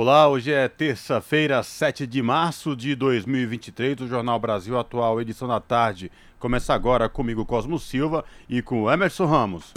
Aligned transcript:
Olá, 0.00 0.28
hoje 0.28 0.52
é 0.52 0.68
terça-feira, 0.68 1.60
7 1.60 2.06
de 2.06 2.22
março 2.22 2.76
de 2.76 2.94
2023. 2.94 4.02
O 4.02 4.06
Jornal 4.06 4.38
Brasil 4.38 4.78
Atual, 4.78 5.20
edição 5.20 5.48
da 5.48 5.58
tarde, 5.58 6.08
começa 6.38 6.72
agora 6.72 7.08
comigo, 7.08 7.44
Cosmo 7.44 7.80
Silva, 7.80 8.24
e 8.48 8.62
com 8.62 8.88
Emerson 8.88 9.26
Ramos. 9.26 9.74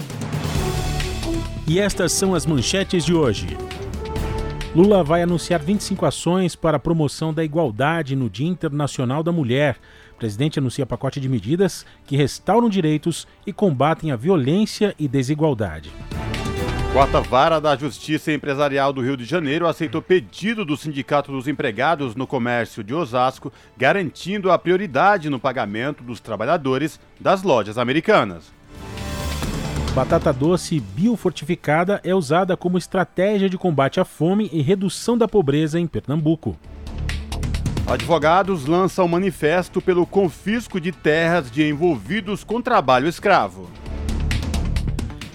E 1.68 1.80
estas 1.80 2.12
são 2.12 2.36
as 2.36 2.46
manchetes 2.46 3.04
de 3.04 3.16
hoje. 3.16 3.58
Lula 4.76 5.04
vai 5.04 5.24
anunciar 5.24 5.60
25 5.60 6.06
ações 6.06 6.56
para 6.56 6.78
a 6.78 6.80
promoção 6.80 7.34
da 7.34 7.44
igualdade 7.44 8.16
no 8.16 8.30
Dia 8.30 8.48
Internacional 8.48 9.24
da 9.24 9.32
Mulher. 9.32 9.80
O 10.14 10.18
presidente 10.18 10.60
anuncia 10.60 10.86
pacote 10.86 11.20
de 11.20 11.28
medidas 11.28 11.84
que 12.06 12.16
restauram 12.16 12.70
direitos 12.70 13.28
e 13.44 13.52
combatem 13.52 14.12
a 14.12 14.16
violência 14.16 14.94
e 15.00 15.08
desigualdade. 15.08 15.92
Quarta 16.94 17.22
Vara 17.22 17.62
da 17.62 17.74
Justiça 17.74 18.34
Empresarial 18.34 18.92
do 18.92 19.00
Rio 19.00 19.16
de 19.16 19.24
Janeiro 19.24 19.66
aceitou 19.66 20.02
pedido 20.02 20.66
do 20.66 20.76
Sindicato 20.76 21.32
dos 21.32 21.48
Empregados 21.48 22.18
no 22.18 22.28
Comércio 22.28 22.84
de 22.84 22.94
Osasco, 22.94 23.50
garantindo 23.78 24.52
a 24.52 24.60
prioridade 24.60 25.30
no 25.30 25.40
pagamento 25.40 26.04
dos 26.04 26.20
trabalhadores 26.20 27.00
das 27.18 27.44
lojas 27.44 27.78
americanas. 27.78 28.52
Batata 29.96 30.34
doce 30.34 30.82
biofortificada 30.82 32.02
é 32.04 32.14
usada 32.14 32.58
como 32.58 32.78
estratégia 32.78 33.50
de 33.50 33.58
combate 33.58 34.02
à 34.02 34.04
fome 34.04 34.50
e 34.52 34.62
redução 34.62 35.18
da 35.18 35.30
pobreza 35.30 35.80
em 35.80 35.88
Pernambuco. 35.88 36.58
Advogados 37.88 38.66
lançam 38.66 39.08
manifesto 39.08 39.82
pelo 39.82 40.06
confisco 40.06 40.80
de 40.80 40.92
terras 40.92 41.50
de 41.50 41.66
envolvidos 41.66 42.44
com 42.44 42.62
trabalho 42.62 43.08
escravo. 43.08 43.70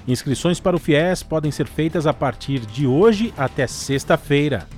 Inscrições 0.09 0.61
para 0.61 0.77
o 0.77 0.79
FIES 0.79 1.25
podem 1.25 1.51
ser 1.51 1.67
feitas 1.67 2.07
a 2.07 2.13
partir 2.13 2.61
de 2.61 2.87
hoje 2.87 3.35
até 3.37 3.67
sexta-feira. 3.67 4.69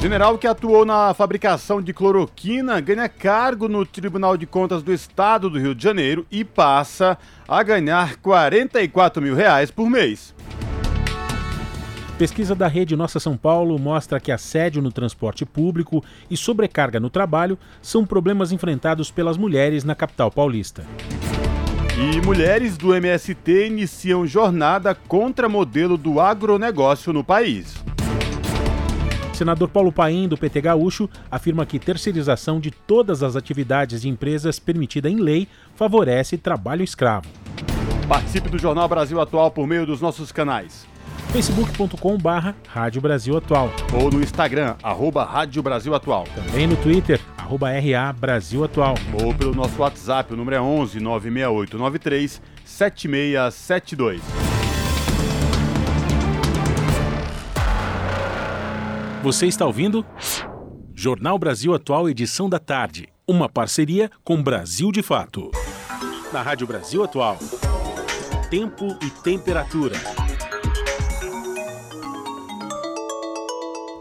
General 0.00 0.36
que 0.36 0.46
atuou 0.46 0.84
na 0.84 1.14
fabricação 1.14 1.80
de 1.80 1.94
cloroquina 1.94 2.78
ganha 2.80 3.08
cargo 3.08 3.68
no 3.68 3.86
Tribunal 3.86 4.36
de 4.36 4.46
Contas 4.46 4.82
do 4.82 4.92
Estado 4.92 5.48
do 5.48 5.58
Rio 5.58 5.74
de 5.74 5.82
Janeiro 5.82 6.26
e 6.30 6.44
passa 6.44 7.16
a 7.48 7.62
ganhar 7.62 8.16
44 8.16 9.22
mil 9.22 9.34
reais 9.34 9.70
por 9.70 9.88
mês. 9.88 10.34
Pesquisa 12.18 12.54
da 12.54 12.68
rede 12.68 12.94
Nossa 12.94 13.18
São 13.18 13.36
Paulo 13.36 13.78
mostra 13.78 14.20
que 14.20 14.30
assédio 14.30 14.82
no 14.82 14.92
transporte 14.92 15.46
público 15.46 16.04
e 16.30 16.36
sobrecarga 16.36 17.00
no 17.00 17.08
trabalho 17.08 17.58
são 17.80 18.04
problemas 18.04 18.52
enfrentados 18.52 19.10
pelas 19.10 19.38
mulheres 19.38 19.84
na 19.84 19.94
capital 19.94 20.30
paulista. 20.30 20.84
E 22.02 22.20
mulheres 22.20 22.76
do 22.76 22.92
MST 22.92 23.68
iniciam 23.68 24.26
jornada 24.26 24.92
contra 24.92 25.48
modelo 25.48 25.96
do 25.96 26.18
agronegócio 26.18 27.12
no 27.12 27.22
país. 27.22 27.76
Senador 29.32 29.68
Paulo 29.68 29.92
Paim, 29.92 30.26
do 30.26 30.36
PT 30.36 30.62
Gaúcho, 30.62 31.08
afirma 31.30 31.64
que 31.64 31.78
terceirização 31.78 32.58
de 32.58 32.72
todas 32.72 33.22
as 33.22 33.36
atividades 33.36 34.02
de 34.02 34.08
empresas 34.08 34.58
permitida 34.58 35.08
em 35.08 35.16
lei 35.16 35.46
favorece 35.76 36.36
trabalho 36.36 36.82
escravo. 36.82 37.28
Participe 38.08 38.50
do 38.50 38.58
Jornal 38.58 38.88
Brasil 38.88 39.20
Atual 39.20 39.52
por 39.52 39.68
meio 39.68 39.86
dos 39.86 40.00
nossos 40.00 40.32
canais 40.32 40.90
facebook.com 41.30 42.18
barra 42.18 42.54
Rádio 42.68 43.00
Brasil 43.00 43.36
Atual. 43.36 43.70
Ou 43.92 44.10
no 44.10 44.22
Instagram, 44.22 44.76
arroba 44.82 45.24
Rádio 45.24 45.62
Brasil 45.62 45.94
Atual. 45.94 46.26
Também 46.34 46.66
no 46.66 46.76
Twitter, 46.76 47.20
arroba 47.36 47.70
RA 47.70 48.12
Brasil 48.12 48.64
Atual. 48.64 48.94
Ou 49.22 49.34
pelo 49.34 49.54
nosso 49.54 49.80
WhatsApp, 49.80 50.32
o 50.32 50.36
número 50.36 50.56
é 50.56 50.60
11 50.60 51.00
968 51.00 51.78
93 51.78 52.42
7672. 52.64 54.22
Você 59.22 59.46
está 59.46 59.64
ouvindo? 59.64 60.04
Jornal 60.94 61.38
Brasil 61.38 61.72
Atual, 61.74 62.08
edição 62.08 62.48
da 62.48 62.58
tarde. 62.58 63.08
Uma 63.26 63.48
parceria 63.48 64.10
com 64.24 64.42
Brasil 64.42 64.90
de 64.90 65.02
Fato. 65.02 65.50
Na 66.32 66.42
Rádio 66.42 66.66
Brasil 66.66 67.04
Atual. 67.04 67.38
Tempo 68.50 68.98
e 69.00 69.10
temperatura. 69.22 70.21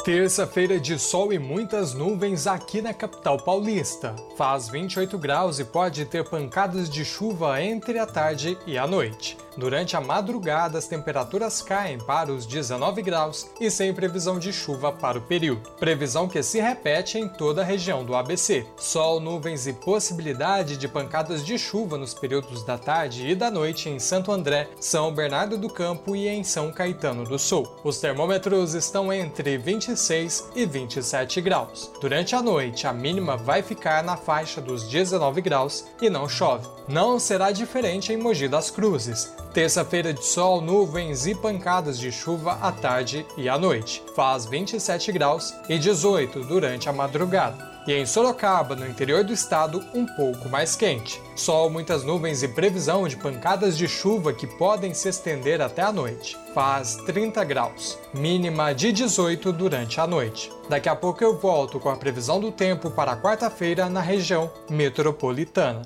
Terça-feira 0.03 0.79
de 0.79 0.97
sol 0.97 1.31
e 1.31 1.37
muitas 1.37 1.93
nuvens 1.93 2.47
aqui 2.47 2.81
na 2.81 2.91
capital 2.91 3.37
paulista. 3.37 4.15
Faz 4.35 4.67
28 4.67 5.15
graus 5.15 5.59
e 5.59 5.63
pode 5.63 6.05
ter 6.05 6.27
pancadas 6.27 6.89
de 6.89 7.05
chuva 7.05 7.61
entre 7.61 7.99
a 7.99 8.07
tarde 8.07 8.57
e 8.65 8.79
a 8.79 8.87
noite. 8.87 9.37
Durante 9.57 9.97
a 9.97 10.01
madrugada, 10.01 10.77
as 10.77 10.87
temperaturas 10.87 11.61
caem 11.61 11.97
para 11.97 12.31
os 12.31 12.45
19 12.45 13.01
graus 13.01 13.49
e 13.59 13.69
sem 13.69 13.93
previsão 13.93 14.39
de 14.39 14.53
chuva 14.53 14.91
para 14.91 15.17
o 15.17 15.21
período. 15.21 15.69
Previsão 15.71 16.27
que 16.27 16.41
se 16.41 16.59
repete 16.59 17.17
em 17.17 17.27
toda 17.27 17.61
a 17.61 17.65
região 17.65 18.05
do 18.05 18.15
ABC. 18.15 18.65
Sol, 18.77 19.19
nuvens 19.19 19.67
e 19.67 19.73
possibilidade 19.73 20.77
de 20.77 20.87
pancadas 20.87 21.45
de 21.45 21.57
chuva 21.57 21.97
nos 21.97 22.13
períodos 22.13 22.63
da 22.63 22.77
tarde 22.77 23.27
e 23.27 23.35
da 23.35 23.51
noite 23.51 23.89
em 23.89 23.99
Santo 23.99 24.31
André, 24.31 24.69
São 24.79 25.13
Bernardo 25.13 25.57
do 25.57 25.69
Campo 25.69 26.15
e 26.15 26.27
em 26.27 26.43
São 26.43 26.71
Caetano 26.71 27.25
do 27.25 27.37
Sul. 27.37 27.67
Os 27.83 27.99
termômetros 27.99 28.73
estão 28.73 29.11
entre 29.11 29.57
26 29.91 30.51
e 30.55 30.65
27 30.65 31.41
graus. 31.41 31.91
Durante 31.99 32.33
a 32.35 32.41
noite, 32.41 32.87
a 32.87 32.93
mínima 32.93 33.35
vai 33.35 33.61
ficar 33.61 34.03
na 34.03 34.15
faixa 34.15 34.61
dos 34.61 34.87
19 34.87 35.41
graus 35.41 35.85
e 36.01 36.09
não 36.09 36.29
chove. 36.29 36.67
Não 36.87 37.19
será 37.19 37.51
diferente 37.51 38.13
em 38.13 38.17
Mogi 38.17 38.47
das 38.47 38.71
Cruzes. 38.71 39.33
Terça-feira 39.53 40.13
de 40.13 40.23
sol, 40.23 40.61
nuvens 40.61 41.27
e 41.27 41.35
pancadas 41.35 41.99
de 41.99 42.11
chuva 42.11 42.57
à 42.61 42.71
tarde 42.71 43.25
e 43.37 43.49
à 43.49 43.57
noite. 43.57 44.01
Faz 44.15 44.45
27 44.45 45.11
graus 45.11 45.53
e 45.67 45.77
18 45.77 46.41
durante 46.45 46.87
a 46.87 46.93
madrugada. 46.93 47.70
E 47.87 47.93
em 47.93 48.05
Sorocaba, 48.05 48.75
no 48.75 48.87
interior 48.87 49.23
do 49.23 49.33
estado, 49.33 49.83
um 49.93 50.05
pouco 50.05 50.47
mais 50.49 50.75
quente. 50.75 51.21
Sol, 51.35 51.69
muitas 51.69 52.03
nuvens 52.03 52.43
e 52.43 52.47
previsão 52.47 53.07
de 53.07 53.17
pancadas 53.17 53.77
de 53.77 53.87
chuva 53.87 54.33
que 54.33 54.45
podem 54.45 54.93
se 54.93 55.09
estender 55.09 55.61
até 55.61 55.81
a 55.81 55.91
noite. 55.91 56.37
Faz 56.53 56.97
30 57.05 57.43
graus, 57.43 57.97
mínima 58.13 58.73
de 58.73 58.91
18 58.91 59.51
durante 59.51 59.99
a 59.99 60.05
noite. 60.05 60.51
Daqui 60.69 60.89
a 60.89 60.95
pouco 60.95 61.23
eu 61.23 61.37
volto 61.37 61.79
com 61.79 61.89
a 61.89 61.97
previsão 61.97 62.39
do 62.39 62.51
tempo 62.51 62.91
para 62.91 63.17
quarta-feira 63.17 63.89
na 63.89 64.01
região 64.01 64.51
metropolitana 64.69 65.81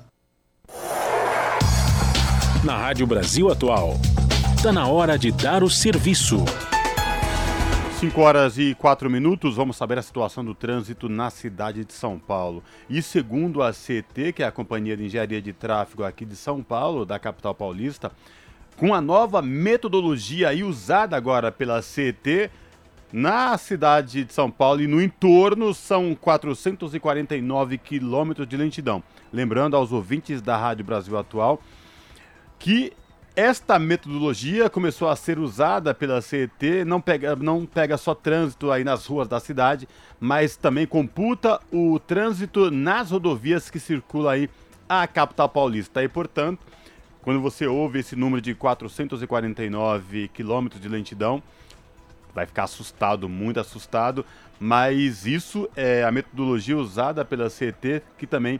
na 2.66 2.76
Rádio 2.76 3.06
Brasil 3.06 3.48
Atual. 3.48 3.94
Está 4.56 4.72
na 4.72 4.88
hora 4.88 5.16
de 5.16 5.30
dar 5.30 5.62
o 5.62 5.70
serviço. 5.70 6.44
5 7.98 8.20
horas 8.20 8.58
e 8.58 8.74
4 8.74 9.08
minutos, 9.08 9.56
vamos 9.56 9.74
saber 9.74 9.96
a 9.98 10.02
situação 10.02 10.44
do 10.44 10.54
trânsito 10.54 11.08
na 11.08 11.30
cidade 11.30 11.82
de 11.82 11.94
São 11.94 12.18
Paulo. 12.18 12.62
E 12.90 13.00
segundo 13.00 13.62
a 13.62 13.72
CT, 13.72 14.34
que 14.34 14.42
é 14.42 14.46
a 14.46 14.52
Companhia 14.52 14.94
de 14.94 15.06
Engenharia 15.06 15.40
de 15.40 15.50
Tráfego 15.54 16.04
aqui 16.04 16.26
de 16.26 16.36
São 16.36 16.62
Paulo, 16.62 17.06
da 17.06 17.18
capital 17.18 17.54
paulista, 17.54 18.12
com 18.76 18.92
a 18.92 19.00
nova 19.00 19.40
metodologia 19.40 20.50
aí 20.50 20.62
usada 20.62 21.16
agora 21.16 21.50
pela 21.50 21.80
CT, 21.80 22.50
na 23.10 23.56
cidade 23.56 24.24
de 24.24 24.32
São 24.32 24.50
Paulo 24.50 24.82
e 24.82 24.86
no 24.86 25.00
entorno 25.00 25.72
são 25.72 26.14
449 26.14 27.78
quilômetros 27.78 28.46
de 28.46 28.58
lentidão. 28.58 29.02
Lembrando 29.32 29.74
aos 29.74 29.90
ouvintes 29.90 30.42
da 30.42 30.54
Rádio 30.54 30.84
Brasil 30.84 31.16
Atual 31.16 31.62
que 32.58 32.92
esta 33.36 33.78
metodologia 33.78 34.70
começou 34.70 35.10
a 35.10 35.14
ser 35.14 35.38
usada 35.38 35.92
pela 35.92 36.22
CET, 36.22 36.86
não 36.86 37.02
pega, 37.02 37.36
não 37.36 37.66
pega 37.66 37.98
só 37.98 38.14
trânsito 38.14 38.72
aí 38.72 38.82
nas 38.82 39.04
ruas 39.04 39.28
da 39.28 39.38
cidade, 39.38 39.86
mas 40.18 40.56
também 40.56 40.86
computa 40.86 41.60
o 41.70 41.98
trânsito 41.98 42.70
nas 42.70 43.10
rodovias 43.10 43.68
que 43.68 43.78
circulam 43.78 44.30
aí 44.32 44.50
a 44.88 45.06
capital 45.06 45.50
paulista. 45.50 46.02
E, 46.02 46.08
portanto, 46.08 46.60
quando 47.20 47.38
você 47.38 47.66
ouve 47.66 47.98
esse 47.98 48.16
número 48.16 48.40
de 48.40 48.54
449 48.54 50.28
quilômetros 50.28 50.80
de 50.80 50.88
lentidão, 50.88 51.42
vai 52.34 52.46
ficar 52.46 52.64
assustado, 52.64 53.28
muito 53.28 53.60
assustado, 53.60 54.24
mas 54.58 55.26
isso 55.26 55.68
é 55.76 56.04
a 56.04 56.10
metodologia 56.10 56.78
usada 56.78 57.22
pela 57.22 57.50
CET, 57.50 58.02
que 58.16 58.26
também 58.26 58.58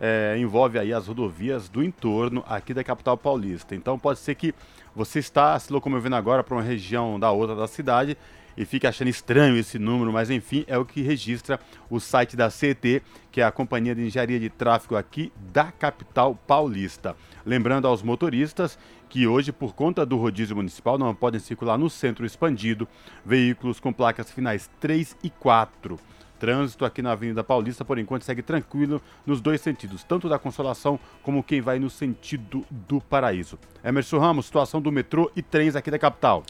é, 0.00 0.36
envolve 0.38 0.78
aí 0.78 0.92
as 0.92 1.06
rodovias 1.06 1.68
do 1.68 1.82
entorno 1.82 2.44
aqui 2.48 2.74
da 2.74 2.84
capital 2.84 3.16
paulista. 3.16 3.74
Então 3.74 3.98
pode 3.98 4.18
ser 4.18 4.34
que 4.34 4.54
você 4.94 5.18
está 5.18 5.58
se 5.58 5.72
locomovendo 5.72 6.16
agora 6.16 6.42
para 6.42 6.54
uma 6.54 6.62
região 6.62 7.18
da 7.18 7.30
outra 7.30 7.56
da 7.56 7.66
cidade 7.66 8.16
e 8.56 8.64
fique 8.64 8.86
achando 8.86 9.08
estranho 9.08 9.56
esse 9.56 9.78
número, 9.78 10.12
mas 10.12 10.30
enfim, 10.30 10.64
é 10.68 10.78
o 10.78 10.84
que 10.84 11.02
registra 11.02 11.58
o 11.90 11.98
site 11.98 12.36
da 12.36 12.50
CET, 12.50 13.02
que 13.32 13.40
é 13.40 13.44
a 13.44 13.50
Companhia 13.50 13.94
de 13.94 14.02
Engenharia 14.02 14.38
de 14.38 14.48
Tráfego 14.48 14.96
aqui 14.96 15.32
da 15.52 15.72
capital 15.72 16.34
paulista. 16.46 17.16
Lembrando 17.44 17.88
aos 17.88 18.02
motoristas 18.02 18.78
que 19.08 19.26
hoje, 19.26 19.52
por 19.52 19.74
conta 19.74 20.04
do 20.04 20.16
rodízio 20.16 20.56
municipal, 20.56 20.98
não 20.98 21.14
podem 21.14 21.40
circular 21.40 21.78
no 21.78 21.90
centro 21.90 22.24
expandido 22.24 22.88
veículos 23.24 23.78
com 23.78 23.92
placas 23.92 24.30
finais 24.30 24.70
3 24.80 25.16
e 25.22 25.30
4. 25.30 25.98
Trânsito 26.38 26.84
aqui 26.84 27.02
na 27.02 27.12
Avenida 27.12 27.44
Paulista, 27.44 27.84
por 27.84 27.98
enquanto, 27.98 28.22
segue 28.22 28.42
tranquilo 28.42 29.00
nos 29.26 29.40
dois 29.40 29.60
sentidos, 29.60 30.02
tanto 30.02 30.28
da 30.28 30.38
Consolação 30.38 30.98
como 31.22 31.42
quem 31.42 31.60
vai 31.60 31.78
no 31.78 31.88
sentido 31.90 32.64
do 32.70 33.00
Paraíso. 33.00 33.58
Emerson 33.82 34.18
Ramos, 34.18 34.46
situação 34.46 34.80
do 34.80 34.92
metrô 34.92 35.30
e 35.34 35.42
trens 35.42 35.76
aqui 35.76 35.90
da 35.90 35.98
capital 35.98 36.44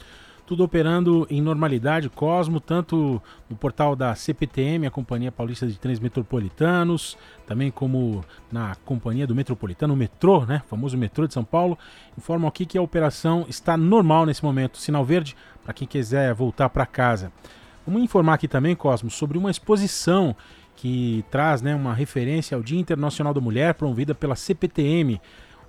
tudo 0.47 0.63
operando 0.63 1.27
em 1.31 1.41
normalidade, 1.41 2.11
Cosmo, 2.11 2.61
tanto 2.61 3.21
no 3.49 3.57
portal 3.57 3.97
da 3.97 4.15
CPTM, 4.15 4.87
a 4.87 4.91
Companhia 4.91 5.33
Paulista 5.33 5.67
de 5.67 5.79
Trens 5.79 5.99
Metropolitanos, 5.99 7.17
também 7.47 7.71
como 7.71 8.25
na 8.53 8.75
Companhia 8.85 9.27
do 9.27 9.35
Metropolitano, 9.35 9.95
o 9.95 9.97
metrô, 9.97 10.45
né, 10.45 10.63
o 10.65 10.69
famoso 10.69 10.99
metrô 10.99 11.27
de 11.27 11.33
São 11.33 11.45
Paulo, 11.45 11.79
informam 12.17 12.47
aqui 12.47 12.67
que 12.67 12.77
a 12.77 12.83
operação 12.83 13.47
está 13.49 13.77
normal 13.77 14.27
nesse 14.27 14.45
momento, 14.45 14.79
sinal 14.79 15.05
verde 15.05 15.35
para 15.63 15.73
quem 15.73 15.89
quiser 15.89 16.35
voltar 16.35 16.69
para 16.69 16.85
casa. 16.85 17.33
Vamos 17.87 18.03
informar 18.03 18.35
aqui 18.35 18.49
também, 18.49 18.75
Cosmo, 18.75 19.11
sobre 19.11 19.37
uma 19.37 19.51
exposição 19.51 20.35
que 20.75 21.23
traz 21.31 21.61
né, 21.61 21.75
uma 21.75 21.93
referência 21.93 22.57
ao 22.57 22.63
Dia 22.63 22.81
Internacional 22.81 23.35
da 23.35 23.41
Mulher, 23.41 23.75
promovida 23.75 24.15
pela 24.15 24.35
CPTM. 24.35 25.21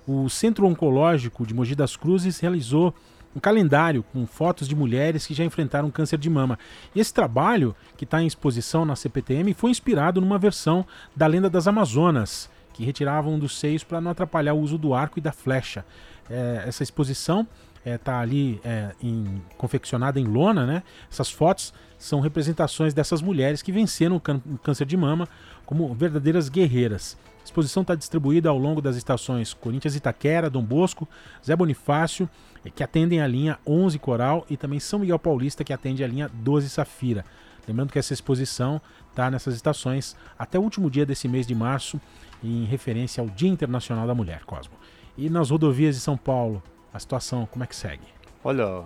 O 0.06 0.28
Centro 0.30 0.66
Oncológico 0.66 1.46
de 1.46 1.52
Mogi 1.52 1.74
das 1.74 1.94
Cruzes 1.94 2.40
realizou 2.40 2.94
um 3.34 3.38
calendário 3.38 4.02
com 4.02 4.26
fotos 4.26 4.66
de 4.66 4.74
mulheres 4.74 5.26
que 5.26 5.34
já 5.34 5.44
enfrentaram 5.44 5.90
câncer 5.90 6.16
de 6.18 6.30
mama. 6.30 6.58
E 6.94 7.00
esse 7.00 7.12
trabalho, 7.12 7.76
que 7.98 8.04
está 8.04 8.22
em 8.22 8.26
exposição 8.26 8.86
na 8.86 8.96
CPTM, 8.96 9.52
foi 9.52 9.70
inspirado 9.70 10.18
numa 10.18 10.38
versão 10.38 10.86
da 11.14 11.26
Lenda 11.26 11.50
das 11.50 11.68
Amazonas, 11.68 12.48
que 12.72 12.82
retiravam 12.82 13.38
dos 13.38 13.58
seios 13.58 13.84
para 13.84 14.00
não 14.00 14.10
atrapalhar 14.10 14.54
o 14.54 14.60
uso 14.60 14.78
do 14.78 14.94
arco 14.94 15.18
e 15.18 15.22
da 15.22 15.32
flecha. 15.32 15.84
É, 16.30 16.64
essa 16.66 16.82
exposição 16.82 17.46
está 17.78 17.90
é, 17.90 17.98
tá 17.98 18.18
ali 18.20 18.58
é, 18.64 18.92
em, 19.02 19.42
confeccionada 19.58 20.18
em 20.18 20.24
lona, 20.24 20.64
né? 20.64 20.82
Essas 21.10 21.30
fotos 21.30 21.74
são 21.98 22.20
representações 22.20 22.92
dessas 22.92 23.22
mulheres 23.22 23.62
que 23.62 23.72
venceram 23.72 24.16
o 24.16 24.58
câncer 24.58 24.86
de 24.86 24.96
mama 24.96 25.28
como 25.64 25.94
verdadeiras 25.94 26.48
guerreiras. 26.48 27.16
A 27.40 27.44
exposição 27.44 27.82
está 27.82 27.94
distribuída 27.94 28.48
ao 28.48 28.58
longo 28.58 28.82
das 28.82 28.96
estações 28.96 29.54
Corinthians 29.54 29.94
Itaquera, 29.94 30.50
Dom 30.50 30.62
Bosco, 30.62 31.08
Zé 31.44 31.54
Bonifácio, 31.54 32.28
é, 32.64 32.70
que 32.70 32.82
atendem 32.82 33.20
a 33.20 33.26
linha 33.26 33.58
11 33.66 33.98
Coral, 33.98 34.44
e 34.50 34.56
também 34.56 34.80
São 34.80 34.98
Miguel 34.98 35.18
Paulista, 35.18 35.62
que 35.62 35.72
atende 35.72 36.02
a 36.02 36.08
linha 36.08 36.28
12 36.28 36.68
Safira. 36.68 37.24
Lembrando 37.66 37.92
que 37.92 37.98
essa 37.98 38.12
exposição 38.12 38.80
está 39.10 39.30
nessas 39.30 39.54
estações 39.54 40.16
até 40.38 40.58
o 40.58 40.62
último 40.62 40.90
dia 40.90 41.06
desse 41.06 41.28
mês 41.28 41.46
de 41.46 41.54
março, 41.54 42.00
em 42.42 42.64
referência 42.64 43.20
ao 43.20 43.28
Dia 43.28 43.48
Internacional 43.48 44.06
da 44.06 44.14
Mulher, 44.14 44.44
Cosmo. 44.44 44.74
E 45.16 45.30
nas 45.30 45.50
rodovias 45.50 45.94
de 45.94 46.00
São 46.00 46.16
Paulo, 46.16 46.62
a 46.92 46.98
situação 46.98 47.46
como 47.50 47.64
é 47.64 47.66
que 47.66 47.74
segue? 47.74 48.04
Olha, 48.44 48.84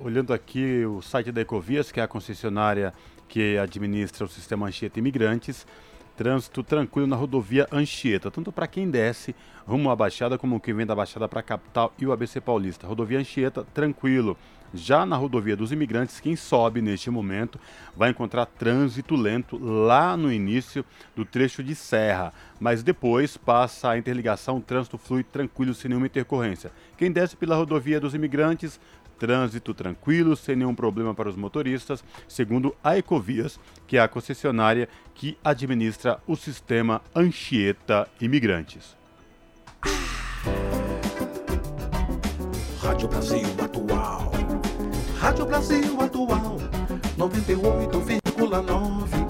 olhando 0.00 0.32
aqui 0.32 0.84
o 0.84 1.00
site 1.00 1.32
da 1.32 1.40
Ecovias, 1.40 1.90
que 1.90 2.00
é 2.00 2.02
a 2.02 2.08
concessionária 2.08 2.92
que 3.28 3.58
administra 3.58 4.24
o 4.24 4.28
sistema 4.28 4.66
Anchieta 4.66 4.98
Imigrantes, 4.98 5.66
trânsito 6.16 6.62
tranquilo 6.62 7.06
na 7.06 7.16
rodovia 7.16 7.66
Anchieta, 7.70 8.30
tanto 8.30 8.50
para 8.50 8.66
quem 8.66 8.90
desce 8.90 9.34
rumo 9.66 9.90
à 9.90 9.96
Baixada 9.96 10.38
como 10.38 10.60
quem 10.60 10.74
vem 10.74 10.86
da 10.86 10.94
Baixada 10.94 11.28
para 11.28 11.40
a 11.40 11.42
capital 11.42 11.92
e 11.98 12.06
o 12.06 12.12
ABC 12.12 12.40
Paulista. 12.40 12.86
Rodovia 12.86 13.18
Anchieta, 13.18 13.64
tranquilo. 13.74 14.36
Já 14.74 15.06
na 15.06 15.16
rodovia 15.16 15.56
dos 15.56 15.72
imigrantes, 15.72 16.18
quem 16.18 16.34
sobe 16.34 16.82
neste 16.82 17.08
momento 17.08 17.58
vai 17.96 18.10
encontrar 18.10 18.46
trânsito 18.46 19.14
lento 19.14 19.56
lá 19.58 20.16
no 20.16 20.32
início 20.32 20.84
do 21.14 21.24
trecho 21.24 21.62
de 21.62 21.74
serra, 21.74 22.32
mas 22.58 22.82
depois 22.82 23.36
passa 23.36 23.90
a 23.90 23.98
interligação, 23.98 24.56
o 24.56 24.60
trânsito 24.60 24.98
flui 24.98 25.22
tranquilo 25.22 25.72
sem 25.72 25.88
nenhuma 25.88 26.06
intercorrência. 26.06 26.72
Quem 26.96 27.12
desce 27.12 27.36
pela 27.36 27.56
rodovia 27.56 28.00
dos 28.00 28.14
imigrantes 28.14 28.80
Trânsito 29.18 29.72
tranquilo, 29.72 30.36
sem 30.36 30.56
nenhum 30.56 30.74
problema 30.74 31.14
para 31.14 31.28
os 31.28 31.36
motoristas, 31.36 32.02
segundo 32.28 32.74
a 32.82 32.98
Ecovias, 32.98 33.60
que 33.86 33.96
é 33.96 34.00
a 34.00 34.08
concessionária 34.08 34.88
que 35.14 35.38
administra 35.42 36.20
o 36.26 36.36
sistema 36.36 37.00
Anchieta 37.14 38.06
Imigrantes. 38.20 38.94
Rádio 42.80 43.08
Brasil 43.08 43.46
Atual. 43.62 44.32
Rádio 45.18 45.46
Brasil 45.46 46.00
Atual, 46.00 46.58
98,9. 47.18 49.26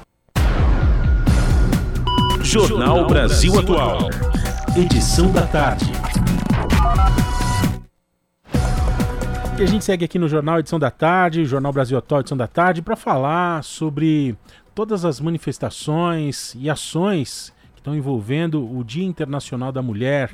Jornal 2.40 3.04
Brasil 3.08 3.58
Atual. 3.58 4.08
Edição 4.76 5.32
da 5.32 5.44
tarde. 5.44 5.90
E 9.58 9.62
a 9.64 9.66
gente 9.66 9.84
segue 9.84 10.04
aqui 10.04 10.20
no 10.20 10.28
Jornal 10.28 10.60
Edição 10.60 10.78
da 10.78 10.88
Tarde, 10.88 11.44
Jornal 11.44 11.72
Brasil 11.72 11.98
Atual 11.98 12.20
Edição 12.20 12.38
da 12.38 12.46
Tarde, 12.46 12.80
para 12.80 12.94
falar 12.94 13.64
sobre 13.64 14.36
todas 14.76 15.04
as 15.04 15.18
manifestações 15.18 16.54
e 16.60 16.70
ações 16.70 17.52
que 17.74 17.80
estão 17.80 17.96
envolvendo 17.96 18.64
o 18.72 18.84
Dia 18.84 19.04
Internacional 19.04 19.72
da 19.72 19.82
Mulher. 19.82 20.30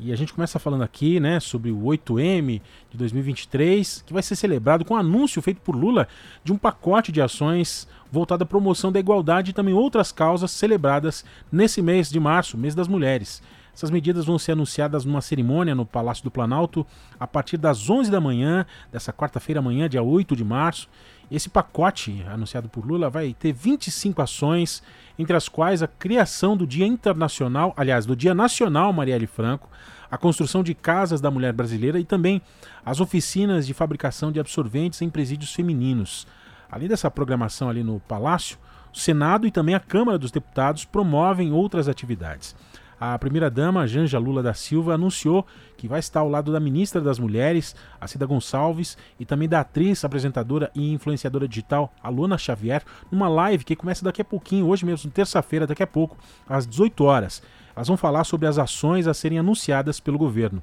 E 0.00 0.12
a 0.12 0.16
gente 0.16 0.32
começa 0.32 0.60
falando 0.60 0.82
aqui, 0.82 1.18
né, 1.18 1.40
sobre 1.40 1.72
o 1.72 1.80
8M 1.82 2.62
de 2.88 2.96
2023, 2.96 4.04
que 4.06 4.12
vai 4.12 4.22
ser 4.22 4.36
celebrado 4.36 4.84
com 4.84 4.94
um 4.94 4.96
anúncio 4.96 5.42
feito 5.42 5.60
por 5.60 5.74
Lula 5.74 6.06
de 6.44 6.52
um 6.52 6.56
pacote 6.56 7.10
de 7.10 7.20
ações 7.20 7.88
voltado 8.10 8.44
à 8.44 8.46
promoção 8.46 8.92
da 8.92 9.00
igualdade 9.00 9.50
e 9.50 9.54
também 9.54 9.74
outras 9.74 10.12
causas 10.12 10.52
celebradas 10.52 11.24
nesse 11.50 11.82
mês 11.82 12.10
de 12.10 12.20
março, 12.20 12.56
mês 12.56 12.76
das 12.76 12.86
mulheres. 12.86 13.42
Essas 13.74 13.90
medidas 13.90 14.24
vão 14.24 14.38
ser 14.38 14.52
anunciadas 14.52 15.04
numa 15.04 15.20
cerimônia 15.20 15.74
no 15.74 15.86
Palácio 15.86 16.24
do 16.24 16.30
Planalto 16.30 16.86
a 17.18 17.26
partir 17.26 17.56
das 17.56 17.90
11 17.90 18.10
da 18.10 18.20
manhã 18.20 18.66
dessa 18.92 19.12
quarta-feira 19.12 19.60
amanhã, 19.60 19.88
dia 19.88 20.02
8 20.02 20.34
de 20.34 20.44
março. 20.44 20.88
Esse 21.30 21.48
pacote 21.50 22.24
anunciado 22.28 22.68
por 22.68 22.86
Lula 22.86 23.10
vai 23.10 23.34
ter 23.34 23.52
25 23.52 24.22
ações, 24.22 24.82
entre 25.18 25.36
as 25.36 25.48
quais 25.48 25.82
a 25.82 25.86
criação 25.86 26.56
do 26.56 26.66
Dia 26.66 26.86
Internacional, 26.86 27.74
aliás, 27.76 28.06
do 28.06 28.16
Dia 28.16 28.34
Nacional 28.34 28.92
Marielle 28.92 29.26
Franco, 29.26 29.68
a 30.10 30.16
construção 30.16 30.62
de 30.62 30.74
casas 30.74 31.20
da 31.20 31.30
mulher 31.30 31.52
brasileira 31.52 32.00
e 32.00 32.04
também 32.04 32.40
as 32.84 32.98
oficinas 32.98 33.66
de 33.66 33.74
fabricação 33.74 34.32
de 34.32 34.40
absorventes 34.40 35.02
em 35.02 35.10
presídios 35.10 35.52
femininos. 35.52 36.26
Além 36.70 36.88
dessa 36.88 37.10
programação 37.10 37.68
ali 37.68 37.82
no 37.82 38.00
Palácio, 38.00 38.56
o 38.94 38.98
Senado 38.98 39.46
e 39.46 39.50
também 39.50 39.74
a 39.74 39.80
Câmara 39.80 40.18
dos 40.18 40.30
Deputados 40.30 40.86
promovem 40.86 41.52
outras 41.52 41.88
atividades 41.88 42.56
a 43.00 43.18
primeira-dama, 43.18 43.86
Janja 43.86 44.18
Lula 44.18 44.42
da 44.42 44.54
Silva, 44.54 44.94
anunciou 44.94 45.46
que 45.76 45.86
vai 45.86 46.00
estar 46.00 46.20
ao 46.20 46.28
lado 46.28 46.52
da 46.52 46.58
ministra 46.58 47.00
das 47.00 47.18
Mulheres, 47.18 47.76
a 48.00 48.08
Cida 48.08 48.26
Gonçalves, 48.26 48.98
e 49.20 49.24
também 49.24 49.48
da 49.48 49.60
atriz, 49.60 50.04
apresentadora 50.04 50.70
e 50.74 50.92
influenciadora 50.92 51.46
digital, 51.46 51.92
Aluna 52.02 52.36
Xavier, 52.36 52.82
numa 53.10 53.28
live 53.28 53.64
que 53.64 53.76
começa 53.76 54.04
daqui 54.04 54.20
a 54.20 54.24
pouquinho, 54.24 54.66
hoje 54.66 54.84
mesmo, 54.84 55.10
terça-feira, 55.10 55.66
daqui 55.66 55.82
a 55.82 55.86
pouco, 55.86 56.16
às 56.48 56.66
18 56.66 57.04
horas. 57.04 57.42
Elas 57.76 57.86
vão 57.86 57.96
falar 57.96 58.24
sobre 58.24 58.48
as 58.48 58.58
ações 58.58 59.06
a 59.06 59.14
serem 59.14 59.38
anunciadas 59.38 60.00
pelo 60.00 60.18
governo. 60.18 60.60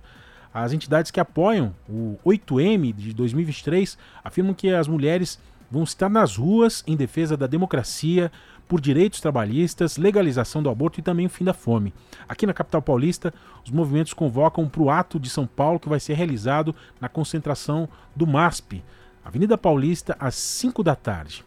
As 0.54 0.74
entidades 0.74 1.12
que 1.12 1.20
apoiam 1.20 1.74
o 1.88 2.18
8M 2.26 2.94
de 2.94 3.14
2023 3.14 3.98
afirmam 4.24 4.54
que 4.54 4.70
as 4.70 4.88
mulheres 4.88 5.40
vão 5.70 5.84
estar 5.84 6.10
nas 6.10 6.38
ruas 6.38 6.84
em 6.88 6.96
defesa 6.96 7.36
da 7.36 7.48
democracia, 7.48 8.32
por 8.68 8.82
direitos 8.82 9.22
trabalhistas, 9.22 9.98
legalização 9.98 10.62
do 10.62 10.70
aborto 10.70 11.00
e 11.00 11.04
também 11.04 11.26
o 11.26 11.30
fim 11.30 11.44
da 11.44 11.54
fome. 11.54 11.94
Aqui 12.28 12.46
na 12.46 12.54
capital 12.54 12.82
paulista, 12.82 13.34
os 13.64 13.72
movimentos 13.72 14.14
convocam 14.14 14.68
para 14.68 14.82
o 14.82 14.90
ato 14.90 15.20
de 15.20 15.30
São 15.30 15.46
Paulo 15.46 15.80
que 15.80 15.90
vai 15.90 16.00
ser 16.00 16.14
realizado 16.14 16.76
na 17.00 17.08
concentração 17.08 17.88
do 18.16 18.26
MASP, 18.26 18.84
Avenida 19.24 19.58
Paulista, 19.58 20.16
às 20.20 20.36
5 20.36 20.84
da 20.84 20.96
tarde. 20.96 21.44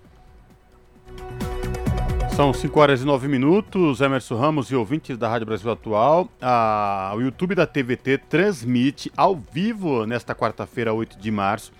São 2.38 2.52
5 2.52 2.78
horas 2.78 3.02
e 3.02 3.04
9 3.04 3.26
minutos. 3.26 4.00
Emerson 4.00 4.36
Ramos 4.36 4.70
e 4.70 4.76
ouvintes 4.76 5.18
da 5.18 5.28
Rádio 5.28 5.46
Brasil 5.46 5.72
Atual. 5.72 6.28
Ah, 6.40 7.12
o 7.16 7.20
YouTube 7.20 7.56
da 7.56 7.66
TVT 7.66 8.18
transmite 8.18 9.10
ao 9.16 9.34
vivo 9.34 10.06
nesta 10.06 10.36
quarta-feira, 10.36 10.94
8 10.94 11.18
de 11.18 11.32
março, 11.32 11.72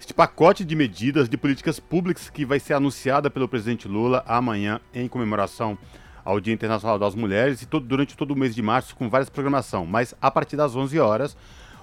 este 0.00 0.12
pacote 0.14 0.64
de 0.64 0.74
medidas 0.74 1.28
de 1.28 1.36
políticas 1.36 1.78
públicas 1.78 2.30
que 2.30 2.46
vai 2.46 2.58
ser 2.58 2.72
anunciada 2.72 3.28
pelo 3.28 3.46
presidente 3.46 3.86
Lula 3.86 4.24
amanhã 4.26 4.80
em 4.94 5.06
comemoração 5.06 5.76
ao 6.24 6.40
Dia 6.40 6.54
Internacional 6.54 6.98
das 6.98 7.14
Mulheres 7.14 7.60
e 7.60 7.66
todo, 7.66 7.86
durante 7.86 8.16
todo 8.16 8.30
o 8.30 8.36
mês 8.36 8.54
de 8.54 8.62
março 8.62 8.96
com 8.96 9.10
várias 9.10 9.28
programação. 9.28 9.84
Mas 9.84 10.14
a 10.18 10.30
partir 10.30 10.56
das 10.56 10.74
11 10.74 10.98
horas, 10.98 11.36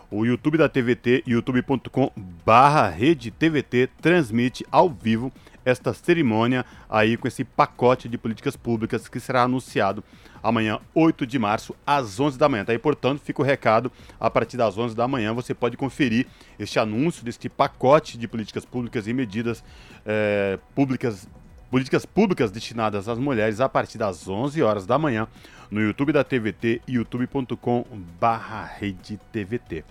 o 0.09 0.25
YouTube 0.25 0.57
da 0.57 0.67
TVT, 0.67 1.25
youtube.com/rede 1.27 3.29
TVT 3.29 3.87
transmite 4.01 4.65
ao 4.71 4.89
vivo 4.89 5.31
esta 5.63 5.93
cerimônia 5.93 6.65
aí 6.89 7.17
com 7.17 7.27
esse 7.27 7.43
pacote 7.43 8.09
de 8.09 8.17
políticas 8.17 8.55
públicas 8.55 9.07
que 9.07 9.19
será 9.19 9.43
anunciado 9.43 10.03
amanhã, 10.47 10.79
8 10.95 11.27
de 11.27 11.37
março, 11.37 11.75
às 11.85 12.17
11 12.19 12.37
da 12.37 12.47
manhã. 12.47 12.63
Tá? 12.63 12.73
E, 12.73 12.79
portanto, 12.79 13.21
fica 13.21 13.41
o 13.41 13.45
recado, 13.45 13.91
a 14.19 14.29
partir 14.29 14.55
das 14.55 14.77
11 14.77 14.95
da 14.95 15.07
manhã 15.07 15.33
você 15.33 15.53
pode 15.53 15.75
conferir 15.75 16.25
este 16.57 16.79
anúncio 16.79 17.21
deste 17.23 17.49
pacote 17.49 18.17
de 18.17 18.27
políticas 18.27 18.63
públicas 18.63 19.07
e 19.07 19.13
medidas 19.13 19.61
é, 20.05 20.57
públicas 20.73 21.27
políticas 21.69 22.05
públicas 22.05 22.49
destinadas 22.49 23.09
às 23.09 23.19
mulheres 23.19 23.59
a 23.59 23.67
partir 23.67 23.97
das 23.97 24.25
11 24.25 24.63
horas 24.63 24.85
da 24.85 24.97
manhã 24.97 25.27
no 25.69 25.81
YouTube 25.81 26.13
da 26.13 26.23
TVT, 26.23 26.81
youtube.com/rede-tvt. 26.87 29.83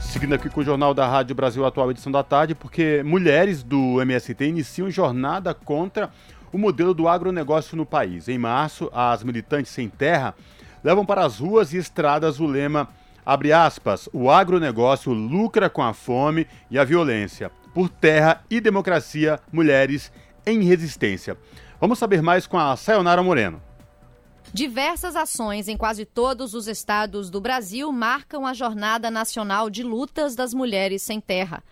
Seguindo 0.00 0.34
aqui 0.34 0.48
com 0.48 0.60
o 0.60 0.64
Jornal 0.64 0.94
da 0.94 1.08
Rádio 1.08 1.34
Brasil 1.34 1.64
Atual, 1.64 1.90
edição 1.90 2.12
da 2.12 2.22
tarde, 2.22 2.54
porque 2.54 3.02
mulheres 3.04 3.62
do 3.62 4.00
MST 4.00 4.44
iniciam 4.44 4.90
jornada 4.90 5.54
contra 5.54 6.10
o 6.52 6.58
modelo 6.58 6.92
do 6.92 7.08
agronegócio 7.08 7.76
no 7.76 7.86
país. 7.86 8.28
Em 8.28 8.38
março, 8.38 8.90
as 8.92 9.22
militantes 9.22 9.72
sem 9.72 9.88
terra 9.88 10.34
levam 10.84 11.06
para 11.06 11.24
as 11.24 11.38
ruas 11.38 11.72
e 11.72 11.78
estradas 11.78 12.40
o 12.40 12.46
lema, 12.46 12.88
abre 13.24 13.52
aspas, 13.52 14.08
o 14.12 14.30
agronegócio 14.30 15.12
lucra 15.12 15.70
com 15.70 15.82
a 15.82 15.92
fome 15.92 16.46
e 16.70 16.78
a 16.78 16.84
violência. 16.84 17.50
Por 17.72 17.88
terra 17.88 18.44
e 18.50 18.60
democracia, 18.60 19.40
mulheres 19.52 20.12
em 20.44 20.62
resistência. 20.62 21.36
Vamos 21.80 21.98
saber 21.98 22.20
mais 22.20 22.46
com 22.46 22.58
a 22.58 22.76
Sayonara 22.76 23.22
Moreno. 23.22 23.60
Diversas 24.52 25.16
ações 25.16 25.66
em 25.66 25.78
quase 25.78 26.04
todos 26.04 26.52
os 26.52 26.68
estados 26.68 27.30
do 27.30 27.40
Brasil 27.40 27.90
marcam 27.90 28.46
a 28.46 28.52
Jornada 28.52 29.10
Nacional 29.10 29.70
de 29.70 29.82
Lutas 29.82 30.34
das 30.34 30.52
Mulheres 30.52 31.00
Sem 31.00 31.20
Terra. 31.20 31.62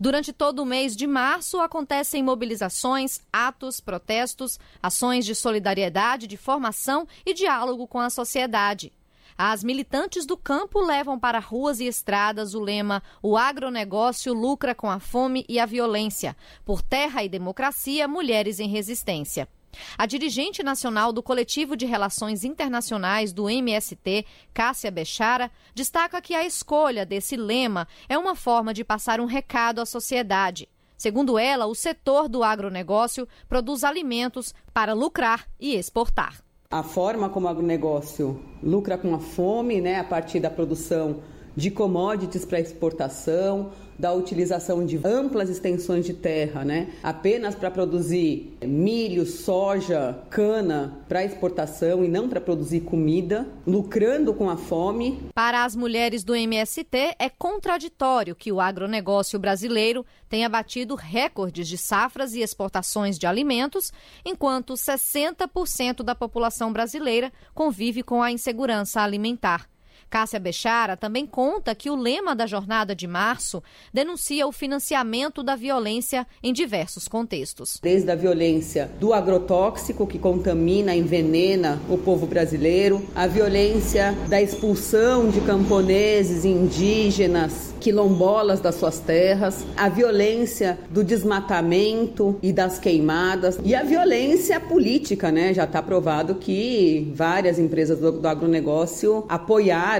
Durante 0.00 0.32
todo 0.32 0.60
o 0.60 0.66
mês 0.66 0.96
de 0.96 1.06
março 1.06 1.60
acontecem 1.60 2.22
mobilizações, 2.22 3.20
atos, 3.32 3.80
protestos, 3.80 4.58
ações 4.82 5.24
de 5.24 5.34
solidariedade, 5.34 6.26
de 6.26 6.36
formação 6.36 7.06
e 7.24 7.32
diálogo 7.32 7.86
com 7.86 8.00
a 8.00 8.10
sociedade. 8.10 8.92
As 9.36 9.64
militantes 9.64 10.24
do 10.26 10.36
campo 10.36 10.80
levam 10.80 11.18
para 11.18 11.40
ruas 11.40 11.80
e 11.80 11.86
estradas 11.86 12.54
o 12.54 12.60
lema 12.60 13.02
O 13.20 13.36
agronegócio 13.36 14.32
lucra 14.32 14.74
com 14.74 14.88
a 14.88 15.00
fome 15.00 15.44
e 15.48 15.58
a 15.58 15.66
violência. 15.66 16.36
Por 16.64 16.80
terra 16.82 17.24
e 17.24 17.28
democracia, 17.28 18.06
mulheres 18.06 18.60
em 18.60 18.68
resistência. 18.68 19.48
A 19.96 20.06
dirigente 20.06 20.62
nacional 20.62 21.12
do 21.12 21.22
Coletivo 21.22 21.76
de 21.76 21.86
Relações 21.86 22.44
Internacionais 22.44 23.32
do 23.32 23.48
MST, 23.48 24.24
Cássia 24.52 24.90
Bechara, 24.90 25.50
destaca 25.74 26.20
que 26.20 26.34
a 26.34 26.44
escolha 26.44 27.06
desse 27.06 27.36
lema 27.36 27.86
é 28.08 28.18
uma 28.18 28.34
forma 28.34 28.72
de 28.72 28.84
passar 28.84 29.20
um 29.20 29.26
recado 29.26 29.80
à 29.80 29.86
sociedade. 29.86 30.68
Segundo 30.96 31.38
ela, 31.38 31.66
o 31.66 31.74
setor 31.74 32.28
do 32.28 32.42
agronegócio 32.42 33.28
produz 33.48 33.84
alimentos 33.84 34.54
para 34.72 34.92
lucrar 34.92 35.46
e 35.60 35.74
exportar. 35.74 36.42
A 36.70 36.82
forma 36.82 37.28
como 37.28 37.46
o 37.46 37.50
agronegócio 37.50 38.42
lucra 38.62 38.96
com 38.96 39.14
a 39.14 39.18
fome, 39.18 39.80
né, 39.80 39.98
a 39.98 40.04
partir 40.04 40.40
da 40.40 40.50
produção 40.50 41.22
de 41.56 41.70
commodities 41.70 42.44
para 42.44 42.58
exportação, 42.58 43.70
da 43.98 44.12
utilização 44.12 44.84
de 44.84 45.00
amplas 45.04 45.48
extensões 45.48 46.04
de 46.04 46.14
terra, 46.14 46.64
né, 46.64 46.88
apenas 47.02 47.54
para 47.54 47.70
produzir 47.70 48.56
milho, 48.62 49.26
soja, 49.26 50.18
cana 50.30 51.04
para 51.08 51.24
exportação 51.24 52.04
e 52.04 52.08
não 52.08 52.28
para 52.28 52.40
produzir 52.40 52.80
comida, 52.80 53.46
lucrando 53.66 54.34
com 54.34 54.50
a 54.50 54.56
fome. 54.56 55.18
Para 55.34 55.64
as 55.64 55.76
mulheres 55.76 56.24
do 56.24 56.34
MST, 56.34 57.16
é 57.18 57.28
contraditório 57.28 58.34
que 58.34 58.52
o 58.52 58.60
agronegócio 58.60 59.38
brasileiro 59.38 60.04
tenha 60.28 60.48
batido 60.48 60.94
recordes 60.94 61.68
de 61.68 61.78
safras 61.78 62.34
e 62.34 62.40
exportações 62.40 63.18
de 63.18 63.26
alimentos, 63.26 63.92
enquanto 64.24 64.74
60% 64.74 66.02
da 66.02 66.14
população 66.14 66.72
brasileira 66.72 67.32
convive 67.54 68.02
com 68.02 68.22
a 68.22 68.32
insegurança 68.32 69.00
alimentar. 69.00 69.68
Cássia 70.08 70.38
Bechara 70.38 70.96
também 70.96 71.26
conta 71.26 71.74
que 71.74 71.90
o 71.90 71.96
lema 71.96 72.34
da 72.34 72.46
jornada 72.46 72.94
de 72.94 73.06
março 73.06 73.62
denuncia 73.92 74.46
o 74.46 74.52
financiamento 74.52 75.42
da 75.42 75.56
violência 75.56 76.26
em 76.42 76.52
diversos 76.52 77.08
contextos. 77.08 77.78
Desde 77.82 78.10
a 78.10 78.14
violência 78.14 78.90
do 78.98 79.12
agrotóxico 79.12 80.06
que 80.06 80.18
contamina, 80.18 80.94
envenena 80.94 81.80
o 81.88 81.98
povo 81.98 82.26
brasileiro, 82.26 83.04
a 83.14 83.26
violência 83.26 84.12
da 84.28 84.40
expulsão 84.40 85.28
de 85.28 85.40
camponeses, 85.40 86.44
indígenas, 86.44 87.74
quilombolas 87.80 88.60
das 88.60 88.76
suas 88.76 88.98
terras, 88.98 89.64
a 89.76 89.90
violência 89.90 90.78
do 90.90 91.04
desmatamento 91.04 92.38
e 92.42 92.50
das 92.50 92.78
queimadas 92.78 93.58
e 93.62 93.74
a 93.74 93.82
violência 93.82 94.58
política, 94.58 95.30
né? 95.30 95.52
Já 95.52 95.64
está 95.64 95.82
provado 95.82 96.36
que 96.36 97.12
várias 97.14 97.58
empresas 97.58 97.98
do, 97.98 98.12
do 98.12 98.26
agronegócio 98.26 99.26
apoiaram 99.28 99.93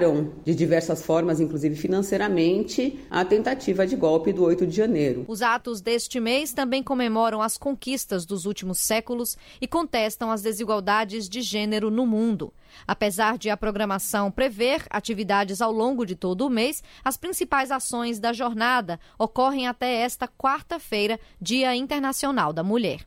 de 0.44 0.54
diversas 0.54 1.02
formas, 1.02 1.38
inclusive 1.40 1.76
financeiramente, 1.76 2.98
a 3.08 3.24
tentativa 3.24 3.86
de 3.86 3.94
golpe 3.94 4.32
do 4.32 4.42
8 4.42 4.66
de 4.66 4.74
janeiro. 4.74 5.24
Os 5.28 5.40
atos 5.40 5.80
deste 5.80 6.18
mês 6.18 6.52
também 6.52 6.82
comemoram 6.82 7.40
as 7.40 7.56
conquistas 7.56 8.26
dos 8.26 8.44
últimos 8.44 8.80
séculos 8.80 9.36
e 9.60 9.68
contestam 9.68 10.30
as 10.32 10.42
desigualdades 10.42 11.28
de 11.28 11.42
gênero 11.42 11.90
no 11.90 12.06
mundo. 12.06 12.52
Apesar 12.86 13.38
de 13.38 13.50
a 13.50 13.56
programação 13.56 14.30
prever 14.30 14.84
atividades 14.90 15.60
ao 15.60 15.70
longo 15.70 16.04
de 16.04 16.16
todo 16.16 16.46
o 16.46 16.50
mês, 16.50 16.82
as 17.04 17.16
principais 17.16 17.70
ações 17.70 18.18
da 18.18 18.32
jornada 18.32 18.98
ocorrem 19.18 19.68
até 19.68 20.00
esta 20.00 20.26
quarta-feira, 20.26 21.20
Dia 21.40 21.74
Internacional 21.76 22.52
da 22.52 22.64
Mulher. 22.64 23.06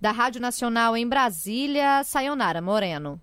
Da 0.00 0.10
Rádio 0.10 0.40
Nacional 0.40 0.96
em 0.96 1.08
Brasília, 1.08 2.02
Sayonara 2.04 2.60
Moreno. 2.60 3.20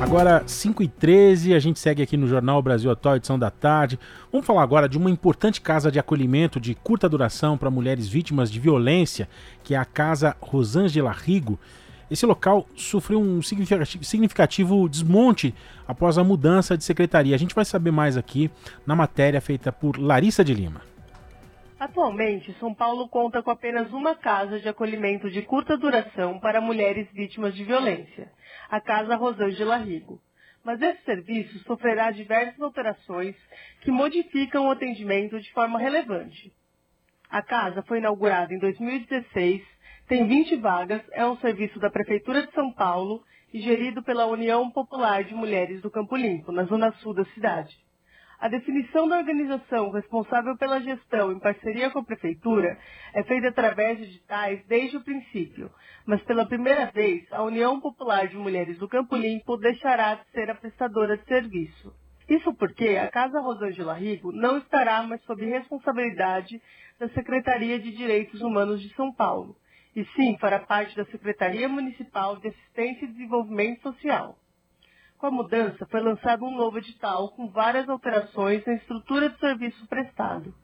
Agora, 0.00 0.42
5 0.46 0.82
e 0.82 0.88
13 0.88 1.54
a 1.54 1.58
gente 1.58 1.78
segue 1.78 2.02
aqui 2.02 2.16
no 2.16 2.26
Jornal 2.26 2.62
Brasil 2.62 2.90
Atual, 2.90 3.16
edição 3.16 3.38
da 3.38 3.50
tarde. 3.50 3.98
Vamos 4.32 4.46
falar 4.46 4.62
agora 4.62 4.88
de 4.88 4.96
uma 4.96 5.10
importante 5.10 5.60
casa 5.60 5.92
de 5.92 5.98
acolhimento 5.98 6.58
de 6.58 6.74
curta 6.74 7.08
duração 7.08 7.58
para 7.58 7.70
mulheres 7.70 8.08
vítimas 8.08 8.50
de 8.50 8.58
violência, 8.58 9.28
que 9.62 9.74
é 9.74 9.78
a 9.78 9.84
Casa 9.84 10.34
Rosângela 10.40 11.12
Rigo. 11.12 11.60
Esse 12.10 12.26
local 12.26 12.66
sofreu 12.74 13.20
um 13.20 13.40
significativo 13.42 14.88
desmonte 14.88 15.54
após 15.86 16.18
a 16.18 16.24
mudança 16.24 16.76
de 16.76 16.82
secretaria. 16.82 17.34
A 17.34 17.38
gente 17.38 17.54
vai 17.54 17.64
saber 17.64 17.92
mais 17.92 18.16
aqui 18.16 18.50
na 18.86 18.96
matéria 18.96 19.40
feita 19.40 19.70
por 19.70 19.96
Larissa 19.96 20.42
de 20.42 20.54
Lima. 20.54 20.80
Atualmente, 21.78 22.54
São 22.58 22.74
Paulo 22.74 23.08
conta 23.08 23.42
com 23.42 23.50
apenas 23.50 23.90
uma 23.92 24.14
casa 24.14 24.58
de 24.58 24.68
acolhimento 24.68 25.30
de 25.30 25.40
curta 25.40 25.78
duração 25.78 26.38
para 26.38 26.60
mulheres 26.60 27.06
vítimas 27.10 27.54
de 27.54 27.64
violência, 27.64 28.30
a 28.70 28.80
Casa 28.80 29.16
Rosângela 29.16 29.76
Rigo. 29.76 30.20
Mas 30.64 30.80
esse 30.80 31.02
serviço 31.04 31.58
sofrerá 31.60 32.10
diversas 32.10 32.60
alterações 32.60 33.34
que 33.80 33.90
modificam 33.90 34.66
o 34.66 34.70
atendimento 34.70 35.40
de 35.40 35.50
forma 35.52 35.78
relevante. 35.78 36.52
A 37.28 37.42
casa 37.42 37.82
foi 37.82 37.98
inaugurada 37.98 38.52
em 38.52 38.58
2016 38.58 39.62
tem 40.10 40.26
20 40.26 40.56
vagas, 40.56 41.00
é 41.12 41.24
um 41.24 41.36
serviço 41.36 41.78
da 41.78 41.88
Prefeitura 41.88 42.44
de 42.44 42.52
São 42.52 42.72
Paulo 42.72 43.22
e 43.54 43.60
gerido 43.60 44.02
pela 44.02 44.26
União 44.26 44.68
Popular 44.68 45.22
de 45.22 45.32
Mulheres 45.32 45.80
do 45.82 45.88
Campo 45.88 46.16
Limpo, 46.16 46.50
na 46.50 46.64
zona 46.64 46.90
sul 46.94 47.14
da 47.14 47.24
cidade. 47.26 47.78
A 48.40 48.48
definição 48.48 49.06
da 49.06 49.18
organização 49.18 49.90
responsável 49.90 50.56
pela 50.56 50.80
gestão 50.80 51.30
em 51.30 51.38
parceria 51.38 51.90
com 51.90 51.98
a 51.98 52.04
Prefeitura 52.04 52.78
é 53.12 53.22
feita 53.24 53.48
através 53.48 53.98
de 53.98 54.04
editais 54.04 54.64
desde 54.66 54.96
o 54.96 55.04
princípio, 55.04 55.70
mas 56.06 56.22
pela 56.22 56.46
primeira 56.46 56.86
vez 56.86 57.30
a 57.32 57.42
União 57.42 57.78
Popular 57.78 58.28
de 58.28 58.38
Mulheres 58.38 58.78
do 58.78 58.88
Campo 58.88 59.14
Limpo 59.14 59.58
deixará 59.58 60.14
de 60.14 60.24
ser 60.30 60.50
a 60.50 60.54
prestadora 60.54 61.18
de 61.18 61.24
serviço. 61.26 61.92
Isso 62.30 62.54
porque 62.54 62.96
a 62.96 63.10
Casa 63.10 63.40
Rosângela 63.40 63.92
Rigo 63.92 64.32
não 64.32 64.56
estará 64.56 65.02
mais 65.02 65.22
sob 65.24 65.44
responsabilidade 65.44 66.62
da 66.98 67.10
Secretaria 67.10 67.78
de 67.78 67.92
Direitos 67.92 68.40
Humanos 68.40 68.80
de 68.80 68.88
São 68.94 69.12
Paulo, 69.12 69.54
e 69.94 70.02
sim 70.16 70.38
fará 70.38 70.60
parte 70.60 70.96
da 70.96 71.04
Secretaria 71.04 71.68
Municipal 71.68 72.36
de 72.36 72.48
Assistência 72.48 73.04
e 73.04 73.08
Desenvolvimento 73.08 73.82
Social. 73.82 74.39
Com 75.20 75.26
a 75.26 75.30
mudança, 75.30 75.86
foi 75.90 76.00
lançado 76.00 76.46
um 76.46 76.56
novo 76.56 76.78
edital 76.78 77.28
com 77.32 77.46
várias 77.50 77.86
alterações 77.90 78.64
na 78.64 78.72
estrutura 78.72 79.28
de 79.28 79.38
serviço 79.38 79.86
prestado. 79.86 80.54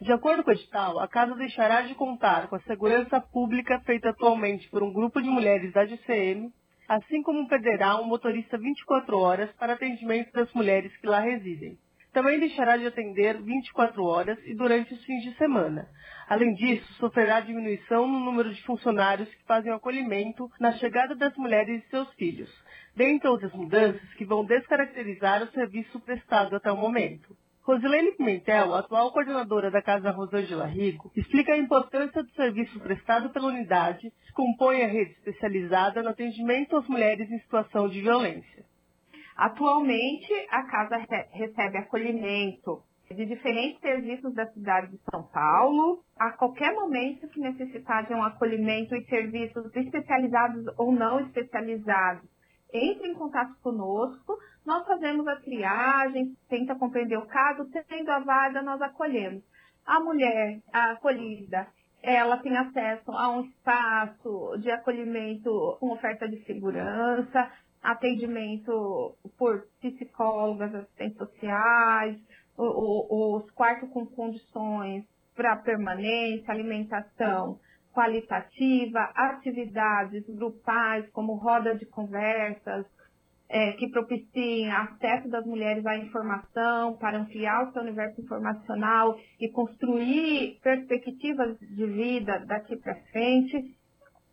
De 0.00 0.12
acordo 0.12 0.44
com 0.44 0.50
o 0.50 0.54
edital, 0.54 1.00
a 1.00 1.08
casa 1.08 1.34
deixará 1.34 1.80
de 1.82 1.92
contar 1.96 2.46
com 2.46 2.54
a 2.54 2.60
segurança 2.60 3.20
pública 3.20 3.80
feita 3.80 4.10
atualmente 4.10 4.70
por 4.70 4.84
um 4.84 4.92
grupo 4.92 5.20
de 5.20 5.28
mulheres 5.28 5.72
da 5.72 5.84
DCM, 5.84 6.52
assim 6.88 7.20
como 7.24 7.48
perderá 7.48 8.00
um 8.00 8.06
motorista 8.06 8.56
24 8.56 9.18
horas 9.18 9.50
para 9.54 9.72
atendimento 9.72 10.30
das 10.32 10.52
mulheres 10.52 10.96
que 10.98 11.08
lá 11.08 11.18
residem. 11.18 11.76
Também 12.12 12.38
deixará 12.38 12.76
de 12.76 12.86
atender 12.86 13.42
24 13.42 14.04
horas 14.04 14.38
e 14.46 14.54
durante 14.54 14.94
os 14.94 15.04
fins 15.04 15.24
de 15.24 15.36
semana. 15.36 15.88
Além 16.28 16.54
disso, 16.54 16.92
sofrerá 16.94 17.40
diminuição 17.40 18.06
no 18.06 18.20
número 18.20 18.54
de 18.54 18.62
funcionários 18.62 19.28
que 19.34 19.44
fazem 19.44 19.72
o 19.72 19.74
acolhimento 19.74 20.48
na 20.60 20.70
chegada 20.74 21.16
das 21.16 21.36
mulheres 21.36 21.84
e 21.84 21.90
seus 21.90 22.08
filhos, 22.14 22.48
dentre 22.94 23.28
outras 23.28 23.52
mudanças 23.52 24.02
que 24.14 24.24
vão 24.24 24.44
descaracterizar 24.44 25.42
o 25.42 25.50
serviço 25.52 25.98
prestado 26.00 26.56
até 26.56 26.70
o 26.70 26.76
momento. 26.76 27.36
Rosilene 27.62 28.12
Pimentel, 28.12 28.74
atual 28.74 29.10
coordenadora 29.10 29.70
da 29.70 29.80
Casa 29.80 30.10
Rosângela 30.10 30.66
Rigo, 30.66 31.10
explica 31.16 31.54
a 31.54 31.56
importância 31.58 32.22
do 32.22 32.30
serviço 32.32 32.78
prestado 32.80 33.30
pela 33.30 33.48
unidade, 33.48 34.10
que 34.10 34.32
compõe 34.34 34.82
a 34.82 34.86
rede 34.86 35.12
especializada 35.12 36.02
no 36.02 36.10
atendimento 36.10 36.76
às 36.76 36.86
mulheres 36.86 37.30
em 37.30 37.38
situação 37.38 37.88
de 37.88 38.02
violência. 38.02 38.64
Atualmente, 39.34 40.32
a 40.50 40.62
casa 40.64 40.98
recebe 41.32 41.78
acolhimento 41.78 42.82
de 43.10 43.26
diferentes 43.26 43.80
serviços 43.80 44.34
da 44.34 44.46
cidade 44.52 44.90
de 44.90 45.00
São 45.10 45.22
Paulo. 45.24 46.02
A 46.18 46.32
qualquer 46.32 46.72
momento 46.74 47.28
que 47.28 47.40
necessitar 47.40 48.06
de 48.06 48.12
um 48.12 48.22
acolhimento 48.22 48.94
e 48.94 49.04
serviços 49.06 49.74
especializados 49.74 50.66
ou 50.76 50.92
não 50.92 51.20
especializados, 51.20 52.28
entre 52.74 53.08
em 53.08 53.14
contato 53.14 53.54
conosco, 53.62 54.36
nós 54.66 54.84
fazemos 54.84 55.26
a 55.28 55.36
triagem, 55.36 56.36
tenta 56.48 56.74
compreender 56.74 57.16
o 57.16 57.26
caso, 57.26 57.70
tendo 57.88 58.10
a 58.10 58.18
vaga, 58.18 58.62
nós 58.62 58.82
acolhemos. 58.82 59.44
A 59.86 60.00
mulher 60.00 60.60
a 60.72 60.92
acolhida, 60.92 61.68
ela 62.02 62.38
tem 62.38 62.56
acesso 62.56 63.12
a 63.12 63.30
um 63.30 63.42
espaço 63.42 64.56
de 64.58 64.70
acolhimento 64.70 65.76
com 65.78 65.92
oferta 65.92 66.28
de 66.28 66.44
segurança, 66.44 67.50
atendimento 67.82 69.14
por 69.38 69.66
psicólogas, 69.80 70.74
assistentes 70.74 71.18
sociais, 71.18 72.18
os 72.56 73.50
quartos 73.52 73.90
com 73.90 74.06
condições 74.06 75.04
para 75.36 75.56
permanência, 75.56 76.52
alimentação 76.52 77.60
qualitativa, 77.94 79.10
atividades 79.14 80.26
grupais, 80.28 81.08
como 81.10 81.34
roda 81.34 81.74
de 81.74 81.86
conversas, 81.86 82.84
é, 83.48 83.72
que 83.72 83.88
propiciem 83.88 84.70
acesso 84.70 85.28
das 85.28 85.46
mulheres 85.46 85.86
à 85.86 85.96
informação 85.96 86.96
para 86.96 87.18
ampliar 87.18 87.68
o 87.68 87.72
seu 87.72 87.82
universo 87.82 88.20
informacional 88.20 89.16
e 89.40 89.48
construir 89.48 90.58
perspectivas 90.62 91.56
de 91.60 91.86
vida 91.86 92.44
daqui 92.46 92.76
para 92.76 92.96
frente. 93.12 93.76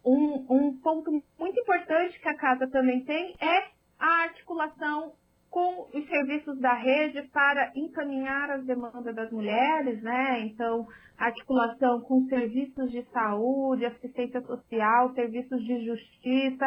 Um, 0.03 0.45
um 0.49 0.81
ponto 0.81 1.11
muito 1.11 1.59
importante 1.59 2.19
que 2.19 2.27
a 2.27 2.37
casa 2.37 2.67
também 2.71 3.03
tem 3.03 3.35
é 3.39 3.67
a 3.99 4.23
articulação 4.23 5.13
com 5.51 5.89
os 5.93 6.07
serviços 6.07 6.57
da 6.59 6.73
rede 6.73 7.23
para 7.23 7.73
encaminhar 7.75 8.49
as 8.51 8.65
demandas 8.65 9.13
das 9.13 9.29
mulheres, 9.29 10.01
né? 10.01 10.39
Então, 10.45 10.87
articulação 11.17 11.99
com 12.01 12.25
serviços 12.27 12.89
de 12.89 13.03
saúde, 13.11 13.85
assistência 13.85 14.41
social, 14.41 15.13
serviços 15.13 15.61
de 15.63 15.85
justiça, 15.85 16.65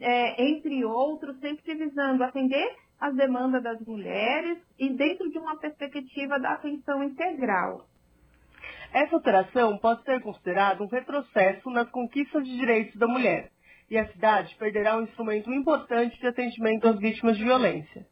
é, 0.00 0.42
entre 0.42 0.82
outros, 0.82 1.38
sempre 1.40 1.74
visando 1.74 2.24
atender 2.24 2.74
as 2.98 3.14
demandas 3.14 3.62
das 3.62 3.80
mulheres 3.82 4.58
e 4.78 4.88
dentro 4.88 5.30
de 5.30 5.38
uma 5.38 5.58
perspectiva 5.58 6.40
da 6.40 6.54
atenção 6.54 7.04
integral. 7.04 7.86
Essa 8.94 9.14
alteração 9.14 9.76
pode 9.76 10.02
ser 10.04 10.22
considerada 10.22 10.82
um 10.82 10.86
retrocesso 10.86 11.68
nas 11.70 11.88
conquistas 11.90 12.44
de 12.44 12.56
direitos 12.56 12.96
da 12.98 13.06
mulher, 13.06 13.50
e 13.90 13.98
a 13.98 14.08
cidade 14.08 14.54
perderá 14.56 14.96
um 14.96 15.02
instrumento 15.02 15.52
importante 15.52 16.18
de 16.18 16.26
atendimento 16.26 16.88
às 16.88 16.98
vítimas 16.98 17.36
de 17.36 17.44
violência. 17.44 18.06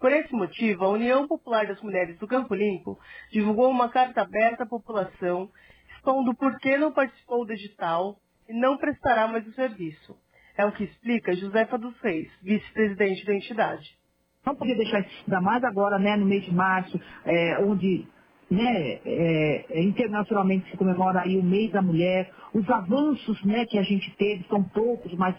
Por 0.00 0.10
esse 0.12 0.32
motivo, 0.32 0.84
a 0.84 0.88
União 0.88 1.28
Popular 1.28 1.66
das 1.66 1.80
Mulheres 1.82 2.18
do 2.18 2.26
Campo 2.26 2.54
Limpo 2.54 2.98
divulgou 3.30 3.68
uma 3.68 3.90
carta 3.90 4.22
aberta 4.22 4.64
à 4.64 4.66
população 4.66 5.50
expondo 5.94 6.34
por 6.34 6.58
que 6.58 6.78
não 6.78 6.90
participou 6.90 7.44
do 7.44 7.54
digital 7.54 8.16
e 8.48 8.54
não 8.54 8.78
prestará 8.78 9.28
mais 9.28 9.46
o 9.46 9.52
serviço. 9.52 10.16
É 10.56 10.64
o 10.64 10.72
que 10.72 10.84
explica 10.84 11.36
Josefa 11.36 11.76
dos 11.76 11.94
Reis, 12.00 12.30
vice-presidente 12.42 13.26
da 13.26 13.34
entidade. 13.34 13.90
Não 14.44 14.56
podia 14.56 14.74
deixar 14.74 15.04
ainda 15.04 15.40
mais 15.42 15.62
agora, 15.62 15.98
né, 15.98 16.16
no 16.16 16.24
mês 16.24 16.44
de 16.44 16.54
março, 16.54 16.98
é, 17.26 17.58
onde 17.62 18.06
né, 18.50 19.00
é, 19.04 19.66
é 19.68 19.82
internacionalmente 19.82 20.70
se 20.70 20.78
comemora 20.78 21.20
aí 21.20 21.36
o 21.36 21.42
mês 21.42 21.70
da 21.72 21.82
mulher. 21.82 22.32
Os 22.54 22.68
avanços 22.70 23.44
né, 23.44 23.66
que 23.66 23.78
a 23.78 23.82
gente 23.82 24.10
teve 24.16 24.44
são 24.48 24.62
poucos, 24.62 25.12
mas 25.12 25.36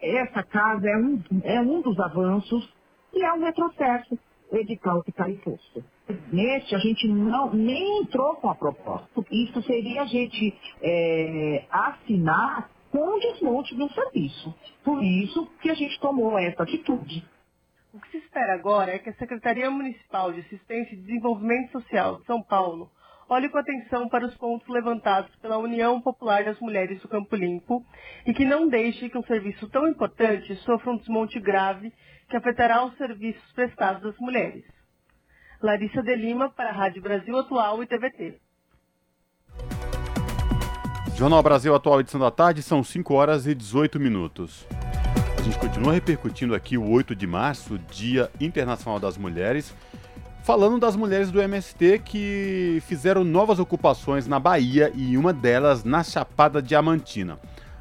essa 0.00 0.42
casa 0.44 0.88
é 0.88 0.96
um, 0.96 1.22
é 1.44 1.60
um 1.60 1.82
dos 1.82 2.00
avanços 2.00 2.79
e 3.12 3.22
é 3.24 3.32
um 3.32 3.40
retrocesso 3.40 4.18
edital 4.52 5.02
que 5.02 5.10
está 5.10 5.28
imposto. 5.28 5.84
Neste, 6.32 6.74
a 6.74 6.78
gente 6.78 7.06
não, 7.08 7.52
nem 7.52 8.02
entrou 8.02 8.34
com 8.36 8.50
a 8.50 8.54
proposta. 8.54 9.08
Isso 9.30 9.62
seria 9.62 10.02
a 10.02 10.06
gente 10.06 10.54
é, 10.82 11.64
assinar 11.70 12.68
com 12.90 13.16
o 13.16 13.20
desmonte 13.20 13.74
do 13.76 13.88
serviço. 13.92 14.54
Por 14.82 15.02
isso 15.02 15.46
que 15.62 15.70
a 15.70 15.74
gente 15.74 15.98
tomou 16.00 16.36
essa 16.38 16.64
atitude. 16.64 17.24
O 17.92 18.00
que 18.00 18.10
se 18.10 18.18
espera 18.18 18.54
agora 18.54 18.92
é 18.92 18.98
que 18.98 19.10
a 19.10 19.14
Secretaria 19.14 19.70
Municipal 19.70 20.32
de 20.32 20.40
Assistência 20.40 20.94
e 20.94 20.98
Desenvolvimento 20.98 21.72
Social 21.72 22.18
de 22.18 22.26
São 22.26 22.42
Paulo 22.42 22.90
olhe 23.28 23.48
com 23.48 23.58
atenção 23.58 24.08
para 24.08 24.26
os 24.26 24.36
pontos 24.36 24.66
levantados 24.68 25.34
pela 25.36 25.58
União 25.58 26.00
Popular 26.00 26.44
das 26.44 26.58
Mulheres 26.58 27.00
do 27.00 27.08
Campo 27.08 27.36
Limpo 27.36 27.84
e 28.26 28.34
que 28.34 28.44
não 28.44 28.68
deixe 28.68 29.08
que 29.08 29.16
um 29.16 29.22
serviço 29.22 29.68
tão 29.70 29.86
importante 29.86 30.54
sofra 30.56 30.90
um 30.90 30.96
desmonte 30.96 31.38
grave 31.38 31.92
que 32.30 32.36
afetará 32.36 32.84
os 32.86 32.96
serviços 32.96 33.42
prestados 33.52 34.04
às 34.06 34.16
mulheres. 34.18 34.64
Larissa 35.60 36.00
de 36.02 36.14
Lima, 36.14 36.48
para 36.48 36.70
a 36.70 36.72
Rádio 36.72 37.02
Brasil 37.02 37.36
Atual 37.36 37.82
e 37.82 37.86
TVT. 37.86 38.40
Jornal 41.16 41.42
Brasil 41.42 41.74
Atual, 41.74 42.00
edição 42.00 42.20
da 42.20 42.30
tarde, 42.30 42.62
são 42.62 42.82
5 42.82 43.12
horas 43.12 43.46
e 43.46 43.54
18 43.54 44.00
minutos. 44.00 44.64
A 45.36 45.42
gente 45.42 45.58
continua 45.58 45.92
repercutindo 45.92 46.54
aqui 46.54 46.78
o 46.78 46.88
8 46.88 47.14
de 47.14 47.26
março, 47.26 47.78
Dia 47.90 48.30
Internacional 48.40 49.00
das 49.00 49.18
Mulheres, 49.18 49.74
falando 50.42 50.78
das 50.78 50.94
mulheres 50.94 51.30
do 51.30 51.42
MST 51.42 51.98
que 52.04 52.82
fizeram 52.86 53.24
novas 53.24 53.58
ocupações 53.58 54.26
na 54.26 54.38
Bahia 54.38 54.92
e 54.94 55.18
uma 55.18 55.32
delas 55.32 55.82
na 55.82 56.04
Chapada 56.04 56.62
Diamantina. 56.62 57.38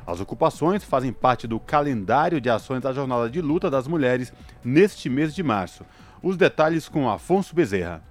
As 0.09 0.19
ocupações 0.19 0.83
fazem 0.83 1.13
parte 1.13 1.45
do 1.45 1.59
calendário 1.59 2.41
de 2.41 2.49
ações 2.49 2.81
da 2.81 2.91
Jornada 2.91 3.29
de 3.29 3.39
Luta 3.41 3.69
das 3.69 3.87
Mulheres 3.87 4.33
neste 4.63 5.07
mês 5.07 5.35
de 5.35 5.43
março. 5.43 5.85
Os 6.23 6.35
detalhes 6.35 6.89
com 6.89 7.07
Afonso 7.07 7.53
Bezerra. 7.53 8.01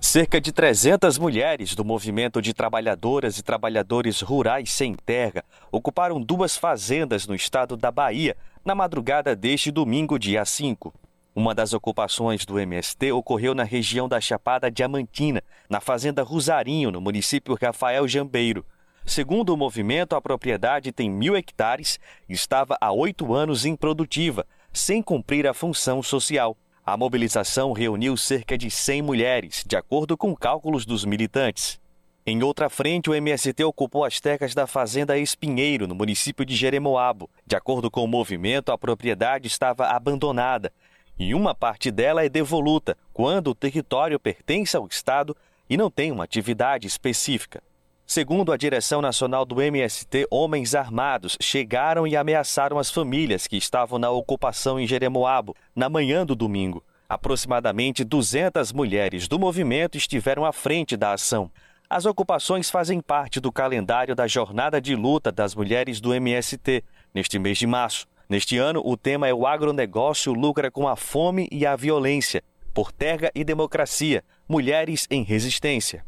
Cerca 0.00 0.40
de 0.40 0.52
300 0.52 1.18
mulheres 1.18 1.74
do 1.74 1.84
movimento 1.84 2.40
de 2.40 2.54
trabalhadoras 2.54 3.36
e 3.36 3.42
trabalhadores 3.42 4.20
rurais 4.20 4.72
sem 4.72 4.94
terra 4.94 5.42
ocuparam 5.72 6.20
duas 6.20 6.56
fazendas 6.56 7.26
no 7.26 7.34
estado 7.34 7.76
da 7.76 7.90
Bahia 7.90 8.36
na 8.64 8.76
madrugada 8.76 9.34
deste 9.34 9.72
domingo, 9.72 10.20
dia 10.20 10.44
5. 10.44 10.94
Uma 11.34 11.52
das 11.52 11.72
ocupações 11.72 12.46
do 12.46 12.60
MST 12.60 13.10
ocorreu 13.10 13.56
na 13.56 13.64
região 13.64 14.08
da 14.08 14.20
Chapada 14.20 14.70
Diamantina, 14.70 15.42
na 15.68 15.80
fazenda 15.80 16.22
Rosarinho, 16.22 16.92
no 16.92 17.00
município 17.00 17.58
Rafael 17.60 18.06
Jambeiro. 18.06 18.64
Segundo 19.06 19.50
o 19.50 19.56
movimento, 19.56 20.16
a 20.16 20.20
propriedade 20.20 20.90
tem 20.90 21.10
mil 21.10 21.36
hectares 21.36 22.00
e 22.28 22.32
estava 22.32 22.76
há 22.80 22.90
oito 22.90 23.34
anos 23.34 23.66
improdutiva, 23.66 24.46
sem 24.72 25.02
cumprir 25.02 25.46
a 25.46 25.52
função 25.52 26.02
social. 26.02 26.56
A 26.84 26.96
mobilização 26.96 27.72
reuniu 27.72 28.16
cerca 28.16 28.56
de 28.56 28.70
100 28.70 29.02
mulheres, 29.02 29.64
de 29.66 29.76
acordo 29.76 30.16
com 30.16 30.34
cálculos 30.34 30.86
dos 30.86 31.04
militantes. 31.04 31.78
Em 32.26 32.42
outra 32.42 32.70
frente, 32.70 33.10
o 33.10 33.14
MST 33.14 33.62
ocupou 33.64 34.04
as 34.04 34.18
terras 34.18 34.54
da 34.54 34.66
Fazenda 34.66 35.18
Espinheiro, 35.18 35.86
no 35.86 35.94
município 35.94 36.44
de 36.44 36.56
Jeremoabo. 36.56 37.28
De 37.46 37.54
acordo 37.54 37.90
com 37.90 38.02
o 38.02 38.08
movimento, 38.08 38.72
a 38.72 38.78
propriedade 38.78 39.46
estava 39.46 39.88
abandonada 39.88 40.72
e 41.18 41.34
uma 41.34 41.54
parte 41.54 41.90
dela 41.90 42.24
é 42.24 42.28
devoluta 42.28 42.96
quando 43.12 43.48
o 43.48 43.54
território 43.54 44.18
pertence 44.18 44.74
ao 44.76 44.86
Estado 44.86 45.36
e 45.68 45.76
não 45.76 45.90
tem 45.90 46.10
uma 46.10 46.24
atividade 46.24 46.86
específica. 46.86 47.62
Segundo 48.06 48.52
a 48.52 48.56
direção 48.56 49.00
nacional 49.00 49.46
do 49.46 49.62
MST, 49.62 50.26
homens 50.30 50.74
armados 50.74 51.38
chegaram 51.40 52.06
e 52.06 52.14
ameaçaram 52.14 52.78
as 52.78 52.90
famílias 52.90 53.46
que 53.46 53.56
estavam 53.56 53.98
na 53.98 54.10
ocupação 54.10 54.78
em 54.78 54.86
Jeremoabo 54.86 55.56
na 55.74 55.88
manhã 55.88 56.24
do 56.26 56.34
domingo. 56.34 56.84
Aproximadamente 57.08 58.04
200 58.04 58.72
mulheres 58.72 59.26
do 59.26 59.38
movimento 59.38 59.96
estiveram 59.96 60.44
à 60.44 60.52
frente 60.52 60.98
da 60.98 61.12
ação. 61.14 61.50
As 61.88 62.04
ocupações 62.04 62.68
fazem 62.68 63.00
parte 63.00 63.40
do 63.40 63.50
calendário 63.50 64.14
da 64.14 64.26
Jornada 64.26 64.80
de 64.80 64.94
Luta 64.94 65.32
das 65.32 65.54
Mulheres 65.54 65.98
do 65.98 66.12
MST, 66.12 66.84
neste 67.14 67.38
mês 67.38 67.56
de 67.56 67.66
março. 67.66 68.06
Neste 68.28 68.58
ano, 68.58 68.82
o 68.84 68.98
tema 68.98 69.28
é 69.28 69.32
o 69.32 69.46
agronegócio 69.46 70.32
lucra 70.32 70.70
com 70.70 70.86
a 70.86 70.96
fome 70.96 71.48
e 71.50 71.64
a 71.64 71.74
violência, 71.74 72.42
por 72.74 72.92
terra 72.92 73.30
e 73.34 73.44
democracia, 73.44 74.22
mulheres 74.46 75.06
em 75.10 75.22
resistência. 75.22 76.04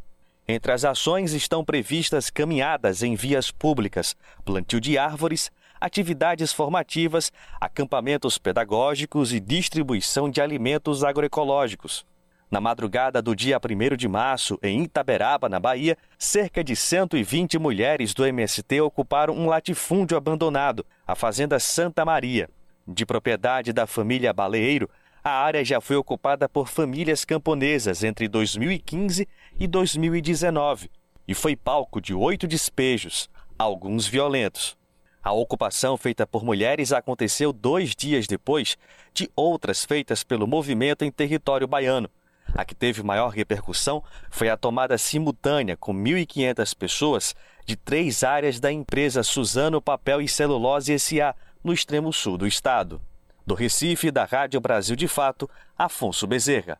Entre 0.48 0.70
as 0.70 0.84
ações 0.84 1.32
estão 1.32 1.64
previstas 1.64 2.30
caminhadas 2.30 3.02
em 3.02 3.16
vias 3.16 3.50
públicas, 3.50 4.14
plantio 4.44 4.80
de 4.80 4.96
árvores, 4.96 5.50
atividades 5.80 6.52
formativas, 6.52 7.32
acampamentos 7.60 8.38
pedagógicos 8.38 9.32
e 9.32 9.40
distribuição 9.40 10.30
de 10.30 10.40
alimentos 10.40 11.02
agroecológicos. 11.02 12.06
Na 12.48 12.60
madrugada 12.60 13.20
do 13.20 13.34
dia 13.34 13.58
1 13.58 13.96
de 13.96 14.06
março, 14.06 14.56
em 14.62 14.84
Itaberaba, 14.84 15.48
na 15.48 15.58
Bahia, 15.58 15.98
cerca 16.16 16.62
de 16.62 16.76
120 16.76 17.58
mulheres 17.58 18.14
do 18.14 18.24
MST 18.24 18.80
ocuparam 18.80 19.34
um 19.34 19.46
latifúndio 19.46 20.16
abandonado, 20.16 20.86
a 21.04 21.16
Fazenda 21.16 21.58
Santa 21.58 22.04
Maria. 22.04 22.48
De 22.86 23.04
propriedade 23.04 23.72
da 23.72 23.84
família 23.84 24.32
Baleeiro, 24.32 24.88
a 25.24 25.42
área 25.42 25.64
já 25.64 25.80
foi 25.80 25.96
ocupada 25.96 26.48
por 26.48 26.68
famílias 26.68 27.24
camponesas 27.24 28.04
entre 28.04 28.28
2015 28.28 29.26
e 29.58 29.66
2019 29.66 30.90
e 31.26 31.34
foi 31.34 31.56
palco 31.56 32.00
de 32.00 32.14
oito 32.14 32.46
despejos, 32.46 33.28
alguns 33.58 34.06
violentos. 34.06 34.76
A 35.22 35.32
ocupação 35.32 35.96
feita 35.96 36.26
por 36.26 36.44
mulheres 36.44 36.92
aconteceu 36.92 37.52
dois 37.52 37.96
dias 37.96 38.28
depois 38.28 38.78
de 39.12 39.28
outras 39.34 39.84
feitas 39.84 40.22
pelo 40.22 40.46
movimento 40.46 41.04
em 41.04 41.10
território 41.10 41.66
baiano. 41.66 42.08
A 42.54 42.64
que 42.64 42.76
teve 42.76 43.02
maior 43.02 43.30
repercussão 43.30 44.04
foi 44.30 44.48
a 44.48 44.56
tomada 44.56 44.96
simultânea 44.96 45.76
com 45.76 45.92
1.500 45.92 46.76
pessoas 46.76 47.34
de 47.64 47.74
três 47.74 48.22
áreas 48.22 48.60
da 48.60 48.70
empresa 48.70 49.24
Suzano 49.24 49.82
Papel 49.82 50.20
e 50.20 50.28
Celulose 50.28 50.92
S.A., 50.92 51.34
no 51.64 51.72
extremo 51.72 52.12
sul 52.12 52.38
do 52.38 52.46
estado. 52.46 53.00
Do 53.44 53.54
Recife, 53.54 54.12
da 54.12 54.24
Rádio 54.24 54.60
Brasil 54.60 54.94
de 54.94 55.08
Fato, 55.08 55.50
Afonso 55.76 56.24
Bezerra. 56.24 56.78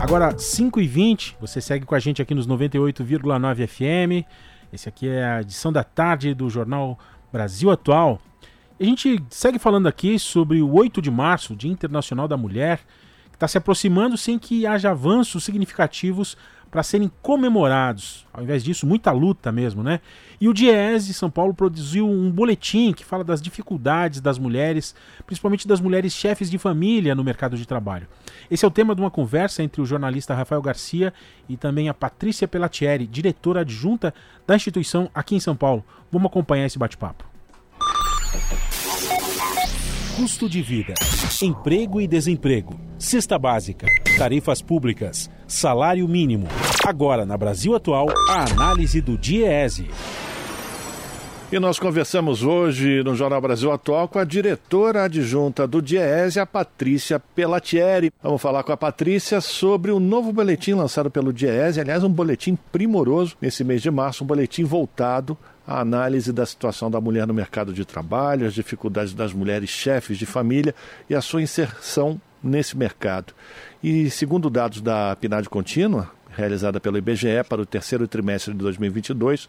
Agora, 0.00 0.32
5h20, 0.32 1.34
você 1.40 1.60
segue 1.60 1.84
com 1.84 1.94
a 1.94 1.98
gente 1.98 2.22
aqui 2.22 2.32
nos 2.32 2.46
98,9 2.46 3.66
FM. 3.66 4.24
Esse 4.72 4.88
aqui 4.88 5.08
é 5.08 5.24
a 5.24 5.40
edição 5.40 5.72
da 5.72 5.82
tarde 5.82 6.32
do 6.34 6.48
jornal 6.48 6.96
Brasil 7.32 7.68
Atual. 7.68 8.20
a 8.78 8.84
gente 8.84 9.20
segue 9.28 9.58
falando 9.58 9.88
aqui 9.88 10.16
sobre 10.16 10.62
o 10.62 10.72
8 10.72 11.02
de 11.02 11.10
março, 11.10 11.56
Dia 11.56 11.70
Internacional 11.70 12.28
da 12.28 12.36
Mulher, 12.36 12.78
que 13.28 13.36
está 13.36 13.48
se 13.48 13.58
aproximando 13.58 14.16
sem 14.16 14.38
que 14.38 14.66
haja 14.66 14.92
avanços 14.92 15.42
significativos 15.42 16.36
para 16.70 16.82
serem 16.82 17.10
comemorados. 17.22 18.26
Ao 18.32 18.42
invés 18.42 18.62
disso, 18.62 18.86
muita 18.86 19.10
luta 19.10 19.50
mesmo, 19.50 19.82
né? 19.82 20.00
E 20.40 20.48
o 20.48 20.54
Diese 20.54 21.12
São 21.14 21.30
Paulo 21.30 21.52
produziu 21.52 22.08
um 22.08 22.30
boletim 22.30 22.92
que 22.92 23.04
fala 23.04 23.24
das 23.24 23.42
dificuldades 23.42 24.20
das 24.20 24.38
mulheres, 24.38 24.94
principalmente 25.26 25.66
das 25.66 25.80
mulheres 25.80 26.12
chefes 26.12 26.50
de 26.50 26.58
família 26.58 27.14
no 27.14 27.24
mercado 27.24 27.56
de 27.56 27.66
trabalho. 27.66 28.06
Esse 28.50 28.64
é 28.64 28.68
o 28.68 28.70
tema 28.70 28.94
de 28.94 29.00
uma 29.00 29.10
conversa 29.10 29.62
entre 29.62 29.80
o 29.80 29.86
jornalista 29.86 30.34
Rafael 30.34 30.62
Garcia 30.62 31.12
e 31.48 31.56
também 31.56 31.88
a 31.88 31.94
Patrícia 31.94 32.46
Pelatieri, 32.46 33.06
diretora 33.06 33.60
adjunta 33.60 34.14
da 34.46 34.54
instituição 34.54 35.10
aqui 35.14 35.34
em 35.34 35.40
São 35.40 35.56
Paulo. 35.56 35.84
Vamos 36.10 36.26
acompanhar 36.26 36.66
esse 36.66 36.78
bate-papo. 36.78 37.24
Custo 40.16 40.48
de 40.48 40.60
vida, 40.62 40.94
emprego 41.42 42.00
e 42.00 42.08
desemprego, 42.08 42.78
cesta 42.98 43.38
básica, 43.38 43.86
tarifas 44.18 44.60
públicas, 44.60 45.30
salário 45.48 46.06
mínimo. 46.06 46.46
Agora, 46.86 47.24
na 47.24 47.36
Brasil 47.36 47.74
Atual, 47.74 48.06
a 48.28 48.44
análise 48.44 49.00
do 49.00 49.16
DIEESE. 49.16 49.90
E 51.50 51.58
nós 51.58 51.78
conversamos 51.78 52.42
hoje 52.42 53.02
no 53.02 53.16
Jornal 53.16 53.40
Brasil 53.40 53.72
Atual 53.72 54.06
com 54.06 54.18
a 54.18 54.24
diretora 54.24 55.04
adjunta 55.04 55.66
do 55.66 55.80
DIEESE, 55.80 56.38
a 56.38 56.44
Patrícia 56.44 57.18
Pelatieri. 57.18 58.12
Vamos 58.22 58.42
falar 58.42 58.62
com 58.62 58.70
a 58.70 58.76
Patrícia 58.76 59.40
sobre 59.40 59.90
o 59.90 59.98
novo 59.98 60.30
boletim 60.30 60.74
lançado 60.74 61.10
pelo 61.10 61.32
DIEESE, 61.32 61.80
aliás, 61.80 62.04
um 62.04 62.10
boletim 62.10 62.56
primoroso 62.70 63.34
nesse 63.40 63.64
mês 63.64 63.80
de 63.80 63.90
março, 63.90 64.24
um 64.24 64.26
boletim 64.26 64.64
voltado 64.64 65.38
a 65.66 65.80
análise 65.80 66.32
da 66.32 66.46
situação 66.46 66.90
da 66.90 67.00
mulher 67.00 67.26
no 67.26 67.34
mercado 67.34 67.74
de 67.74 67.84
trabalho, 67.84 68.46
as 68.46 68.54
dificuldades 68.54 69.12
das 69.12 69.34
mulheres 69.34 69.68
chefes 69.68 70.16
de 70.16 70.24
família 70.24 70.74
e 71.10 71.14
a 71.14 71.20
sua 71.20 71.42
inserção 71.42 72.20
nesse 72.42 72.76
mercado. 72.76 73.34
E 73.82 74.10
segundo 74.10 74.50
dados 74.50 74.80
da 74.80 75.14
PNAD 75.16 75.48
contínua, 75.48 76.10
realizada 76.30 76.80
pelo 76.80 76.98
IBGE 76.98 77.44
para 77.48 77.62
o 77.62 77.66
terceiro 77.66 78.08
trimestre 78.08 78.52
de 78.52 78.58
2022, 78.58 79.48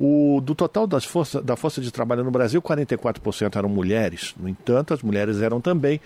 o, 0.00 0.40
do 0.42 0.54
total 0.54 0.86
das 0.86 1.04
força, 1.04 1.42
da 1.42 1.56
força 1.56 1.80
de 1.80 1.90
trabalho 1.90 2.24
no 2.24 2.30
Brasil, 2.30 2.62
44% 2.62 3.56
eram 3.56 3.68
mulheres. 3.68 4.34
No 4.38 4.48
entanto, 4.48 4.94
as 4.94 5.02
mulheres 5.02 5.42
eram 5.42 5.60
também 5.60 6.00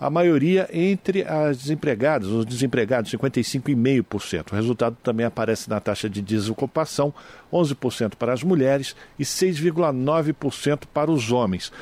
a 0.00 0.08
maioria 0.08 0.68
entre 0.72 1.22
as 1.24 1.58
desempregadas, 1.58 2.28
os 2.28 2.46
desempregados, 2.46 3.10
55,5%. 3.12 4.52
O 4.52 4.54
resultado 4.54 4.96
também 5.02 5.26
aparece 5.26 5.68
na 5.68 5.80
taxa 5.80 6.08
de 6.08 6.22
desocupação, 6.22 7.12
11% 7.52 8.14
para 8.14 8.32
as 8.32 8.42
mulheres 8.42 8.94
e 9.18 9.24
6,9% 9.24 10.82
para 10.92 11.10
os 11.10 11.32
homens. 11.32 11.72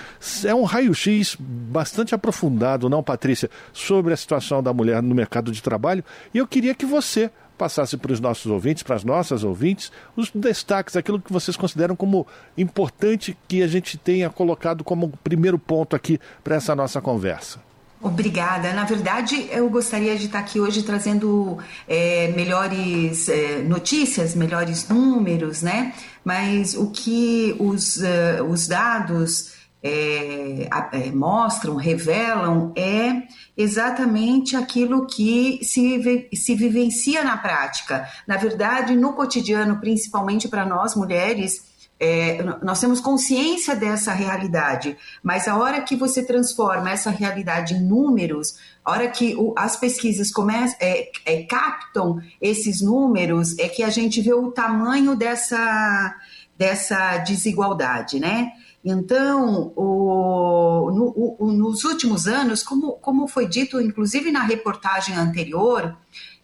É 0.45 0.55
um 0.55 0.65
raio-x 0.65 1.37
bastante 1.39 2.15
aprofundado, 2.15 2.89
não, 2.89 3.03
Patrícia, 3.03 3.51
sobre 3.73 4.15
a 4.15 4.17
situação 4.17 4.63
da 4.63 4.73
mulher 4.73 5.03
no 5.03 5.15
mercado 5.15 5.53
de 5.53 5.63
trabalho. 5.63 6.05
E 6.33 6.39
eu 6.39 6.47
queria 6.47 6.75
que 6.75 6.87
você 6.87 7.31
passasse 7.57 7.97
para 7.97 8.13
os 8.13 8.21
nossos 8.21 8.47
ouvintes, 8.47 8.83
para 8.83 8.97
as 8.97 9.05
nossas 9.05 9.43
ouvintes, 9.43 9.91
os 10.15 10.31
destaques, 10.31 10.97
aquilo 10.97 11.21
que 11.21 11.33
vocês 11.33 11.57
consideram 11.57 11.97
como 11.97 12.27
importante 12.57 13.37
que 13.49 13.63
a 13.63 13.67
gente 13.67 13.97
tenha 13.97 14.29
colocado 14.29 14.85
como 14.85 15.13
primeiro 15.25 15.59
ponto 15.59 15.97
aqui 15.97 16.21
para 16.45 16.57
essa 16.57 16.75
nossa 16.77 17.01
conversa. 17.01 17.59
Obrigada. 18.07 18.73
Na 18.73 18.85
verdade, 18.85 19.49
eu 19.51 19.69
gostaria 19.69 20.17
de 20.17 20.27
estar 20.27 20.39
aqui 20.39 20.61
hoje 20.61 20.85
trazendo 20.85 21.59
é, 21.89 22.29
melhores 22.37 23.29
é, 23.29 23.63
notícias, 23.63 24.37
melhores 24.37 24.89
números, 24.89 25.61
né? 25.61 25.93
Mas 26.25 26.77
o 26.77 26.93
que 26.93 27.57
os, 27.59 27.97
uh, 27.97 28.45
os 28.49 28.69
dados 28.69 29.55
é, 29.83 30.69
é, 30.93 31.11
mostram, 31.11 31.75
revelam, 31.75 32.73
é 32.77 33.25
exatamente 33.57 34.55
aquilo 34.55 35.05
que 35.09 35.59
se, 35.65 36.29
se 36.33 36.55
vivencia 36.55 37.25
na 37.25 37.37
prática. 37.37 38.09
Na 38.25 38.37
verdade, 38.37 38.95
no 38.95 39.15
cotidiano, 39.15 39.81
principalmente 39.81 40.47
para 40.47 40.65
nós 40.65 40.95
mulheres, 40.95 41.75
é, 41.99 42.43
nós 42.63 42.79
temos 42.81 43.01
consciência 43.01 43.75
dessa 43.75 44.13
realidade, 44.13 44.97
mas 45.23 45.49
a 45.49 45.57
hora 45.57 45.81
que 45.81 45.97
você 45.97 46.23
transforma 46.23 46.91
essa 46.91 47.11
realidade 47.11 47.75
em 47.75 47.83
números, 47.83 48.59
a 48.85 48.93
hora 48.93 49.09
que 49.09 49.35
o, 49.35 49.55
as 49.57 49.77
pesquisas 49.77 50.31
começam, 50.31 50.77
é, 50.81 51.11
é, 51.25 51.43
captam 51.45 52.21
esses 52.41 52.83
números, 52.83 53.59
é 53.59 53.69
que 53.69 53.83
a 53.83 53.89
gente 53.89 54.21
vê 54.21 54.35
o 54.35 54.51
tamanho 54.51 55.17
dessa, 55.17 56.15
dessa 56.59 57.19
desigualdade, 57.19 58.21
né? 58.21 58.53
Então, 58.85 59.73
o, 59.75 60.91
no, 60.93 61.37
o, 61.39 61.53
nos 61.53 61.83
últimos 61.83 62.29
anos, 62.29 62.63
como, 62.63 62.93
como 62.93 63.27
foi 63.27 63.49
dito, 63.49 63.81
inclusive 63.81 64.31
na 64.31 64.43
reportagem 64.43 65.17
anterior, 65.17 65.97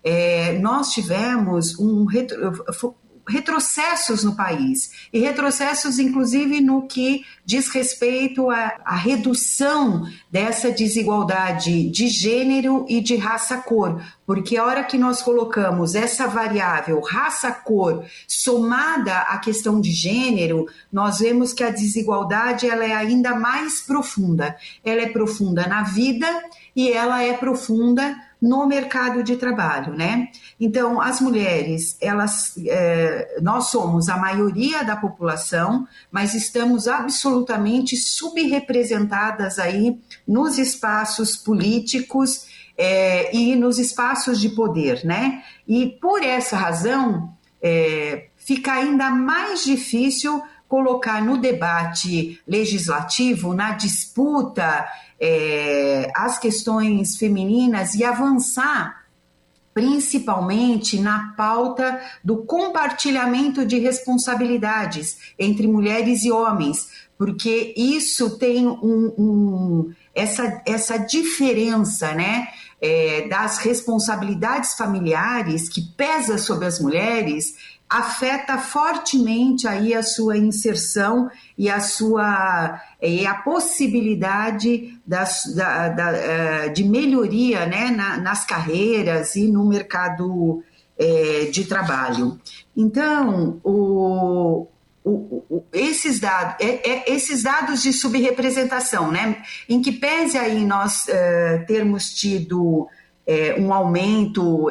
é, 0.03 0.59
nós 0.59 0.91
tivemos 0.91 1.79
um 1.79 2.05
retro, 2.05 2.65
retrocessos 3.29 4.25
no 4.25 4.35
país 4.35 5.09
e 5.13 5.21
retrocessos, 5.21 5.99
inclusive, 5.99 6.61
no 6.61 6.87
que 6.87 7.25
diz 7.45 7.69
respeito 7.69 8.51
à, 8.51 8.81
à, 8.85 8.97
redução 8.97 10.07
dessa 10.31 10.71
desigualdade 10.71 11.91
de 11.91 12.09
gênero 12.09 12.85
e 12.89 13.01
de 13.01 13.17
raça-cor, 13.17 14.03
porque 14.27 14.57
a 14.57 14.65
hora 14.65 14.85
que 14.85 14.99
nós 14.99 15.23
colocamos 15.23 15.95
essa 15.95 16.27
variável 16.27 17.01
raça-cor 17.01 18.05
somada 18.27 19.19
à 19.19 19.39
questão 19.39 19.81
de 19.81 19.91
gênero, 19.91 20.67
nós 20.93 21.19
vemos 21.19 21.53
que 21.53 21.65
a 21.65 21.71
desigualdade 21.71 22.69
ela 22.69 22.85
é 22.85 22.95
ainda 22.95 23.35
mais 23.35 23.81
profunda. 23.81 24.57
Ela 24.85 25.03
é 25.03 25.09
profunda 25.09 25.67
na 25.67 25.83
vida 25.83 26.27
e 26.75 26.91
ela 26.91 27.23
é 27.23 27.35
profunda 27.35 28.17
no 28.43 28.67
mercado 28.67 29.23
de 29.23 29.37
trabalho, 29.37 29.95
né? 29.95 30.29
Então, 30.59 31.01
as 31.01 31.21
mulheres, 31.21 31.97
elas, 32.01 32.55
é, 32.67 33.39
nós 33.41 33.67
somos 33.67 34.09
a 34.09 34.17
maioria 34.17 34.83
da 34.83 34.97
população, 34.97 35.87
mas 36.11 36.35
estamos 36.35 36.89
absolutamente 36.89 37.97
subrepresentadas 37.97 39.61
aí 39.61 39.97
nos 40.27 40.59
espaços 40.59 41.37
políticos 41.37 42.49
é, 42.77 43.35
e 43.35 43.55
nos 43.55 43.79
espaços 43.79 44.41
de 44.41 44.49
poder, 44.49 45.05
né? 45.05 45.45
E 45.69 45.87
por 46.01 46.25
essa 46.25 46.57
razão, 46.57 47.33
é, 47.63 48.27
fica 48.37 48.73
ainda 48.73 49.09
mais 49.09 49.63
difícil 49.63 50.43
colocar 50.67 51.23
no 51.23 51.37
debate 51.37 52.41
legislativo, 52.49 53.55
na 53.55 53.73
disputa 53.73 54.89
é, 55.23 56.11
as 56.17 56.39
questões 56.39 57.17
femininas 57.17 57.95
e 57.95 58.03
avançar 58.03 59.01
principalmente 59.73 61.01
na 61.01 61.33
pauta 61.35 61.99
do 62.23 62.45
compartilhamento 62.45 63.65
de 63.65 63.79
responsabilidades 63.79 65.17
entre 65.39 65.67
mulheres 65.67 66.25
e 66.25 66.31
homens, 66.31 66.91
porque 67.17 67.73
isso 67.75 68.37
tem 68.37 68.67
um, 68.67 69.15
um, 69.17 69.95
essa, 70.15 70.61
essa 70.67 70.99
diferença, 70.99 72.13
né? 72.13 72.49
é, 72.83 73.29
das 73.29 73.59
responsabilidades 73.59 74.75
familiares 74.75 75.69
que 75.69 75.81
pesa 75.97 76.37
sobre 76.37 76.67
as 76.67 76.81
mulheres 76.81 77.55
afeta 77.93 78.57
fortemente 78.57 79.69
aí 79.69 79.93
a 79.93 80.03
sua 80.03 80.39
inserção 80.39 81.31
e 81.59 81.69
a 81.69 81.79
sua 81.79 82.81
e 83.03 83.27
a 83.27 83.35
possibilidade 83.35 84.99
das, 85.07 85.53
da, 85.55 85.89
da, 85.89 86.13
eh, 86.13 86.69
de 86.71 86.85
melhoria 86.85 87.67
né, 87.67 87.91
na, 87.91 88.17
nas 88.17 88.47
carreiras 88.47 89.37
e 89.37 89.49
no 89.49 89.69
mercado 89.69 90.63
é, 90.99 91.47
de 91.51 91.65
trabalho. 91.65 92.41
Então, 92.75 93.61
o, 93.63 94.69
o, 95.05 95.11
o, 95.51 95.65
esses, 95.73 96.21
dados, 96.21 96.57
é, 96.65 96.91
é, 96.91 97.13
esses 97.13 97.43
dados 97.43 97.83
de 97.83 97.93
subrepresentação, 97.93 99.11
né, 99.11 99.43
em 99.69 99.83
que 99.83 99.93
pese 99.93 100.39
aí 100.39 100.65
nós 100.65 101.09
é, 101.09 101.59
termos 101.67 102.15
tido 102.15 102.89
é, 103.27 103.55
um 103.59 103.73
aumento, 103.73 104.71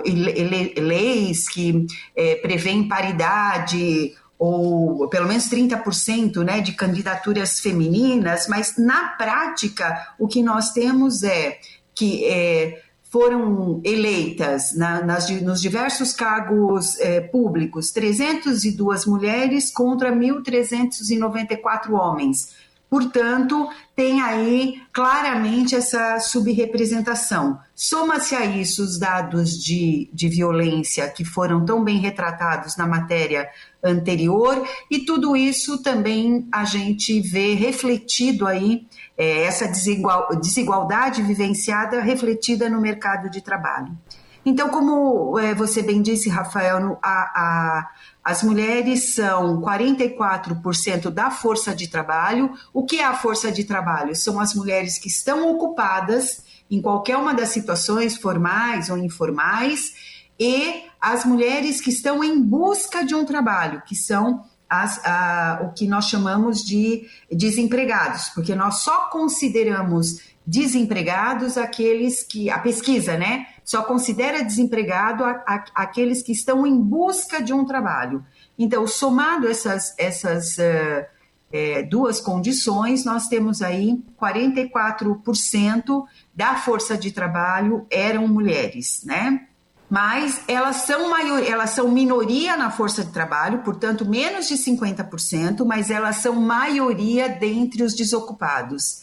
leis 0.78 1.48
que 1.48 1.86
é, 2.16 2.36
prevêem 2.36 2.88
paridade 2.88 4.14
ou 4.38 5.08
pelo 5.08 5.28
menos 5.28 5.48
30% 5.50 6.44
né, 6.44 6.62
de 6.62 6.72
candidaturas 6.74 7.60
femininas, 7.60 8.48
mas 8.48 8.76
na 8.78 9.10
prática 9.10 10.16
o 10.18 10.28
que 10.28 10.42
nós 10.42 10.72
temos 10.72 11.22
é 11.22 11.60
que 11.94 12.26
é, 12.26 12.82
foram 13.12 13.82
eleitas 13.84 14.74
na, 14.74 15.04
nas, 15.04 15.30
nos 15.42 15.62
diversos 15.62 16.14
cargos 16.14 17.00
é, 17.00 17.20
públicos 17.22 17.92
302 17.92 19.06
mulheres 19.06 19.70
contra 19.70 20.12
1.394 20.12 21.92
homens. 21.92 22.56
Portanto, 22.92 23.70
tem 23.96 24.22
aí 24.22 24.82
claramente 24.92 25.74
essa 25.74 26.20
subrepresentação. 26.20 27.58
Soma-se 27.74 28.36
a 28.36 28.46
isso 28.46 28.84
os 28.84 29.00
dados 29.00 29.52
de, 29.64 30.10
de 30.14 30.28
violência 30.28 31.08
que 31.08 31.24
foram 31.24 31.64
tão 31.64 31.86
bem 31.86 32.00
retratados 32.00 32.76
na 32.76 32.86
matéria 32.86 33.48
anterior, 33.82 34.68
e 34.92 35.06
tudo 35.06 35.38
isso 35.38 35.82
também 35.82 36.46
a 36.52 36.66
gente 36.66 37.22
vê 37.22 37.54
refletido 37.54 38.46
aí, 38.46 38.86
é, 39.18 39.44
essa 39.44 39.70
desigual, 39.70 40.28
desigualdade 40.36 41.24
vivenciada 41.24 42.02
refletida 42.02 42.70
no 42.70 42.82
mercado 42.82 43.30
de 43.30 43.40
trabalho. 43.40 43.98
Então, 44.46 44.68
como 44.68 45.40
é, 45.40 45.54
você 45.54 45.82
bem 45.82 46.02
disse, 46.02 46.28
Rafael, 46.28 47.00
a, 47.02 47.10
a 47.10 47.90
as 48.24 48.44
mulheres 48.44 49.16
são 49.16 49.62
44% 49.62 51.10
da 51.10 51.32
força 51.32 51.74
de 51.74 51.88
trabalho. 51.88 52.54
O 52.72 52.86
que 52.86 53.00
é 53.00 53.04
a 53.04 53.16
força 53.16 53.52
de 53.52 53.64
trabalho? 53.64 54.16
São 54.16 54.40
as 54.40 54.54
mulheres 54.54 55.00
que 55.00 55.08
estão 55.08 55.50
ocupadas 55.50 56.44
em 56.70 56.82
qualquer 56.82 57.18
uma 57.18 57.34
das 57.34 57.50
situações, 57.50 58.16
formais 58.16 58.90
ou 58.90 58.98
informais, 58.98 59.92
e 60.40 60.84
as 61.00 61.26
mulheres 61.26 61.82
que 61.82 61.90
estão 61.90 62.24
em 62.24 62.42
busca 62.42 63.04
de 63.04 63.14
um 63.14 63.26
trabalho, 63.26 63.82
que 63.86 63.96
são 63.96 64.44
as, 64.70 65.04
a, 65.06 65.60
o 65.64 65.74
que 65.74 65.86
nós 65.86 66.06
chamamos 66.06 66.64
de 66.64 67.06
desempregados, 67.30 68.30
porque 68.30 68.56
nós 68.56 68.84
só 68.84 69.10
consideramos 69.10 70.20
desempregados 70.46 71.58
aqueles 71.58 72.24
que. 72.24 72.50
A 72.50 72.60
pesquisa, 72.60 73.18
né? 73.18 73.48
Só 73.64 73.84
considera 73.84 74.44
desempregado 74.44 75.24
a, 75.24 75.44
a, 75.48 75.64
aqueles 75.76 76.22
que 76.22 76.32
estão 76.32 76.66
em 76.66 76.80
busca 76.80 77.42
de 77.42 77.54
um 77.54 77.66
trabalho. 77.66 78.26
Então, 78.58 78.88
somado 78.88 79.48
essas, 79.48 79.94
essas 79.98 80.58
uh, 80.58 81.06
é, 81.52 81.84
duas 81.84 82.20
condições, 82.20 83.04
nós 83.06 83.28
temos 83.28 83.62
aí 83.62 84.02
44% 84.20 86.06
da 86.34 86.56
força 86.56 86.98
de 86.98 87.12
trabalho 87.12 87.86
eram 87.90 88.28
mulheres, 88.28 89.04
né? 89.04 89.48
Mas 89.90 90.42
elas 90.48 90.78
são, 90.78 91.10
maior, 91.10 91.44
elas 91.44 91.72
são 91.72 91.92
minoria 91.92 92.56
na 92.56 92.72
força 92.72 93.04
de 93.04 93.12
trabalho, 93.12 93.60
portanto, 93.60 94.06
menos 94.06 94.48
de 94.48 94.56
50%, 94.56 95.66
mas 95.66 95.92
elas 95.92 96.16
são 96.18 96.36
maioria 96.36 97.28
dentre 97.28 97.84
os 97.84 97.94
desocupados 97.94 99.02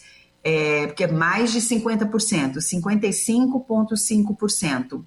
é, 0.49 0.87
porque 0.87 1.05
é 1.05 1.13
mais 1.13 1.53
de 1.53 1.61
50%, 1.61 2.57
55,5%. 2.57 5.05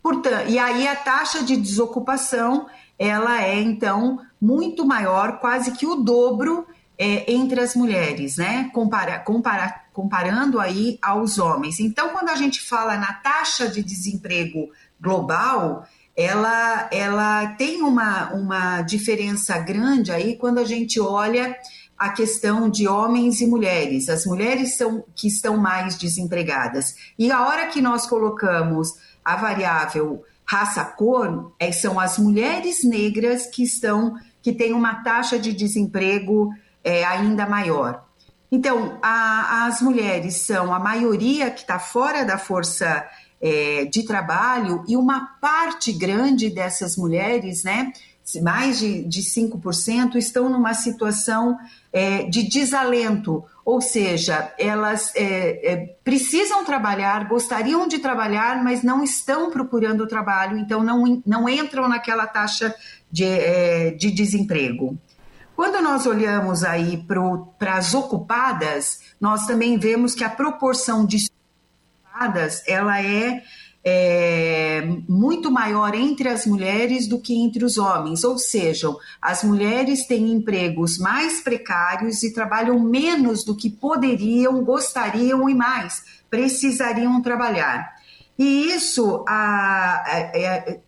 Portanto, 0.00 0.48
e 0.48 0.56
aí 0.56 0.86
a 0.86 0.94
taxa 0.94 1.42
de 1.42 1.56
desocupação 1.56 2.68
ela 2.96 3.42
é 3.42 3.60
então 3.60 4.20
muito 4.40 4.86
maior, 4.86 5.40
quase 5.40 5.72
que 5.72 5.84
o 5.84 5.96
dobro 5.96 6.64
é, 6.96 7.32
entre 7.32 7.60
as 7.60 7.74
mulheres, 7.74 8.36
né? 8.36 8.70
Compara, 8.72 9.18
compara, 9.18 9.82
comparando 9.92 10.60
aí 10.60 10.96
aos 11.02 11.38
homens. 11.38 11.80
Então, 11.80 12.10
quando 12.10 12.28
a 12.28 12.36
gente 12.36 12.60
fala 12.60 12.96
na 12.96 13.14
taxa 13.14 13.66
de 13.66 13.82
desemprego 13.82 14.70
global, 15.00 15.88
ela, 16.16 16.88
ela 16.92 17.48
tem 17.56 17.82
uma, 17.82 18.32
uma 18.32 18.82
diferença 18.82 19.58
grande 19.58 20.12
aí 20.12 20.36
quando 20.36 20.58
a 20.58 20.64
gente 20.64 21.00
olha 21.00 21.56
a 21.98 22.10
questão 22.10 22.68
de 22.68 22.88
homens 22.88 23.40
e 23.40 23.46
mulheres. 23.46 24.08
As 24.08 24.26
mulheres 24.26 24.76
são 24.76 25.04
que 25.14 25.28
estão 25.28 25.56
mais 25.56 25.96
desempregadas. 25.96 26.94
E 27.18 27.30
a 27.30 27.46
hora 27.46 27.66
que 27.66 27.80
nós 27.80 28.06
colocamos 28.06 28.94
a 29.24 29.36
variável 29.36 30.24
raça-cor, 30.46 31.52
é, 31.58 31.72
são 31.72 31.98
as 31.98 32.18
mulheres 32.18 32.84
negras 32.84 33.46
que 33.46 33.62
estão 33.62 34.14
que 34.42 34.52
têm 34.52 34.74
uma 34.74 34.96
taxa 34.96 35.38
de 35.38 35.54
desemprego 35.54 36.52
é, 36.82 37.02
ainda 37.02 37.46
maior. 37.46 38.04
Então, 38.52 38.98
a, 39.02 39.64
as 39.66 39.80
mulheres 39.80 40.42
são 40.42 40.72
a 40.72 40.78
maioria 40.78 41.50
que 41.50 41.62
está 41.62 41.78
fora 41.78 42.26
da 42.26 42.36
força 42.36 43.08
é, 43.40 43.86
de 43.86 44.02
trabalho 44.04 44.84
e 44.86 44.98
uma 44.98 45.38
parte 45.40 45.92
grande 45.92 46.50
dessas 46.50 46.96
mulheres, 46.96 47.64
né, 47.64 47.90
mais 48.42 48.78
de, 48.78 49.02
de 49.04 49.22
5%, 49.22 50.16
estão 50.16 50.48
numa 50.50 50.74
situação 50.74 51.56
é, 51.94 52.24
de 52.24 52.42
desalento, 52.42 53.44
ou 53.64 53.80
seja, 53.80 54.52
elas 54.58 55.14
é, 55.14 55.72
é, 55.72 55.76
precisam 56.02 56.64
trabalhar, 56.64 57.28
gostariam 57.28 57.86
de 57.86 58.00
trabalhar, 58.00 58.64
mas 58.64 58.82
não 58.82 59.04
estão 59.04 59.48
procurando 59.48 60.04
trabalho, 60.08 60.58
então 60.58 60.82
não, 60.82 61.22
não 61.24 61.48
entram 61.48 61.88
naquela 61.88 62.26
taxa 62.26 62.74
de, 63.08 63.24
é, 63.24 63.90
de 63.92 64.10
desemprego. 64.10 64.98
Quando 65.54 65.80
nós 65.80 66.04
olhamos 66.04 66.64
aí 66.64 66.96
para 67.06 67.74
as 67.74 67.94
ocupadas, 67.94 68.98
nós 69.20 69.46
também 69.46 69.78
vemos 69.78 70.16
que 70.16 70.24
a 70.24 70.28
proporção 70.28 71.06
de 71.06 71.18
ocupadas 72.02 72.64
ela 72.66 73.00
é 73.00 73.44
é, 73.84 74.82
muito 75.06 75.50
maior 75.50 75.94
entre 75.94 76.28
as 76.28 76.46
mulheres 76.46 77.06
do 77.06 77.20
que 77.20 77.34
entre 77.34 77.64
os 77.64 77.76
homens, 77.76 78.24
ou 78.24 78.38
seja, 78.38 78.88
as 79.20 79.44
mulheres 79.44 80.06
têm 80.06 80.32
empregos 80.32 80.96
mais 80.96 81.42
precários 81.42 82.22
e 82.22 82.32
trabalham 82.32 82.80
menos 82.80 83.44
do 83.44 83.54
que 83.54 83.68
poderiam, 83.68 84.64
gostariam 84.64 85.48
e 85.48 85.54
mais 85.54 86.02
precisariam 86.30 87.20
trabalhar. 87.20 87.94
E 88.36 88.72
isso, 88.72 89.24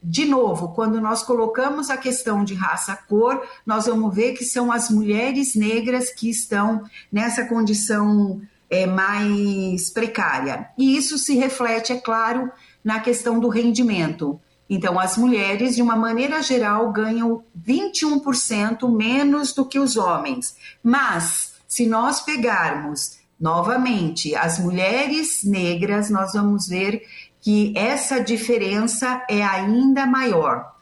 de 0.02 0.24
novo, 0.24 0.74
quando 0.74 1.00
nós 1.00 1.22
colocamos 1.22 1.90
a 1.90 1.96
questão 1.96 2.42
de 2.42 2.54
raça-cor, 2.54 3.40
nós 3.64 3.86
vamos 3.86 4.12
ver 4.12 4.32
que 4.32 4.44
são 4.44 4.72
as 4.72 4.90
mulheres 4.90 5.54
negras 5.54 6.10
que 6.10 6.28
estão 6.28 6.82
nessa 7.12 7.44
condição 7.44 8.40
é, 8.68 8.84
mais 8.84 9.90
precária. 9.90 10.68
E 10.76 10.96
isso 10.96 11.18
se 11.18 11.36
reflete, 11.36 11.92
é 11.92 11.96
claro, 12.00 12.50
na 12.86 13.00
questão 13.00 13.40
do 13.40 13.48
rendimento. 13.48 14.40
Então, 14.70 14.96
as 14.96 15.16
mulheres, 15.16 15.74
de 15.74 15.82
uma 15.82 15.96
maneira 15.96 16.40
geral, 16.40 16.92
ganham 16.92 17.42
21% 17.60 18.88
menos 18.88 19.52
do 19.52 19.66
que 19.66 19.76
os 19.76 19.96
homens. 19.96 20.56
Mas, 20.84 21.54
se 21.66 21.84
nós 21.84 22.20
pegarmos 22.20 23.18
novamente 23.40 24.36
as 24.36 24.60
mulheres 24.60 25.42
negras, 25.42 26.10
nós 26.10 26.34
vamos 26.34 26.68
ver 26.68 27.02
que 27.40 27.72
essa 27.76 28.20
diferença 28.20 29.20
é 29.28 29.42
ainda 29.42 30.06
maior. 30.06 30.75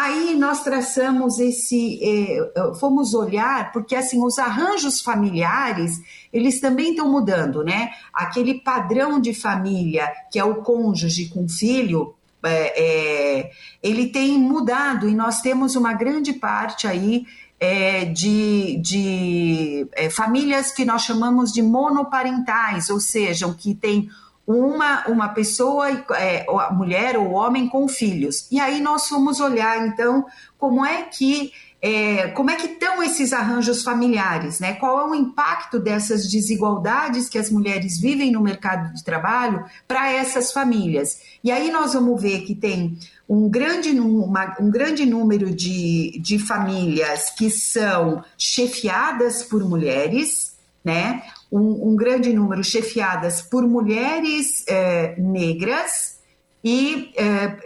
Aí 0.00 0.36
nós 0.36 0.62
traçamos 0.62 1.40
esse, 1.40 1.98
eh, 2.00 2.52
fomos 2.78 3.14
olhar, 3.14 3.72
porque 3.72 3.96
assim, 3.96 4.24
os 4.24 4.38
arranjos 4.38 5.00
familiares, 5.00 6.00
eles 6.32 6.60
também 6.60 6.90
estão 6.90 7.10
mudando, 7.10 7.64
né? 7.64 7.90
Aquele 8.14 8.60
padrão 8.60 9.20
de 9.20 9.34
família, 9.34 10.08
que 10.30 10.38
é 10.38 10.44
o 10.44 10.62
cônjuge 10.62 11.28
com 11.30 11.48
filho, 11.48 12.14
é, 12.44 13.40
é, 13.40 13.50
ele 13.82 14.06
tem 14.06 14.38
mudado 14.38 15.08
e 15.08 15.16
nós 15.16 15.40
temos 15.40 15.74
uma 15.74 15.92
grande 15.94 16.32
parte 16.32 16.86
aí 16.86 17.26
é, 17.58 18.04
de, 18.04 18.76
de 18.80 19.88
é, 19.94 20.08
famílias 20.08 20.70
que 20.70 20.84
nós 20.84 21.02
chamamos 21.02 21.52
de 21.52 21.60
monoparentais, 21.60 22.88
ou 22.88 23.00
seja, 23.00 23.52
que 23.52 23.74
tem 23.74 24.08
uma, 24.48 25.06
uma 25.08 25.28
pessoa, 25.28 25.90
é, 26.16 26.46
mulher 26.72 27.18
ou 27.18 27.32
homem 27.32 27.68
com 27.68 27.86
filhos. 27.86 28.48
E 28.50 28.58
aí 28.58 28.80
nós 28.80 29.06
fomos 29.06 29.40
olhar, 29.40 29.86
então, 29.86 30.24
como 30.56 30.86
é 30.86 31.02
que 31.02 31.52
é, 31.80 32.28
como 32.28 32.50
é 32.50 32.56
que 32.56 32.66
estão 32.66 33.00
esses 33.04 33.32
arranjos 33.32 33.84
familiares, 33.84 34.58
né? 34.58 34.74
Qual 34.74 34.98
é 34.98 35.10
o 35.10 35.14
impacto 35.14 35.78
dessas 35.78 36.28
desigualdades 36.28 37.28
que 37.28 37.38
as 37.38 37.50
mulheres 37.50 38.00
vivem 38.00 38.32
no 38.32 38.40
mercado 38.40 38.92
de 38.92 39.04
trabalho 39.04 39.64
para 39.86 40.10
essas 40.10 40.50
famílias? 40.50 41.20
E 41.44 41.52
aí 41.52 41.70
nós 41.70 41.92
vamos 41.92 42.20
ver 42.20 42.40
que 42.40 42.54
tem 42.54 42.98
um 43.28 43.48
grande, 43.48 43.90
uma, 43.90 44.56
um 44.58 44.70
grande 44.70 45.06
número 45.06 45.54
de, 45.54 46.18
de 46.20 46.38
famílias 46.40 47.30
que 47.30 47.48
são 47.48 48.24
chefiadas 48.36 49.44
por 49.44 49.62
mulheres, 49.62 50.56
né? 50.84 51.22
Um, 51.50 51.90
um 51.90 51.96
grande 51.96 52.32
número 52.32 52.62
chefiadas 52.62 53.40
por 53.40 53.66
mulheres 53.66 54.64
é, 54.68 55.18
negras 55.18 56.18
e 56.62 57.12
é, 57.16 57.56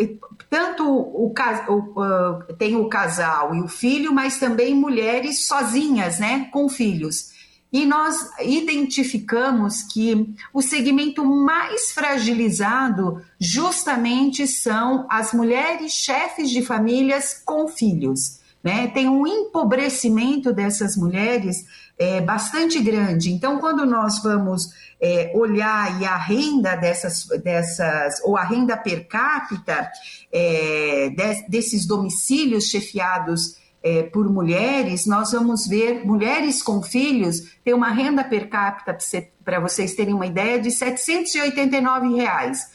tanto 0.48 0.84
o, 0.84 1.26
o 1.26 1.32
uh, 1.32 2.54
tem 2.58 2.76
o 2.76 2.88
casal 2.88 3.54
e 3.54 3.60
o 3.60 3.68
filho, 3.68 4.12
mas 4.12 4.38
também 4.38 4.74
mulheres 4.74 5.46
sozinhas, 5.46 6.18
né, 6.18 6.48
com 6.52 6.68
filhos. 6.68 7.32
E 7.72 7.86
nós 7.86 8.28
identificamos 8.38 9.82
que 9.82 10.34
o 10.52 10.60
segmento 10.60 11.24
mais 11.24 11.90
fragilizado 11.92 13.24
justamente 13.40 14.46
são 14.46 15.06
as 15.08 15.32
mulheres 15.32 15.92
chefes 15.92 16.50
de 16.50 16.60
famílias 16.60 17.40
com 17.44 17.66
filhos. 17.66 18.38
Né? 18.62 18.88
Tem 18.88 19.08
um 19.08 19.26
empobrecimento 19.26 20.52
dessas 20.52 20.96
mulheres 20.98 21.64
é, 21.98 22.20
bastante 22.20 22.80
grande. 22.80 23.30
Então, 23.32 23.58
quando 23.58 23.86
nós 23.86 24.22
vamos 24.22 24.68
é, 25.00 25.32
olhar 25.34 26.00
e 26.00 26.04
a 26.04 26.16
renda 26.16 26.74
dessas, 26.76 27.26
dessas, 27.42 28.20
ou 28.24 28.36
a 28.36 28.44
renda 28.44 28.76
per 28.76 29.06
capita 29.06 29.90
é, 30.32 31.10
de, 31.10 31.48
desses 31.48 31.86
domicílios 31.86 32.64
chefiados 32.64 33.56
é, 33.82 34.04
por 34.04 34.28
mulheres, 34.30 35.06
nós 35.06 35.32
vamos 35.32 35.66
ver 35.66 36.04
mulheres 36.06 36.62
com 36.62 36.82
filhos 36.82 37.40
ter 37.64 37.74
uma 37.74 37.90
renda 37.90 38.22
per 38.22 38.48
capita, 38.48 38.96
para 39.44 39.60
vocês 39.60 39.94
terem 39.94 40.14
uma 40.14 40.26
ideia, 40.26 40.60
de 40.60 40.70
789 40.70 42.14
reais. 42.14 42.70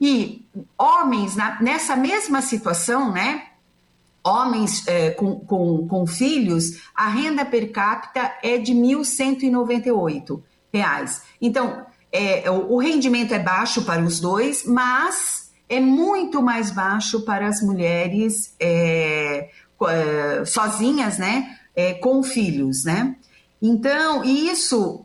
E 0.00 0.46
homens 0.78 1.36
na, 1.36 1.60
nessa 1.62 1.96
mesma 1.96 2.42
situação, 2.42 3.12
né? 3.12 3.42
Homens 4.26 4.86
é, 4.88 5.10
com, 5.10 5.38
com, 5.38 5.86
com 5.86 6.06
filhos, 6.06 6.82
a 6.94 7.08
renda 7.08 7.44
per 7.44 7.70
capita 7.70 8.34
é 8.42 8.58
de 8.58 8.72
1.198 8.72 10.42
reais. 10.72 11.22
Então, 11.40 11.86
é, 12.10 12.50
o 12.50 12.78
rendimento 12.78 13.32
é 13.32 13.38
baixo 13.38 13.82
para 13.82 14.02
os 14.02 14.18
dois, 14.18 14.64
mas 14.64 15.52
é 15.68 15.78
muito 15.78 16.42
mais 16.42 16.70
baixo 16.70 17.24
para 17.24 17.46
as 17.46 17.62
mulheres 17.62 18.54
é, 18.58 19.50
é 19.88 20.44
sozinhas, 20.44 21.18
né? 21.18 21.58
É, 21.74 21.94
com 21.94 22.22
filhos, 22.22 22.84
né? 22.84 23.14
Então, 23.60 24.22
isso, 24.22 25.02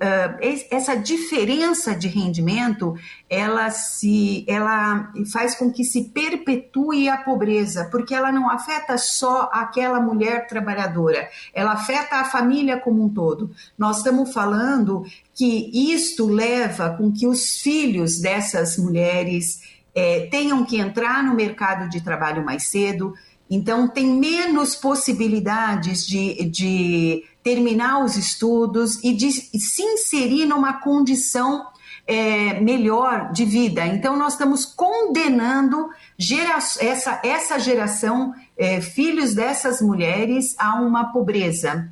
essa 0.69 0.93
diferença 0.93 1.95
de 1.95 2.09
rendimento, 2.09 2.95
ela 3.29 3.69
se, 3.69 4.45
ela 4.45 5.09
faz 5.31 5.55
com 5.55 5.71
que 5.71 5.85
se 5.85 6.09
perpetue 6.09 7.07
a 7.07 7.17
pobreza, 7.17 7.87
porque 7.89 8.13
ela 8.13 8.29
não 8.29 8.49
afeta 8.49 8.97
só 8.97 9.49
aquela 9.53 10.01
mulher 10.01 10.47
trabalhadora, 10.47 11.29
ela 11.53 11.71
afeta 11.71 12.17
a 12.17 12.25
família 12.25 12.77
como 12.77 13.05
um 13.05 13.09
todo. 13.09 13.51
Nós 13.77 13.97
estamos 13.97 14.33
falando 14.33 15.05
que 15.33 15.93
isto 15.93 16.27
leva 16.27 16.89
com 16.97 17.09
que 17.09 17.25
os 17.25 17.61
filhos 17.61 18.19
dessas 18.19 18.77
mulheres 18.77 19.61
é, 19.95 20.27
tenham 20.29 20.65
que 20.65 20.77
entrar 20.77 21.23
no 21.23 21.33
mercado 21.33 21.89
de 21.89 22.01
trabalho 22.01 22.43
mais 22.43 22.69
cedo, 22.69 23.13
então 23.49 23.87
tem 23.87 24.07
menos 24.07 24.75
possibilidades 24.75 26.07
de, 26.07 26.45
de 26.45 27.23
terminar 27.43 28.03
os 28.03 28.15
estudos 28.15 29.03
e 29.03 29.13
de 29.13 29.31
se 29.31 29.81
inserir 29.81 30.45
numa 30.45 30.73
condição 30.73 31.65
é, 32.05 32.59
melhor 32.59 33.31
de 33.31 33.45
vida. 33.45 33.85
Então, 33.85 34.17
nós 34.17 34.33
estamos 34.33 34.65
condenando 34.65 35.89
gera 36.17 36.57
essa, 36.79 37.19
essa 37.23 37.59
geração, 37.59 38.33
é, 38.57 38.81
filhos 38.81 39.33
dessas 39.33 39.81
mulheres, 39.81 40.55
a 40.57 40.75
uma 40.75 41.11
pobreza. 41.11 41.89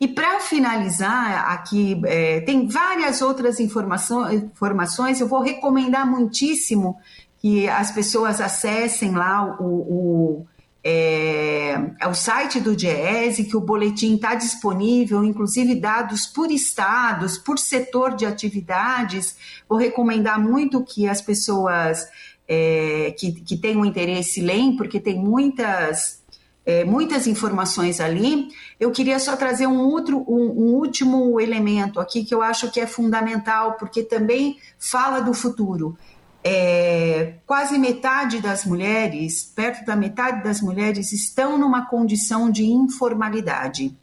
E 0.00 0.08
para 0.08 0.40
finalizar, 0.40 1.50
aqui 1.50 2.00
é, 2.04 2.40
tem 2.40 2.66
várias 2.66 3.20
outras 3.20 3.60
informações, 3.60 5.20
eu 5.20 5.28
vou 5.28 5.42
recomendar 5.42 6.06
muitíssimo 6.06 6.98
que 7.38 7.68
as 7.68 7.90
pessoas 7.90 8.40
acessem 8.40 9.12
lá 9.12 9.56
o, 9.60 9.64
o 9.64 10.46
é, 10.82 11.72
é 12.00 12.08
o 12.08 12.14
site 12.14 12.58
do 12.58 12.74
DIESE, 12.74 13.44
que 13.44 13.56
o 13.56 13.60
boletim 13.60 14.14
está 14.14 14.34
disponível, 14.34 15.22
inclusive 15.22 15.74
dados 15.74 16.26
por 16.26 16.50
estados, 16.50 17.36
por 17.36 17.58
setor 17.58 18.14
de 18.14 18.24
atividades. 18.24 19.36
Vou 19.68 19.78
recomendar 19.78 20.40
muito 20.40 20.82
que 20.82 21.06
as 21.06 21.20
pessoas 21.20 22.08
é, 22.48 23.14
que, 23.18 23.32
que 23.32 23.56
tenham 23.56 23.84
interesse 23.84 24.40
leem, 24.40 24.74
porque 24.74 24.98
tem 24.98 25.18
muitas, 25.18 26.22
é, 26.64 26.82
muitas 26.82 27.26
informações 27.26 28.00
ali. 28.00 28.48
Eu 28.78 28.90
queria 28.90 29.18
só 29.18 29.36
trazer 29.36 29.66
um, 29.66 29.80
outro, 29.80 30.24
um, 30.26 30.46
um 30.46 30.74
último 30.74 31.38
elemento 31.38 32.00
aqui 32.00 32.24
que 32.24 32.34
eu 32.34 32.40
acho 32.40 32.70
que 32.70 32.80
é 32.80 32.86
fundamental, 32.86 33.74
porque 33.74 34.02
também 34.02 34.56
fala 34.78 35.20
do 35.20 35.34
futuro 35.34 35.96
é, 36.42 37.34
quase 37.46 37.78
metade 37.78 38.40
das 38.40 38.64
mulheres, 38.64 39.42
perto 39.44 39.84
da 39.84 39.94
metade 39.94 40.42
das 40.42 40.60
mulheres, 40.60 41.12
estão 41.12 41.58
numa 41.58 41.86
condição 41.86 42.50
de 42.50 42.64
informalidade. 42.64 43.96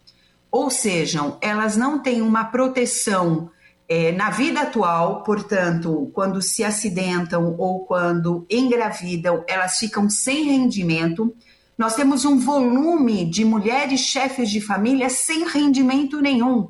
Ou 0.51 0.69
seja, 0.69 1.37
elas 1.41 1.75
não 1.75 1.99
têm 1.99 2.21
uma 2.21 2.45
proteção 2.45 3.49
é, 3.89 4.11
na 4.11 4.29
vida 4.29 4.61
atual, 4.61 5.23
portanto, 5.23 6.11
quando 6.13 6.41
se 6.41 6.63
acidentam 6.63 7.55
ou 7.57 7.85
quando 7.85 8.45
engravidam, 8.49 9.43
elas 9.47 9.77
ficam 9.77 10.09
sem 10.09 10.45
rendimento. 10.45 11.33
Nós 11.77 11.95
temos 11.95 12.25
um 12.25 12.37
volume 12.37 13.25
de 13.25 13.45
mulheres 13.45 14.01
chefes 14.01 14.49
de 14.49 14.61
família 14.61 15.09
sem 15.09 15.47
rendimento 15.47 16.21
nenhum 16.21 16.69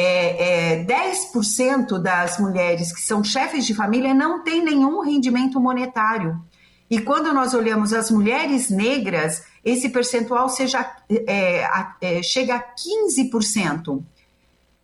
é, 0.00 0.74
é, 0.74 0.84
10% 0.84 1.98
das 1.98 2.38
mulheres 2.38 2.92
que 2.92 3.00
são 3.00 3.24
chefes 3.24 3.66
de 3.66 3.74
família 3.74 4.14
não 4.14 4.44
têm 4.44 4.62
nenhum 4.62 5.00
rendimento 5.00 5.58
monetário. 5.58 6.40
E 6.88 7.00
quando 7.00 7.34
nós 7.34 7.52
olhamos 7.52 7.92
as 7.92 8.08
mulheres 8.08 8.70
negras, 8.70 9.42
esse 9.64 9.88
percentual 9.88 10.48
seja, 10.48 10.88
é, 11.10 11.68
é, 12.00 12.22
chega 12.22 12.54
a 12.54 12.62
15%. 12.62 14.00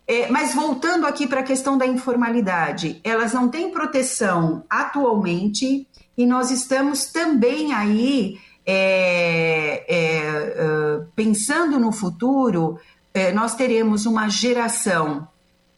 É, 0.06 0.28
mas 0.30 0.52
voltando 0.52 1.06
aqui 1.06 1.28
para 1.28 1.40
a 1.40 1.44
questão 1.44 1.78
da 1.78 1.86
informalidade, 1.86 3.00
elas 3.04 3.32
não 3.32 3.48
têm 3.48 3.70
proteção 3.70 4.64
atualmente 4.68 5.86
e 6.18 6.26
nós 6.26 6.50
estamos 6.50 7.06
também 7.06 7.72
aí 7.72 8.36
é, 8.66 9.84
é, 9.88 11.04
pensando 11.14 11.78
no 11.78 11.92
futuro 11.92 12.78
é, 13.14 13.32
nós 13.32 13.54
teremos 13.54 14.04
uma 14.04 14.28
geração 14.28 15.28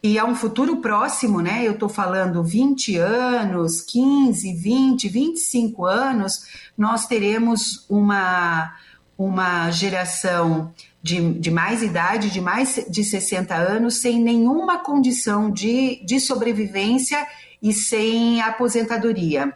e 0.02 0.18
a 0.18 0.24
um 0.24 0.34
futuro 0.34 0.76
próximo, 0.78 1.40
né? 1.40 1.66
Eu 1.66 1.72
estou 1.72 1.88
falando 1.88 2.42
20 2.42 2.96
anos, 2.96 3.82
15, 3.82 4.54
20, 4.54 5.08
25 5.08 5.84
anos, 5.84 6.46
nós 6.78 7.06
teremos 7.06 7.84
uma, 7.88 8.74
uma 9.18 9.70
geração 9.70 10.72
de, 11.02 11.34
de 11.34 11.50
mais 11.50 11.82
idade, 11.82 12.30
de 12.30 12.40
mais 12.40 12.86
de 12.88 13.04
60 13.04 13.54
anos, 13.54 13.96
sem 13.96 14.20
nenhuma 14.20 14.78
condição 14.78 15.50
de, 15.50 16.02
de 16.04 16.20
sobrevivência 16.20 17.26
e 17.60 17.72
sem 17.72 18.40
aposentadoria. 18.40 19.52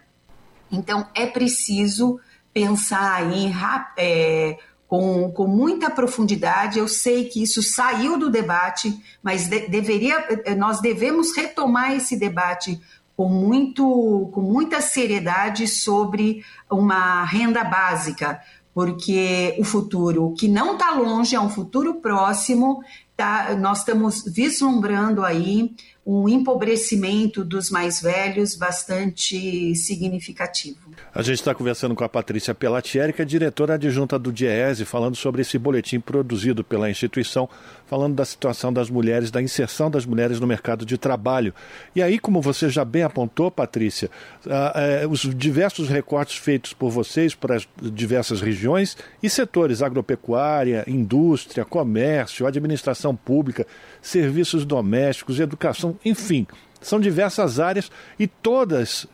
Então, 0.71 1.07
é 1.15 1.27
preciso 1.27 2.21
pensar 2.53 3.33
em 3.33 3.53
é, 3.97 4.59
com, 4.91 5.31
com 5.31 5.47
muita 5.47 5.89
profundidade. 5.89 6.81
Eu 6.81 6.89
sei 6.89 7.27
que 7.27 7.41
isso 7.41 7.63
saiu 7.63 8.19
do 8.19 8.29
debate, 8.29 8.93
mas 9.23 9.47
de, 9.47 9.69
deveria, 9.69 10.27
nós 10.59 10.81
devemos 10.81 11.35
retomar 11.37 11.93
esse 11.93 12.19
debate 12.19 12.81
com, 13.17 13.29
muito, 13.29 14.29
com 14.35 14.41
muita 14.41 14.81
seriedade 14.81 15.69
sobre 15.69 16.45
uma 16.69 17.23
renda 17.23 17.63
básica, 17.63 18.41
porque 18.75 19.57
o 19.61 19.65
futuro 19.65 20.35
que 20.37 20.49
não 20.49 20.73
está 20.73 20.91
longe, 20.91 21.37
é 21.37 21.41
um 21.41 21.51
futuro 21.51 22.01
próximo, 22.01 22.83
tá, 23.17 23.55
nós 23.55 23.79
estamos 23.79 24.25
vislumbrando 24.25 25.25
aí 25.25 25.73
um 26.05 26.29
empobrecimento 26.29 27.45
dos 27.45 27.71
mais 27.71 28.01
velhos 28.01 28.57
bastante 28.57 29.75
significativo. 29.75 30.79
A 31.15 31.23
gente 31.23 31.37
está 31.37 31.55
conversando 31.55 31.95
com 31.95 32.03
a 32.03 32.09
Patrícia 32.09 32.55
Pelatieri, 32.55 33.13
que 33.13 33.23
é 33.23 33.25
diretora 33.25 33.75
adjunta 33.75 34.19
do 34.19 34.33
DIESE, 34.33 34.85
falando 34.85 35.17
sobre 35.17 35.43
esse 35.43 35.59
boletim 35.59 36.01
produzido 36.01 36.65
pela 36.65 36.91
instituição, 36.91 37.49
falando 37.91 38.15
da 38.15 38.25
situação 38.25 38.73
das 38.73 38.89
mulheres, 38.89 39.33
da 39.33 39.43
inserção 39.43 39.91
das 39.91 40.07
mulheres 40.07 40.39
no 40.39 40.47
mercado 40.47 40.87
de 40.87 40.97
trabalho. 40.97 41.53
E 41.93 42.01
aí, 42.01 42.21
como 42.21 42.41
você 42.41 42.69
já 42.69 42.85
bem 42.85 43.03
apontou, 43.03 43.51
Patrícia, 43.51 44.09
uh, 44.47 45.07
uh, 45.07 45.11
os 45.11 45.23
diversos 45.35 45.89
recortes 45.89 46.37
feitos 46.37 46.73
por 46.73 46.89
vocês 46.89 47.35
para 47.35 47.57
as 47.57 47.67
diversas 47.83 48.41
regiões 48.41 48.97
e 49.21 49.29
setores, 49.29 49.83
agropecuária, 49.83 50.85
indústria, 50.87 51.65
comércio, 51.65 52.47
administração 52.47 53.17
pública, 53.17 53.67
serviços 54.01 54.65
domésticos, 54.65 55.41
educação, 55.41 55.99
enfim. 56.05 56.47
São 56.81 57.01
diversas 57.01 57.59
áreas 57.59 57.91
e 58.17 58.29
todas 58.29 59.09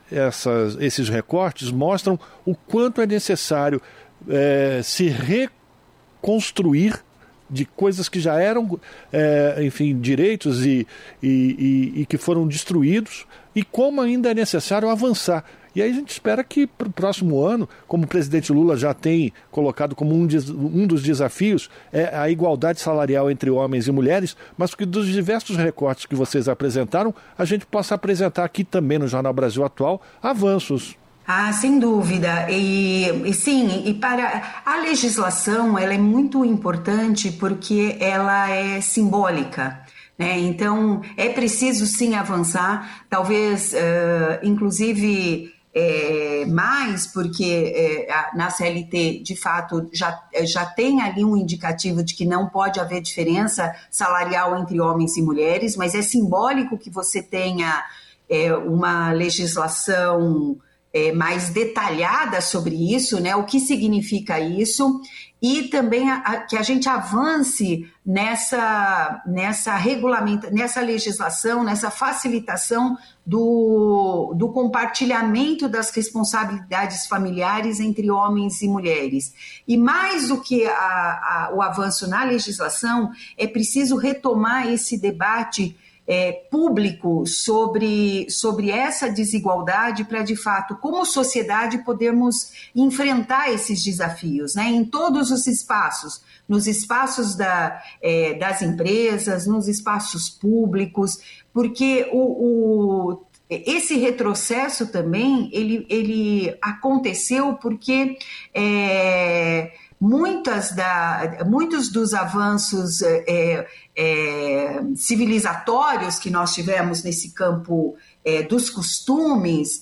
esses 0.79 1.09
recortes 1.09 1.71
mostram 1.71 2.21
o 2.45 2.55
quanto 2.55 3.01
é 3.01 3.07
necessário 3.07 3.81
é, 4.29 4.83
se 4.85 5.09
reconstruir 5.09 7.06
de 7.51 7.65
coisas 7.65 8.09
que 8.09 8.21
já 8.21 8.41
eram, 8.41 8.79
é, 9.13 9.63
enfim, 9.63 9.99
direitos 9.99 10.65
e, 10.65 10.87
e, 11.23 11.93
e, 11.97 12.01
e 12.03 12.07
que 12.07 12.19
foram 12.19 12.47
destruídos 12.47 13.27
e 13.55 13.63
como 13.63 14.01
ainda 14.01 14.31
é 14.31 14.35
necessário 14.35 14.89
avançar. 14.89 15.45
E 15.77 15.83
aí 15.83 15.91
a 15.91 15.95
gente 15.95 16.11
espera 16.11 16.43
que 16.43 16.67
para 16.67 16.89
o 16.89 16.93
próximo 16.93 17.45
ano, 17.45 17.69
como 17.87 18.05
o 18.05 18.09
presidente 18.09 18.51
Lula 18.51 18.79
já 18.79 18.95
tem 18.95 19.31
colocado 19.51 19.95
como 19.95 20.15
um, 20.15 20.27
um 20.27 20.87
dos 20.87 21.03
desafios, 21.03 21.69
é 21.93 22.17
a 22.17 22.31
igualdade 22.31 22.81
salarial 22.81 23.31
entre 23.31 23.51
homens 23.51 23.87
e 23.87 23.93
mulheres, 23.93 24.35
mas 24.57 24.75
que 24.75 24.87
dos 24.87 25.07
diversos 25.07 25.55
recortes 25.59 26.07
que 26.07 26.15
vocês 26.15 26.49
apresentaram, 26.49 27.15
a 27.37 27.45
gente 27.45 27.67
possa 27.67 27.95
apresentar 27.95 28.45
aqui 28.45 28.65
também 28.65 28.99
no 28.99 29.07
Jornal 29.07 29.35
Brasil 29.35 29.63
Atual 29.67 30.01
avanços. 30.23 30.97
Ah, 31.27 31.53
sem 31.53 31.81
dúvida. 31.81 32.49
E, 32.49 33.09
e, 33.29 33.35
sim, 33.35 33.83
e 33.85 33.93
para 33.95 34.61
a 34.65 34.77
legislação 34.77 35.77
ela 35.77 35.93
é 35.93 35.99
muito 35.99 36.45
importante 36.45 37.33
porque 37.33 37.97
ela 37.99 38.49
é 38.49 38.81
simbólica. 38.81 39.81
Né? 40.17 40.39
Então 40.39 41.03
é 41.17 41.29
preciso 41.29 41.85
sim 41.85 42.15
avançar, 42.15 43.05
talvez, 43.11 43.73
uh, 43.73 44.39
inclusive 44.45 45.53
é, 45.75 46.47
mais, 46.47 47.07
porque 47.09 47.75
é, 47.77 48.35
na 48.35 48.49
CLT, 48.49 49.21
de 49.23 49.37
fato, 49.37 49.91
já, 49.93 50.19
já 50.45 50.65
tem 50.65 51.03
ali 51.03 51.23
um 51.23 51.37
indicativo 51.37 52.03
de 52.03 52.15
que 52.15 52.25
não 52.25 52.49
pode 52.49 52.81
haver 52.81 53.03
diferença 53.03 53.75
salarial 53.91 54.59
entre 54.59 54.81
homens 54.81 55.19
e 55.19 55.23
mulheres, 55.23 55.77
mas 55.77 55.95
é 55.95 56.01
simbólico 56.01 56.79
que 56.79 56.89
você 56.89 57.21
tenha 57.23 57.85
é, 58.31 58.55
uma 58.55 59.13
legislação 59.13 60.57
é, 60.97 61.13
mais 61.13 61.51
detalhada 61.51 62.41
sobre 62.41 62.95
isso, 62.95 63.21
né? 63.21 63.37
O 63.37 63.45
que 63.45 63.61
significa 63.61 64.41
isso 64.41 65.03
e 65.43 65.65
também 65.65 66.11
a, 66.11 66.17
a, 66.17 66.37
que 66.39 66.57
a 66.57 66.63
gente 66.63 66.89
avance 66.89 67.87
nessa 68.05 69.23
nessa 69.27 69.77
regulamento, 69.77 70.51
nessa 70.51 70.81
legislação, 70.81 71.63
nessa 71.63 71.91
facilitação 71.91 72.97
do, 73.27 74.33
do 74.35 74.49
compartilhamento 74.49 75.69
das 75.69 75.91
responsabilidades 75.91 77.07
familiares 77.07 77.79
entre 77.79 78.11
homens 78.11 78.63
e 78.63 78.69
mulheres. 78.69 79.35
E 79.69 79.77
mais 79.77 80.29
do 80.29 80.41
que 80.41 80.67
a, 80.67 81.51
o 81.53 81.61
avanço 81.61 82.09
na 82.09 82.25
legislação, 82.25 83.11
é 83.37 83.47
preciso 83.47 83.97
retomar 83.97 84.73
esse 84.73 84.99
debate 84.99 85.77
é, 86.07 86.33
público 86.33 87.27
sobre, 87.27 88.31
sobre 88.31 88.71
essa 88.71 89.11
desigualdade 89.11 90.05
para, 90.05 90.23
de 90.23 90.37
fato, 90.37 90.77
como 90.77 91.05
sociedade, 91.05 91.85
podermos 91.85 92.71
enfrentar 92.75 93.53
esses 93.53 93.83
desafios 93.83 94.55
né, 94.55 94.69
em 94.69 94.85
todos 94.85 95.31
os 95.31 95.47
espaços. 95.47 96.23
Nos 96.49 96.69
espaços 96.69 97.35
da, 97.35 97.83
é, 98.01 98.35
das 98.35 98.63
empresas, 98.63 99.47
nos 99.47 99.67
espaços 99.67 100.31
públicos, 100.31 101.19
porque 101.53 102.09
o, 102.13 102.21
o, 102.21 103.27
esse 103.51 103.97
retrocesso 103.97 104.87
também 104.87 105.51
ele, 105.53 105.87
ele 105.89 106.57
aconteceu 106.63 107.55
porque 107.55 108.17
é, 108.55 109.73
muitas 110.01 110.73
da, 110.73 111.45
muitos 111.47 111.91
dos 111.91 112.13
avanços 112.13 113.01
é, 113.03 113.67
é, 113.97 114.81
civilizatórios 114.95 116.19
que 116.19 116.31
nós 116.31 116.55
tivemos 116.55 117.03
nesse 117.03 117.33
campo 117.33 117.97
é, 118.25 118.43
dos 118.43 118.69
costumes, 118.69 119.81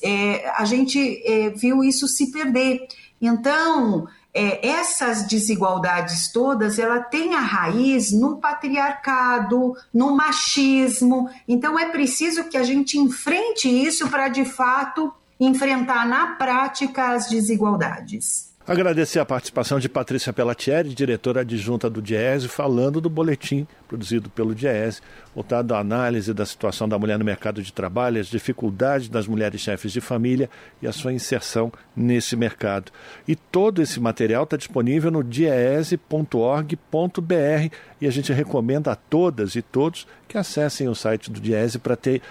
a 0.57 0.65
gente 0.65 1.23
viu 1.57 1.83
isso 1.83 2.07
se 2.07 2.31
perder. 2.31 2.87
Então, 3.21 4.07
essas 4.35 5.27
desigualdades 5.27 6.31
todas, 6.31 6.79
ela 6.79 7.01
tem 7.01 7.35
a 7.35 7.41
raiz 7.41 8.13
no 8.13 8.37
patriarcado, 8.37 9.75
no 9.93 10.15
machismo. 10.15 11.31
Então, 11.49 11.79
é 11.79 11.89
preciso 11.89 12.45
que 12.45 12.57
a 12.57 12.63
gente 12.63 12.99
enfrente 12.99 13.69
isso 13.69 14.09
para, 14.09 14.29
de 14.29 14.45
fato, 14.45 15.13
enfrentar 15.41 16.07
na 16.07 16.35
prática 16.35 17.15
as 17.15 17.29
desigualdades. 17.29 18.54
Agradecer 18.67 19.19
a 19.19 19.27
participação 19.27 19.79
de 19.79 19.91
Patrícia 19.91 20.33
Pellatieri, 20.33 20.95
diretora 20.95 21.43
adjunta 21.43 21.91
do 21.91 22.01
DIESE, 22.01 22.49
falando 22.49 22.99
do 22.99 23.11
boletim 23.11 23.67
produzido 23.87 24.31
pelo 24.31 24.55
DIESE, 24.55 25.03
voltado 25.35 25.75
à 25.75 25.81
análise 25.81 26.33
da 26.33 26.47
situação 26.47 26.89
da 26.89 26.99
mulher 26.99 27.19
no 27.19 27.27
mercado 27.27 27.63
de 27.63 27.71
trabalho, 27.71 28.19
as 28.19 28.27
dificuldades 28.27 29.11
das 29.11 29.29
mulheres 29.29 29.61
chefes 29.61 29.93
de 29.93 30.01
família 30.01 30.49
e 30.81 30.87
a 30.87 30.93
sua 30.93 31.13
inserção 31.13 31.71
nesse 31.95 32.37
mercado. 32.37 32.91
E 33.29 33.37
todo 33.37 33.83
esse 33.83 34.01
material 34.01 34.45
está 34.45 34.57
disponível 34.57 35.11
no 35.11 35.23
diese.org.br 35.23 36.17
e 38.01 38.07
a 38.07 38.11
gente 38.11 38.33
recomenda 38.33 38.93
a 38.93 38.97
todas 38.97 39.57
e 39.57 39.61
todos 39.61 40.07
que 40.27 40.39
acessem 40.39 40.89
o 40.89 40.95
site 40.95 41.31
do 41.31 41.39
DIESE 41.39 41.79
para 41.79 41.97
ter 41.97 42.23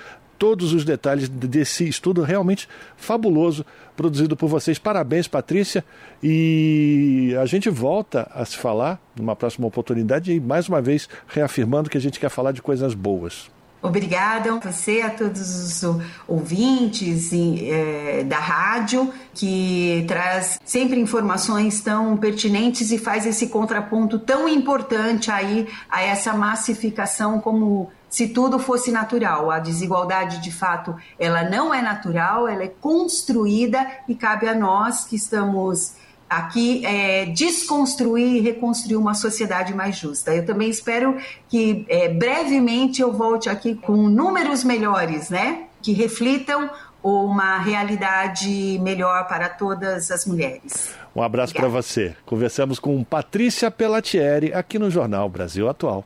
todos 0.44 0.74
os 0.74 0.84
detalhes 0.84 1.30
desse 1.30 1.88
estudo 1.88 2.22
realmente 2.22 2.68
fabuloso 2.98 3.66
produzido 3.96 4.36
por 4.36 4.50
vocês. 4.50 4.78
Parabéns, 4.78 5.26
Patrícia. 5.26 5.86
E 6.22 7.34
a 7.42 7.46
gente 7.46 7.70
volta 7.70 8.30
a 8.30 8.44
se 8.44 8.58
falar 8.58 9.00
numa 9.16 9.38
próxima 9.38 9.66
oportunidade 9.66 10.34
e 10.34 10.42
mais 10.42 10.68
uma 10.68 10.82
vez 10.82 11.08
reafirmando 11.30 11.90
que 11.90 11.98
a 11.98 12.02
gente 12.02 12.20
quer 12.20 12.28
falar 12.28 12.52
de 12.52 12.62
coisas 12.62 12.94
boas. 12.94 13.50
Obrigada 13.82 14.54
a 14.54 14.60
você, 14.60 15.00
a 15.00 15.12
todos 15.12 15.42
os 15.42 15.98
ouvintes 16.28 17.32
é, 17.34 18.26
da 18.26 18.40
rádio, 18.40 19.14
que 19.34 20.04
traz 20.10 20.60
sempre 20.66 21.00
informações 21.00 21.80
tão 21.80 22.18
pertinentes 22.18 22.92
e 22.92 22.98
faz 22.98 23.26
esse 23.26 23.48
contraponto 23.48 24.20
tão 24.20 24.50
importante 24.50 25.32
aí 25.32 25.70
a 25.90 26.02
essa 26.02 26.34
massificação 26.34 27.40
como 27.40 27.90
se 28.14 28.28
tudo 28.28 28.60
fosse 28.60 28.92
natural. 28.92 29.50
A 29.50 29.58
desigualdade, 29.58 30.40
de 30.40 30.52
fato, 30.52 30.96
ela 31.18 31.50
não 31.50 31.74
é 31.74 31.82
natural, 31.82 32.48
ela 32.48 32.62
é 32.62 32.68
construída 32.68 33.84
e 34.08 34.14
cabe 34.14 34.48
a 34.48 34.54
nós 34.54 35.04
que 35.04 35.16
estamos 35.16 35.94
aqui 36.30 36.86
é, 36.86 37.26
desconstruir 37.26 38.36
e 38.36 38.40
reconstruir 38.40 38.98
uma 38.98 39.16
sociedade 39.16 39.74
mais 39.74 39.98
justa. 39.98 40.32
Eu 40.32 40.46
também 40.46 40.70
espero 40.70 41.18
que 41.50 41.88
é, 41.90 42.08
brevemente 42.08 43.02
eu 43.02 43.12
volte 43.12 43.50
aqui 43.50 43.74
com 43.74 44.08
números 44.08 44.64
melhores, 44.64 45.32
né? 45.32 45.64
Que 45.82 45.92
reflitam 45.92 46.70
uma 47.02 47.58
realidade 47.58 48.78
melhor 48.84 49.28
para 49.28 49.50
todas 49.50 50.12
as 50.12 50.24
mulheres. 50.28 50.94
Um 51.16 51.24
abraço 51.24 51.56
para 51.56 51.68
você. 51.68 52.16
Conversamos 52.28 52.78
com 52.78 53.04
Patrícia 53.04 53.72
Pellatieri 53.72 54.54
aqui 54.54 54.78
no 54.78 54.92
Jornal 54.92 55.28
Brasil 55.28 55.68
Atual. 55.68 56.06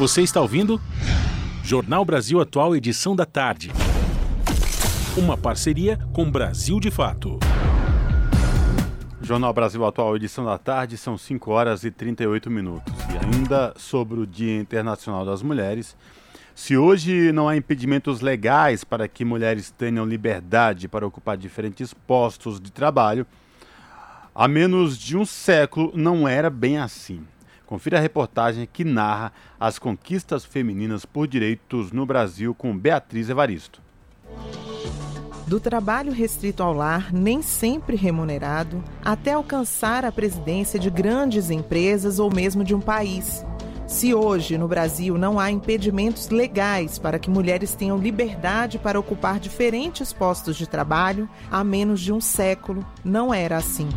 Você 0.00 0.22
está 0.22 0.40
ouvindo? 0.40 0.80
Jornal 1.62 2.06
Brasil 2.06 2.40
Atual, 2.40 2.74
edição 2.74 3.14
da 3.14 3.26
tarde. 3.26 3.70
Uma 5.14 5.36
parceria 5.36 5.98
com 6.14 6.30
Brasil 6.30 6.80
de 6.80 6.90
Fato. 6.90 7.38
Jornal 9.20 9.52
Brasil 9.52 9.84
Atual, 9.84 10.16
edição 10.16 10.46
da 10.46 10.56
tarde, 10.56 10.96
são 10.96 11.18
5 11.18 11.50
horas 11.50 11.84
e 11.84 11.90
38 11.90 12.50
minutos. 12.50 12.94
E 13.12 13.26
ainda 13.26 13.74
sobre 13.76 14.18
o 14.18 14.26
Dia 14.26 14.58
Internacional 14.58 15.26
das 15.26 15.42
Mulheres. 15.42 15.94
Se 16.54 16.78
hoje 16.78 17.30
não 17.30 17.46
há 17.46 17.54
impedimentos 17.54 18.22
legais 18.22 18.82
para 18.82 19.06
que 19.06 19.22
mulheres 19.22 19.70
tenham 19.70 20.06
liberdade 20.06 20.88
para 20.88 21.06
ocupar 21.06 21.36
diferentes 21.36 21.92
postos 21.92 22.58
de 22.58 22.72
trabalho, 22.72 23.26
há 24.34 24.48
menos 24.48 24.96
de 24.96 25.14
um 25.14 25.26
século 25.26 25.92
não 25.94 26.26
era 26.26 26.48
bem 26.48 26.78
assim. 26.78 27.22
Confira 27.70 27.98
a 27.98 28.00
reportagem 28.00 28.68
que 28.70 28.82
narra 28.82 29.32
as 29.58 29.78
conquistas 29.78 30.44
femininas 30.44 31.04
por 31.04 31.28
direitos 31.28 31.92
no 31.92 32.04
Brasil 32.04 32.52
com 32.52 32.76
Beatriz 32.76 33.30
Evaristo. 33.30 33.80
Do 35.46 35.60
trabalho 35.60 36.10
restrito 36.10 36.64
ao 36.64 36.72
lar, 36.72 37.12
nem 37.12 37.42
sempre 37.42 37.94
remunerado, 37.94 38.82
até 39.04 39.34
alcançar 39.34 40.04
a 40.04 40.10
presidência 40.10 40.80
de 40.80 40.90
grandes 40.90 41.48
empresas 41.48 42.18
ou 42.18 42.28
mesmo 42.28 42.64
de 42.64 42.74
um 42.74 42.80
país. 42.80 43.44
Se 43.86 44.12
hoje 44.12 44.58
no 44.58 44.66
Brasil 44.66 45.16
não 45.16 45.38
há 45.38 45.48
impedimentos 45.48 46.28
legais 46.28 46.98
para 46.98 47.20
que 47.20 47.30
mulheres 47.30 47.72
tenham 47.72 47.98
liberdade 47.98 48.80
para 48.80 48.98
ocupar 48.98 49.38
diferentes 49.38 50.12
postos 50.12 50.56
de 50.56 50.68
trabalho, 50.68 51.30
há 51.48 51.62
menos 51.62 52.00
de 52.00 52.12
um 52.12 52.20
século 52.20 52.84
não 53.04 53.32
era 53.32 53.56
assim. 53.56 53.88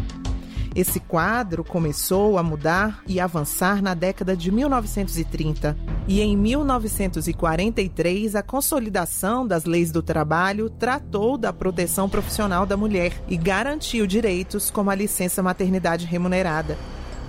Esse 0.76 1.00
quadro 1.00 1.64
começou 1.64 2.38
a 2.38 2.44
mudar 2.44 3.04
e 3.08 3.20
avançar 3.20 3.80
na 3.80 3.94
década 3.94 4.36
de 4.36 4.52
1930. 4.52 5.78
E 6.08 6.20
em 6.20 6.36
1943, 6.36 8.36
a 8.36 8.42
consolidação 8.42 9.46
das 9.46 9.66
leis 9.66 9.92
do 9.92 10.02
trabalho 10.02 10.72
tratou 10.72 11.38
da 11.38 11.54
proteção 11.54 12.10
profissional 12.10 12.66
da 12.66 12.76
mulher 12.76 13.14
e 13.28 13.38
garantiu 13.38 14.08
direitos 14.08 14.72
como 14.72 14.90
a 14.90 14.96
licença 14.96 15.44
maternidade 15.44 16.08
remunerada. 16.08 16.76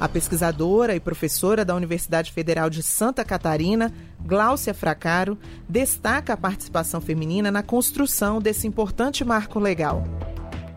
A 0.00 0.08
pesquisadora 0.08 0.96
e 0.96 1.00
professora 1.00 1.66
da 1.66 1.74
Universidade 1.74 2.32
Federal 2.32 2.70
de 2.70 2.82
Santa 2.82 3.24
Catarina, 3.24 3.92
Gláucia 4.24 4.72
Fracaro, 4.72 5.38
destaca 5.68 6.32
a 6.32 6.36
participação 6.36 7.00
feminina 7.00 7.50
na 7.50 7.62
construção 7.62 8.40
desse 8.40 8.66
importante 8.66 9.22
marco 9.22 9.60
legal 9.60 10.02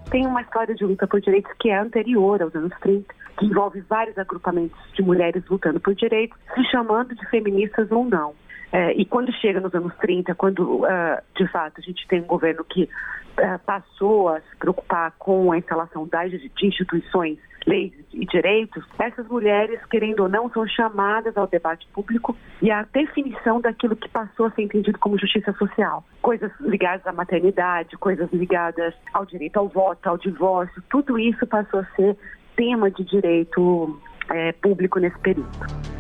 tem 0.10 0.26
uma 0.26 0.41
história 0.41 0.74
de 0.74 0.86
luta 0.86 1.08
por 1.08 1.22
direitos 1.22 1.51
que 1.60 1.70
é 1.70 1.78
anterior 1.78 2.41
aos 2.41 2.55
anos 2.55 2.74
30, 2.82 3.14
que 3.38 3.45
envolve 3.45 3.82
vários 3.82 4.18
agrupamentos 4.18 4.78
de 4.93 5.01
mulheres 5.01 5.43
lutando 5.49 5.80
por 5.80 5.93
direitos, 5.93 6.38
se 6.53 6.64
chamando 6.66 7.16
de 7.16 7.26
feministas 7.30 7.91
ou 7.91 8.05
não. 8.05 8.34
É, 8.72 8.91
e 8.93 9.05
quando 9.05 9.32
chega 9.34 9.60
nos 9.60 9.74
anos 9.74 9.95
30, 9.97 10.36
quando 10.36 10.84
uh, 10.84 10.88
de 11.36 11.47
fato 11.49 11.76
a 11.78 11.82
gente 11.82 12.05
tem 12.08 12.22
um 12.22 12.26
governo 12.26 12.66
que 12.66 12.84
uh, 12.84 13.60
passou 13.66 14.30
a 14.30 14.41
se 14.41 14.58
preocupar 14.58 15.14
com 15.18 15.51
a 15.51 15.58
instalação 15.58 16.05
das, 16.08 16.32
de 16.32 16.51
instituições, 16.62 17.38
leis 17.68 17.91
e 18.13 18.26
direitos, 18.26 18.84
essas 18.97 19.28
mulheres, 19.28 19.80
querendo 19.91 20.22
ou 20.22 20.30
não, 20.30 20.49
são 20.49 20.65
chamadas 20.68 21.36
ao 21.38 21.45
debate 21.45 21.88
público 21.93 22.36
e 22.61 22.72
à 22.72 22.84
definição 22.84 23.59
daquilo 23.59 23.95
que 23.95 24.09
passou 24.09 24.45
a 24.47 24.51
ser 24.51 24.63
entendido 24.63 24.97
como 24.97 25.20
justiça 25.20 25.53
social. 25.53 26.03
Coisas 26.22 26.51
ligadas 26.61 27.05
à 27.05 27.11
maternidade, 27.11 27.97
coisas 27.97 28.32
ligadas 28.32 28.93
ao 29.13 29.26
direito 29.26 29.57
ao 29.57 29.68
voto, 29.68 30.07
ao 30.07 30.18
divórcio, 30.18 30.82
tudo 30.89 31.20
isso 31.20 31.45
passou 31.45 31.82
a 31.82 31.86
ser 31.95 32.18
tema 32.55 32.89
de 32.89 33.03
direito 33.03 33.99
é, 34.30 34.51
público 34.53 34.99
nesse 34.99 35.20
período. 35.20 35.49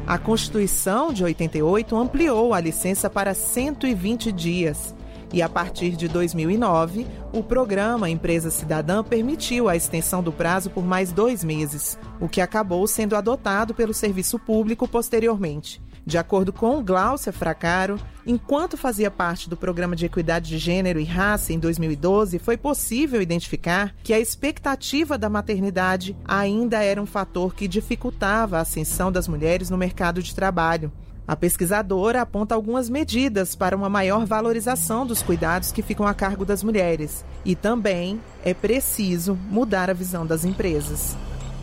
A 0.07 0.17
Constituição 0.17 1.11
de 1.11 1.23
88 1.23 1.95
ampliou 1.95 2.53
a 2.53 2.61
licença 2.61 3.09
para 3.09 3.33
120 3.33 4.31
dias. 4.31 4.95
E 5.33 5.41
a 5.41 5.49
partir 5.49 5.95
de 5.95 6.07
2009, 6.07 7.05
o 7.33 7.43
programa 7.43 8.09
Empresa 8.09 8.49
Cidadã 8.49 9.03
permitiu 9.03 9.67
a 9.67 9.75
extensão 9.75 10.23
do 10.23 10.31
prazo 10.31 10.69
por 10.69 10.85
mais 10.85 11.11
dois 11.11 11.43
meses, 11.43 11.97
o 12.19 12.29
que 12.29 12.39
acabou 12.39 12.87
sendo 12.87 13.15
adotado 13.15 13.73
pelo 13.73 13.93
serviço 13.93 14.39
público 14.39 14.87
posteriormente. 14.87 15.81
De 16.07 16.17
acordo 16.17 16.53
com 16.53 16.81
Glaucia 16.81 17.33
Fracaro, 17.33 17.99
enquanto 18.25 18.77
fazia 18.77 19.11
parte 19.11 19.49
do 19.49 19.57
Programa 19.57 19.93
de 19.93 20.05
Equidade 20.05 20.47
de 20.47 20.57
Gênero 20.57 21.01
e 21.01 21.03
Raça 21.03 21.51
em 21.51 21.59
2012, 21.59 22.39
foi 22.39 22.55
possível 22.55 23.21
identificar 23.21 23.93
que 24.01 24.13
a 24.13 24.19
expectativa 24.19 25.17
da 25.17 25.29
maternidade 25.29 26.15
ainda 26.23 26.81
era 26.81 27.01
um 27.01 27.05
fator 27.05 27.53
que 27.53 27.67
dificultava 27.67 28.57
a 28.57 28.61
ascensão 28.61 29.11
das 29.11 29.27
mulheres 29.27 29.69
no 29.69 29.77
mercado 29.77 30.23
de 30.23 30.33
trabalho. 30.33 30.89
A 31.27 31.35
pesquisadora 31.35 32.21
aponta 32.21 32.55
algumas 32.55 32.89
medidas 32.89 33.53
para 33.53 33.75
uma 33.75 33.89
maior 33.89 34.25
valorização 34.25 35.05
dos 35.05 35.21
cuidados 35.21 35.73
que 35.73 35.81
ficam 35.81 36.07
a 36.07 36.13
cargo 36.13 36.45
das 36.45 36.63
mulheres. 36.63 37.25
E 37.43 37.53
também 37.53 38.21
é 38.45 38.53
preciso 38.53 39.35
mudar 39.35 39.89
a 39.89 39.93
visão 39.93 40.25
das 40.25 40.45
empresas. 40.45 41.17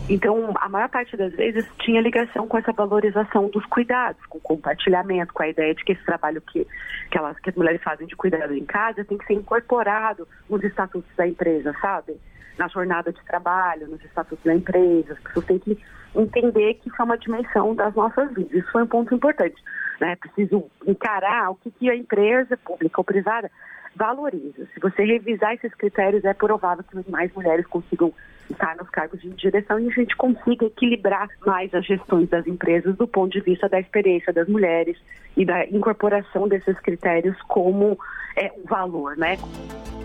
Então, 0.07 0.53
a 0.57 0.69
maior 0.69 0.87
parte 0.87 1.17
das 1.17 1.33
vezes 1.33 1.65
tinha 1.79 1.99
ligação 1.99 2.47
com 2.47 2.59
essa 2.59 2.71
valorização 2.71 3.49
dos 3.49 3.65
cuidados, 3.65 4.23
com 4.27 4.37
o 4.37 4.41
compartilhamento, 4.41 5.33
com 5.33 5.41
a 5.41 5.47
ideia 5.47 5.73
de 5.73 5.83
que 5.83 5.93
esse 5.93 6.05
trabalho 6.05 6.39
que, 6.41 6.67
que, 7.09 7.17
elas, 7.17 7.39
que 7.39 7.49
as 7.49 7.55
mulheres 7.55 7.81
fazem 7.81 8.05
de 8.05 8.15
cuidado 8.15 8.53
em 8.53 8.63
casa 8.65 9.03
tem 9.03 9.17
que 9.17 9.25
ser 9.25 9.33
incorporado 9.33 10.27
nos 10.47 10.63
estatutos 10.63 11.09
da 11.17 11.27
empresa, 11.27 11.73
sabe? 11.81 12.15
Na 12.55 12.67
jornada 12.67 13.11
de 13.11 13.25
trabalho, 13.25 13.87
nos 13.87 14.03
estatutos 14.05 14.45
da 14.45 14.53
empresa. 14.53 15.13
As 15.13 15.19
pessoas 15.21 15.45
têm 15.47 15.57
que 15.57 15.75
entender 16.15 16.75
que 16.75 16.89
isso 16.89 16.95
é 16.99 17.03
uma 17.03 17.17
dimensão 17.17 17.75
das 17.75 17.93
nossas 17.95 18.33
vidas. 18.33 18.53
Isso 18.53 18.71
foi 18.71 18.83
um 18.83 18.87
ponto 18.87 19.13
importante. 19.13 19.55
Né? 19.99 20.15
Preciso 20.15 20.65
encarar 20.85 21.51
o 21.51 21.55
que, 21.55 21.71
que 21.71 21.89
a 21.89 21.95
empresa, 21.95 22.57
pública 22.57 22.99
ou 22.99 23.03
privada, 23.03 23.49
valoriza. 23.95 24.67
Se 24.73 24.79
você 24.79 25.03
revisar 25.03 25.53
esses 25.53 25.73
critérios, 25.73 26.25
é 26.25 26.33
provável 26.33 26.83
que 26.83 27.09
mais 27.09 27.33
mulheres 27.33 27.65
consigam 27.67 28.13
estar 28.49 28.75
nos 28.75 28.89
cargos 28.89 29.21
de 29.21 29.29
direção 29.29 29.79
e 29.79 29.87
a 29.87 29.91
gente 29.91 30.15
consiga 30.15 30.65
equilibrar 30.65 31.29
mais 31.45 31.73
as 31.73 31.85
gestões 31.85 32.29
das 32.29 32.45
empresas 32.45 32.95
do 32.95 33.07
ponto 33.07 33.31
de 33.31 33.39
vista 33.39 33.67
da 33.67 33.79
experiência 33.79 34.31
das 34.31 34.47
mulheres 34.47 34.97
e 35.35 35.45
da 35.45 35.65
incorporação 35.65 36.47
desses 36.47 36.77
critérios 36.79 37.41
como 37.43 37.97
é, 38.35 38.51
valor, 38.65 39.17
né? 39.17 39.37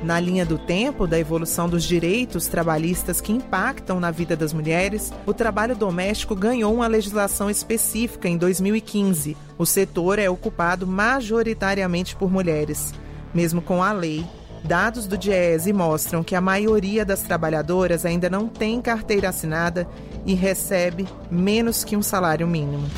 Na 0.02 0.18
linha 0.18 0.46
do 0.46 0.56
tempo 0.56 1.06
da 1.06 1.18
evolução 1.18 1.68
dos 1.68 1.84
direitos 1.84 2.46
trabalhistas 2.46 3.20
que 3.20 3.32
impactam 3.32 4.00
na 4.00 4.10
vida 4.10 4.34
das 4.34 4.50
mulheres, 4.50 5.12
o 5.26 5.34
trabalho 5.34 5.76
doméstico 5.76 6.34
ganhou 6.34 6.72
uma 6.74 6.86
legislação 6.86 7.50
específica 7.50 8.26
em 8.26 8.38
2015. 8.38 9.36
O 9.58 9.66
setor 9.66 10.18
é 10.18 10.30
ocupado 10.30 10.86
majoritariamente 10.86 12.16
por 12.16 12.30
mulheres. 12.30 12.94
Mesmo 13.34 13.60
com 13.60 13.82
a 13.82 13.92
lei, 13.92 14.24
dados 14.64 15.06
do 15.06 15.16
DIESE 15.16 15.72
mostram 15.72 16.22
que 16.22 16.34
a 16.34 16.40
maioria 16.40 17.04
das 17.04 17.22
trabalhadoras 17.22 18.04
ainda 18.04 18.28
não 18.28 18.48
tem 18.48 18.80
carteira 18.80 19.28
assinada 19.28 19.88
e 20.26 20.34
recebe 20.34 21.06
menos 21.30 21.84
que 21.84 21.96
um 21.96 22.02
salário 22.02 22.46
mínimo. 22.46 22.88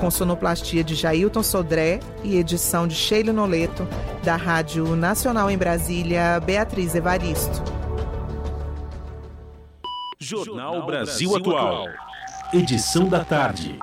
Com 0.00 0.10
sonoplastia 0.10 0.84
de 0.84 0.94
Jailton 0.94 1.42
Sodré 1.42 2.00
e 2.22 2.36
edição 2.36 2.86
de 2.86 2.94
Sheila 2.94 3.32
Noleto, 3.32 3.86
da 4.22 4.36
Rádio 4.36 4.96
Nacional 4.96 5.50
em 5.50 5.56
Brasília, 5.56 6.40
Beatriz 6.40 6.94
Evaristo. 6.94 7.62
Jornal 10.18 10.86
Brasil 10.86 11.36
Atual. 11.36 11.86
Edição 12.52 13.08
da 13.08 13.24
tarde. 13.24 13.78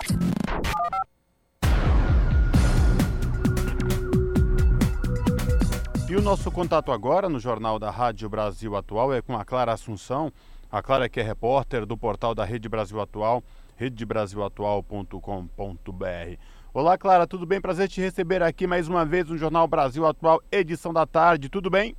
O 6.22 6.24
nosso 6.24 6.52
contato 6.52 6.92
agora 6.92 7.28
no 7.28 7.40
Jornal 7.40 7.80
da 7.80 7.90
Rádio 7.90 8.30
Brasil 8.30 8.78
Atual 8.78 9.12
é 9.12 9.24
com 9.24 9.36
a 9.36 9.44
Clara 9.44 9.74
Assunção. 9.74 10.32
A 10.72 10.80
Clara 10.80 11.10
que 11.10 11.20
é 11.20 11.24
repórter 11.24 11.84
do 11.84 11.98
portal 11.98 12.36
da 12.36 12.46
Rede 12.46 12.70
Brasil 12.70 13.02
Atual, 13.02 13.44
redebrasilatual.com.br. 13.76 16.38
Olá, 16.72 16.96
Clara, 16.96 17.26
tudo 17.26 17.48
bem? 17.48 17.60
Prazer 17.60 17.90
te 17.90 18.00
receber 18.00 18.44
aqui 18.44 18.68
mais 18.68 18.88
uma 18.88 19.04
vez 19.04 19.30
no 19.30 19.36
Jornal 19.36 19.68
Brasil 19.68 20.06
Atual, 20.06 20.40
edição 20.52 20.94
da 20.94 21.08
tarde. 21.08 21.50
Tudo 21.50 21.72
bem? 21.72 21.96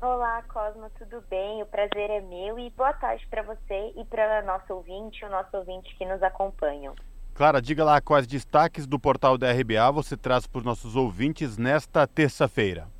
Olá, 0.00 0.42
Cosmo, 0.44 0.90
tudo 0.98 1.22
bem? 1.28 1.62
O 1.62 1.66
prazer 1.66 2.08
é 2.08 2.22
meu 2.22 2.58
e 2.58 2.70
boa 2.70 2.94
tarde 2.94 3.26
para 3.28 3.42
você 3.42 3.92
e 3.94 4.06
para 4.06 4.40
nosso 4.40 4.72
ouvinte, 4.72 5.22
o 5.22 5.28
nosso 5.28 5.54
ouvinte 5.54 5.94
que 5.96 6.06
nos 6.06 6.22
acompanham. 6.22 6.94
Clara, 7.34 7.60
diga 7.60 7.84
lá 7.84 8.00
quais 8.00 8.26
destaques 8.26 8.86
do 8.86 8.98
portal 8.98 9.36
da 9.36 9.52
RBA 9.52 9.92
você 9.92 10.16
traz 10.16 10.46
para 10.46 10.60
os 10.60 10.64
nossos 10.64 10.96
ouvintes 10.96 11.58
nesta 11.58 12.06
terça-feira. 12.06 12.95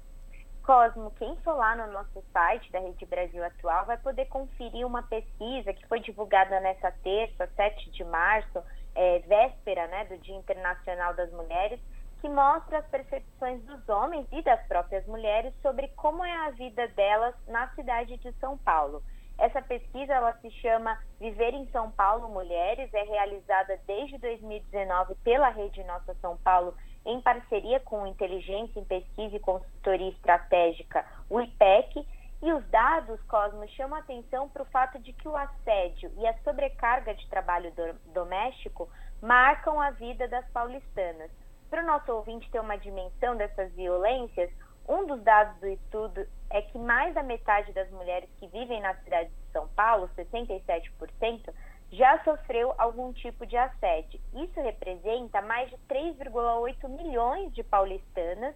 Cosmo, 0.66 1.12
quem 1.12 1.36
for 1.44 1.54
lá 1.54 1.76
no 1.76 1.92
nosso 1.92 2.20
site 2.32 2.72
da 2.72 2.80
Rede 2.80 3.06
Brasil 3.06 3.42
Atual 3.44 3.86
vai 3.86 3.96
poder 3.98 4.24
conferir 4.24 4.84
uma 4.84 5.00
pesquisa 5.00 5.72
que 5.72 5.86
foi 5.86 6.00
divulgada 6.00 6.58
nessa 6.58 6.90
terça, 7.04 7.48
7 7.54 7.88
de 7.92 8.02
março, 8.02 8.60
é, 8.92 9.20
véspera 9.20 9.86
né, 9.86 10.06
do 10.06 10.18
Dia 10.18 10.34
Internacional 10.34 11.14
das 11.14 11.30
Mulheres, 11.30 11.78
que 12.20 12.28
mostra 12.28 12.78
as 12.78 12.86
percepções 12.88 13.62
dos 13.62 13.88
homens 13.88 14.26
e 14.32 14.42
das 14.42 14.60
próprias 14.66 15.06
mulheres 15.06 15.54
sobre 15.62 15.86
como 15.94 16.24
é 16.24 16.36
a 16.48 16.50
vida 16.50 16.88
delas 16.88 17.36
na 17.46 17.68
cidade 17.76 18.16
de 18.16 18.32
São 18.40 18.58
Paulo. 18.58 19.04
Essa 19.38 19.62
pesquisa 19.62 20.14
ela 20.14 20.32
se 20.40 20.50
chama 20.50 20.98
Viver 21.20 21.54
em 21.54 21.68
São 21.70 21.92
Paulo 21.92 22.28
Mulheres, 22.28 22.92
é 22.92 23.04
realizada 23.04 23.78
desde 23.86 24.18
2019 24.18 25.14
pela 25.22 25.48
Rede 25.50 25.84
Nossa 25.84 26.12
São 26.14 26.36
Paulo 26.38 26.74
em 27.06 27.20
parceria 27.20 27.80
com 27.80 28.06
Inteligência 28.06 28.80
em 28.80 28.84
Pesquisa 28.84 29.36
e 29.36 29.40
Consultoria 29.40 30.10
Estratégica, 30.10 31.06
o 31.30 31.40
IPEC, 31.40 32.04
e 32.42 32.52
os 32.52 32.64
dados, 32.68 33.22
Cosmos, 33.22 33.70
chamam 33.70 33.98
atenção 33.98 34.48
para 34.48 34.62
o 34.62 34.66
fato 34.66 34.98
de 34.98 35.12
que 35.12 35.26
o 35.26 35.36
assédio 35.36 36.12
e 36.18 36.26
a 36.26 36.36
sobrecarga 36.44 37.14
de 37.14 37.26
trabalho 37.28 37.72
do, 37.72 37.94
doméstico 38.12 38.88
marcam 39.22 39.80
a 39.80 39.90
vida 39.90 40.28
das 40.28 40.46
paulistanas. 40.50 41.30
Para 41.70 41.82
o 41.82 41.86
nosso 41.86 42.12
ouvinte 42.12 42.50
ter 42.50 42.60
uma 42.60 42.76
dimensão 42.76 43.36
dessas 43.36 43.72
violências, 43.72 44.50
um 44.88 45.06
dos 45.06 45.22
dados 45.22 45.58
do 45.60 45.66
estudo 45.66 46.26
é 46.50 46.62
que 46.62 46.78
mais 46.78 47.14
da 47.14 47.22
metade 47.22 47.72
das 47.72 47.90
mulheres 47.90 48.28
que 48.38 48.46
vivem 48.48 48.80
na 48.80 48.94
cidade 48.96 49.30
de 49.30 49.52
São 49.52 49.66
Paulo, 49.68 50.08
67%, 50.16 51.52
já 51.92 52.22
sofreu 52.24 52.74
algum 52.78 53.12
tipo 53.12 53.46
de 53.46 53.56
assédio. 53.56 54.20
Isso 54.34 54.60
representa 54.60 55.40
mais 55.42 55.70
de 55.70 55.76
3,8 55.88 56.88
milhões 56.88 57.52
de 57.54 57.62
paulistanas. 57.62 58.54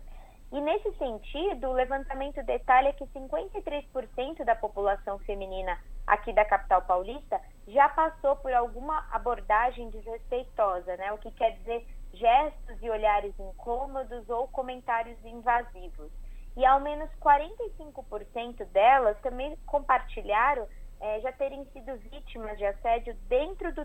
E 0.53 0.61
nesse 0.61 0.93
sentido, 0.97 1.68
o 1.68 1.72
levantamento 1.72 2.43
detalha 2.43 2.93
que 2.93 3.07
53% 3.07 4.45
da 4.45 4.57
população 4.57 5.18
feminina 5.20 5.78
aqui 6.07 6.33
da 6.33 6.45
capital 6.45 6.83
paulista 6.83 7.41
já 7.68 7.89
passou 7.89 8.35
por 8.37 8.53
alguma 8.53 9.07
abordagem 9.12 9.91
desrespeitosa, 9.91 10.97
né? 10.97 11.12
O 11.12 11.18
que 11.18 11.31
quer 11.31 11.53
dizer 11.59 11.87
gestos 12.12 12.83
e 12.83 12.91
olhares 12.91 13.33
incômodos 13.39 14.28
ou 14.28 14.49
comentários 14.49 15.24
invasivos. 15.24 16.11
E 16.57 16.66
ao 16.66 16.81
menos 16.81 17.09
45% 17.20 18.64
delas 18.66 19.16
também 19.20 19.57
compartilharam 19.66 20.66
é, 21.01 21.21
já 21.21 21.33
terem 21.33 21.65
sido 21.73 21.97
vítimas 21.97 22.59
de 22.59 22.65
assédio 22.65 23.15
dentro 23.29 23.73
do, 23.75 23.85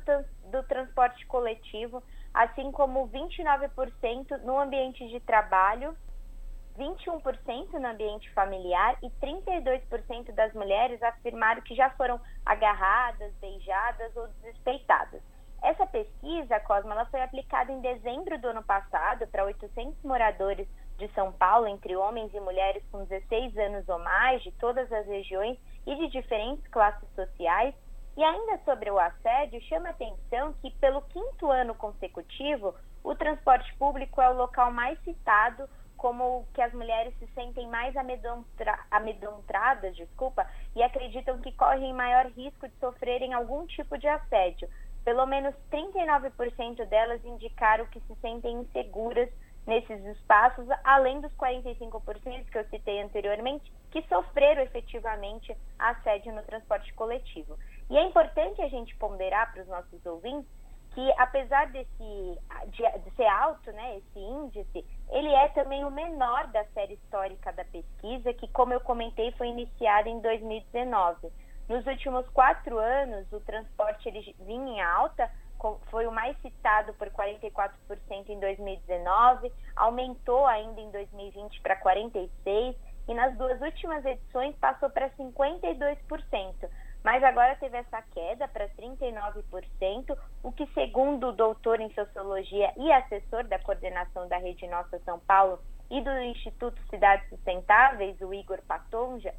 do 0.51 0.63
transporte 0.63 1.25
coletivo, 1.27 2.03
assim 2.33 2.71
como 2.71 3.07
29% 3.09 4.41
no 4.43 4.59
ambiente 4.59 5.07
de 5.07 5.19
trabalho 5.21 5.95
21% 6.77 7.71
no 7.79 7.87
ambiente 7.87 8.29
familiar 8.33 8.97
e 9.01 9.09
32% 9.25 10.33
das 10.33 10.53
mulheres 10.53 11.01
afirmaram 11.01 11.61
que 11.61 11.75
já 11.75 11.89
foram 11.91 12.19
agarradas, 12.45 13.33
beijadas 13.35 14.15
ou 14.15 14.27
desrespeitadas. 14.27 15.21
Essa 15.63 15.85
pesquisa, 15.87 16.59
Cosma, 16.59 16.91
ela 16.91 17.05
foi 17.05 17.21
aplicada 17.21 17.71
em 17.71 17.81
dezembro 17.81 18.37
do 18.39 18.49
ano 18.49 18.63
passado 18.63 19.25
para 19.27 19.45
800 19.45 20.03
moradores 20.03 20.67
de 20.97 21.07
São 21.09 21.31
Paulo, 21.31 21.67
entre 21.67 21.95
homens 21.95 22.33
e 22.33 22.39
mulheres 22.39 22.83
com 22.91 23.03
16 23.05 23.57
anos 23.57 23.87
ou 23.89 23.99
mais, 23.99 24.41
de 24.43 24.51
todas 24.53 24.91
as 24.91 25.05
regiões 25.05 25.57
e 25.85 25.95
de 25.95 26.07
diferentes 26.07 26.65
classes 26.67 27.07
sociais. 27.15 27.73
E 28.17 28.23
ainda 28.23 28.57
sobre 28.63 28.89
o 28.89 28.97
assédio, 28.97 29.61
chama 29.63 29.89
atenção 29.89 30.53
que, 30.61 30.71
pelo 30.71 31.01
quinto 31.01 31.51
ano 31.51 31.75
consecutivo, 31.75 32.73
o 33.03 33.13
transporte 33.13 33.73
público 33.75 34.21
é 34.21 34.29
o 34.29 34.37
local 34.37 34.71
mais 34.71 34.97
citado 35.03 35.67
como 35.97 36.45
que 36.53 36.61
as 36.61 36.73
mulheres 36.73 37.13
se 37.17 37.27
sentem 37.33 37.67
mais 37.67 37.95
amedrontra, 37.97 38.77
amedrontadas, 38.91 39.95
desculpa, 39.95 40.45
e 40.75 40.83
acreditam 40.83 41.39
que 41.39 41.51
correm 41.53 41.93
maior 41.93 42.27
risco 42.27 42.67
de 42.67 42.75
sofrerem 42.75 43.33
algum 43.33 43.65
tipo 43.65 43.97
de 43.97 44.07
assédio. 44.07 44.69
Pelo 45.03 45.25
menos 45.25 45.55
39% 45.71 46.85
delas 46.85 47.23
indicaram 47.25 47.85
que 47.87 47.99
se 48.01 48.15
sentem 48.21 48.57
inseguras 48.57 49.29
nesses 49.65 50.03
espaços, 50.05 50.67
além 50.83 51.21
dos 51.21 51.31
45% 51.33 52.49
que 52.49 52.57
eu 52.57 52.65
citei 52.65 53.01
anteriormente, 53.01 53.71
que 53.91 54.01
sofreram 54.07 54.61
efetivamente 54.61 55.55
assédio 55.79 56.33
no 56.33 56.43
transporte 56.43 56.93
coletivo. 56.93 57.57
E 57.89 57.97
é 57.97 58.03
importante 58.03 58.61
a 58.61 58.67
gente 58.67 58.95
ponderar 58.97 59.51
para 59.51 59.61
os 59.61 59.67
nossos 59.67 60.05
ouvintes 60.05 60.49
que 60.95 61.11
apesar 61.17 61.67
desse 61.71 62.39
de, 62.67 62.99
de, 62.99 63.15
ser 63.15 63.27
alto, 63.27 63.69
né, 63.73 63.97
esse 63.97 64.17
índice, 64.17 64.85
ele 65.09 65.27
é 65.27 65.49
também 65.49 65.83
o 65.83 65.91
menor 65.91 66.47
da 66.47 66.63
série 66.67 66.93
histórica 66.93 67.51
da 67.51 67.65
pesquisa, 67.65 68.33
que, 68.33 68.47
como 68.47 68.73
eu 68.73 68.79
comentei, 68.79 69.31
foi 69.33 69.49
iniciada 69.49 70.07
em 70.07 70.21
2019. 70.21 71.29
Nos 71.67 71.85
últimos 71.85 72.27
quatro 72.29 72.79
anos, 72.79 73.31
o 73.33 73.41
transporte 73.41 74.07
ele 74.07 74.35
vinha 74.39 74.77
em 74.77 74.81
alta, 74.81 75.29
foi 75.89 76.05
o 76.07 76.11
mais 76.11 76.37
citado 76.41 76.93
por 76.93 77.09
44% 77.09 77.71
em 78.29 78.39
2019, 78.39 79.51
aumentou 79.75 80.45
ainda 80.45 80.79
em 80.79 80.91
2020 80.91 81.61
para 81.61 81.79
46% 81.81 82.75
e 83.07 83.13
nas 83.13 83.35
duas 83.37 83.61
últimas 83.61 84.03
edições 84.03 84.55
passou 84.57 84.89
para 84.89 85.09
52% 85.11 86.69
mas 87.05 87.23
agora 87.23 87.55
teve 87.57 87.77
essa 87.77 88.01
queda 88.01 88.47
para 88.47 88.67
39%, 88.69 90.17
o 90.41 90.51
que, 90.51 90.65
segundo 90.73 91.27
o 91.27 91.31
doutor 91.31 91.79
em 91.79 91.93
Sociologia 91.93 92.73
e 92.75 92.91
assessor 92.91 93.43
da 93.43 93.59
coordenação 93.59 94.27
da 94.27 94.39
Rede 94.39 94.65
Nossa 94.65 94.97
São 95.05 95.19
Paulo 95.19 95.59
e 95.91 96.01
do 96.01 96.09
Instituto 96.09 96.81
Cidades 96.89 97.29
Sustentáveis, 97.29 98.19
o 98.21 98.33
Igor 98.33 98.59
Patoja, 98.67 99.35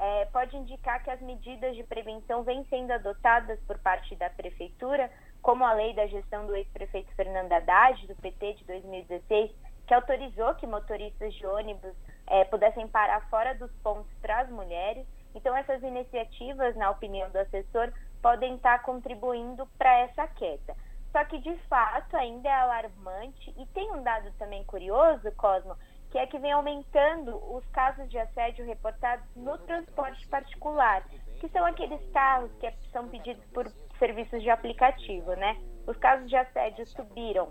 é, 0.00 0.24
pode 0.32 0.56
indicar 0.56 1.02
que 1.04 1.10
as 1.10 1.20
medidas 1.20 1.76
de 1.76 1.84
prevenção 1.84 2.42
vêm 2.42 2.64
sendo 2.70 2.92
adotadas 2.92 3.60
por 3.66 3.78
parte 3.78 4.16
da 4.16 4.30
Prefeitura, 4.30 5.10
como 5.42 5.64
a 5.64 5.72
lei 5.72 5.94
da 5.94 6.06
gestão 6.06 6.46
do 6.46 6.56
ex-prefeito 6.56 7.14
Fernando 7.14 7.52
Haddad, 7.52 8.06
do 8.06 8.16
PT 8.16 8.54
de 8.54 8.64
2016, 8.64 9.50
que 9.86 9.94
autorizou 9.94 10.54
que 10.56 10.66
motoristas 10.66 11.32
de 11.34 11.46
ônibus 11.46 11.94
é, 12.26 12.44
pudessem 12.44 12.88
parar 12.88 13.28
fora 13.28 13.54
dos 13.54 13.70
pontos 13.82 14.12
para 14.20 14.40
as 14.40 14.50
mulheres, 14.50 15.06
então, 15.34 15.56
essas 15.56 15.82
iniciativas, 15.82 16.74
na 16.76 16.90
opinião 16.90 17.30
do 17.30 17.38
assessor, 17.38 17.92
podem 18.20 18.56
estar 18.56 18.82
contribuindo 18.82 19.66
para 19.78 20.00
essa 20.00 20.26
queda. 20.28 20.76
Só 21.12 21.24
que, 21.24 21.38
de 21.38 21.56
fato, 21.68 22.16
ainda 22.16 22.48
é 22.48 22.52
alarmante 22.52 23.54
e 23.56 23.66
tem 23.66 23.90
um 23.92 24.02
dado 24.02 24.30
também 24.38 24.64
curioso, 24.64 25.30
Cosmo, 25.32 25.76
que 26.10 26.18
é 26.18 26.26
que 26.26 26.38
vem 26.38 26.52
aumentando 26.52 27.36
os 27.54 27.64
casos 27.66 28.08
de 28.10 28.18
assédio 28.18 28.66
reportados 28.66 29.24
no 29.36 29.56
transporte 29.58 30.26
particular, 30.28 31.04
que 31.40 31.48
são 31.48 31.64
aqueles 31.64 32.00
carros 32.12 32.50
que 32.58 32.72
são 32.90 33.08
pedidos 33.08 33.44
por 33.46 33.70
serviços 33.98 34.42
de 34.42 34.50
aplicativo, 34.50 35.34
né? 35.34 35.56
Os 35.86 35.96
casos 35.96 36.28
de 36.28 36.36
assédio 36.36 36.86
subiram 36.86 37.48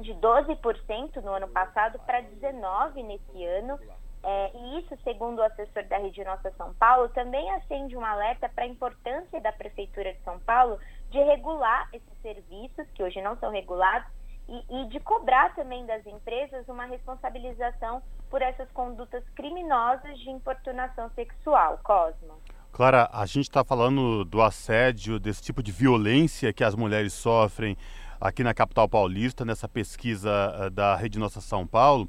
de 0.00 0.14
12% 0.14 1.16
no 1.16 1.32
ano 1.32 1.48
passado 1.48 1.98
para 2.00 2.22
19% 2.22 3.04
nesse 3.04 3.44
ano 3.44 3.78
é, 4.24 4.52
e 4.54 4.78
isso, 4.78 4.96
segundo 5.02 5.40
o 5.40 5.42
assessor 5.42 5.84
da 5.88 5.98
Rede 5.98 6.22
Nossa 6.24 6.50
São 6.52 6.72
Paulo, 6.74 7.08
também 7.08 7.50
acende 7.50 7.96
um 7.96 8.04
alerta 8.04 8.48
para 8.48 8.64
a 8.64 8.68
importância 8.68 9.40
da 9.40 9.50
Prefeitura 9.50 10.14
de 10.14 10.20
São 10.20 10.38
Paulo 10.40 10.78
de 11.10 11.18
regular 11.18 11.88
esses 11.92 12.22
serviços, 12.22 12.88
que 12.94 13.02
hoje 13.02 13.20
não 13.20 13.36
são 13.38 13.50
regulados, 13.50 14.08
e, 14.48 14.82
e 14.82 14.88
de 14.88 15.00
cobrar 15.00 15.54
também 15.54 15.84
das 15.86 16.06
empresas 16.06 16.68
uma 16.68 16.84
responsabilização 16.84 18.02
por 18.30 18.42
essas 18.42 18.70
condutas 18.72 19.22
criminosas 19.34 20.18
de 20.18 20.30
importunação 20.30 21.10
sexual. 21.14 21.78
Cosmo. 21.82 22.34
Clara, 22.72 23.10
a 23.12 23.26
gente 23.26 23.44
está 23.44 23.62
falando 23.62 24.24
do 24.24 24.40
assédio, 24.40 25.20
desse 25.20 25.42
tipo 25.42 25.62
de 25.62 25.70
violência 25.70 26.52
que 26.52 26.64
as 26.64 26.74
mulheres 26.74 27.12
sofrem 27.12 27.76
aqui 28.18 28.42
na 28.42 28.54
capital 28.54 28.88
paulista, 28.88 29.44
nessa 29.44 29.68
pesquisa 29.68 30.30
eh, 30.56 30.70
da 30.70 30.96
Rede 30.96 31.18
Nossa 31.18 31.40
São 31.40 31.66
Paulo. 31.66 32.08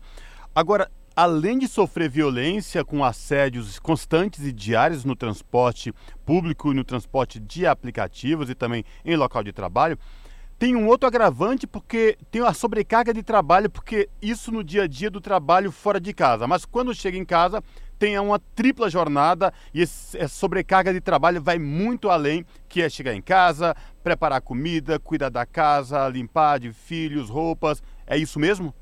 Agora, 0.55 0.89
além 1.15 1.59
de 1.59 1.67
sofrer 1.67 2.09
violência 2.09 2.85
com 2.85 3.03
assédios 3.03 3.77
constantes 3.77 4.45
e 4.45 4.53
diários 4.53 5.03
no 5.03 5.15
transporte 5.15 5.93
público 6.25 6.73
no 6.73 6.83
transporte 6.83 7.39
de 7.39 7.67
aplicativos 7.67 8.49
e 8.49 8.55
também 8.55 8.85
em 9.03 9.15
local 9.15 9.43
de 9.43 9.51
trabalho, 9.51 9.97
tem 10.63 10.77
um 10.77 10.87
outro 10.87 11.05
agravante 11.05 11.67
porque 11.67 12.17
tem 12.31 12.41
a 12.41 12.53
sobrecarga 12.53 13.13
de 13.13 13.21
trabalho, 13.21 13.69
porque 13.69 14.09
isso 14.21 14.49
no 14.49 14.63
dia 14.63 14.83
a 14.83 14.87
dia 14.87 15.11
do 15.11 15.19
trabalho 15.19 15.73
fora 15.73 15.99
de 15.99 16.13
casa. 16.13 16.47
Mas 16.47 16.63
quando 16.63 16.95
chega 16.95 17.17
em 17.17 17.25
casa, 17.25 17.61
tem 17.99 18.17
uma 18.17 18.39
tripla 18.39 18.89
jornada 18.89 19.53
e 19.73 19.81
essa 19.81 20.25
sobrecarga 20.29 20.93
de 20.93 21.01
trabalho 21.01 21.41
vai 21.41 21.59
muito 21.59 22.09
além, 22.09 22.45
que 22.69 22.81
é 22.81 22.87
chegar 22.87 23.13
em 23.13 23.21
casa, 23.21 23.75
preparar 24.01 24.39
comida, 24.39 24.97
cuidar 24.97 25.27
da 25.27 25.45
casa, 25.45 26.07
limpar 26.07 26.61
de 26.61 26.71
filhos, 26.71 27.29
roupas. 27.29 27.83
É 28.07 28.15
isso 28.15 28.39
mesmo? 28.39 28.73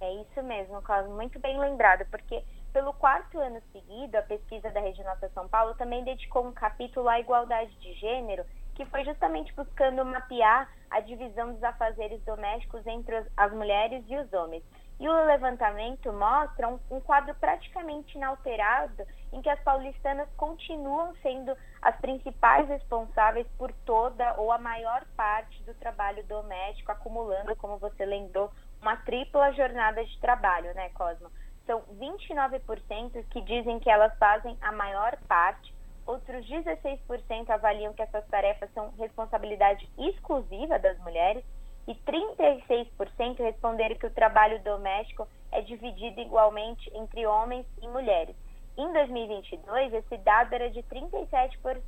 É 0.00 0.12
isso 0.22 0.42
mesmo, 0.42 0.82
Cosmo, 0.82 1.14
muito 1.14 1.38
bem 1.38 1.56
lembrado, 1.56 2.04
porque 2.10 2.42
pelo 2.72 2.92
quarto 2.94 3.38
ano 3.38 3.60
seguido, 3.72 4.16
a 4.16 4.22
pesquisa 4.22 4.70
da 4.70 4.80
Nossa 4.80 5.30
São 5.32 5.46
Paulo 5.48 5.74
também 5.74 6.02
dedicou 6.02 6.46
um 6.46 6.52
capítulo 6.52 7.08
à 7.08 7.20
igualdade 7.20 7.72
de 7.80 7.94
gênero, 7.94 8.44
que 8.78 8.86
foi 8.86 9.04
justamente 9.04 9.52
buscando 9.54 10.04
mapear 10.04 10.70
a 10.88 11.00
divisão 11.00 11.52
dos 11.52 11.64
afazeres 11.64 12.22
domésticos 12.22 12.86
entre 12.86 13.26
as 13.36 13.52
mulheres 13.52 14.04
e 14.06 14.16
os 14.16 14.32
homens. 14.32 14.62
E 15.00 15.08
o 15.08 15.24
levantamento 15.26 16.12
mostra 16.12 16.68
um, 16.68 16.78
um, 16.88 17.00
quadro 17.00 17.34
praticamente 17.34 18.16
inalterado 18.16 19.04
em 19.32 19.42
que 19.42 19.50
as 19.50 19.60
paulistanas 19.62 20.28
continuam 20.36 21.12
sendo 21.22 21.56
as 21.82 21.96
principais 21.96 22.68
responsáveis 22.68 23.48
por 23.58 23.72
toda 23.84 24.34
ou 24.34 24.52
a 24.52 24.58
maior 24.58 25.04
parte 25.16 25.60
do 25.64 25.74
trabalho 25.74 26.24
doméstico, 26.26 26.92
acumulando, 26.92 27.56
como 27.56 27.78
você 27.78 28.06
lembrou, 28.06 28.50
uma 28.80 28.96
tripla 28.98 29.52
jornada 29.54 30.04
de 30.04 30.20
trabalho, 30.20 30.72
né, 30.74 30.88
Cosmo? 30.90 31.30
São 31.66 31.82
29% 31.98 33.24
que 33.28 33.40
dizem 33.40 33.80
que 33.80 33.90
elas 33.90 34.16
fazem 34.18 34.56
a 34.60 34.70
maior 34.70 35.16
parte, 35.28 35.74
outros 36.08 36.44
16% 36.46 37.50
avaliam 37.50 37.92
que 37.92 38.00
essas 38.00 38.26
tarefas 38.28 38.72
são 38.72 38.90
responsabilidade 38.98 39.86
exclusiva 39.98 40.78
das 40.78 40.98
mulheres 41.00 41.44
e 41.86 41.94
36% 41.94 43.38
responderam 43.38 43.96
que 43.96 44.06
o 44.06 44.10
trabalho 44.10 44.62
doméstico 44.62 45.28
é 45.52 45.60
dividido 45.60 46.20
igualmente 46.20 46.90
entre 46.94 47.26
homens 47.26 47.66
e 47.82 47.88
mulheres. 47.88 48.34
Em 48.76 48.90
2022, 48.92 49.92
esse 49.92 50.16
dado 50.18 50.54
era 50.54 50.70
de 50.70 50.82
37%, 50.84 51.80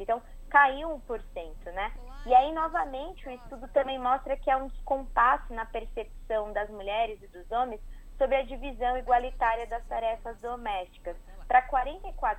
então 0.00 0.22
caiu 0.48 1.02
1%, 1.08 1.72
né? 1.72 1.92
E 2.26 2.34
aí, 2.34 2.52
novamente, 2.52 3.28
o 3.28 3.30
estudo 3.30 3.68
também 3.68 3.98
mostra 3.98 4.36
que 4.36 4.50
há 4.50 4.56
um 4.56 4.68
descompasso 4.68 5.52
na 5.52 5.66
percepção 5.66 6.52
das 6.52 6.70
mulheres 6.70 7.20
e 7.22 7.26
dos 7.28 7.50
homens 7.50 7.80
sobre 8.16 8.36
a 8.36 8.44
divisão 8.44 8.96
igualitária 8.96 9.66
das 9.66 9.84
tarefas 9.86 10.38
domésticas. 10.40 11.16
Para 11.46 11.62
44% 11.68 12.36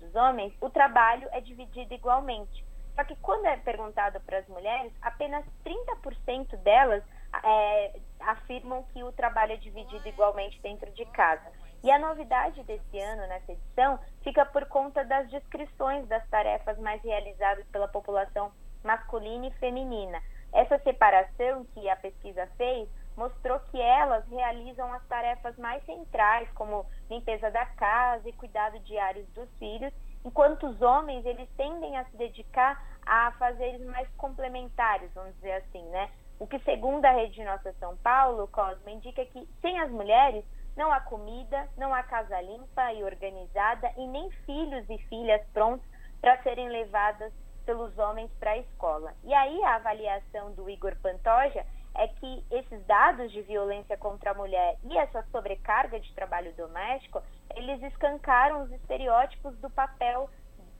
dos 0.00 0.14
homens, 0.14 0.52
o 0.60 0.70
trabalho 0.70 1.28
é 1.32 1.40
dividido 1.40 1.92
igualmente. 1.94 2.64
Só 2.94 3.04
que 3.04 3.14
quando 3.16 3.46
é 3.46 3.56
perguntado 3.56 4.20
para 4.20 4.38
as 4.38 4.48
mulheres, 4.48 4.92
apenas 5.00 5.44
30% 5.64 6.56
delas 6.58 7.02
é, 7.44 8.00
afirmam 8.20 8.82
que 8.92 9.02
o 9.02 9.12
trabalho 9.12 9.52
é 9.52 9.56
dividido 9.56 10.08
igualmente 10.08 10.60
dentro 10.60 10.90
de 10.92 11.04
casa. 11.06 11.48
E 11.82 11.90
a 11.90 11.98
novidade 11.98 12.62
desse 12.64 12.98
ano, 12.98 13.26
nessa 13.28 13.52
edição, 13.52 14.00
fica 14.24 14.44
por 14.46 14.66
conta 14.66 15.04
das 15.04 15.30
descrições 15.30 16.08
das 16.08 16.26
tarefas 16.28 16.76
mais 16.78 17.00
realizadas 17.02 17.64
pela 17.68 17.86
população 17.86 18.50
masculina 18.82 19.46
e 19.46 19.52
feminina. 19.52 20.20
essa 20.50 20.78
separação 20.78 21.66
que 21.74 21.90
a 21.90 21.96
pesquisa 21.96 22.48
fez 22.56 22.88
mostrou 23.18 23.58
que 23.70 23.80
elas 23.80 24.24
realizam 24.28 24.92
as 24.94 25.04
tarefas 25.08 25.56
mais 25.58 25.84
centrais, 25.84 26.48
como 26.52 26.86
limpeza 27.10 27.50
da 27.50 27.66
casa 27.66 28.28
e 28.28 28.32
cuidado 28.32 28.78
diário 28.80 29.26
dos 29.34 29.50
filhos, 29.58 29.92
enquanto 30.24 30.68
os 30.68 30.80
homens 30.80 31.26
eles 31.26 31.48
tendem 31.56 31.98
a 31.98 32.04
se 32.04 32.16
dedicar 32.16 32.80
a 33.04 33.32
fazeres 33.32 33.84
mais 33.84 34.08
complementares, 34.16 35.12
vamos 35.14 35.34
dizer 35.34 35.52
assim, 35.52 35.82
né? 35.88 36.10
O 36.38 36.46
que, 36.46 36.58
segundo 36.60 37.04
a 37.04 37.10
Rede 37.10 37.42
Nossa 37.42 37.72
São 37.80 37.96
Paulo, 37.96 38.46
Cosmo, 38.48 38.88
indica 38.88 39.24
que 39.26 39.48
sem 39.60 39.80
as 39.80 39.90
mulheres 39.90 40.44
não 40.76 40.92
há 40.92 41.00
comida, 41.00 41.68
não 41.76 41.92
há 41.92 42.04
casa 42.04 42.40
limpa 42.40 42.92
e 42.92 43.02
organizada 43.02 43.90
e 43.96 44.06
nem 44.06 44.30
filhos 44.46 44.88
e 44.88 44.98
filhas 45.08 45.44
prontos 45.52 45.84
para 46.20 46.40
serem 46.42 46.68
levadas 46.68 47.32
pelos 47.66 47.98
homens 47.98 48.30
para 48.38 48.52
a 48.52 48.58
escola. 48.58 49.12
E 49.24 49.34
aí 49.34 49.62
a 49.64 49.74
avaliação 49.74 50.52
do 50.52 50.70
Igor 50.70 50.94
Pantoja 51.02 51.66
é 51.98 52.06
que 52.06 52.44
esses 52.50 52.86
dados 52.86 53.30
de 53.32 53.42
violência 53.42 53.96
contra 53.98 54.30
a 54.30 54.34
mulher 54.34 54.76
e 54.84 54.96
essa 54.96 55.22
sobrecarga 55.32 55.98
de 55.98 56.14
trabalho 56.14 56.54
doméstico, 56.54 57.20
eles 57.56 57.82
escancaram 57.82 58.62
os 58.62 58.72
estereótipos 58.72 59.58
do 59.58 59.68
papel 59.68 60.30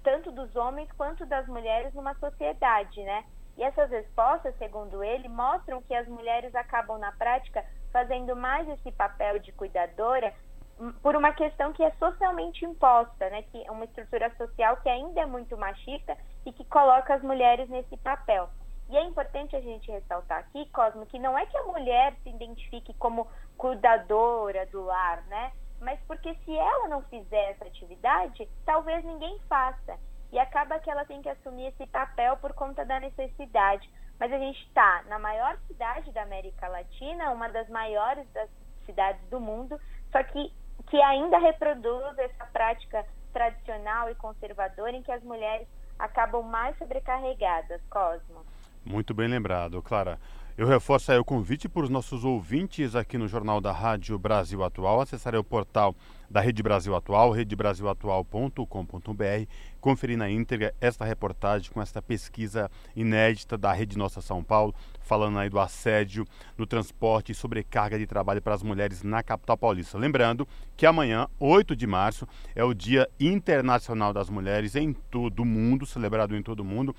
tanto 0.02 0.30
dos 0.30 0.54
homens 0.54 0.90
quanto 0.92 1.26
das 1.26 1.46
mulheres 1.48 1.92
numa 1.92 2.14
sociedade, 2.14 3.02
né? 3.02 3.24
E 3.56 3.62
essas 3.62 3.90
respostas, 3.90 4.56
segundo 4.56 5.02
ele, 5.02 5.28
mostram 5.28 5.82
que 5.82 5.94
as 5.94 6.06
mulheres 6.06 6.54
acabam 6.54 6.98
na 6.98 7.10
prática 7.12 7.64
fazendo 7.92 8.36
mais 8.36 8.68
esse 8.68 8.92
papel 8.92 9.40
de 9.40 9.50
cuidadora 9.52 10.32
hum, 10.78 10.92
por 11.02 11.16
uma 11.16 11.32
questão 11.32 11.72
que 11.72 11.82
é 11.82 11.90
socialmente 11.98 12.64
imposta, 12.64 13.28
né? 13.28 13.42
Que 13.50 13.66
é 13.66 13.70
uma 13.72 13.84
estrutura 13.84 14.32
social 14.36 14.76
que 14.76 14.88
ainda 14.88 15.20
é 15.20 15.26
muito 15.26 15.58
machista 15.58 16.16
e 16.46 16.52
que 16.52 16.64
coloca 16.66 17.12
as 17.14 17.22
mulheres 17.22 17.68
nesse 17.68 17.96
papel. 17.96 18.48
E 18.88 18.96
é 18.96 19.02
importante 19.04 19.54
a 19.54 19.60
gente 19.60 19.90
ressaltar 19.90 20.38
aqui, 20.38 20.66
Cosmo, 20.70 21.04
que 21.06 21.18
não 21.18 21.38
é 21.38 21.44
que 21.46 21.56
a 21.56 21.64
mulher 21.64 22.14
se 22.22 22.30
identifique 22.30 22.94
como 22.94 23.28
cuidadora 23.56 24.64
do 24.66 24.82
lar, 24.84 25.22
né? 25.26 25.52
Mas 25.80 26.00
porque 26.06 26.34
se 26.44 26.56
ela 26.56 26.88
não 26.88 27.02
fizer 27.02 27.50
essa 27.50 27.66
atividade, 27.66 28.48
talvez 28.64 29.04
ninguém 29.04 29.38
faça. 29.48 29.98
E 30.32 30.38
acaba 30.38 30.78
que 30.78 30.90
ela 30.90 31.04
tem 31.04 31.22
que 31.22 31.28
assumir 31.28 31.66
esse 31.66 31.86
papel 31.86 32.36
por 32.38 32.52
conta 32.54 32.84
da 32.84 32.98
necessidade. 32.98 33.88
Mas 34.18 34.32
a 34.32 34.38
gente 34.38 34.60
está 34.66 35.02
na 35.04 35.18
maior 35.18 35.56
cidade 35.66 36.10
da 36.12 36.22
América 36.22 36.66
Latina, 36.68 37.30
uma 37.30 37.48
das 37.48 37.68
maiores 37.68 38.28
das 38.32 38.50
cidades 38.84 39.22
do 39.28 39.38
mundo, 39.38 39.78
só 40.10 40.22
que, 40.24 40.52
que 40.88 41.00
ainda 41.02 41.38
reproduz 41.38 42.18
essa 42.18 42.46
prática 42.46 43.06
tradicional 43.32 44.10
e 44.10 44.14
conservadora 44.14 44.92
em 44.92 45.02
que 45.02 45.12
as 45.12 45.22
mulheres 45.22 45.68
acabam 45.98 46.42
mais 46.42 46.76
sobrecarregadas, 46.78 47.80
Cosmo. 47.90 48.44
Muito 48.88 49.12
bem 49.12 49.28
lembrado, 49.28 49.82
Clara. 49.82 50.18
Eu 50.56 50.66
reforço 50.66 51.12
aí 51.12 51.18
o 51.18 51.24
convite 51.24 51.68
para 51.68 51.84
os 51.84 51.90
nossos 51.90 52.24
ouvintes 52.24 52.96
aqui 52.96 53.18
no 53.18 53.28
Jornal 53.28 53.60
da 53.60 53.70
Rádio 53.70 54.18
Brasil 54.18 54.64
Atual, 54.64 55.00
acessarem 55.00 55.38
o 55.38 55.44
portal 55.44 55.94
da 56.28 56.40
Rede 56.40 56.62
Brasil 56.62 56.96
Atual, 56.96 57.30
redebrasilatual.com.br, 57.30 59.46
conferir 59.80 60.18
na 60.18 60.28
íntegra 60.28 60.74
esta 60.80 61.04
reportagem 61.04 61.70
com 61.70 61.80
esta 61.80 62.02
pesquisa 62.02 62.68
inédita 62.96 63.56
da 63.56 63.72
Rede 63.72 63.96
Nossa 63.96 64.20
São 64.20 64.42
Paulo, 64.42 64.74
falando 65.00 65.38
aí 65.38 65.48
do 65.48 65.60
assédio 65.60 66.26
no 66.56 66.66
transporte 66.66 67.30
e 67.30 67.36
sobrecarga 67.36 67.96
de 67.96 68.06
trabalho 68.06 68.42
para 68.42 68.54
as 68.54 68.62
mulheres 68.62 69.04
na 69.04 69.22
capital 69.22 69.56
paulista. 69.56 69.96
Lembrando 69.96 70.46
que 70.76 70.84
amanhã, 70.84 71.28
8 71.38 71.76
de 71.76 71.86
março, 71.86 72.26
é 72.54 72.64
o 72.64 72.74
Dia 72.74 73.08
Internacional 73.20 74.12
das 74.12 74.28
Mulheres 74.28 74.74
em 74.74 74.92
todo 74.92 75.40
o 75.40 75.46
mundo, 75.46 75.86
celebrado 75.86 76.36
em 76.36 76.42
todo 76.42 76.60
o 76.60 76.64
mundo. 76.64 76.94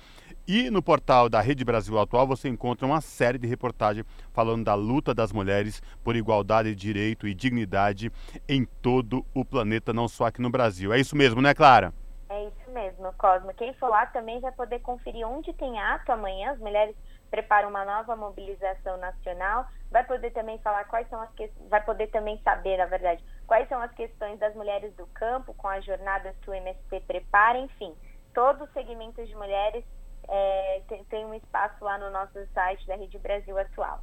E 0.52 0.68
no 0.68 0.82
portal 0.82 1.28
da 1.28 1.40
Rede 1.40 1.64
Brasil 1.64 1.96
Atual 1.96 2.26
você 2.26 2.48
encontra 2.48 2.84
uma 2.84 3.00
série 3.00 3.38
de 3.38 3.46
reportagens 3.46 4.04
falando 4.32 4.64
da 4.64 4.74
luta 4.74 5.14
das 5.14 5.32
mulheres 5.32 5.80
por 6.02 6.16
igualdade, 6.16 6.74
direito 6.74 7.28
e 7.28 7.34
dignidade 7.36 8.10
em 8.48 8.64
todo 8.64 9.24
o 9.32 9.44
planeta, 9.44 9.92
não 9.92 10.08
só 10.08 10.24
aqui 10.24 10.42
no 10.42 10.50
Brasil. 10.50 10.92
É 10.92 10.98
isso 10.98 11.14
mesmo, 11.14 11.40
né, 11.40 11.54
Clara? 11.54 11.94
É 12.28 12.46
isso 12.46 12.68
mesmo, 12.72 13.12
Cosmo. 13.12 13.54
Quem 13.54 13.72
for 13.74 13.90
lá 13.90 14.06
também 14.06 14.40
vai 14.40 14.50
poder 14.50 14.80
conferir 14.80 15.24
onde 15.24 15.52
tem 15.52 15.78
ato 15.78 16.10
amanhã. 16.10 16.50
As 16.50 16.58
mulheres 16.58 16.96
preparam 17.30 17.68
uma 17.68 17.84
nova 17.84 18.16
mobilização 18.16 18.96
nacional. 18.96 19.68
Vai 19.88 20.02
poder 20.02 20.32
também 20.32 20.58
falar 20.58 20.82
quais 20.86 21.08
são 21.08 21.20
as 21.20 21.30
que... 21.34 21.48
vai 21.68 21.84
poder 21.84 22.08
também 22.08 22.40
saber, 22.42 22.76
na 22.76 22.86
verdade, 22.86 23.24
quais 23.46 23.68
são 23.68 23.80
as 23.80 23.92
questões 23.92 24.36
das 24.40 24.52
mulheres 24.56 24.92
do 24.96 25.06
campo 25.14 25.54
com 25.54 25.68
as 25.68 25.84
jornadas 25.84 26.34
que 26.42 26.50
o 26.50 26.54
MST 26.54 27.04
prepara, 27.06 27.56
enfim, 27.56 27.94
todos 28.34 28.66
os 28.66 28.72
segmentos 28.72 29.28
de 29.28 29.36
mulheres 29.36 29.84
é, 30.30 30.82
tem, 30.88 31.04
tem 31.04 31.26
um 31.26 31.34
espaço 31.34 31.84
lá 31.84 31.98
no 31.98 32.10
nosso 32.10 32.38
site 32.54 32.86
da 32.86 32.94
Rede 32.94 33.18
Brasil 33.18 33.58
Atual. 33.58 34.02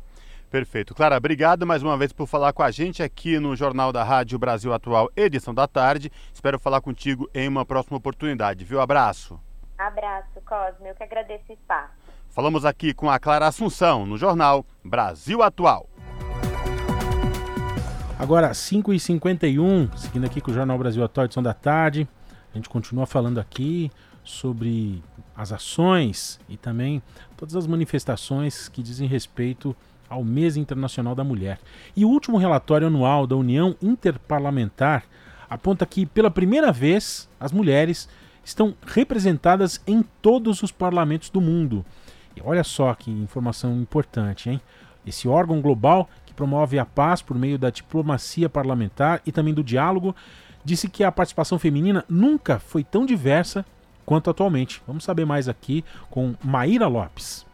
Perfeito. 0.50 0.96
Clara, 0.96 1.18
obrigado 1.18 1.66
mais 1.66 1.84
uma 1.84 1.98
vez 1.98 2.14
por 2.14 2.26
falar 2.26 2.54
com 2.54 2.64
a 2.64 2.72
gente 2.72 3.04
aqui 3.04 3.38
no 3.40 3.56
Jornal 3.56 3.92
da 3.92 4.04
Rádio 4.04 4.40
Brasil 4.40 4.74
Atual, 4.74 5.10
edição 5.16 5.54
da 5.54 5.68
tarde. 5.68 6.12
Espero 6.34 6.60
falar 6.60 6.80
contigo 6.80 7.30
em 7.34 7.48
uma 7.48 7.66
próxima 7.66 7.98
oportunidade, 7.98 8.64
viu? 8.64 8.80
Abraço. 8.80 9.40
Abraço, 9.78 10.42
Cosme. 10.46 10.90
Eu 10.90 10.96
que 10.96 11.04
agradeço 11.04 11.44
o 11.50 11.54
espaço. 11.54 11.92
Falamos 12.30 12.66
aqui 12.66 12.94
com 12.94 13.10
a 13.10 13.20
Clara 13.20 13.48
Assunção, 13.48 14.06
no 14.06 14.18
Jornal 14.18 14.66
Brasil 14.84 15.42
Atual. 15.42 15.90
Agora, 18.18 18.52
5h51, 18.52 19.96
seguindo 19.96 20.26
aqui 20.26 20.42
com 20.42 20.50
o 20.50 20.54
Jornal 20.54 20.78
Brasil 20.78 21.04
Atual, 21.04 21.26
edição 21.26 21.44
da 21.44 21.54
tarde. 21.54 22.08
A 22.54 22.58
gente 22.58 22.70
continua 22.70 23.06
falando 23.06 23.40
aqui 23.40 23.92
sobre 24.28 25.02
as 25.36 25.54
ações 25.54 26.40
e 26.50 26.58
também 26.58 27.02
todas 27.38 27.56
as 27.56 27.66
manifestações 27.66 28.68
que 28.68 28.84
dizem 28.84 29.08
respeito 29.08 29.76
ao 30.10 30.24
Mês 30.24 30.58
Internacional 30.58 31.16
da 31.16 31.24
Mulher. 31.24 31.60
E 31.96 32.04
o 32.04 32.10
último 32.10 32.38
relatório 32.38 32.88
anual 32.88 33.26
da 33.26 33.36
União 33.36 33.76
Interparlamentar 33.82 35.06
aponta 35.50 35.86
que, 35.86 36.06
pela 36.06 36.30
primeira 36.30 36.72
vez, 36.72 37.30
as 37.40 37.52
mulheres 37.52 38.10
estão 38.44 38.76
representadas 38.86 39.82
em 39.88 40.04
todos 40.22 40.62
os 40.62 40.72
parlamentos 40.72 41.30
do 41.30 41.40
mundo. 41.40 41.86
E 42.36 42.42
olha 42.44 42.64
só 42.64 42.94
que 42.94 43.10
informação 43.10 43.80
importante, 43.80 44.50
hein? 44.50 44.62
Esse 45.06 45.28
órgão 45.28 45.62
global 45.62 46.10
que 46.26 46.34
promove 46.34 46.78
a 46.78 46.86
paz 46.86 47.22
por 47.22 47.38
meio 47.38 47.58
da 47.58 47.70
diplomacia 47.70 48.50
parlamentar 48.50 49.22
e 49.26 49.32
também 49.32 49.54
do 49.54 49.64
diálogo 49.64 50.14
disse 50.66 50.90
que 50.90 51.02
a 51.02 51.12
participação 51.12 51.58
feminina 51.58 52.04
nunca 52.10 52.60
foi 52.60 52.84
tão 52.84 53.06
diversa 53.06 53.66
quanto 54.08 54.30
atualmente. 54.30 54.82
Vamos 54.88 55.04
saber 55.04 55.26
mais 55.26 55.50
aqui 55.50 55.84
com 56.10 56.34
Maíra 56.42 56.88
Lopes. 56.88 57.46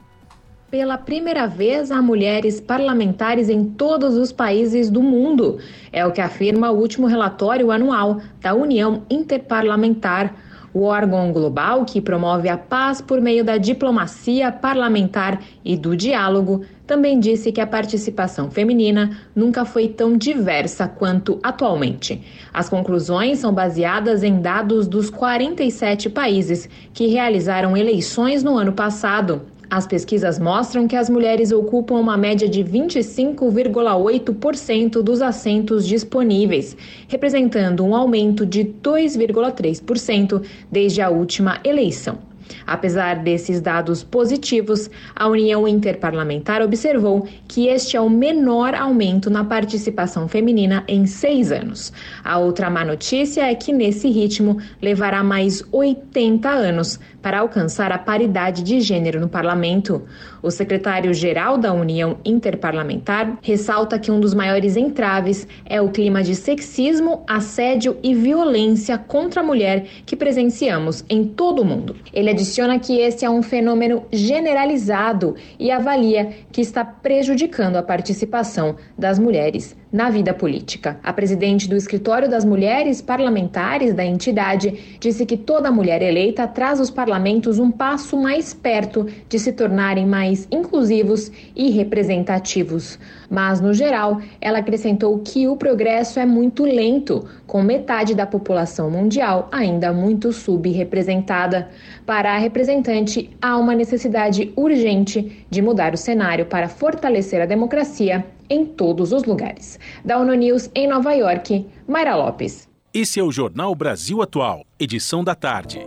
Pela 0.70 0.98
primeira 1.00 1.48
vez, 1.48 1.92
há 1.92 2.00
mulheres 2.00 2.62
parlamentares 2.62 3.50
em 3.50 3.66
todos 3.66 4.16
os 4.16 4.32
países 4.32 4.90
do 4.90 5.02
mundo. 5.02 5.60
É 5.92 6.06
o 6.06 6.12
que 6.12 6.22
afirma 6.22 6.70
o 6.70 6.78
último 6.78 7.08
relatório 7.08 7.72
anual 7.72 8.22
da 8.40 8.54
União 8.54 9.04
Interparlamentar 9.10 10.36
o 10.74 10.84
órgão 10.84 11.32
global 11.32 11.86
que 11.86 12.02
promove 12.02 12.50
a 12.50 12.58
paz 12.58 13.00
por 13.00 13.22
meio 13.22 13.44
da 13.44 13.58
diplomacia 13.58 14.52
parlamentar 14.52 15.40
e 15.64 15.78
do 15.78 15.96
diálogo 15.96 16.64
também 16.88 17.20
disse 17.20 17.52
que 17.52 17.62
a 17.62 17.68
participação 17.68 18.52
feminina 18.52 19.18
nunca 19.36 19.64
foi 19.64 19.88
tão 19.88 20.18
diversa 20.18 20.88
quanto 20.88 21.40
atualmente. 21.42 22.22
As 22.54 22.68
conclusões 22.68 23.40
são 23.40 23.54
baseadas 23.54 24.24
em 24.24 24.42
dados 24.42 24.88
dos 24.88 25.10
47 25.10 26.10
países 26.10 26.68
que 26.94 27.08
realizaram 27.08 27.78
eleições 27.78 28.44
no 28.44 28.58
ano 28.58 28.74
passado. 28.74 29.53
As 29.76 29.88
pesquisas 29.88 30.38
mostram 30.38 30.88
que 30.88 30.96
as 30.96 31.10
mulheres 31.10 31.52
ocupam 31.52 31.96
uma 31.96 32.16
média 32.16 32.48
de 32.48 32.64
25,8% 32.64 35.02
dos 35.02 35.20
assentos 35.20 35.88
disponíveis, 35.88 36.78
representando 37.08 37.84
um 37.84 37.96
aumento 37.96 38.46
de 38.46 38.64
2,3% 38.64 40.44
desde 40.72 41.02
a 41.02 41.10
última 41.10 41.60
eleição. 41.64 42.20
Apesar 42.66 43.16
desses 43.24 43.62
dados 43.62 44.04
positivos, 44.04 44.90
a 45.16 45.28
União 45.28 45.68
Interparlamentar 45.68 46.62
observou 46.62 47.28
que 47.48 47.68
este 47.68 47.98
é 47.98 48.02
o 48.02 48.10
menor 48.10 48.76
aumento 48.76 49.30
na 49.30 49.44
participação 49.44 50.28
feminina 50.28 50.84
em 50.88 51.06
seis 51.06 51.52
anos. 51.52 51.94
A 52.24 52.38
outra 52.40 52.70
má 52.70 52.84
notícia 52.84 53.50
é 53.50 53.56
que, 53.56 53.72
nesse 53.72 54.10
ritmo, 54.10 54.58
levará 54.82 55.24
mais 55.24 55.64
80 55.72 56.50
anos 56.50 57.00
para 57.22 57.40
alcançar 57.40 57.92
a 57.92 57.98
paridade 57.98 58.62
de 58.64 58.82
gênero 58.82 59.20
no 59.20 59.30
parlamento. 59.30 60.04
O 60.42 60.52
secretário-geral 60.52 61.58
da 61.58 61.72
União 61.72 62.18
Interparlamentar 62.26 63.38
ressalta 63.42 63.98
que 63.98 64.12
um 64.12 64.20
dos 64.20 64.34
maiores 64.34 64.76
entraves 64.76 65.48
é 65.66 65.82
o 65.82 65.90
clima 65.90 66.22
de 66.22 66.36
sexismo, 66.36 67.24
assédio 67.26 67.98
e 68.04 68.14
violência 68.14 68.98
contra 68.98 69.40
a 69.40 69.44
mulher 69.44 69.86
que 70.06 70.18
presenciamos 70.18 71.06
em 71.10 71.24
todo 71.24 71.62
o 71.62 71.66
mundo. 71.66 71.96
Ele 72.12 72.30
adiciona 72.34 72.80
que 72.80 73.00
esse 73.00 73.24
é 73.24 73.30
um 73.30 73.42
fenômeno 73.42 74.06
generalizado 74.12 75.36
e 75.58 75.72
avalia 75.72 76.32
que 76.52 76.62
está 76.62 76.84
prejudicando 76.84 77.78
a 77.78 77.84
participação 77.84 78.76
das 78.98 79.18
mulheres 79.18 79.76
na 79.94 80.10
vida 80.10 80.34
política. 80.34 81.00
A 81.04 81.14
presidente 81.14 81.70
do 81.70 81.76
Escritório 81.76 82.28
das 82.28 82.44
Mulheres 82.44 83.00
Parlamentares 83.00 83.94
da 83.94 84.04
entidade 84.04 84.98
disse 85.00 85.24
que 85.24 85.38
toda 85.38 85.72
mulher 85.72 86.02
eleita 86.02 86.48
traz 86.48 86.80
os 86.80 86.90
parlamentos 86.90 87.60
um 87.60 87.70
passo 87.70 88.20
mais 88.20 88.56
perto 88.56 89.06
de 89.30 89.38
se 89.38 89.54
tornarem 89.54 90.08
mais 90.08 90.48
inclusivos 90.52 91.32
e 91.56 91.70
representativos. 91.70 92.98
Mas, 93.30 93.62
no 93.62 93.72
geral, 93.72 94.20
ela 94.42 94.60
acrescentou 94.60 95.20
que 95.20 95.48
o 95.48 95.56
progresso 95.56 96.20
é 96.20 96.26
muito 96.26 96.64
lento, 96.64 97.28
com 97.46 97.62
metade 97.62 98.16
da 98.16 98.26
população 98.26 98.90
mundial 98.90 99.48
ainda 99.52 99.94
muito 99.94 100.34
subrepresentada. 100.34 101.70
Para 102.04 102.34
a 102.34 102.38
representante, 102.40 103.30
há 103.40 103.58
uma 103.58 103.76
necessidade 103.76 104.52
urgente 104.56 105.46
de 105.52 105.62
mudar 105.62 105.94
o 105.94 105.98
cenário 105.98 106.48
para 106.48 106.68
fortalecer 106.68 107.40
a 107.40 107.46
democracia 107.46 108.26
em 108.50 108.66
todos 108.66 109.12
os 109.12 109.24
lugares. 109.24 109.80
Da 110.04 110.18
ONU 110.18 110.34
News 110.34 110.70
em 110.76 110.88
Nova 110.88 111.14
York, 111.14 111.68
Mayra 111.88 112.16
Lopes. 112.16 112.70
Esse 112.94 113.20
é 113.20 113.24
o 113.24 113.32
Jornal 113.32 113.74
Brasil 113.74 114.22
Atual, 114.22 114.66
edição 114.80 115.24
da 115.24 115.34
tarde. 115.34 115.80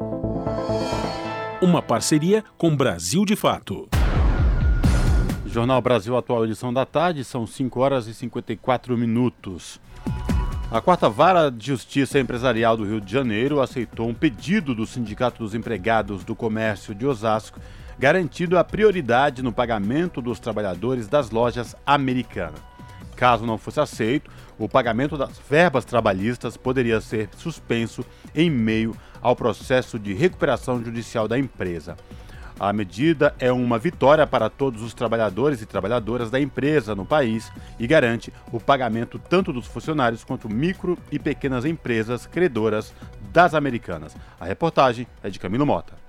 Uma 1.62 1.80
parceria 1.80 2.44
com 2.58 2.76
Brasil 2.76 3.24
de 3.24 3.36
Fato. 3.36 3.88
Jornal 5.46 5.80
Brasil 5.80 6.16
Atual, 6.16 6.44
edição 6.44 6.72
da 6.72 6.84
tarde, 6.84 7.24
são 7.24 7.46
5 7.46 7.80
horas 7.80 8.06
e 8.06 8.12
54 8.12 8.96
minutos. 8.98 9.80
A 10.70 10.80
quarta 10.80 11.08
vara 11.08 11.48
de 11.48 11.68
justiça 11.68 12.18
empresarial 12.18 12.76
do 12.76 12.84
Rio 12.84 13.00
de 13.00 13.12
Janeiro 13.12 13.60
aceitou 13.60 14.08
um 14.08 14.12
pedido 14.12 14.74
do 14.74 14.84
Sindicato 14.84 15.44
dos 15.44 15.54
Empregados 15.54 16.24
do 16.24 16.34
Comércio 16.34 16.92
de 16.92 17.06
Osasco 17.06 17.60
garantindo 17.98 18.58
a 18.58 18.64
prioridade 18.64 19.42
no 19.42 19.52
pagamento 19.52 20.20
dos 20.20 20.38
trabalhadores 20.38 21.08
das 21.08 21.30
lojas 21.30 21.74
americanas. 21.86 22.60
Caso 23.16 23.46
não 23.46 23.56
fosse 23.56 23.80
aceito, 23.80 24.30
o 24.58 24.68
pagamento 24.68 25.16
das 25.16 25.38
verbas 25.38 25.84
trabalhistas 25.84 26.56
poderia 26.56 27.00
ser 27.00 27.28
suspenso 27.36 28.04
em 28.34 28.50
meio 28.50 28.94
ao 29.22 29.34
processo 29.34 29.98
de 29.98 30.12
recuperação 30.12 30.82
judicial 30.84 31.26
da 31.26 31.38
empresa. 31.38 31.96
A 32.58 32.72
medida 32.72 33.34
é 33.38 33.52
uma 33.52 33.78
vitória 33.78 34.26
para 34.26 34.48
todos 34.48 34.82
os 34.82 34.94
trabalhadores 34.94 35.60
e 35.60 35.66
trabalhadoras 35.66 36.30
da 36.30 36.40
empresa 36.40 36.94
no 36.94 37.04
país 37.04 37.52
e 37.78 37.86
garante 37.86 38.32
o 38.50 38.58
pagamento 38.58 39.18
tanto 39.18 39.52
dos 39.52 39.66
funcionários 39.66 40.24
quanto 40.24 40.48
micro 40.48 40.96
e 41.12 41.18
pequenas 41.18 41.66
empresas 41.66 42.26
credoras 42.26 42.94
das 43.30 43.54
americanas. 43.54 44.16
A 44.40 44.46
reportagem 44.46 45.06
é 45.22 45.28
de 45.28 45.38
Camilo 45.38 45.66
Mota. 45.66 46.05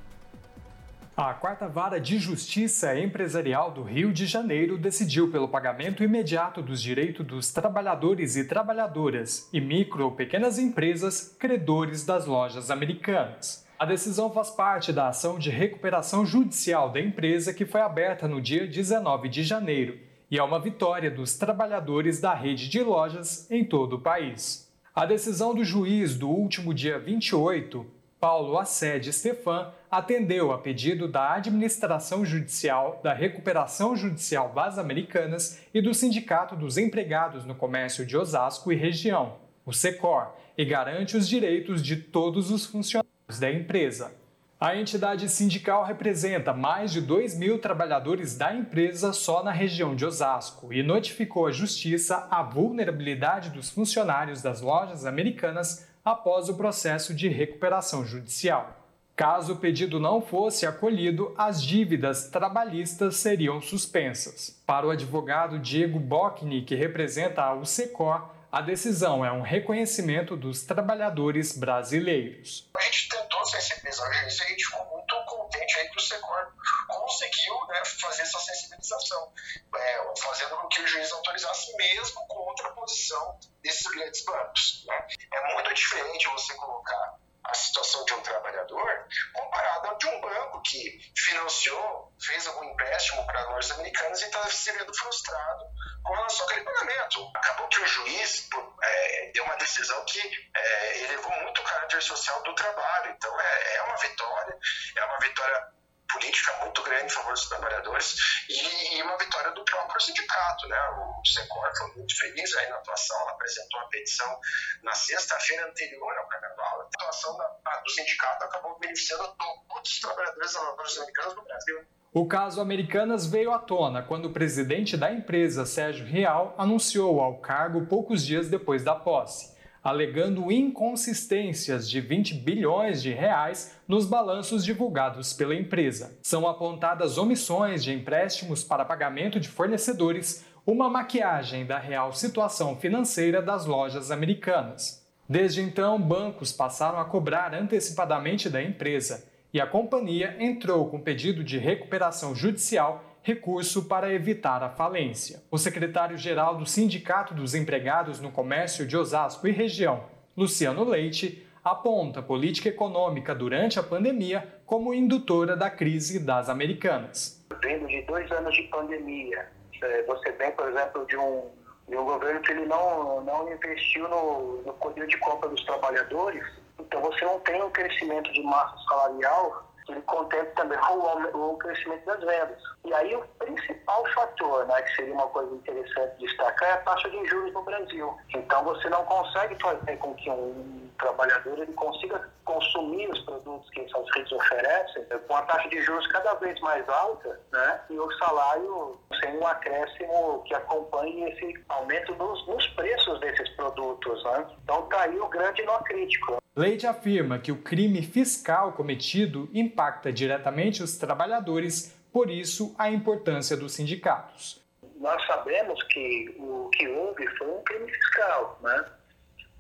A 1.18 1.34
quarta 1.34 1.68
vara 1.68 2.00
de 2.00 2.20
justiça 2.20 2.96
empresarial 2.96 3.72
do 3.72 3.82
Rio 3.82 4.14
de 4.14 4.28
Janeiro 4.28 4.78
decidiu 4.78 5.32
pelo 5.32 5.48
pagamento 5.48 6.04
imediato 6.04 6.62
dos 6.62 6.80
direitos 6.80 7.26
dos 7.26 7.52
trabalhadores 7.52 8.36
e 8.36 8.44
trabalhadoras 8.44 9.50
e 9.52 9.60
micro 9.60 10.04
ou 10.04 10.12
pequenas 10.12 10.60
empresas 10.60 11.36
credores 11.40 12.06
das 12.06 12.28
lojas 12.28 12.70
americanas. 12.70 13.66
A 13.80 13.86
decisão 13.86 14.30
faz 14.30 14.52
parte 14.52 14.94
da 14.94 15.08
ação 15.08 15.40
de 15.40 15.50
recuperação 15.50 16.24
judicial 16.24 16.92
da 16.92 17.02
empresa 17.02 17.52
que 17.52 17.66
foi 17.66 17.82
aberta 17.82 18.28
no 18.28 18.40
dia 18.40 18.68
19 18.68 19.28
de 19.28 19.42
janeiro 19.42 19.98
e 20.30 20.38
é 20.38 20.44
uma 20.44 20.60
vitória 20.60 21.10
dos 21.10 21.36
trabalhadores 21.36 22.22
da 22.22 22.36
rede 22.36 22.70
de 22.70 22.84
lojas 22.84 23.50
em 23.50 23.66
todo 23.66 23.96
o 23.96 24.02
país. 24.02 24.72
A 24.94 25.04
decisão 25.04 25.56
do 25.56 25.66
juiz 25.66 26.16
do 26.16 26.30
último 26.30 26.76
dia 26.76 27.00
28 27.00 27.98
Paulo 28.20 28.58
Assede 28.60 29.12
Stefan 29.12 29.72
atendeu 29.90 30.52
a 30.52 30.58
pedido 30.58 31.08
da 31.08 31.34
Administração 31.34 32.26
Judicial, 32.26 33.00
da 33.04 33.14
Recuperação 33.14 33.96
Judicial 33.96 34.50
das 34.54 34.78
Americanas 34.78 35.62
e 35.74 35.82
do 35.82 35.94
Sindicato 35.94 36.56
dos 36.56 36.78
Empregados 36.78 37.46
no 37.46 37.56
Comércio 37.56 38.06
de 38.06 38.18
Osasco 38.18 38.72
e 38.72 38.76
Região, 38.76 39.38
o 39.66 39.74
SECOR, 39.74 40.34
e 40.58 40.66
garante 40.66 41.16
os 41.16 41.28
direitos 41.28 41.82
de 41.84 41.96
todos 41.96 42.52
os 42.52 42.66
funcionários 42.66 43.40
da 43.40 43.52
empresa. 43.52 44.12
A 44.60 44.76
entidade 44.76 45.30
sindical 45.30 45.84
representa 45.84 46.52
mais 46.52 46.92
de 46.92 47.00
2 47.00 47.38
mil 47.38 47.60
trabalhadores 47.60 48.36
da 48.36 48.56
empresa 48.56 49.14
só 49.14 49.44
na 49.44 49.52
região 49.52 49.96
de 49.96 50.04
Osasco 50.04 50.74
e 50.74 50.82
notificou 50.82 51.46
à 51.46 51.52
Justiça 51.52 52.28
a 52.32 52.42
vulnerabilidade 52.42 53.52
dos 53.52 53.70
funcionários 53.70 54.42
das 54.42 54.60
lojas 54.60 55.06
americanas 55.06 55.88
após 56.04 56.50
o 56.50 56.56
processo 56.56 57.14
de 57.14 57.28
recuperação 57.28 58.04
judicial. 58.04 58.87
Caso 59.18 59.54
o 59.54 59.58
pedido 59.58 60.00
não 60.00 60.22
fosse 60.22 60.68
acolhido, 60.68 61.34
as 61.36 61.60
dívidas 61.60 62.30
trabalhistas 62.30 63.16
seriam 63.16 63.60
suspensas. 63.60 64.62
Para 64.64 64.86
o 64.86 64.92
advogado 64.92 65.58
Diego 65.58 66.00
Bockni, 66.00 66.64
que 66.64 66.76
representa 66.76 67.42
a 67.42 67.56
UCECOR, 67.56 68.30
a 68.52 68.62
decisão 68.62 69.26
é 69.26 69.32
um 69.32 69.42
reconhecimento 69.42 70.38
dos 70.38 70.62
trabalhadores 70.62 71.58
brasileiros. 71.58 72.70
A 72.78 72.82
gente 72.84 73.10
tentou 73.10 73.44
sensibilizar 73.44 74.06
a 74.06 74.26
a 74.26 74.30
gente 74.30 74.66
ficou 74.66 74.86
muito 74.86 75.16
contente 75.26 75.80
aí 75.80 75.90
que 75.90 75.98
o 75.98 76.00
SECOR 76.00 76.54
conseguiu 76.88 77.56
né, 77.70 77.82
fazer 78.00 78.22
essa 78.22 78.38
sensibilização, 78.38 79.34
é, 79.76 80.14
fazendo 80.20 80.58
com 80.58 80.68
que 80.68 80.80
o 80.80 80.88
juiz 80.88 81.12
autorizasse 81.12 81.76
mesmo 81.76 82.22
contra 82.28 82.68
a 82.68 82.72
posição 82.74 83.40
desses 83.64 83.88
grandes 83.88 84.24
bancos. 84.24 84.86
Né? 84.88 85.08
É 85.34 85.54
muito 85.56 85.74
diferente 85.74 86.28
você 86.28 86.54
colocar 86.54 87.18
a 87.48 87.54
situação 87.54 88.04
de 88.06 88.14
um 88.14 88.22
trabalhador 88.22 89.08
comparada 89.34 89.96
de 89.96 90.08
um 90.08 90.22
banco 90.22 90.62
que 90.62 91.00
financiou, 91.16 92.14
fez 92.22 92.46
algum 92.48 92.66
empréstimo 92.66 93.26
para 93.26 93.50
lojas 93.50 93.72
americanas 93.72 94.22
e 94.22 94.26
está 94.26 94.48
se 94.50 94.72
vendo 94.72 94.94
frustrado 94.94 95.66
com 96.04 96.14
relação 96.14 96.46
àquele 96.46 96.62
pagamento. 96.62 97.32
Acabou 97.36 97.68
que 97.70 97.80
o 97.80 97.88
juiz 97.88 98.50
é, 98.84 99.32
deu 99.34 99.44
uma 99.46 99.56
decisão 99.56 100.04
que 100.06 100.20
é, 100.56 101.04
elevou 101.04 101.32
muito 101.42 101.62
o 101.62 101.64
caráter 101.64 102.02
social 102.02 102.44
do 102.44 102.54
trabalho. 102.54 103.12
Então 103.12 103.40
é, 103.40 103.76
é 103.76 103.82
uma 103.84 103.98
vitória, 103.98 104.58
é 104.96 105.06
uma 105.06 105.20
vitória 105.20 105.77
política 106.12 106.54
muito 106.64 106.82
grande 106.84 107.06
em 107.06 107.10
favor 107.10 107.34
dos 107.34 107.48
trabalhadores 107.48 108.16
e, 108.50 108.98
e 108.98 109.04
uma 109.04 109.18
vitória 109.18 109.52
do 109.52 109.64
próprio 109.66 110.02
sindicato. 110.02 110.68
Né? 110.68 110.78
O 110.98 111.26
Secor 111.26 111.72
foi 111.78 111.96
muito 111.96 112.18
feliz 112.18 112.56
aí 112.56 112.70
na 112.70 112.76
atuação, 112.78 113.20
ela 113.22 113.32
apresentou 113.32 113.80
uma 113.80 113.90
petição 113.90 114.40
na 114.84 114.94
sexta-feira 114.94 115.68
anterior 115.68 116.18
ao 116.18 116.28
carnaval. 116.28 116.82
A 116.82 116.84
atuação 116.84 117.38
da, 117.38 117.48
do 117.84 117.90
sindicato 117.92 118.46
acabou 118.46 118.80
beneficiando 118.80 119.36
todos 119.70 119.92
os 119.92 120.00
trabalhadores 120.00 120.54
norte-americanos 120.54 121.34
do 121.36 121.44
Brasil. 121.44 121.86
O 122.14 122.28
caso 122.28 122.62
Americanas 122.62 123.28
veio 123.28 123.52
à 123.52 123.60
tona 123.60 124.02
quando 124.02 124.26
o 124.26 124.34
presidente 124.34 124.98
da 124.98 125.12
empresa, 125.12 125.66
Sérgio 125.66 126.06
Real, 126.06 126.56
anunciou 126.58 127.20
ao 127.20 127.40
cargo 127.40 127.86
poucos 127.86 128.26
dias 128.26 128.50
depois 128.50 128.84
da 128.84 128.96
posse 128.96 129.57
alegando 129.88 130.52
inconsistências 130.52 131.90
de 131.90 132.02
20 132.02 132.34
bilhões 132.34 133.02
de 133.02 133.14
reais 133.14 133.74
nos 133.88 134.06
balanços 134.06 134.66
divulgados 134.66 135.32
pela 135.32 135.56
empresa. 135.56 136.20
São 136.24 136.46
apontadas 136.46 137.18
omissões 137.18 137.86
de 137.86 137.94
empréstimos 137.94 138.66
para 138.66 138.84
pagamento 138.84 139.40
de 139.40 139.48
fornecedores, 139.48 140.44
uma 140.66 140.90
maquiagem 140.90 141.66
da 141.66 141.80
real 141.80 142.12
situação 142.12 142.76
financeira 142.76 143.42
das 143.42 143.66
lojas 143.66 144.12
americanas. 144.12 145.08
Desde 145.30 145.62
então, 145.62 145.98
bancos 145.98 146.52
passaram 146.52 147.00
a 147.00 147.06
cobrar 147.06 147.56
antecipadamente 147.56 148.50
da 148.50 148.62
empresa 148.62 149.24
e 149.54 149.62
a 149.62 149.66
companhia 149.66 150.36
entrou 150.38 150.90
com 150.90 151.00
pedido 151.00 151.46
de 151.46 151.58
recuperação 151.58 152.36
judicial 152.36 153.07
recurso 153.28 153.90
para 153.90 154.14
evitar 154.14 154.64
a 154.64 154.70
falência. 154.70 155.44
O 155.52 155.58
secretário-geral 155.58 156.56
do 156.56 156.66
Sindicato 156.66 157.34
dos 157.34 157.54
Empregados 157.54 158.22
no 158.22 158.32
Comércio 158.32 158.88
de 158.88 158.96
Osasco 158.96 159.46
e 159.46 159.52
Região, 159.52 160.06
Luciano 160.38 160.86
Leite, 160.86 161.46
aponta 161.62 162.22
a 162.22 162.24
política 162.24 162.70
econômica 162.70 163.36
durante 163.36 163.78
a 163.78 163.84
pandemia 163.84 164.62
como 164.66 164.94
indutora 164.94 165.58
da 165.58 165.70
crise 165.70 166.22
das 166.24 166.48
americanas. 166.48 167.46
Vindo 167.62 167.86
de 167.88 168.02
dois 168.04 168.32
anos 168.32 168.56
de 168.56 168.64
pandemia, 168.64 169.50
é, 169.84 170.04
você 170.04 170.32
vem, 170.32 170.52
por 170.54 170.70
exemplo, 170.70 171.06
de 171.06 171.18
um, 171.18 171.50
de 171.90 171.98
um 171.98 172.06
governo 172.06 172.40
que 172.40 172.54
ele 172.54 172.66
não, 172.66 173.26
não 173.26 173.52
investiu 173.52 174.08
no, 174.08 174.62
no 174.62 174.72
poder 174.76 175.06
de 175.06 175.18
compra 175.18 175.50
dos 175.50 175.66
trabalhadores, 175.66 176.46
então 176.80 177.02
você 177.02 177.26
não 177.26 177.42
tem 177.42 177.62
um 177.62 177.72
crescimento 177.72 178.32
de 178.32 178.42
massa 178.42 178.78
salarial 178.88 179.67
ele 179.92 180.02
contempla 180.02 180.52
também 180.56 180.78
o, 180.78 181.52
o, 181.52 181.58
crescimento 181.58 182.06
das 182.06 182.20
vendas. 182.20 182.62
E 182.86 182.94
aí 182.94 183.16
o 183.16 183.22
principal 183.40 184.06
fator, 184.14 184.66
né, 184.66 184.82
que 184.82 184.96
seria 184.96 185.14
uma 185.14 185.28
coisa 185.28 185.54
interessante 185.56 186.18
destacar, 186.20 186.70
é 186.70 186.74
a 186.74 186.78
taxa 186.78 187.10
de 187.10 187.26
juros 187.26 187.54
no 187.54 187.64
Brasil. 187.64 188.18
Então 188.34 188.64
você 188.64 188.90
não 188.90 189.04
consegue 189.06 189.56
fazer 189.62 189.98
com 189.98 190.14
que 190.16 190.30
um 190.30 190.90
trabalhador 191.00 191.60
ele 191.60 191.74
consiga 191.74 192.28
consumir 192.46 193.10
os 193.10 193.20
produtos 193.22 193.70
que 193.70 193.82
essas 193.82 194.06
redes 194.16 194.32
oferecem 194.32 195.06
com 195.28 195.36
a 195.36 195.42
taxa 195.44 195.70
de 195.70 195.82
juros 195.82 196.08
cada 196.08 196.34
vez 196.36 196.60
mais 196.62 196.88
alta, 196.90 197.40
né, 197.52 197.82
e 197.90 198.00
o 198.00 198.12
salário 198.18 199.00
sem 199.20 199.38
um 199.38 199.48
acréscimo 199.48 200.44
que 200.46 200.54
acompanhe 200.54 201.30
esse 201.32 201.64
aumento 201.70 202.16
nos, 202.16 202.48
nos 202.48 202.68
preços 202.70 203.20
desses 203.20 203.50
produtos. 203.56 204.24
Né? 204.24 204.46
Então 204.64 204.84
está 204.84 205.02
aí 205.02 205.20
o 205.20 205.28
grande 205.28 205.64
nó 205.64 205.80
crítico. 205.80 206.38
Leite 206.58 206.88
afirma 206.88 207.38
que 207.38 207.52
o 207.52 207.62
crime 207.62 208.02
fiscal 208.02 208.74
cometido 208.74 209.48
impacta 209.54 210.12
diretamente 210.12 210.82
os 210.82 210.98
trabalhadores, 210.98 211.96
por 212.12 212.32
isso 212.32 212.74
a 212.80 212.90
importância 212.90 213.56
dos 213.56 213.74
sindicatos. 213.74 214.60
nós 214.96 215.24
sabemos 215.28 215.82
que 215.84 216.36
o 216.40 216.68
que 216.72 216.88
houve 216.88 217.28
foi 217.38 217.48
um 217.48 217.62
crime 217.62 217.92
fiscal, 217.92 218.60
né? 218.64 218.86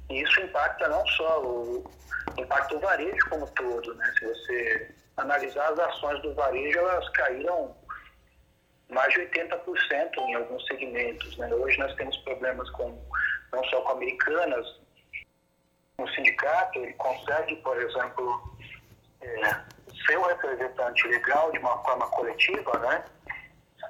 E 0.09 0.23
isso 0.23 0.41
impacta 0.41 0.87
não 0.87 1.05
só 1.09 1.43
o, 1.43 1.83
impacta 2.35 2.75
o 2.75 2.79
varejo 2.79 3.29
como 3.29 3.45
todo, 3.51 3.93
né? 3.93 4.13
Se 4.17 4.25
você 4.25 4.95
analisar 5.17 5.73
as 5.73 5.77
ações 5.77 6.19
do 6.23 6.33
varejo, 6.33 6.79
elas 6.79 7.07
caíram 7.09 7.75
mais 8.89 9.13
de 9.13 9.19
80% 9.19 10.17
em 10.17 10.33
alguns 10.33 10.65
segmentos, 10.65 11.37
né? 11.37 11.53
Hoje 11.53 11.77
nós 11.77 11.93
temos 11.93 12.17
problemas 12.17 12.67
com 12.71 12.99
não 13.53 13.63
só 13.65 13.81
com 13.81 13.91
americanas, 13.91 14.65
o 15.99 16.07
sindicato 16.09 16.77
ele 16.77 16.93
consegue, 16.93 17.55
por 17.57 17.75
exemplo, 17.81 18.55
é, 19.21 19.63
ser 20.05 20.17
o 20.17 20.27
representante 20.27 21.07
legal 21.07 21.51
de 21.51 21.57
uma 21.57 21.77
forma 21.83 22.07
coletiva, 22.09 22.77
né? 22.79 23.03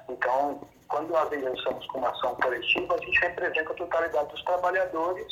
Então, 0.08 0.66
quando 0.88 1.10
nós 1.10 1.30
ingressamos 1.30 1.86
com 1.88 1.98
uma 1.98 2.10
ação 2.10 2.34
coletiva, 2.36 2.94
a 2.94 2.98
gente 2.98 3.20
representa 3.20 3.72
a 3.72 3.76
totalidade 3.76 4.30
dos 4.30 4.42
trabalhadores 4.44 5.26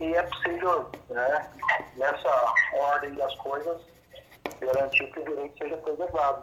e 0.00 0.12
é 0.12 0.22
possível, 0.24 0.90
né, 1.08 1.50
nessa 1.96 2.54
ordem 2.72 3.14
das 3.14 3.34
coisas, 3.36 3.80
garantir 4.58 5.06
que 5.12 5.20
o 5.20 5.24
direito 5.24 5.56
seja 5.58 5.76
preservado. 5.76 6.42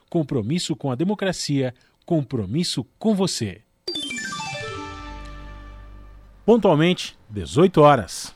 compromisso 0.11 0.75
com 0.75 0.91
a 0.91 0.95
democracia, 0.95 1.73
compromisso 2.05 2.85
com 2.99 3.15
você. 3.15 3.61
Pontualmente, 6.45 7.17
18 7.29 7.81
horas. 7.81 8.35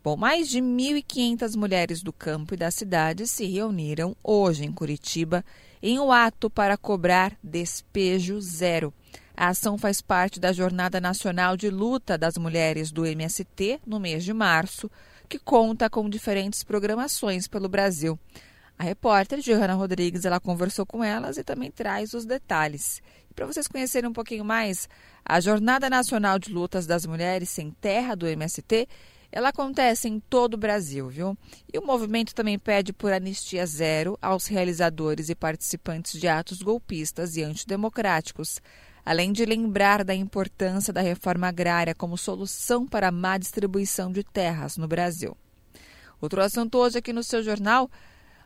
Bom, 0.01 0.15
mais 0.15 0.47
de 0.47 0.59
1.500 0.61 1.57
mulheres 1.57 2.01
do 2.01 2.13
campo 2.13 2.53
e 2.53 2.57
da 2.57 2.71
cidade 2.71 3.27
se 3.27 3.45
reuniram 3.45 4.15
hoje 4.23 4.63
em 4.63 4.71
Curitiba 4.71 5.43
em 5.83 5.99
um 5.99 6.09
ato 6.09 6.49
para 6.49 6.77
cobrar 6.77 7.37
despejo 7.43 8.39
zero. 8.39 8.93
A 9.35 9.49
ação 9.49 9.77
faz 9.77 9.99
parte 9.99 10.39
da 10.39 10.53
Jornada 10.53 11.01
Nacional 11.01 11.57
de 11.57 11.69
Luta 11.69 12.17
das 12.17 12.37
Mulheres 12.37 12.91
do 12.91 13.05
MST 13.05 13.81
no 13.85 13.99
mês 13.99 14.23
de 14.23 14.33
março, 14.33 14.89
que 15.27 15.37
conta 15.37 15.89
com 15.89 16.09
diferentes 16.09 16.63
programações 16.63 17.45
pelo 17.45 17.67
Brasil. 17.67 18.17
A 18.77 18.83
repórter 18.83 19.39
Johanna 19.39 19.73
Rodrigues 19.73 20.23
ela 20.23 20.39
conversou 20.39 20.85
com 20.85 21.03
elas 21.03 21.37
e 21.37 21.43
também 21.43 21.69
traz 21.69 22.13
os 22.13 22.23
detalhes. 22.25 23.01
Para 23.35 23.45
vocês 23.45 23.67
conhecerem 23.67 24.09
um 24.09 24.13
pouquinho 24.13 24.45
mais, 24.45 24.87
a 25.25 25.41
Jornada 25.41 25.89
Nacional 25.89 26.39
de 26.39 26.53
Lutas 26.53 26.87
das 26.87 27.05
Mulheres 27.05 27.49
Sem 27.49 27.71
Terra 27.71 28.15
do 28.15 28.25
MST 28.25 28.87
ela 29.31 29.49
acontece 29.49 30.07
em 30.07 30.19
todo 30.19 30.55
o 30.55 30.57
Brasil, 30.57 31.07
viu? 31.07 31.37
E 31.71 31.77
o 31.77 31.85
movimento 31.85 32.33
também 32.33 32.57
pede 32.57 32.91
por 32.91 33.13
anistia 33.13 33.65
zero 33.65 34.17
aos 34.21 34.47
realizadores 34.47 35.29
e 35.29 35.35
participantes 35.35 36.19
de 36.19 36.27
atos 36.27 36.61
golpistas 36.61 37.37
e 37.37 37.43
antidemocráticos, 37.43 38.59
além 39.05 39.31
de 39.31 39.45
lembrar 39.45 40.03
da 40.03 40.15
importância 40.15 40.91
da 40.91 41.01
reforma 41.01 41.47
agrária 41.47 41.93
como 41.93 42.17
solução 42.17 42.87
para 42.87 43.09
a 43.09 43.11
má 43.11 43.37
distribuição 43.37 44.11
de 44.11 44.23
terras 44.23 44.77
no 44.77 44.87
Brasil. 44.87 45.37
Outro 46.19 46.41
assunto 46.41 46.77
hoje 46.79 46.97
aqui 46.97 47.13
no 47.13 47.23
seu 47.23 47.43
jornal: 47.43 47.89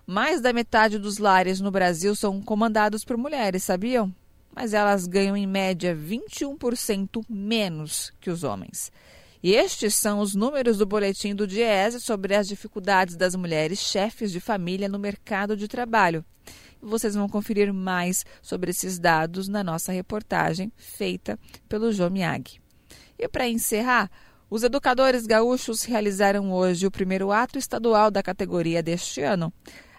mais 0.06 0.42
da 0.42 0.52
metade 0.52 1.00
dos 1.00 1.18
lares 1.18 1.62
no 1.62 1.72
Brasil 1.72 2.14
são 2.14 2.42
comandados 2.42 3.06
por 3.06 3.18
mulheres, 3.18 3.64
sabiam? 3.64 4.14
Mas 4.54 4.74
elas 4.74 5.08
ganham 5.08 5.36
em 5.36 5.48
média 5.48 5.96
21% 5.96 7.24
menos 7.28 8.14
que 8.20 8.30
os 8.30 8.44
homens. 8.44 8.92
E 9.44 9.54
estes 9.54 9.96
são 9.96 10.20
os 10.20 10.34
números 10.34 10.78
do 10.78 10.86
boletim 10.86 11.36
do 11.36 11.46
Diese 11.46 12.00
sobre 12.00 12.34
as 12.34 12.48
dificuldades 12.48 13.18
das 13.18 13.36
mulheres 13.36 13.78
chefes 13.78 14.32
de 14.32 14.40
família 14.40 14.88
no 14.88 14.98
mercado 14.98 15.58
de 15.58 15.68
trabalho. 15.68 16.24
Vocês 16.82 17.14
vão 17.14 17.28
conferir 17.28 17.74
mais 17.74 18.26
sobre 18.42 18.72
esses 18.72 18.98
dados 18.98 19.50
na 19.50 19.62
nossa 19.62 19.92
reportagem 19.92 20.72
feita 20.78 21.38
pelo 21.68 21.92
João 21.92 22.10
Miyagi. 22.10 22.62
E 23.20 23.28
para 23.28 23.50
encerrar, 23.50 24.10
os 24.50 24.64
educadores 24.64 25.26
gaúchos 25.26 25.84
realizaram 25.84 26.50
hoje 26.54 26.88
o 26.88 26.92
primeiro 26.92 27.30
ato 27.30 27.60
estadual 27.60 28.10
da 28.10 28.24
categoria 28.24 28.82
deste 28.82 29.20
ano. 29.22 29.52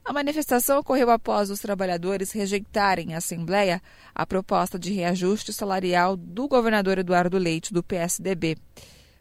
A 0.03 0.13
manifestação 0.13 0.79
ocorreu 0.79 1.11
após 1.11 1.51
os 1.51 1.61
trabalhadores 1.61 2.33
rejeitarem 2.33 3.11
em 3.11 3.15
Assembleia 3.15 3.83
a 4.15 4.25
proposta 4.25 4.79
de 4.79 4.91
reajuste 4.91 5.53
salarial 5.53 6.17
do 6.17 6.49
governador 6.49 6.97
Eduardo 6.97 7.37
Leite, 7.37 7.75
do 7.75 7.83
PSDB. 7.83 8.57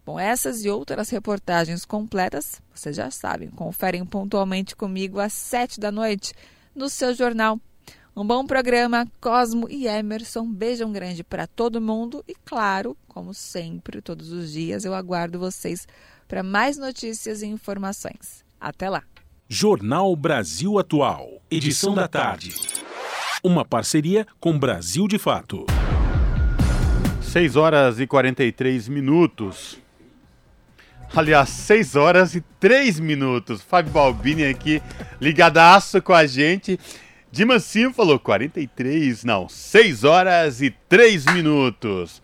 Bom, 0.06 0.20
essas 0.20 0.66
e 0.66 0.70
outras 0.70 1.10
reportagens 1.10 1.86
completas, 1.86 2.62
vocês 2.74 2.96
já 2.96 3.10
sabem, 3.10 3.50
conferem 3.50 4.06
pontualmente 4.06 4.76
comigo 4.76 5.18
às 5.18 5.32
sete 5.32 5.80
da 5.80 5.92
noite 5.92 6.34
no 6.76 6.90
seu 6.90 7.14
jornal. 7.14 7.58
Um 8.16 8.28
bom 8.28 8.46
programa, 8.46 9.08
Cosmo 9.22 9.68
e 9.70 9.88
Emerson. 9.88 10.46
Beijão 10.52 10.92
grande 10.92 11.24
para 11.24 11.48
todo 11.48 11.82
mundo 11.82 12.24
e, 12.28 12.36
claro, 12.46 12.98
como 13.08 13.34
sempre, 13.34 14.02
todos 14.02 14.32
os 14.32 14.52
dias, 14.52 14.86
eu 14.86 14.94
aguardo 14.94 15.40
vocês 15.40 15.88
para 16.28 16.44
mais 16.44 16.78
notícias 16.78 17.42
e 17.42 17.48
informações. 17.48 18.44
Até 18.60 18.90
lá. 18.90 19.04
Jornal 19.48 20.16
Brasil 20.16 20.78
Atual, 20.78 21.42
edição 21.50 21.96
da 21.96 22.08
tarde. 22.08 22.54
Uma 23.44 23.66
parceria 23.66 24.28
com 24.40 24.60
Brasil 24.60 25.08
de 25.08 25.18
Fato. 25.18 25.66
6 27.22 27.56
horas 27.56 28.00
e 28.00 28.06
43 28.06 28.88
minutos. 28.90 29.83
Aliás, 31.16 31.50
6 31.50 31.96
horas 31.96 32.34
e 32.34 32.42
3 32.60 33.00
minutos. 33.00 33.62
Fábio 33.62 33.92
Balbini 33.92 34.46
aqui, 34.46 34.82
ligadaço 35.22 36.02
com 36.02 36.12
a 36.12 36.26
gente. 36.26 36.80
De 37.32 37.46
Mancinho 37.46 37.94
falou 37.94 38.20
43, 38.20 39.24
não, 39.24 39.48
6 39.48 40.04
horas 40.04 40.60
e 40.60 40.72
3 40.90 41.26
minutos. 41.28 42.20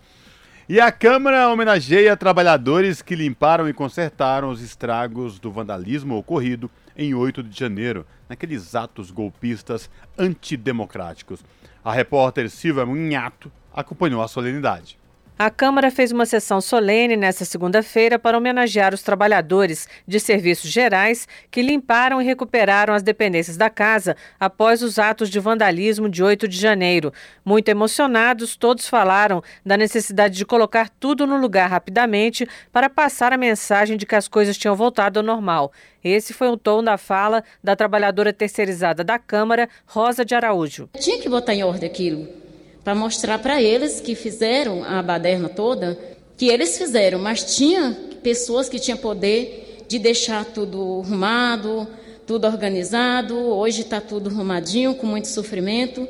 E 0.68 0.82
a 0.82 0.92
Câmara 0.92 1.50
homenageia 1.50 2.18
trabalhadores 2.18 3.04
que 3.04 3.14
limparam 3.16 3.70
e 3.70 3.74
consertaram 3.74 4.50
os 4.50 4.60
estragos 4.60 5.38
do 5.38 5.52
vandalismo 5.52 6.18
ocorrido 6.18 6.70
em 6.98 7.14
8 7.14 7.44
de 7.44 7.60
janeiro, 7.60 8.08
naqueles 8.28 8.74
atos 8.74 9.12
golpistas 9.12 9.88
antidemocráticos. 10.18 11.44
A 11.86 11.94
repórter 11.94 12.50
Silvia 12.50 12.88
Munhato 12.88 13.52
acompanhou 13.72 14.22
a 14.24 14.28
solenidade. 14.28 14.99
A 15.42 15.50
Câmara 15.50 15.90
fez 15.90 16.12
uma 16.12 16.26
sessão 16.26 16.60
solene 16.60 17.16
nesta 17.16 17.46
segunda-feira 17.46 18.20
para 18.20 18.38
homenagear 18.38 18.94
os 18.94 19.02
trabalhadores 19.02 19.88
de 20.06 20.20
serviços 20.20 20.70
gerais 20.70 21.30
que 21.50 21.62
limparam 21.62 22.22
e 22.22 22.26
recuperaram 22.26 22.94
as 22.94 23.02
dependências 23.02 23.56
da 23.56 23.70
casa 23.70 24.18
após 24.38 24.84
os 24.84 25.00
atos 25.00 25.30
de 25.30 25.40
vandalismo 25.40 26.10
de 26.10 26.22
8 26.22 26.46
de 26.46 26.58
janeiro. 26.58 27.14
Muito 27.46 27.70
emocionados, 27.70 28.58
todos 28.58 28.90
falaram 28.90 29.42
da 29.66 29.78
necessidade 29.78 30.36
de 30.36 30.46
colocar 30.46 30.90
tudo 30.90 31.26
no 31.26 31.38
lugar 31.38 31.70
rapidamente 31.70 32.46
para 32.70 32.90
passar 32.90 33.32
a 33.32 33.38
mensagem 33.38 33.96
de 33.96 34.06
que 34.06 34.16
as 34.16 34.28
coisas 34.28 34.58
tinham 34.58 34.76
voltado 34.76 35.20
ao 35.20 35.26
normal. 35.26 35.72
Esse 36.04 36.34
foi 36.34 36.50
o 36.50 36.58
tom 36.58 36.84
da 36.84 36.98
fala 36.98 37.46
da 37.64 37.78
trabalhadora 37.78 38.34
terceirizada 38.34 39.06
da 39.06 39.18
Câmara, 39.18 39.70
Rosa 39.86 40.26
de 40.26 40.36
Araújo. 40.36 40.90
Tinha 41.00 41.22
que 41.22 41.30
botar 41.30 41.54
em 41.54 41.64
ordem 41.64 41.90
aquilo 41.90 42.39
para 42.84 42.96
mostrar 42.96 43.40
para 43.40 43.62
eles 43.62 44.00
que 44.00 44.16
fizeram 44.16 44.84
a 44.84 45.02
baderna 45.02 45.50
toda, 45.50 45.98
que 46.38 46.48
eles 46.48 46.78
fizeram, 46.78 47.20
mas 47.20 47.56
tinha 47.56 47.98
pessoas 48.24 48.70
que 48.70 48.80
tinham 48.80 48.98
poder 48.98 49.86
de 49.88 50.00
deixar 50.00 50.46
tudo 50.46 51.02
arrumado, 51.04 51.88
tudo 52.26 52.46
organizado. 52.46 53.36
Hoje 53.36 53.82
está 53.82 54.00
tudo 54.00 54.30
arrumadinho, 54.30 54.94
com 54.94 55.08
muito 55.08 55.28
sofrimento. 55.28 56.08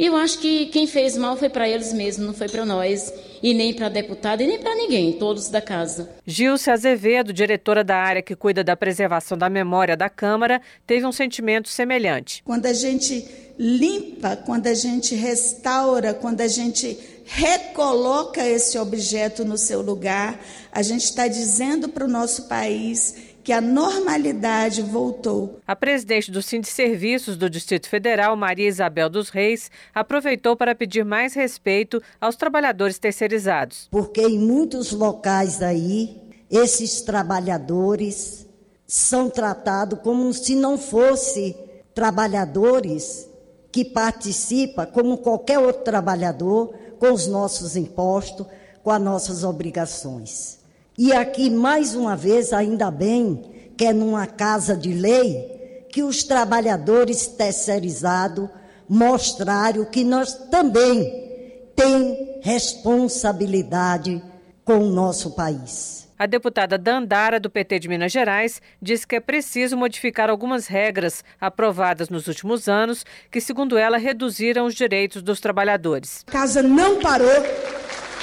E 0.00 0.06
eu 0.06 0.16
acho 0.16 0.38
que 0.38 0.64
quem 0.68 0.86
fez 0.86 1.14
mal 1.14 1.36
foi 1.36 1.50
para 1.50 1.68
eles 1.68 1.92
mesmos, 1.92 2.26
não 2.26 2.32
foi 2.32 2.48
para 2.48 2.64
nós, 2.64 3.12
e 3.42 3.52
nem 3.52 3.74
para 3.74 3.90
deputado, 3.90 4.42
e 4.42 4.46
nem 4.46 4.58
para 4.58 4.74
ninguém, 4.74 5.12
todos 5.12 5.50
da 5.50 5.60
casa. 5.60 6.08
Gilce 6.26 6.70
Azevedo, 6.70 7.34
diretora 7.34 7.84
da 7.84 7.96
área 7.98 8.22
que 8.22 8.34
cuida 8.34 8.64
da 8.64 8.74
preservação 8.74 9.36
da 9.36 9.50
memória 9.50 9.98
da 9.98 10.08
Câmara, 10.08 10.62
teve 10.86 11.04
um 11.04 11.12
sentimento 11.12 11.68
semelhante. 11.68 12.42
Quando 12.44 12.64
a 12.64 12.72
gente 12.72 13.28
limpa, 13.58 14.36
quando 14.36 14.68
a 14.68 14.74
gente 14.74 15.14
restaura, 15.14 16.14
quando 16.14 16.40
a 16.40 16.48
gente 16.48 16.98
recoloca 17.26 18.42
esse 18.42 18.78
objeto 18.78 19.44
no 19.44 19.58
seu 19.58 19.82
lugar, 19.82 20.42
a 20.72 20.80
gente 20.80 21.04
está 21.04 21.28
dizendo 21.28 21.90
para 21.90 22.06
o 22.06 22.08
nosso 22.08 22.48
país 22.48 23.16
que 23.50 23.54
a 23.54 23.60
normalidade 23.60 24.80
voltou. 24.80 25.58
A 25.66 25.74
presidente 25.74 26.30
do 26.30 26.40
Sindicato 26.40 26.70
de 26.70 26.76
Serviços 26.76 27.36
do 27.36 27.50
Distrito 27.50 27.88
Federal, 27.88 28.36
Maria 28.36 28.68
Isabel 28.68 29.10
dos 29.10 29.28
Reis, 29.28 29.72
aproveitou 29.92 30.54
para 30.54 30.72
pedir 30.72 31.04
mais 31.04 31.34
respeito 31.34 32.00
aos 32.20 32.36
trabalhadores 32.36 32.96
terceirizados. 33.00 33.88
Porque 33.90 34.20
em 34.20 34.38
muitos 34.38 34.92
locais 34.92 35.62
aí, 35.62 36.16
esses 36.48 37.00
trabalhadores 37.00 38.46
são 38.86 39.28
tratados 39.28 39.98
como 39.98 40.32
se 40.32 40.54
não 40.54 40.78
fossem 40.78 41.56
trabalhadores 41.92 43.28
que 43.72 43.84
participam, 43.84 44.86
como 44.86 45.18
qualquer 45.18 45.58
outro 45.58 45.82
trabalhador, 45.82 46.72
com 47.00 47.12
os 47.12 47.26
nossos 47.26 47.74
impostos, 47.74 48.46
com 48.84 48.92
as 48.92 49.02
nossas 49.02 49.42
obrigações. 49.42 50.59
E 51.02 51.14
aqui, 51.14 51.48
mais 51.48 51.94
uma 51.94 52.14
vez, 52.14 52.52
ainda 52.52 52.90
bem 52.90 53.72
que 53.74 53.86
é 53.86 53.92
numa 53.94 54.26
casa 54.26 54.76
de 54.76 54.92
lei 54.92 55.86
que 55.90 56.02
os 56.02 56.24
trabalhadores 56.24 57.26
terceirizados 57.26 58.50
mostraram 58.86 59.86
que 59.86 60.04
nós 60.04 60.34
também 60.50 61.72
temos 61.74 62.18
responsabilidade 62.42 64.22
com 64.62 64.76
o 64.76 64.90
nosso 64.90 65.30
país. 65.34 66.06
A 66.18 66.26
deputada 66.26 66.76
Dandara, 66.76 67.40
do 67.40 67.48
PT 67.48 67.78
de 67.78 67.88
Minas 67.88 68.12
Gerais, 68.12 68.60
disse 68.82 69.06
que 69.06 69.16
é 69.16 69.20
preciso 69.20 69.78
modificar 69.78 70.28
algumas 70.28 70.66
regras 70.66 71.24
aprovadas 71.40 72.10
nos 72.10 72.26
últimos 72.28 72.68
anos, 72.68 73.06
que, 73.30 73.40
segundo 73.40 73.78
ela, 73.78 73.96
reduziram 73.96 74.66
os 74.66 74.74
direitos 74.74 75.22
dos 75.22 75.40
trabalhadores. 75.40 76.26
A 76.28 76.30
casa 76.30 76.62
não 76.62 77.00
parou, 77.00 77.42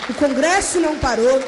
o 0.07 0.13
Congresso 0.13 0.79
não 0.79 0.99
parou, 0.99 1.41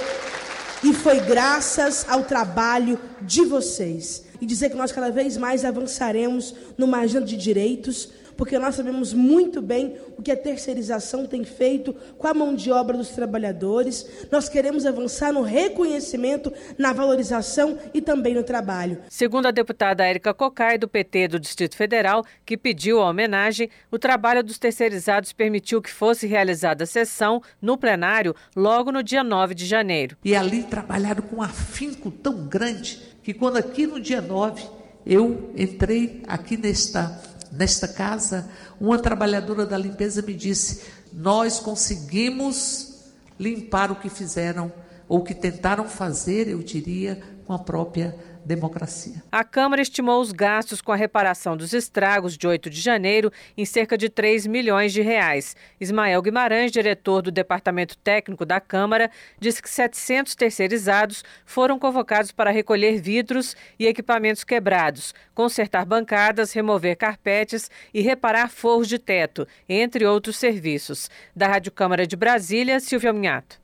e 0.83 0.93
foi 0.93 1.19
graças 1.19 2.05
ao 2.07 2.23
trabalho 2.23 2.99
de 3.21 3.43
vocês. 3.43 4.23
E 4.39 4.45
dizer 4.45 4.69
que 4.69 4.77
nós 4.77 4.91
cada 4.91 5.11
vez 5.11 5.35
mais 5.35 5.65
avançaremos 5.65 6.55
numa 6.77 6.99
agenda 6.99 7.25
de 7.25 7.35
direitos, 7.35 8.09
porque 8.39 8.57
nós 8.57 8.75
sabemos 8.75 9.13
muito 9.13 9.61
bem 9.61 9.97
o 10.17 10.21
que 10.21 10.31
a 10.31 10.37
terceirização 10.37 11.25
tem 11.25 11.43
feito 11.43 11.93
com 12.17 12.25
a 12.25 12.33
mão 12.33 12.55
de 12.55 12.71
obra 12.71 12.95
dos 12.95 13.09
trabalhadores. 13.09 14.09
Nós 14.31 14.47
queremos 14.47 14.85
avançar 14.85 15.33
no 15.33 15.41
reconhecimento, 15.41 16.49
na 16.77 16.93
valorização 16.93 17.77
e 17.93 17.99
também 17.99 18.33
no 18.33 18.41
trabalho. 18.41 18.99
Segundo 19.09 19.47
a 19.47 19.51
deputada 19.51 20.05
Érica 20.05 20.33
Cocai, 20.33 20.77
do 20.77 20.87
PT 20.87 21.27
do 21.27 21.37
Distrito 21.37 21.75
Federal, 21.75 22.23
que 22.45 22.55
pediu 22.55 23.01
a 23.01 23.09
homenagem, 23.09 23.69
o 23.91 23.99
trabalho 23.99 24.41
dos 24.41 24.57
terceirizados 24.57 25.33
permitiu 25.33 25.81
que 25.81 25.91
fosse 25.91 26.25
realizada 26.25 26.85
a 26.85 26.87
sessão 26.87 27.43
no 27.61 27.77
plenário 27.77 28.33
logo 28.55 28.89
no 28.89 29.03
dia 29.03 29.21
9 29.21 29.53
de 29.53 29.65
janeiro. 29.65 30.15
E 30.23 30.33
ali 30.33 30.63
trabalharam 30.63 31.23
com 31.23 31.35
um 31.35 31.41
afinco 31.41 32.09
tão 32.09 32.47
grande 32.47 33.01
que 33.21 33.33
quando 33.33 33.57
aqui 33.57 33.85
no 33.85 33.99
dia 33.99 34.21
9 34.21 34.63
eu 35.05 35.51
entrei 35.57 36.23
aqui 36.25 36.55
nesta 36.55 37.19
nesta 37.51 37.87
casa, 37.87 38.49
uma 38.79 38.99
trabalhadora 38.99 39.65
da 39.65 39.77
limpeza 39.77 40.21
me 40.21 40.33
disse: 40.33 40.81
Nós 41.11 41.59
conseguimos 41.59 43.03
limpar 43.39 43.91
o 43.91 43.95
que 43.95 44.09
fizeram, 44.09 44.71
ou 45.07 45.23
que 45.23 45.33
tentaram 45.33 45.87
fazer, 45.87 46.47
eu 46.47 46.59
diria, 46.59 47.19
com 47.45 47.53
a 47.53 47.59
própria 47.59 48.15
democracia. 48.49 49.21
A 49.31 49.43
Câmara 49.43 49.79
estimou 49.79 50.19
os 50.19 50.31
gastos 50.31 50.81
com 50.81 50.91
a 50.91 50.95
reparação 50.95 51.55
dos 51.55 51.71
estragos 51.71 52.35
de 52.35 52.47
8 52.47 52.67
de 52.67 52.81
janeiro 52.81 53.31
em 53.55 53.63
cerca 53.63 53.95
de 53.95 54.09
3 54.09 54.47
milhões 54.47 54.91
de 54.91 55.01
reais. 55.01 55.55
Ismael 55.79 56.19
Guimarães, 56.19 56.71
diretor 56.71 57.21
do 57.21 57.29
Departamento 57.29 57.95
Técnico 57.95 58.45
da 58.45 58.59
Câmara, 58.59 59.11
disse 59.39 59.61
que 59.61 59.69
700 59.69 60.33
terceirizados 60.33 61.23
foram 61.45 61.77
convocados 61.77 62.31
para 62.31 62.49
recolher 62.49 62.99
vidros 62.99 63.55
e 63.77 63.85
equipamentos 63.85 64.43
quebrados, 64.43 65.13
consertar 65.35 65.85
bancadas, 65.85 66.51
remover 66.51 66.97
carpetes 66.97 67.69
e 67.93 68.01
reparar 68.01 68.49
forros 68.49 68.87
de 68.87 68.97
teto, 68.97 69.47
entre 69.67 70.05
outros 70.07 70.37
serviços. 70.37 71.07
Da 71.35 71.47
Rádio 71.47 71.71
Câmara 71.71 72.07
de 72.07 72.15
Brasília, 72.15 72.79
Silvia 72.79 73.13
Minhato. 73.13 73.61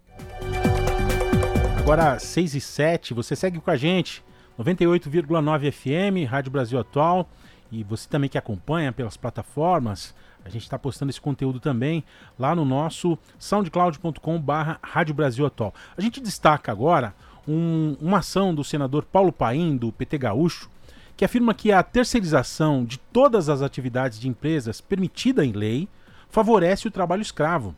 Agora, 1.79 2.19
6 2.19 2.53
e 2.53 2.61
7, 2.61 3.13
você 3.15 3.35
segue 3.35 3.59
com 3.59 3.71
a 3.71 3.75
gente 3.75 4.23
98,9 4.59 5.71
FM, 5.71 6.29
Rádio 6.29 6.51
Brasil 6.51 6.79
Atual. 6.79 7.29
E 7.71 7.83
você 7.83 8.07
também 8.07 8.29
que 8.29 8.37
acompanha 8.37 8.91
pelas 8.91 9.17
plataformas, 9.17 10.15
a 10.45 10.49
gente 10.49 10.63
está 10.63 10.77
postando 10.77 11.09
esse 11.09 11.19
conteúdo 11.19 11.59
também 11.59 12.03
lá 12.37 12.55
no 12.55 12.63
nosso 12.63 13.17
soundcloud.com/barra 13.39 14.79
Rádio 14.81 15.15
Brasil 15.15 15.45
Atual. 15.45 15.73
A 15.97 16.01
gente 16.01 16.21
destaca 16.21 16.71
agora 16.71 17.13
um, 17.47 17.97
uma 17.99 18.19
ação 18.19 18.53
do 18.53 18.63
senador 18.63 19.03
Paulo 19.03 19.31
Paim, 19.31 19.75
do 19.75 19.91
PT 19.91 20.19
Gaúcho, 20.19 20.69
que 21.17 21.25
afirma 21.25 21.53
que 21.53 21.71
a 21.71 21.81
terceirização 21.81 22.85
de 22.85 22.97
todas 22.97 23.49
as 23.49 23.61
atividades 23.61 24.19
de 24.19 24.29
empresas 24.29 24.79
permitida 24.79 25.43
em 25.43 25.51
lei 25.51 25.87
favorece 26.29 26.87
o 26.87 26.91
trabalho 26.91 27.21
escravo 27.21 27.75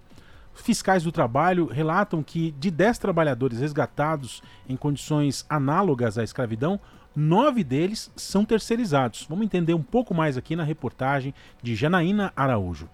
Fiscais 0.57 1.03
do 1.03 1.11
trabalho 1.11 1.67
relatam 1.67 2.21
que 2.21 2.51
de 2.51 2.69
10 2.69 2.97
trabalhadores 2.97 3.59
resgatados 3.59 4.41
em 4.67 4.75
condições 4.75 5.45
análogas 5.47 6.17
à 6.17 6.23
escravidão, 6.23 6.79
nove 7.15 7.63
deles 7.63 8.11
são 8.15 8.43
terceirizados. 8.43 9.25
Vamos 9.29 9.45
entender 9.45 9.73
um 9.73 9.83
pouco 9.83 10.13
mais 10.13 10.35
aqui 10.35 10.55
na 10.55 10.63
reportagem 10.63 11.33
de 11.61 11.75
Janaína 11.75 12.33
Araújo. 12.35 12.89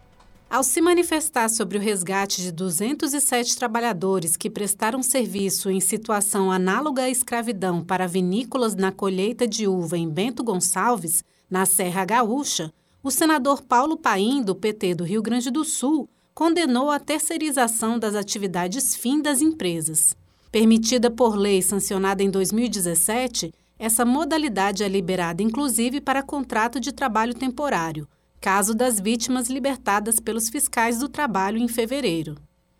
Ao 0.49 0.61
se 0.61 0.81
manifestar 0.81 1.49
sobre 1.49 1.79
o 1.79 1.81
resgate 1.81 2.41
de 2.43 2.51
207 2.51 3.57
trabalhadores 3.57 4.37
que 4.37 4.51
prestaram 4.51 5.01
serviço 5.01 5.71
em 5.71 5.79
situação 5.79 6.51
análoga 6.51 7.03
à 7.03 7.09
escravidão 7.09 7.83
para 7.83 8.07
vinícolas 8.07 8.75
na 8.75 8.91
colheita 8.91 9.47
de 9.47 9.67
uva 9.67 9.97
em 9.97 10.07
Bento 10.07 10.43
Gonçalves, 10.43 11.23
na 11.49 11.65
Serra 11.65 12.05
Gaúcha, 12.05 12.71
o 13.01 13.09
senador 13.09 13.63
Paulo 13.63 13.97
Paim, 13.97 14.43
do 14.43 14.53
PT 14.53 14.93
do 14.93 15.03
Rio 15.03 15.23
Grande 15.23 15.49
do 15.49 15.63
Sul, 15.63 16.07
condenou 16.33 16.89
a 16.89 16.99
terceirização 16.99 17.99
das 17.99 18.15
atividades 18.15 18.95
fim 18.95 19.21
das 19.21 19.41
empresas. 19.41 20.15
Permitida 20.51 21.09
por 21.09 21.35
lei 21.35 21.61
sancionada 21.61 22.23
em 22.23 22.29
2017, 22.29 23.53
essa 23.77 24.05
modalidade 24.05 24.83
é 24.83 24.87
liberada 24.87 25.41
inclusive 25.41 25.99
para 25.99 26.23
contrato 26.23 26.79
de 26.79 26.91
trabalho 26.91 27.33
temporário, 27.33 28.07
caso 28.39 28.73
das 28.73 28.99
vítimas 28.99 29.47
libertadas 29.47 30.19
pelos 30.19 30.49
fiscais 30.49 30.99
do 30.99 31.09
trabalho 31.09 31.57
em 31.57 31.67
fevereiro. 31.67 32.35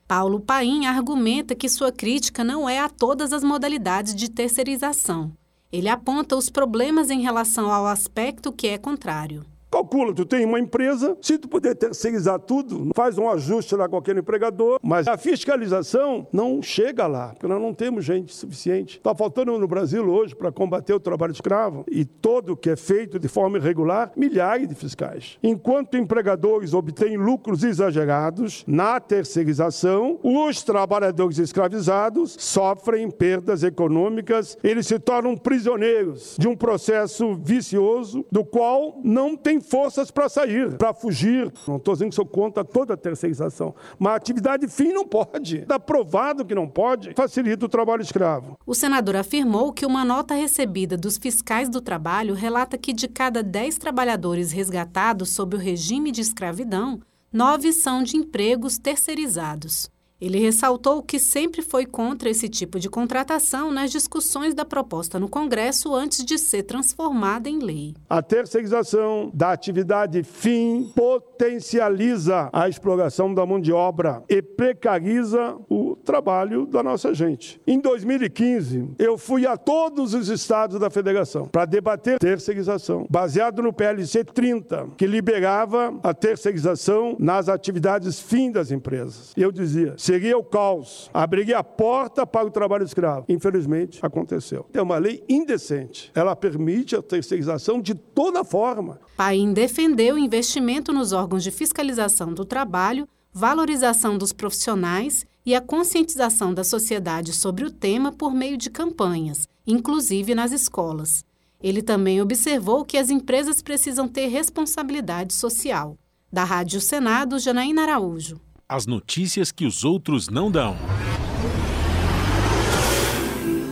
Paulo 0.08 0.39
Paim 0.39 0.86
argumenta 0.86 1.55
que 1.55 1.70
sua 1.70 1.92
crítica 1.92 2.43
não 2.43 2.70
é 2.70 2.80
a 2.80 2.89
todas 2.89 3.34
as 3.34 3.43
modalidades 3.43 4.13
de 4.13 4.30
terceirização. 4.30 5.32
Ele 5.71 5.89
aponta 5.89 6.36
os 6.36 6.50
problemas 6.50 7.09
em 7.09 7.21
relação 7.21 7.71
ao 7.71 7.88
aspecto 7.88 8.51
que 8.51 8.67
é 8.67 8.78
contrário. 8.78 9.43
Calcula, 9.74 10.13
tu 10.13 10.24
tem 10.24 10.45
uma 10.45 10.59
empresa, 10.59 11.17
se 11.20 11.36
tu 11.36 11.47
puder 11.47 11.74
terceirizar 11.74 12.37
tudo, 12.37 12.91
faz 12.95 13.17
um 13.17 13.28
ajuste 13.28 13.75
lá 13.75 13.89
com 13.89 13.97
aquele 13.97 14.20
empregador, 14.20 14.79
mas 14.83 15.08
a 15.08 15.17
fiscalização 15.17 16.28
não 16.32 16.62
chega 16.62 17.08
lá, 17.08 17.29
porque 17.29 17.47
nós 17.47 17.59
não 17.59 17.74
temos 17.74 18.05
gente 18.05 18.36
suficiente. 18.36 18.97
Está 18.97 19.16
faltando 19.16 19.58
no 19.58 19.67
Brasil 19.67 20.08
hoje 20.08 20.36
para 20.36 20.51
combater 20.51 20.93
o 20.93 21.00
trabalho 21.00 21.32
escravo 21.32 21.83
e 21.89 22.05
todo 22.05 22.55
que 22.55 22.70
é 22.70 22.75
feito 22.75 23.17
de 23.17 23.28
forma 23.28 23.58
irregular, 23.58 24.12
milhares 24.16 24.67
de 24.67 24.75
fiscais. 24.75 25.39
Enquanto 25.41 25.97
empregadores 25.97 26.75
obtêm 26.75 27.17
lucros 27.17 27.63
exagerados 27.63 28.63
na 28.67 29.00
terceirização, 29.00 30.20
os 30.21 30.62
trabalhadores 30.62 31.39
escravizados 31.39 32.36
sofrem 32.39 33.09
perdas 33.09 33.63
econômicas, 33.63 34.55
eles 34.63 34.86
se 34.86 35.00
tornam 35.00 35.36
prisioneiros 35.36 36.36
de 36.37 36.47
um 36.47 36.55
processo 36.55 37.33
vicioso 37.33 38.24
do 38.32 38.45
qual 38.45 39.01
não 39.04 39.36
tem 39.36 39.62
forças 39.63 40.11
para 40.11 40.29
sair, 40.29 40.77
para 40.77 40.93
fugir. 40.93 41.51
Não 41.67 41.77
estou 41.77 41.93
dizendo 41.93 42.09
que 42.09 42.15
sou 42.15 42.25
contra 42.25 42.63
toda 42.63 42.93
a 42.93 42.97
terceirização, 42.97 43.73
mas 43.97 44.13
a 44.13 44.15
atividade 44.15 44.67
fim 44.67 44.93
não 44.93 45.07
pode. 45.07 45.59
Está 45.59 45.79
provado 45.79 46.45
que 46.45 46.53
não 46.53 46.67
pode, 46.67 47.13
facilita 47.13 47.65
o 47.65 47.69
trabalho 47.69 48.01
escravo. 48.01 48.57
O 48.65 48.75
senador 48.75 49.15
afirmou 49.15 49.73
que 49.73 49.85
uma 49.85 50.05
nota 50.05 50.33
recebida 50.33 50.97
dos 50.97 51.17
fiscais 51.17 51.69
do 51.69 51.81
trabalho 51.81 52.33
relata 52.33 52.77
que 52.77 52.93
de 52.93 53.07
cada 53.07 53.41
10 53.41 53.77
trabalhadores 53.77 54.51
resgatados 54.51 55.29
sob 55.31 55.55
o 55.55 55.59
regime 55.59 56.11
de 56.11 56.21
escravidão, 56.21 56.99
nove 57.31 57.71
são 57.73 58.03
de 58.03 58.17
empregos 58.17 58.77
terceirizados. 58.77 59.92
Ele 60.24 60.39
ressaltou 60.39 61.04
que 61.04 61.20
sempre 61.20 61.62
foi 61.62 61.86
contra 61.86 62.29
esse 62.29 62.47
tipo 62.47 62.79
de 62.79 62.89
contratação 62.89 63.70
nas 63.71 63.91
discussões 63.91 64.54
da 64.54 64.63
proposta 64.63 65.20
no 65.20 65.28
Congresso 65.28 65.93
antes 65.93 66.24
de 66.24 66.37
ser 66.37 66.63
transformada 66.63 67.50
em 67.50 67.59
lei. 67.59 67.93
A 68.09 68.21
terceirização 68.21 69.29
da 69.33 69.51
atividade 69.51 70.24
fim 70.24 70.89
potencializa 70.95 72.50
a 72.54 72.70
exploração 72.70 73.33
da 73.33 73.45
mão 73.45 73.59
de 73.59 73.74
obra 73.74 74.24
e 74.29 74.41
precariza 74.41 75.58
o 75.70 75.97
trabalho 75.97 76.66
da 76.67 76.82
nossa 76.82 77.13
gente. 77.13 77.59
Em 77.67 77.78
2015, 77.82 78.91
eu 78.97 79.17
fui 79.17 79.45
a 79.45 79.58
todos 79.58 80.13
os 80.13 80.29
estados 80.29 80.79
da 80.79 80.89
federação 80.89 81.47
para 81.47 81.66
debater 81.66 82.17
terceirização, 82.17 83.05
baseado 83.09 83.62
no 83.62 83.74
PLC 83.74 84.24
30, 84.24 84.87
que 84.97 85.05
liberava 85.05 85.93
a 86.01 86.13
terceirização 86.13 87.17
nas 87.20 87.50
atividades 87.50 88.21
fim 88.21 88.50
das 88.54 88.71
empresas. 88.71 89.33
Eu 89.36 89.51
dizia, 89.51 89.95
seria 90.13 90.37
o 90.37 90.43
caos, 90.43 91.09
abriria 91.11 91.57
a 91.57 91.63
porta 91.63 92.25
para 92.25 92.45
o 92.45 92.51
trabalho 92.51 92.85
escravo. 92.85 93.25
Infelizmente, 93.27 93.99
aconteceu. 94.03 94.67
É 94.71 94.79
uma 94.79 94.99
lei 94.99 95.23
indecente. 95.27 96.11
Ela 96.13 96.35
permite 96.35 96.95
a 96.95 97.01
terceirização 97.01 97.81
de 97.81 97.95
toda 97.95 98.43
forma. 98.43 98.99
Paim 99.17 99.53
defendeu 99.53 100.15
investimento 100.15 100.93
nos 100.93 101.13
órgãos 101.13 101.43
de 101.43 101.49
fiscalização 101.49 102.31
do 102.31 102.45
trabalho, 102.45 103.07
valorização 103.33 104.15
dos 104.15 104.31
profissionais 104.31 105.25
e 105.43 105.55
a 105.55 105.61
conscientização 105.61 106.53
da 106.53 106.63
sociedade 106.63 107.33
sobre 107.33 107.65
o 107.65 107.71
tema 107.71 108.11
por 108.11 108.35
meio 108.35 108.55
de 108.55 108.69
campanhas, 108.69 109.47
inclusive 109.65 110.35
nas 110.35 110.51
escolas. 110.51 111.25
Ele 111.59 111.81
também 111.81 112.21
observou 112.21 112.85
que 112.85 112.99
as 112.99 113.09
empresas 113.09 113.63
precisam 113.63 114.07
ter 114.07 114.27
responsabilidade 114.27 115.33
social. 115.33 115.97
Da 116.31 116.43
Rádio 116.43 116.79
Senado, 116.79 117.39
Janaína 117.39 117.81
Araújo. 117.81 118.39
As 118.74 118.87
notícias 118.87 119.51
que 119.51 119.67
os 119.67 119.83
outros 119.83 120.29
não 120.29 120.50
dão. 120.50 120.75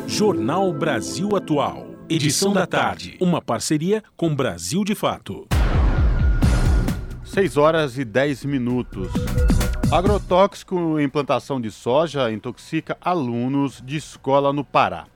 Jornal 0.06 0.72
Brasil 0.72 1.36
Atual. 1.36 1.88
Edição 2.07 2.53
da 2.53 2.68
tarde. 2.68 3.18
Uma 3.19 3.41
parceria 3.41 4.03
com 4.15 4.36
Brasil 4.36 4.84
de 4.84 4.94
Fato. 4.94 5.48
6 7.23 7.57
horas 7.57 7.98
e 7.98 8.06
10 8.06 8.45
minutos. 8.45 9.11
Agrotóxico 9.91 10.99
em 10.99 11.10
plantação 11.10 11.60
de 11.60 11.72
soja 11.72 12.32
intoxica 12.32 12.95
alunos 13.02 13.82
de 13.84 13.98
escola 13.98 14.53
no 14.53 14.64
Pará. 14.64 15.07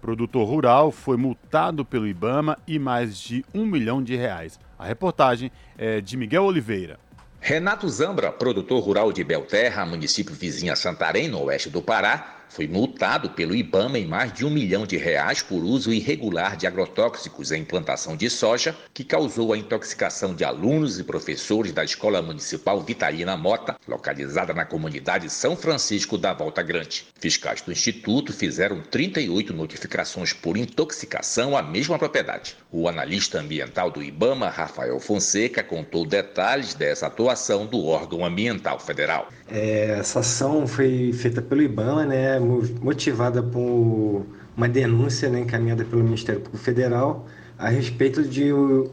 Produtor 0.00 0.46
rural 0.46 0.92
foi 0.92 1.16
multado 1.16 1.84
pelo 1.84 2.06
Ibama 2.06 2.56
e 2.68 2.78
mais 2.78 3.18
de 3.18 3.44
um 3.52 3.66
milhão 3.66 4.00
de 4.00 4.14
reais. 4.14 4.60
A 4.78 4.86
reportagem 4.86 5.50
é 5.76 6.00
de 6.00 6.16
Miguel 6.16 6.44
Oliveira. 6.44 7.00
Renato 7.46 7.86
Zambra, 7.90 8.32
produtor 8.32 8.82
rural 8.82 9.12
de 9.12 9.22
Belterra, 9.22 9.84
município 9.84 10.34
vizinho 10.34 10.72
a 10.72 10.76
Santarém, 10.76 11.28
no 11.28 11.42
oeste 11.42 11.68
do 11.68 11.82
Pará, 11.82 12.46
foi 12.48 12.66
multado 12.66 13.28
pelo 13.28 13.54
IBAMA 13.54 13.98
em 13.98 14.06
mais 14.06 14.32
de 14.32 14.46
um 14.46 14.50
milhão 14.50 14.86
de 14.86 14.96
reais 14.96 15.42
por 15.42 15.62
uso 15.62 15.92
irregular 15.92 16.56
de 16.56 16.66
agrotóxicos 16.66 17.52
em 17.52 17.62
plantação 17.62 18.16
de 18.16 18.30
soja, 18.30 18.74
que 18.94 19.04
causou 19.04 19.52
a 19.52 19.58
intoxicação 19.58 20.34
de 20.34 20.42
alunos 20.42 20.98
e 20.98 21.04
professores 21.04 21.70
da 21.70 21.84
Escola 21.84 22.22
Municipal 22.22 22.80
Vitalina 22.80 23.36
Mota, 23.36 23.76
localizada 23.86 24.54
na 24.54 24.64
comunidade 24.64 25.28
São 25.28 25.54
Francisco 25.54 26.16
da 26.16 26.32
Volta 26.32 26.62
Grande. 26.62 27.04
Fiscais 27.20 27.60
do 27.60 27.72
Instituto 27.72 28.32
fizeram 28.32 28.80
38 28.80 29.52
notificações 29.52 30.32
por 30.32 30.56
intoxicação 30.56 31.54
à 31.54 31.62
mesma 31.62 31.98
propriedade. 31.98 32.56
O 32.76 32.88
analista 32.88 33.38
ambiental 33.38 33.88
do 33.88 34.02
IBAMA, 34.02 34.48
Rafael 34.48 34.98
Fonseca, 34.98 35.62
contou 35.62 36.04
detalhes 36.04 36.74
dessa 36.74 37.06
atuação 37.06 37.66
do 37.66 37.84
órgão 37.86 38.26
ambiental 38.26 38.80
federal. 38.80 39.28
É, 39.48 39.96
essa 40.00 40.18
ação 40.18 40.66
foi 40.66 41.12
feita 41.12 41.40
pelo 41.40 41.62
IBAMA, 41.62 42.04
né, 42.04 42.40
motivada 42.82 43.40
por 43.40 44.26
uma 44.56 44.68
denúncia 44.68 45.30
né, 45.30 45.38
encaminhada 45.38 45.84
pelo 45.84 46.02
Ministério 46.02 46.40
Público 46.40 46.64
Federal 46.64 47.28
a 47.56 47.68
respeito 47.68 48.24
de 48.24 48.50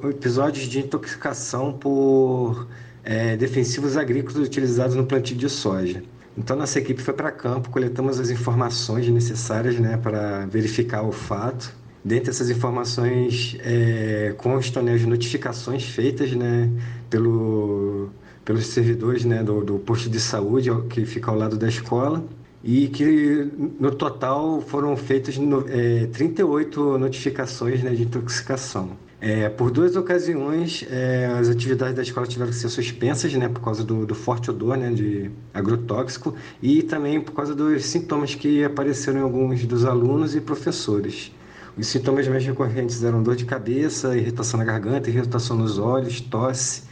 episódios 0.08 0.68
de 0.68 0.78
intoxicação 0.78 1.74
por 1.74 2.68
é, 3.04 3.36
defensivos 3.36 3.98
agrícolas 3.98 4.48
utilizados 4.48 4.96
no 4.96 5.08
plantio 5.08 5.36
de 5.36 5.50
soja. 5.50 6.04
Então, 6.38 6.56
nossa 6.56 6.78
equipe 6.78 7.02
foi 7.02 7.16
para 7.16 7.32
campo, 7.32 7.72
coletamos 7.72 8.20
as 8.20 8.30
informações 8.30 9.08
necessárias 9.08 9.80
né, 9.80 9.98
para 9.98 10.46
verificar 10.46 11.02
o 11.02 11.12
fato. 11.12 11.81
Dentre 12.04 12.32
essas 12.32 12.50
informações 12.50 13.58
é, 13.60 14.34
constam 14.38 14.82
né, 14.82 14.94
as 14.94 15.04
notificações 15.04 15.84
feitas 15.84 16.32
né, 16.32 16.70
pelo, 17.10 18.10
pelos 18.44 18.66
servidores 18.68 19.24
né, 19.24 19.44
do, 19.44 19.64
do 19.64 19.78
posto 19.78 20.10
de 20.10 20.20
saúde 20.20 20.70
que 20.90 21.06
fica 21.06 21.30
ao 21.30 21.38
lado 21.38 21.58
da 21.58 21.68
escola 21.68 22.24
e 22.64 22.88
que 22.88 23.50
no 23.80 23.92
total 23.92 24.62
foram 24.62 24.96
feitas 24.98 25.40
é, 25.70 26.08
38 26.08 26.98
notificações 26.98 27.84
né, 27.84 27.92
de 27.92 28.04
intoxicação. 28.04 28.92
É, 29.24 29.50
por 29.50 29.70
duas 29.70 29.96
ocasiões, 29.96 30.84
é, 30.90 31.28
as 31.28 31.48
atividades 31.48 31.94
da 31.94 32.02
escola 32.02 32.26
tiveram 32.26 32.50
que 32.50 32.58
ser 32.58 32.70
suspensas, 32.70 33.32
né, 33.36 33.48
por 33.48 33.62
causa 33.62 33.84
do, 33.84 34.04
do, 34.04 34.16
forte 34.16 34.50
odor, 34.50 34.76
né, 34.76 34.90
de 34.90 35.30
agrotóxico, 35.54 36.34
e 36.60 36.82
também 36.82 37.22
por 37.22 37.34
causa 37.34 37.54
dos 37.54 37.86
sintomas 37.86 38.34
que 38.34 38.64
apareceram 38.64 39.20
em 39.20 39.22
alguns 39.22 39.64
dos 39.66 39.86
alunos 39.86 40.36
e 40.36 40.42
professores. 40.42 41.32
Os 41.78 41.88
sintomas 41.88 42.28
mais 42.28 42.46
recorrentes 42.46 43.04
eram 43.04 43.24
dor 43.24 43.36
de 43.36 43.46
cabeça, 43.46 44.16
irritação 44.18 44.58
na 44.58 44.66
garganta, 44.66 45.10
irritação 45.10 45.58
nos 45.58 45.78
olhos, 45.80 46.20
tosse, 46.20 46.84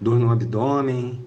dor 0.00 0.18
no 0.18 0.30
abdômen, 0.30 1.24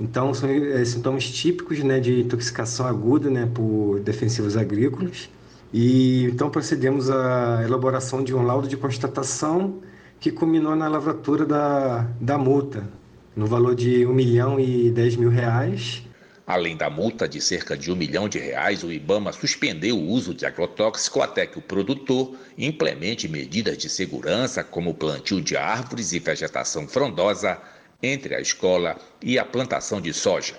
então, 0.00 0.32
são 0.32 0.48
é, 0.48 0.84
sintomas 0.84 1.28
típicos 1.28 1.82
né, 1.82 1.98
de 1.98 2.20
intoxicação 2.20 2.86
aguda 2.86 3.28
né, 3.28 3.50
por 3.52 3.98
defensivos 4.00 4.56
agrícolas. 4.56 5.28
E 5.72 6.24
então 6.24 6.48
procedemos 6.48 7.10
à 7.10 7.62
elaboração 7.64 8.22
de 8.22 8.34
um 8.34 8.42
laudo 8.42 8.68
de 8.68 8.76
constatação 8.76 9.80
que 10.20 10.30
culminou 10.30 10.74
na 10.76 10.88
lavratura 10.88 11.44
da, 11.44 12.06
da 12.20 12.38
multa, 12.38 12.88
no 13.36 13.46
valor 13.46 13.74
de 13.74 14.06
1 14.06 14.12
milhão 14.12 14.58
e 14.58 14.90
10 14.90 15.16
mil 15.16 15.30
reais. 15.30 16.07
Além 16.48 16.78
da 16.78 16.88
multa 16.88 17.28
de 17.28 17.42
cerca 17.42 17.76
de 17.76 17.92
um 17.92 17.94
milhão 17.94 18.26
de 18.26 18.38
reais, 18.38 18.82
o 18.82 18.90
IBAMA 18.90 19.32
suspendeu 19.32 19.98
o 19.98 20.08
uso 20.08 20.32
de 20.32 20.46
agrotóxico 20.46 21.20
até 21.20 21.46
que 21.46 21.58
o 21.58 21.62
produtor 21.62 22.34
implemente 22.56 23.28
medidas 23.28 23.76
de 23.76 23.86
segurança, 23.90 24.64
como 24.64 24.88
o 24.88 24.94
plantio 24.94 25.42
de 25.42 25.58
árvores 25.58 26.14
e 26.14 26.18
vegetação 26.18 26.88
frondosa, 26.88 27.60
entre 28.02 28.34
a 28.34 28.40
escola 28.40 28.96
e 29.20 29.38
a 29.38 29.44
plantação 29.44 30.00
de 30.00 30.14
soja. 30.14 30.54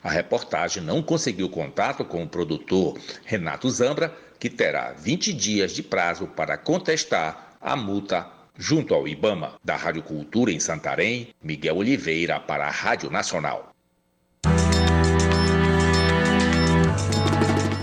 A 0.00 0.08
reportagem 0.08 0.80
não 0.80 1.02
conseguiu 1.02 1.48
contato 1.48 2.04
com 2.04 2.22
o 2.22 2.28
produtor 2.28 2.96
Renato 3.24 3.68
Zambra, 3.68 4.16
que 4.38 4.48
terá 4.48 4.92
20 4.92 5.32
dias 5.32 5.72
de 5.72 5.82
prazo 5.82 6.28
para 6.28 6.56
contestar 6.56 7.56
a 7.60 7.74
multa 7.74 8.30
junto 8.56 8.94
ao 8.94 9.08
IBAMA. 9.08 9.54
Da 9.64 9.74
Rádio 9.74 10.04
Cultura 10.04 10.52
em 10.52 10.60
Santarém, 10.60 11.34
Miguel 11.42 11.78
Oliveira 11.78 12.38
para 12.38 12.68
a 12.68 12.70
Rádio 12.70 13.10
Nacional. 13.10 13.71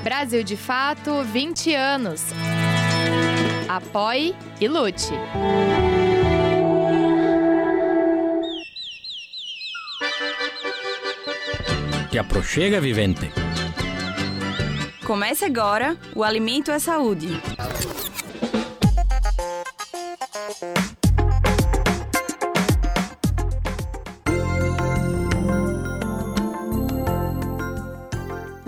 Brasil 0.04 0.44
de 0.44 0.56
Fato, 0.56 1.24
20 1.24 1.74
anos. 1.76 2.22
Apoie 3.68 4.34
e 4.60 4.68
lute. 4.68 5.12
Te 12.10 12.18
aproxega, 12.18 12.80
vivente. 12.80 13.32
Comece 15.06 15.46
agora 15.46 15.98
o 16.16 16.24
Alimento 16.24 16.72
é 16.72 16.80
Saúde. 16.80 17.30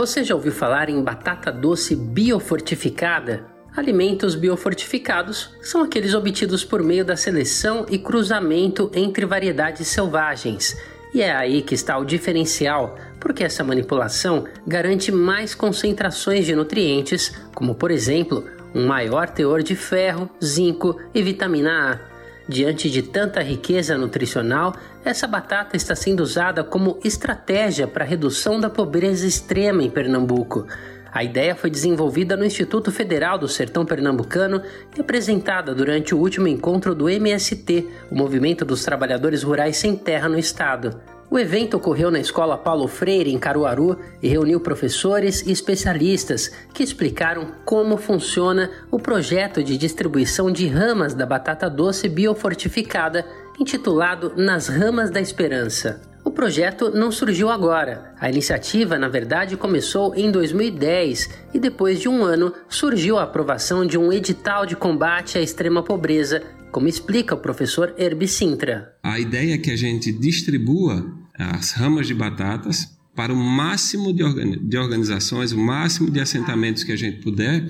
Você 0.01 0.23
já 0.23 0.33
ouviu 0.33 0.51
falar 0.51 0.89
em 0.89 0.99
batata 0.99 1.51
doce 1.51 1.95
biofortificada? 1.95 3.45
Alimentos 3.77 4.33
biofortificados 4.33 5.51
são 5.61 5.83
aqueles 5.83 6.15
obtidos 6.15 6.65
por 6.65 6.81
meio 6.81 7.05
da 7.05 7.15
seleção 7.15 7.85
e 7.87 7.99
cruzamento 7.99 8.89
entre 8.95 9.27
variedades 9.27 9.87
selvagens. 9.89 10.75
E 11.13 11.21
é 11.21 11.31
aí 11.31 11.61
que 11.61 11.75
está 11.75 11.99
o 11.99 12.03
diferencial, 12.03 12.97
porque 13.19 13.43
essa 13.43 13.63
manipulação 13.63 14.45
garante 14.65 15.11
mais 15.11 15.53
concentrações 15.53 16.47
de 16.47 16.55
nutrientes, 16.55 17.31
como 17.53 17.75
por 17.75 17.91
exemplo, 17.91 18.43
um 18.73 18.87
maior 18.87 19.29
teor 19.29 19.61
de 19.61 19.75
ferro, 19.75 20.27
zinco 20.43 20.99
e 21.13 21.21
vitamina 21.21 21.91
A. 21.91 22.10
Diante 22.47 22.89
de 22.89 23.03
tanta 23.03 23.41
riqueza 23.41 23.97
nutricional, 23.97 24.75
essa 25.05 25.27
batata 25.27 25.77
está 25.77 25.95
sendo 25.95 26.21
usada 26.21 26.63
como 26.63 26.99
estratégia 27.03 27.87
para 27.87 28.03
a 28.03 28.07
redução 28.07 28.59
da 28.59 28.69
pobreza 28.69 29.27
extrema 29.27 29.83
em 29.83 29.89
Pernambuco. 29.89 30.65
A 31.13 31.23
ideia 31.23 31.53
foi 31.55 31.69
desenvolvida 31.69 32.37
no 32.37 32.45
Instituto 32.45 32.91
Federal 32.91 33.37
do 33.37 33.47
Sertão 33.47 33.85
Pernambucano 33.85 34.61
e 34.97 35.01
apresentada 35.01 35.75
durante 35.75 36.15
o 36.15 36.17
último 36.17 36.47
encontro 36.47 36.95
do 36.95 37.09
MST, 37.09 37.87
o 38.09 38.15
Movimento 38.15 38.63
dos 38.63 38.83
Trabalhadores 38.83 39.43
Rurais 39.43 39.77
Sem 39.77 39.95
Terra 39.95 40.29
no 40.29 40.39
Estado. 40.39 41.01
O 41.31 41.39
evento 41.39 41.77
ocorreu 41.77 42.11
na 42.11 42.19
Escola 42.19 42.57
Paulo 42.57 42.89
Freire, 42.89 43.31
em 43.31 43.39
Caruaru, 43.39 43.97
e 44.21 44.27
reuniu 44.27 44.59
professores 44.59 45.41
e 45.47 45.51
especialistas 45.53 46.51
que 46.73 46.83
explicaram 46.83 47.53
como 47.63 47.95
funciona 47.95 48.69
o 48.91 48.99
projeto 48.99 49.63
de 49.63 49.77
distribuição 49.77 50.51
de 50.51 50.67
ramas 50.67 51.13
da 51.13 51.25
batata 51.25 51.69
doce 51.69 52.09
biofortificada, 52.09 53.25
intitulado 53.57 54.33
Nas 54.35 54.67
Ramas 54.67 55.09
da 55.09 55.21
Esperança. 55.21 56.01
O 56.21 56.31
projeto 56.31 56.89
não 56.89 57.09
surgiu 57.09 57.49
agora. 57.49 58.13
A 58.19 58.29
iniciativa, 58.29 58.99
na 58.99 59.07
verdade, 59.07 59.55
começou 59.55 60.13
em 60.13 60.29
2010 60.29 61.29
e 61.53 61.59
depois 61.59 62.01
de 62.01 62.09
um 62.09 62.25
ano 62.25 62.53
surgiu 62.67 63.17
a 63.17 63.23
aprovação 63.23 63.85
de 63.85 63.97
um 63.97 64.11
edital 64.11 64.65
de 64.65 64.75
combate 64.75 65.37
à 65.37 65.41
extrema 65.41 65.81
pobreza, 65.81 66.43
como 66.73 66.89
explica 66.89 67.35
o 67.35 67.39
professor 67.39 67.93
Herbi 67.97 68.27
Sintra. 68.27 68.95
A 69.01 69.17
ideia 69.17 69.55
é 69.55 69.57
que 69.57 69.71
a 69.71 69.75
gente 69.75 70.11
distribua 70.11 71.20
as 71.37 71.71
ramas 71.71 72.07
de 72.07 72.13
batatas 72.13 72.97
para 73.15 73.33
o 73.33 73.35
máximo 73.35 74.13
de, 74.13 74.23
de 74.57 74.77
organizações, 74.77 75.51
o 75.51 75.57
máximo 75.57 76.09
de 76.09 76.19
assentamentos 76.19 76.83
que 76.83 76.91
a 76.91 76.95
gente 76.95 77.21
puder, 77.21 77.67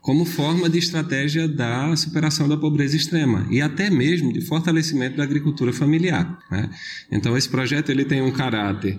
como 0.00 0.24
forma 0.24 0.68
de 0.68 0.78
estratégia 0.78 1.46
da 1.46 1.94
superação 1.94 2.48
da 2.48 2.56
pobreza 2.56 2.96
extrema 2.96 3.46
e 3.50 3.60
até 3.60 3.90
mesmo 3.90 4.32
de 4.32 4.40
fortalecimento 4.40 5.16
da 5.16 5.22
agricultura 5.22 5.72
familiar. 5.72 6.38
Né? 6.50 6.70
Então 7.10 7.36
esse 7.36 7.48
projeto 7.48 7.90
ele 7.90 8.04
tem 8.04 8.22
um 8.22 8.32
caráter 8.32 8.98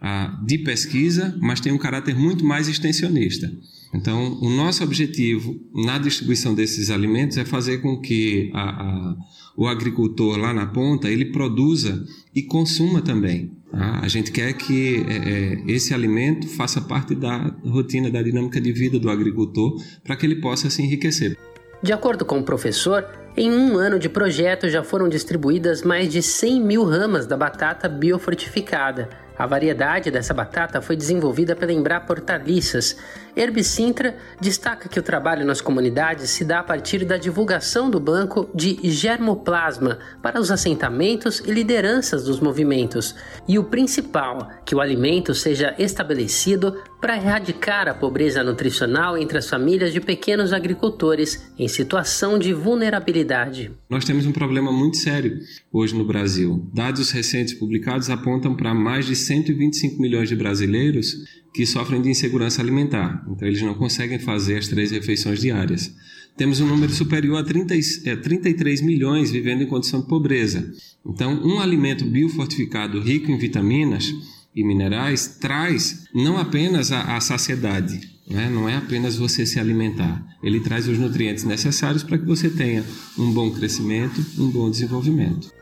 ah, 0.00 0.40
de 0.44 0.58
pesquisa, 0.58 1.36
mas 1.40 1.60
tem 1.60 1.72
um 1.72 1.78
caráter 1.78 2.14
muito 2.16 2.44
mais 2.44 2.66
extensionista. 2.66 3.52
Então 3.92 4.38
o 4.40 4.48
nosso 4.48 4.82
objetivo 4.82 5.54
na 5.74 5.98
distribuição 5.98 6.54
desses 6.54 6.90
alimentos 6.90 7.36
é 7.36 7.44
fazer 7.44 7.78
com 7.78 8.00
que 8.00 8.50
a, 8.54 8.62
a, 8.62 9.16
o 9.58 9.66
agricultor 9.66 10.38
lá 10.38 10.54
na 10.54 10.66
ponta 10.66 11.10
ele 11.10 11.32
produza 11.32 12.06
e 12.32 12.44
consuma 12.44 13.02
também. 13.02 13.50
Tá? 13.72 13.98
A 14.00 14.06
gente 14.06 14.30
quer 14.30 14.52
que 14.52 15.04
é, 15.08 15.16
é, 15.16 15.62
esse 15.66 15.92
alimento 15.92 16.46
faça 16.46 16.80
parte 16.80 17.12
da 17.12 17.52
rotina, 17.66 18.08
da 18.08 18.22
dinâmica 18.22 18.60
de 18.60 18.70
vida 18.70 19.00
do 19.00 19.10
agricultor, 19.10 19.82
para 20.04 20.14
que 20.14 20.24
ele 20.24 20.36
possa 20.36 20.70
se 20.70 20.80
enriquecer. 20.80 21.36
De 21.82 21.92
acordo 21.92 22.24
com 22.24 22.38
o 22.38 22.44
professor, 22.44 23.04
em 23.36 23.50
um 23.50 23.76
ano 23.76 23.98
de 23.98 24.08
projeto 24.08 24.68
já 24.68 24.84
foram 24.84 25.08
distribuídas 25.08 25.82
mais 25.82 26.08
de 26.08 26.22
100 26.22 26.60
mil 26.60 26.84
ramas 26.84 27.26
da 27.26 27.36
batata 27.36 27.88
biofortificada 27.88 29.08
a 29.38 29.46
variedade 29.46 30.10
dessa 30.10 30.34
batata 30.34 30.82
foi 30.82 30.96
desenvolvida 30.96 31.54
pela 31.54 31.72
Embrapa 31.72 32.12
Hortaliças. 32.12 32.96
Herb 33.36 33.62
Sintra 33.62 34.16
destaca 34.40 34.88
que 34.88 34.98
o 34.98 35.02
trabalho 35.02 35.46
nas 35.46 35.60
comunidades 35.60 36.30
se 36.30 36.44
dá 36.44 36.58
a 36.58 36.64
partir 36.64 37.04
da 37.04 37.16
divulgação 37.16 37.88
do 37.88 38.00
banco 38.00 38.50
de 38.52 38.80
germoplasma 38.90 39.98
para 40.20 40.40
os 40.40 40.50
assentamentos 40.50 41.40
e 41.46 41.52
lideranças 41.52 42.24
dos 42.24 42.40
movimentos. 42.40 43.14
E 43.46 43.58
o 43.58 43.64
principal, 43.64 44.50
que 44.64 44.74
o 44.74 44.80
alimento 44.80 45.34
seja 45.34 45.72
estabelecido 45.78 46.82
para 47.00 47.16
erradicar 47.16 47.86
a 47.86 47.94
pobreza 47.94 48.42
nutricional 48.42 49.16
entre 49.16 49.38
as 49.38 49.48
famílias 49.48 49.92
de 49.92 50.00
pequenos 50.00 50.52
agricultores 50.52 51.48
em 51.56 51.68
situação 51.68 52.38
de 52.38 52.52
vulnerabilidade. 52.52 53.70
Nós 53.88 54.04
temos 54.04 54.26
um 54.26 54.32
problema 54.32 54.72
muito 54.72 54.96
sério 54.96 55.38
hoje 55.72 55.94
no 55.94 56.04
Brasil. 56.04 56.68
Dados 56.74 57.12
recentes 57.12 57.54
publicados 57.54 58.10
apontam 58.10 58.56
para 58.56 58.74
mais 58.74 59.06
de 59.06 59.14
125 59.28 60.00
milhões 60.02 60.28
de 60.28 60.34
brasileiros 60.34 61.16
que 61.54 61.64
sofrem 61.64 62.02
de 62.02 62.10
insegurança 62.10 62.60
alimentar. 62.60 63.24
Então, 63.30 63.46
eles 63.46 63.62
não 63.62 63.74
conseguem 63.74 64.18
fazer 64.18 64.58
as 64.58 64.68
três 64.68 64.90
refeições 64.90 65.40
diárias. 65.40 65.94
Temos 66.36 66.60
um 66.60 66.66
número 66.66 66.92
superior 66.92 67.38
a 67.38 67.44
30, 67.44 67.74
é, 68.04 68.16
33 68.16 68.80
milhões 68.80 69.30
vivendo 69.30 69.62
em 69.62 69.66
condição 69.66 70.00
de 70.00 70.06
pobreza. 70.06 70.72
Então, 71.04 71.32
um 71.44 71.58
alimento 71.58 72.04
biofortificado 72.04 73.00
rico 73.00 73.30
em 73.30 73.38
vitaminas 73.38 74.14
e 74.54 74.64
minerais 74.64 75.38
traz 75.40 76.04
não 76.14 76.38
apenas 76.38 76.92
a, 76.92 77.16
a 77.16 77.20
saciedade, 77.20 78.00
né? 78.28 78.48
não 78.48 78.68
é 78.68 78.76
apenas 78.76 79.16
você 79.16 79.44
se 79.44 79.58
alimentar, 79.58 80.24
ele 80.42 80.60
traz 80.60 80.86
os 80.86 80.98
nutrientes 80.98 81.44
necessários 81.44 82.02
para 82.02 82.18
que 82.18 82.24
você 82.24 82.48
tenha 82.48 82.84
um 83.18 83.32
bom 83.32 83.50
crescimento, 83.50 84.24
um 84.38 84.48
bom 84.48 84.70
desenvolvimento. 84.70 85.57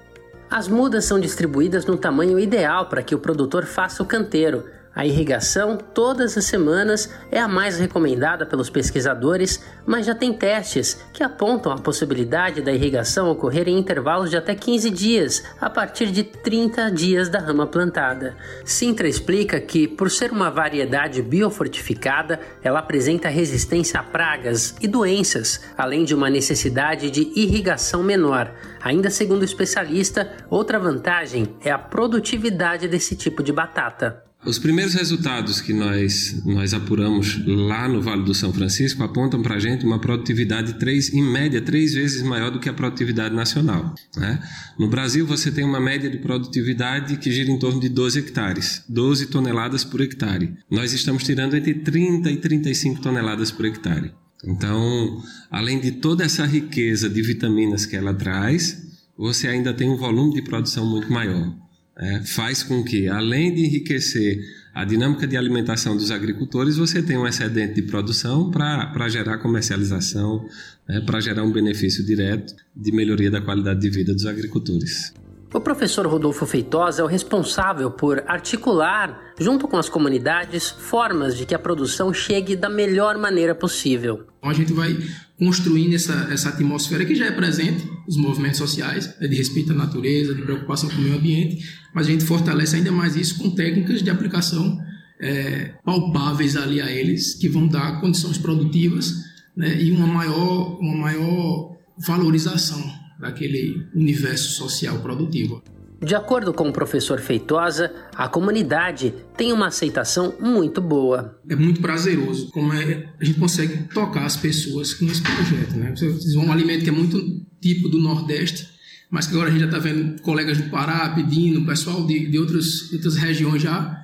As 0.49 0.69
mudas 0.69 1.05
são 1.05 1.19
distribuídas 1.19 1.87
no 1.87 1.97
tamanho 1.97 2.39
ideal 2.39 2.87
para 2.89 3.03
que 3.03 3.15
o 3.15 3.19
produtor 3.19 3.67
faça 3.67 4.01
o 4.03 4.07
canteiro. 4.07 4.65
A 4.97 5.05
irrigação, 5.05 5.77
todas 5.77 6.39
as 6.39 6.47
semanas, 6.47 7.13
é 7.31 7.39
a 7.39 7.47
mais 7.47 7.79
recomendada 7.79 8.47
pelos 8.47 8.71
pesquisadores, 8.71 9.63
mas 9.85 10.07
já 10.07 10.15
tem 10.15 10.33
testes 10.33 10.99
que 11.13 11.23
apontam 11.23 11.71
a 11.71 11.77
possibilidade 11.77 12.63
da 12.63 12.73
irrigação 12.73 13.31
ocorrer 13.31 13.69
em 13.69 13.79
intervalos 13.79 14.31
de 14.31 14.39
até 14.39 14.55
15 14.55 14.89
dias, 14.89 15.45
a 15.61 15.69
partir 15.69 16.11
de 16.11 16.25
30 16.25 16.91
dias 16.91 17.29
da 17.29 17.39
rama 17.39 17.67
plantada. 17.67 18.39
Sintra 18.65 19.07
explica 19.07 19.61
que, 19.61 19.87
por 19.87 20.11
ser 20.11 20.33
uma 20.33 20.51
variedade 20.51 21.21
biofortificada, 21.21 22.41
ela 22.63 22.79
apresenta 22.79 23.29
resistência 23.29 24.01
a 24.01 24.03
pragas 24.03 24.77
e 24.81 24.89
doenças, 24.89 25.61
além 25.77 26.05
de 26.05 26.15
uma 26.15 26.31
necessidade 26.31 27.11
de 27.11 27.39
irrigação 27.39 28.03
menor. 28.03 28.51
Ainda 28.83 29.11
segundo 29.11 29.43
o 29.43 29.45
especialista, 29.45 30.33
outra 30.49 30.79
vantagem 30.79 31.55
é 31.63 31.71
a 31.71 31.79
produtividade 31.79 32.89
desse 32.89 33.15
tipo 33.15 33.43
de 33.43 33.53
batata. 33.53 34.26
Os 34.47 34.61
primeiros 34.61 34.95
resultados 34.95 35.61
que 35.61 35.73
nós, 35.73 36.41
nós 36.47 36.73
apuramos 36.73 37.45
lá 37.45 37.89
no 37.89 38.01
Vale 38.01 38.23
do 38.23 38.33
São 38.33 38.53
Francisco 38.53 39.03
apontam 39.03 39.43
para 39.43 39.57
a 39.57 39.59
gente 39.59 39.85
uma 39.85 39.99
produtividade, 39.99 40.75
três, 40.75 41.13
em 41.13 41.21
média, 41.21 41.61
três 41.61 41.95
vezes 41.95 42.23
maior 42.23 42.53
do 42.53 42.61
que 42.61 42.69
a 42.69 42.73
produtividade 42.73 43.35
nacional. 43.35 43.93
Né? 44.17 44.39
No 44.79 44.87
Brasil, 44.87 45.27
você 45.27 45.51
tem 45.51 45.65
uma 45.65 45.81
média 45.81 46.09
de 46.09 46.19
produtividade 46.19 47.17
que 47.17 47.33
gira 47.33 47.51
em 47.51 47.59
torno 47.59 47.81
de 47.81 47.89
12 47.89 48.21
hectares, 48.21 48.85
12 48.89 49.27
toneladas 49.27 49.83
por 49.83 50.01
hectare. 50.01 50.55
Nós 50.71 50.93
estamos 50.93 51.25
tirando 51.25 51.57
entre 51.57 51.75
30 51.75 52.31
e 52.31 52.37
35 52.37 53.01
toneladas 53.01 53.51
por 53.51 53.67
hectare. 53.67 54.13
Então, 54.45 55.25
além 55.51 55.81
de 55.81 55.91
toda 55.91 56.25
essa 56.25 56.47
riqueza 56.47 57.11
de 57.11 57.21
vitaminas 57.21 57.85
que 57.85 57.97
ela 57.97 58.15
traz, 58.15 58.81
você 59.19 59.49
ainda 59.49 59.75
tem 59.75 59.91
um 59.91 59.97
volume 59.97 60.35
de 60.35 60.43
produção 60.43 60.89
muito 60.89 61.13
maior 61.13 61.66
é, 61.99 62.21
faz 62.25 62.63
com 62.63 62.85
que, 62.85 63.09
além 63.09 63.55
de 63.55 63.65
enriquecer 63.65 64.39
a 64.75 64.85
dinâmica 64.85 65.27
de 65.27 65.37
alimentação 65.37 65.97
dos 65.97 66.11
agricultores, 66.11 66.77
você 66.77 67.03
tenha 67.03 67.19
um 67.19 67.27
excedente 67.27 67.75
de 67.75 67.83
produção 67.83 68.51
para 68.51 69.09
gerar 69.09 69.39
comercialização, 69.39 70.47
né, 70.87 71.01
para 71.01 71.21
gerar 71.21 71.43
um 71.43 71.51
benefício 71.51 72.05
direto 72.05 72.55
de 72.75 72.93
melhoria 72.93 73.31
da 73.31 73.41
qualidade 73.41 73.81
de 73.81 73.89
vida 73.89 74.13
dos 74.13 74.27
agricultores. 74.27 75.15
O 75.55 75.61
professor 75.61 76.07
Rodolfo 76.07 76.45
Feitosa 76.45 77.01
é 77.01 77.05
o 77.05 77.09
responsável 77.09 77.91
por 77.91 78.23
articular, 78.27 79.33
junto 79.39 79.69
com 79.69 79.77
as 79.77 79.89
comunidades, 79.89 80.71
formas 80.71 81.37
de 81.37 81.47
que 81.47 81.55
a 81.55 81.59
produção 81.59 82.13
chegue 82.13 82.57
da 82.57 82.69
melhor 82.69 83.17
maneira 83.17 83.55
possível. 83.55 84.27
Então 84.39 84.51
a 84.51 84.53
gente 84.53 84.73
vai 84.73 84.99
construindo 85.39 85.95
essa, 85.95 86.29
essa 86.31 86.49
atmosfera 86.49 87.05
que 87.05 87.15
já 87.15 87.27
é 87.27 87.31
presente, 87.31 87.89
os 88.09 88.17
movimentos 88.17 88.59
sociais, 88.59 89.15
né, 89.21 89.29
de 89.29 89.37
respeito 89.37 89.73
à 89.73 89.75
natureza, 89.75 90.35
de 90.35 90.43
preocupação 90.43 90.91
com 90.91 90.97
o 90.97 91.01
meio 91.01 91.17
ambiente, 91.17 91.65
mas 91.95 92.07
a 92.07 92.11
gente 92.11 92.25
fortalece 92.25 92.77
ainda 92.77 92.91
mais 92.91 93.17
isso 93.17 93.39
com 93.39 93.51
técnicas 93.51 94.03
de 94.03 94.11
aplicação 94.11 94.79
é, 95.21 95.75
palpáveis 95.85 96.57
ali 96.57 96.81
a 96.81 96.91
eles, 96.91 97.35
que 97.35 97.49
vão 97.49 97.67
dar 97.69 98.01
condições 98.01 98.37
produtivas 98.37 99.15
né, 99.57 99.81
e 99.81 99.93
uma 99.93 100.07
maior, 100.07 100.79
uma 100.81 100.97
maior 100.97 101.77
valorização 101.97 103.06
daquele 103.19 103.87
universo 103.95 104.51
social 104.51 104.99
produtivo. 104.99 105.63
De 106.03 106.15
acordo 106.15 106.53
com 106.53 106.69
o 106.69 106.73
professor 106.73 107.19
Feitosa, 107.21 107.91
a 108.15 108.29
comunidade 108.29 109.15
tem 109.37 109.51
uma 109.51 109.69
aceitação 109.69 110.35
muito 110.39 110.81
boa. 110.81 111.41
É 111.49 111.57
muito 111.57 111.81
prazeroso 111.81 112.51
como 112.51 112.73
é, 112.75 113.09
a 113.19 113.25
gente 113.25 113.41
consegue 113.41 113.89
tocar 113.95 114.27
as 114.27 114.37
pessoas 114.37 114.93
com 114.93 115.07
esse 115.07 115.23
projeto. 115.23 115.75
Né? 115.75 115.93
Vocês 115.97 116.37
um 116.37 116.53
alimento 116.53 116.85
que 116.85 116.91
é 116.91 116.93
muito 116.93 117.19
típico 117.61 117.89
do 117.89 117.99
Nordeste, 117.99 118.69
mas 119.11 119.27
que 119.27 119.33
agora 119.33 119.49
a 119.49 119.53
gente 119.53 119.61
já 119.61 119.67
está 119.67 119.79
vendo 119.79 120.21
colegas 120.21 120.59
do 120.59 120.69
Pará 120.69 121.09
pedindo, 121.15 121.65
pessoal 121.65 122.07
de, 122.07 122.27
de 122.27 122.39
outras, 122.39 122.93
outras 122.93 123.17
regiões 123.17 123.63
já 123.63 124.03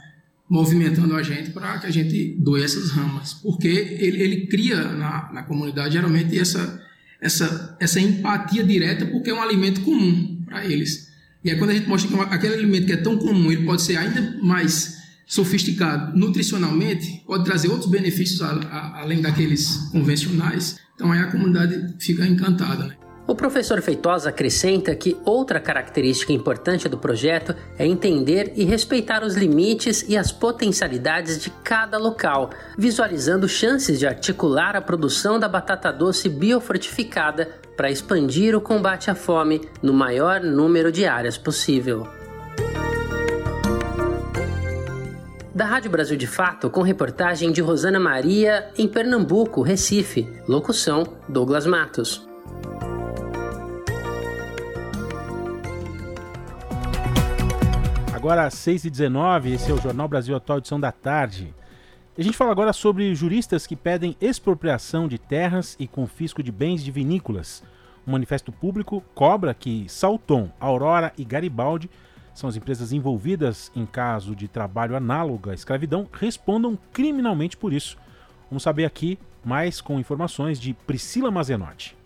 movimentando 0.49 1.15
a 1.15 1.23
gente 1.23 1.51
para 1.51 1.79
que 1.79 1.87
a 1.87 1.91
gente 1.91 2.37
doe 2.39 2.63
essas 2.63 2.91
ramas, 2.91 3.33
porque 3.35 3.69
ele, 3.69 4.23
ele 4.23 4.47
cria 4.47 4.83
na, 4.83 5.31
na 5.33 5.43
comunidade 5.45 5.95
geralmente 5.95 6.39
essa, 6.39 6.83
essa, 7.23 7.77
essa 7.79 8.01
empatia 8.01 8.65
direta, 8.65 9.07
porque 9.07 9.31
é 9.31 9.35
um 9.35 9.41
alimento 9.41 9.81
comum 9.83 10.43
para 10.45 10.67
eles. 10.67 11.09
E 11.45 11.51
aí 11.51 11.57
quando 11.57 11.71
a 11.71 11.75
gente 11.75 11.89
mostra 11.89 12.11
que 12.11 12.35
aquele 12.35 12.55
alimento 12.55 12.87
que 12.87 12.93
é 12.93 12.97
tão 12.97 13.17
comum, 13.17 13.51
ele 13.51 13.65
pode 13.65 13.83
ser 13.83 13.97
ainda 13.97 14.39
mais 14.43 15.01
sofisticado 15.25 16.19
nutricionalmente, 16.19 17.23
pode 17.25 17.45
trazer 17.45 17.69
outros 17.69 17.89
benefícios 17.89 18.43
a, 18.43 18.51
a, 18.51 19.01
além 19.01 19.23
daqueles 19.23 19.77
convencionais. 19.93 20.77
Então 20.95 21.13
aí 21.13 21.21
a 21.21 21.31
comunidade 21.31 21.95
fica 22.01 22.27
encantada. 22.27 22.89
Né? 22.89 22.97
O 23.33 23.35
professor 23.35 23.81
Feitosa 23.81 24.29
acrescenta 24.29 24.95
que 24.95 25.17
outra 25.25 25.59
característica 25.59 26.35
importante 26.35 26.87
do 26.87 26.99
projeto 26.99 27.57
é 27.79 27.87
entender 27.87 28.53
e 28.57 28.63
respeitar 28.63 29.25
os 29.25 29.35
limites 29.37 30.05
e 30.07 30.19
as 30.19 30.31
potencialidades 30.31 31.41
de 31.41 31.49
cada 31.65 31.97
local, 31.97 32.51
visualizando 32.77 33.49
chances 33.49 33.99
de 33.99 34.07
articular 34.07 34.77
a 34.77 34.83
produção 34.83 35.41
da 35.41 35.49
batata 35.49 35.91
doce 35.91 36.29
biofortificada 36.29 37.49
para 37.75 37.91
expandir 37.91 38.55
o 38.55 38.61
combate 38.61 39.11
à 39.11 39.15
fome 39.15 39.63
no 39.83 39.95
maior 39.95 40.43
número 40.43 40.93
de 40.93 41.07
áreas 41.07 41.39
possível. 41.39 42.07
Da 45.55 45.65
Rádio 45.65 45.91
Brasil 45.91 46.19
de 46.19 46.27
Fato, 46.27 46.69
com 46.69 46.83
reportagem 46.83 47.51
de 47.51 47.63
Rosana 47.63 47.99
Maria 47.99 48.69
em 48.77 48.87
Pernambuco, 48.87 49.63
Recife. 49.63 50.29
Locução: 50.47 51.17
Douglas 51.27 51.67
Matos. 51.67 52.31
Agora 58.23 58.45
às 58.45 58.55
6h19, 58.55 59.47
esse 59.47 59.69
é 59.69 59.75
o 59.75 59.83
Jornal 59.83 60.07
Brasil 60.07 60.37
Atual, 60.37 60.59
edição 60.59 60.79
da 60.79 60.93
tarde. 60.93 61.53
A 62.17 62.23
gente 62.23 62.37
fala 62.37 62.53
agora 62.53 62.73
sobre 62.73 63.13
juristas 63.17 63.67
que 63.67 63.75
pedem 63.75 64.17
expropriação 64.21 65.09
de 65.09 65.19
terras 65.19 65.75
e 65.77 65.89
confisco 65.89 66.41
de 66.41 66.53
bens 66.53 66.85
de 66.85 66.93
vinícolas. 66.93 67.65
O 68.07 68.13
manifesto 68.13 68.53
público 68.53 69.03
cobra 69.13 69.53
que 69.53 69.87
Salton, 69.89 70.49
Aurora 70.61 71.13
e 71.19 71.25
Garibaldi 71.25 71.91
são 72.33 72.49
as 72.49 72.55
empresas 72.55 72.93
envolvidas 72.93 73.73
em 73.75 73.85
caso 73.85 74.37
de 74.37 74.47
trabalho 74.47 74.95
análogo 74.95 75.51
à 75.51 75.55
escravidão 75.55 76.09
respondam 76.13 76.79
criminalmente 76.93 77.57
por 77.57 77.73
isso. 77.73 77.99
Vamos 78.49 78.63
saber 78.63 78.85
aqui 78.85 79.19
mais 79.45 79.81
com 79.81 79.99
informações 79.99 80.61
de 80.61 80.75
Priscila 80.75 81.33
Mazenotti. 81.33 81.97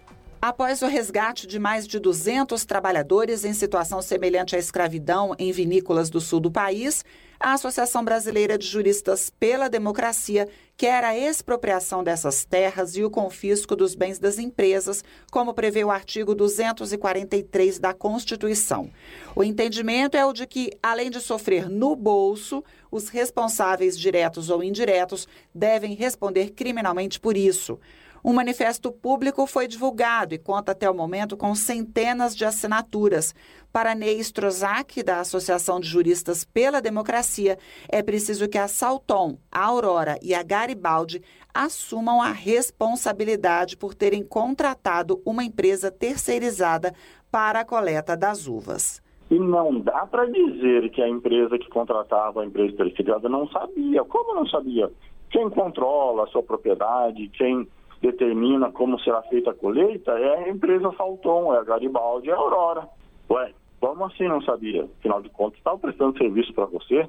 Após 0.49 0.81
o 0.81 0.87
resgate 0.87 1.45
de 1.45 1.59
mais 1.59 1.89
de 1.89 1.99
200 1.99 2.65
trabalhadores 2.65 3.45
em 3.45 3.53
situação 3.53 4.01
semelhante 4.01 4.55
à 4.55 4.59
escravidão 4.61 5.35
em 5.41 5.51
vinícolas 5.51 6.09
do 6.09 6.21
sul 6.21 6.39
do 6.39 6.53
país, 6.53 7.05
a 7.41 7.55
Associação 7.55 8.05
Brasileira 8.05 8.57
de 8.57 8.65
Juristas 8.65 9.29
pela 9.29 9.69
Democracia 9.69 10.49
quer 10.77 11.03
a 11.03 11.19
expropriação 11.19 12.05
dessas 12.05 12.45
terras 12.45 12.97
e 12.97 13.03
o 13.03 13.11
confisco 13.11 13.75
dos 13.75 13.97
bens 13.97 14.21
das 14.21 14.39
empresas, 14.39 15.03
como 15.33 15.53
prevê 15.53 15.83
o 15.83 15.91
artigo 15.91 16.33
243 16.33 17.81
da 17.81 17.93
Constituição. 17.93 18.89
O 19.35 19.43
entendimento 19.43 20.17
é 20.17 20.25
o 20.25 20.33
de 20.33 20.47
que, 20.47 20.71
além 20.81 21.11
de 21.11 21.21
sofrer 21.21 21.69
no 21.69 21.97
bolso, 21.97 22.63
os 22.89 23.09
responsáveis 23.09 23.99
diretos 23.99 24.49
ou 24.49 24.63
indiretos 24.63 25.27
devem 25.53 25.95
responder 25.95 26.51
criminalmente 26.51 27.19
por 27.19 27.37
isso. 27.37 27.81
Um 28.29 28.33
manifesto 28.33 28.91
público 28.91 29.47
foi 29.47 29.69
divulgado 29.69 30.35
e 30.35 30.39
conta 30.39 30.73
até 30.73 30.91
o 30.91 30.95
momento 30.95 31.37
com 31.37 31.55
centenas 31.55 32.35
de 32.35 32.45
assinaturas. 32.45 33.33
Para 33.73 33.95
Ney 33.95 34.19
Strozak, 34.19 35.01
da 35.05 35.21
Associação 35.21 35.79
de 35.79 35.87
Juristas 35.87 36.45
pela 36.45 36.83
Democracia, 36.83 37.57
é 37.89 38.03
preciso 38.03 38.49
que 38.49 38.59
a 38.59 38.67
Salton, 38.67 39.39
a 39.49 39.67
Aurora 39.67 40.19
e 40.21 40.35
a 40.35 40.43
Garibaldi 40.43 41.23
assumam 41.55 42.21
a 42.21 42.33
responsabilidade 42.33 43.77
por 43.77 43.95
terem 43.95 44.25
contratado 44.25 45.23
uma 45.25 45.45
empresa 45.45 45.89
terceirizada 45.89 46.93
para 47.31 47.61
a 47.61 47.65
coleta 47.65 48.17
das 48.17 48.49
uvas. 48.49 49.01
E 49.31 49.39
não 49.39 49.79
dá 49.79 50.05
para 50.05 50.27
dizer 50.27 50.91
que 50.91 51.01
a 51.01 51.09
empresa 51.09 51.57
que 51.61 51.69
contratava 51.69 52.43
a 52.43 52.45
empresa 52.45 52.77
terceirizada 52.77 53.29
não 53.29 53.47
sabia. 53.51 54.03
Como 54.03 54.35
não 54.35 54.49
sabia? 54.49 54.91
Quem 55.31 55.49
controla 55.49 56.25
a 56.25 56.27
sua 56.27 56.43
propriedade, 56.43 57.29
quem 57.29 57.69
determina 58.07 58.71
como 58.71 58.99
será 59.01 59.23
feita 59.23 59.51
a 59.51 59.55
colheita 59.55 60.13
é 60.13 60.45
a 60.45 60.49
empresa 60.49 60.93
Salton, 60.97 61.55
é 61.55 61.59
a 61.59 61.65
Garibaldi 61.65 62.29
e 62.29 62.33
a 62.33 62.37
Aurora. 62.37 62.89
Ué, 63.31 63.53
como 63.81 64.05
assim 64.05 64.29
não 64.29 64.41
sabia? 64.43 64.85
Afinal 64.99 65.21
de 65.23 65.29
contas, 65.31 65.59
estava 65.59 65.79
prestando 65.79 66.19
serviço 66.19 66.53
para 66.55 66.67
você. 66.67 67.09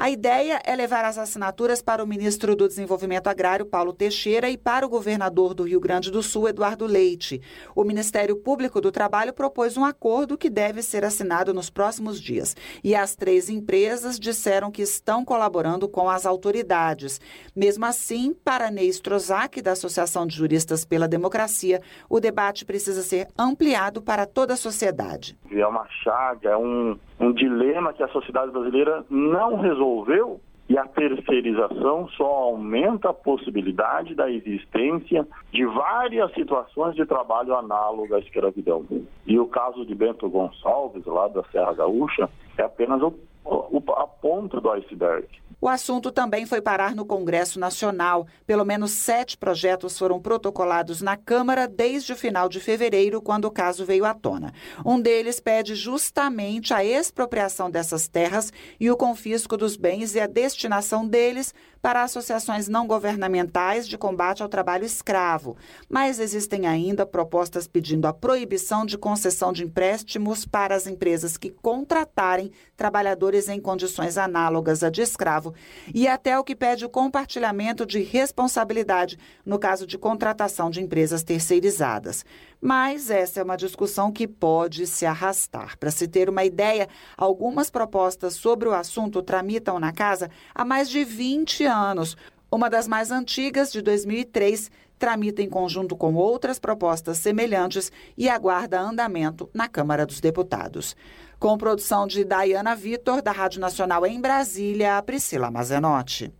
A 0.00 0.08
ideia 0.08 0.62
é 0.64 0.74
levar 0.74 1.04
as 1.04 1.18
assinaturas 1.18 1.82
para 1.82 2.02
o 2.02 2.06
ministro 2.06 2.56
do 2.56 2.66
Desenvolvimento 2.66 3.26
Agrário, 3.26 3.66
Paulo 3.66 3.92
Teixeira, 3.92 4.48
e 4.48 4.56
para 4.56 4.86
o 4.86 4.88
governador 4.88 5.52
do 5.52 5.64
Rio 5.64 5.78
Grande 5.78 6.10
do 6.10 6.22
Sul, 6.22 6.48
Eduardo 6.48 6.86
Leite. 6.86 7.42
O 7.76 7.84
Ministério 7.84 8.34
Público 8.34 8.80
do 8.80 8.90
Trabalho 8.90 9.34
propôs 9.34 9.76
um 9.76 9.84
acordo 9.84 10.38
que 10.38 10.48
deve 10.48 10.80
ser 10.80 11.04
assinado 11.04 11.52
nos 11.52 11.68
próximos 11.68 12.18
dias. 12.18 12.56
E 12.82 12.94
as 12.94 13.14
três 13.14 13.50
empresas 13.50 14.18
disseram 14.18 14.70
que 14.70 14.80
estão 14.80 15.22
colaborando 15.22 15.86
com 15.86 16.08
as 16.08 16.24
autoridades. 16.24 17.20
Mesmo 17.54 17.84
assim, 17.84 18.32
para 18.32 18.70
Ney 18.70 18.88
Strozak, 18.88 19.60
da 19.60 19.72
Associação 19.72 20.26
de 20.26 20.34
Juristas 20.34 20.82
pela 20.82 21.06
Democracia, 21.06 21.82
o 22.08 22.18
debate 22.18 22.64
precisa 22.64 23.02
ser 23.02 23.28
ampliado 23.38 24.00
para 24.00 24.24
toda 24.24 24.54
a 24.54 24.56
sociedade. 24.56 25.36
É 25.52 25.66
uma 25.66 25.86
chaga, 26.02 26.52
é 26.52 26.56
um, 26.56 26.98
um 27.20 27.32
dilema 27.32 27.92
que 27.92 28.02
a 28.02 28.08
sociedade 28.08 28.50
brasileira 28.50 29.04
não 29.10 29.56
resolveu 29.56 30.40
e 30.70 30.78
a 30.78 30.86
terceirização 30.86 32.08
só 32.10 32.24
aumenta 32.24 33.10
a 33.10 33.12
possibilidade 33.12 34.14
da 34.14 34.30
existência 34.30 35.26
de 35.52 35.66
várias 35.66 36.32
situações 36.32 36.94
de 36.94 37.04
trabalho 37.04 37.56
análogo 37.56 38.14
à 38.14 38.20
escravidão. 38.20 38.86
E 39.26 39.38
o 39.38 39.46
caso 39.48 39.84
de 39.84 39.94
Bento 39.96 40.28
Gonçalves, 40.30 41.04
lá 41.04 41.26
da 41.26 41.42
Serra 41.50 41.74
Gaúcha, 41.74 42.30
é 42.56 42.62
apenas 42.62 43.02
o, 43.02 43.12
o, 43.44 43.82
a 43.96 44.06
ponta 44.06 44.60
do 44.60 44.70
iceberg. 44.70 45.26
O 45.60 45.68
assunto 45.68 46.10
também 46.10 46.46
foi 46.46 46.62
parar 46.62 46.94
no 46.94 47.04
Congresso 47.04 47.60
Nacional. 47.60 48.26
Pelo 48.46 48.64
menos 48.64 48.92
sete 48.92 49.36
projetos 49.36 49.98
foram 49.98 50.18
protocolados 50.18 51.02
na 51.02 51.18
Câmara 51.18 51.68
desde 51.68 52.14
o 52.14 52.16
final 52.16 52.48
de 52.48 52.58
fevereiro, 52.58 53.20
quando 53.20 53.44
o 53.44 53.50
caso 53.50 53.84
veio 53.84 54.06
à 54.06 54.14
tona. 54.14 54.54
Um 54.86 54.98
deles 54.98 55.38
pede 55.38 55.74
justamente 55.74 56.72
a 56.72 56.82
expropriação 56.82 57.70
dessas 57.70 58.08
terras 58.08 58.50
e 58.78 58.90
o 58.90 58.96
confisco 58.96 59.54
dos 59.54 59.76
bens 59.76 60.14
e 60.14 60.20
a 60.20 60.26
destinação 60.26 61.06
deles 61.06 61.52
para 61.82 62.02
associações 62.02 62.68
não 62.68 62.86
governamentais 62.86 63.88
de 63.88 63.96
combate 63.96 64.42
ao 64.42 64.48
trabalho 64.48 64.84
escravo. 64.84 65.56
Mas 65.88 66.18
existem 66.18 66.66
ainda 66.66 67.06
propostas 67.06 67.66
pedindo 67.66 68.06
a 68.06 68.12
proibição 68.12 68.84
de 68.84 68.98
concessão 68.98 69.52
de 69.52 69.64
empréstimos 69.64 70.44
para 70.44 70.74
as 70.74 70.86
empresas 70.86 71.36
que 71.36 71.50
contratarem 71.50 72.50
trabalhadores 72.76 73.48
em 73.48 73.60
condições 73.60 74.18
análogas 74.18 74.82
a 74.82 74.90
de 74.90 75.02
escravo 75.02 75.54
e 75.94 76.06
até 76.06 76.38
o 76.38 76.44
que 76.44 76.54
pede 76.54 76.84
o 76.84 76.90
compartilhamento 76.90 77.86
de 77.86 78.00
responsabilidade 78.02 79.18
no 79.44 79.58
caso 79.58 79.86
de 79.86 79.98
contratação 79.98 80.70
de 80.70 80.82
empresas 80.82 81.22
terceirizadas. 81.22 82.24
Mas 82.60 83.08
essa 83.10 83.40
é 83.40 83.42
uma 83.42 83.56
discussão 83.56 84.12
que 84.12 84.28
pode 84.28 84.86
se 84.86 85.06
arrastar. 85.06 85.78
Para 85.78 85.90
se 85.90 86.06
ter 86.06 86.28
uma 86.28 86.44
ideia, 86.44 86.88
algumas 87.16 87.70
propostas 87.70 88.34
sobre 88.34 88.68
o 88.68 88.74
assunto 88.74 89.22
tramitam 89.22 89.80
na 89.80 89.92
casa 89.92 90.30
há 90.54 90.64
mais 90.64 90.90
de 90.90 91.02
20 91.02 91.64
anos. 91.64 92.16
Uma 92.52 92.68
das 92.68 92.86
mais 92.86 93.10
antigas, 93.10 93.72
de 93.72 93.80
2003, 93.80 94.70
tramita 94.98 95.40
em 95.40 95.48
conjunto 95.48 95.96
com 95.96 96.14
outras 96.14 96.58
propostas 96.58 97.16
semelhantes 97.16 97.90
e 98.18 98.28
aguarda 98.28 98.78
andamento 98.78 99.48
na 99.54 99.66
Câmara 99.66 100.04
dos 100.04 100.20
Deputados. 100.20 100.94
Com 101.38 101.56
produção 101.56 102.06
de 102.06 102.22
Dayana 102.22 102.76
Vitor, 102.76 103.22
da 103.22 103.32
Rádio 103.32 103.60
Nacional 103.60 104.04
em 104.04 104.20
Brasília, 104.20 105.02
Priscila 105.02 105.50
Mazenotti. 105.50 106.30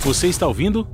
Você 0.00 0.28
está 0.28 0.46
ouvindo? 0.46 0.88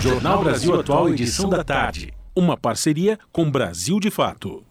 Jornal 0.00 0.44
Brasil 0.44 0.78
Atual, 0.78 1.08
edição 1.08 1.48
da 1.48 1.64
tarde. 1.64 2.17
Uma 2.40 2.56
parceria 2.56 3.18
com 3.32 3.50
Brasil 3.50 3.98
de 3.98 4.12
Fato. 4.12 4.64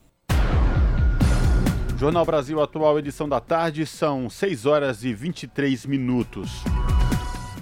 Jornal 1.97 2.25
Brasil 2.25 2.61
Atual, 2.61 2.97
edição 2.97 3.27
da 3.27 3.41
tarde, 3.41 3.85
são 3.85 4.29
6 4.29 4.65
horas 4.65 5.03
e 5.03 5.13
23 5.13 5.85
minutos. 5.85 6.63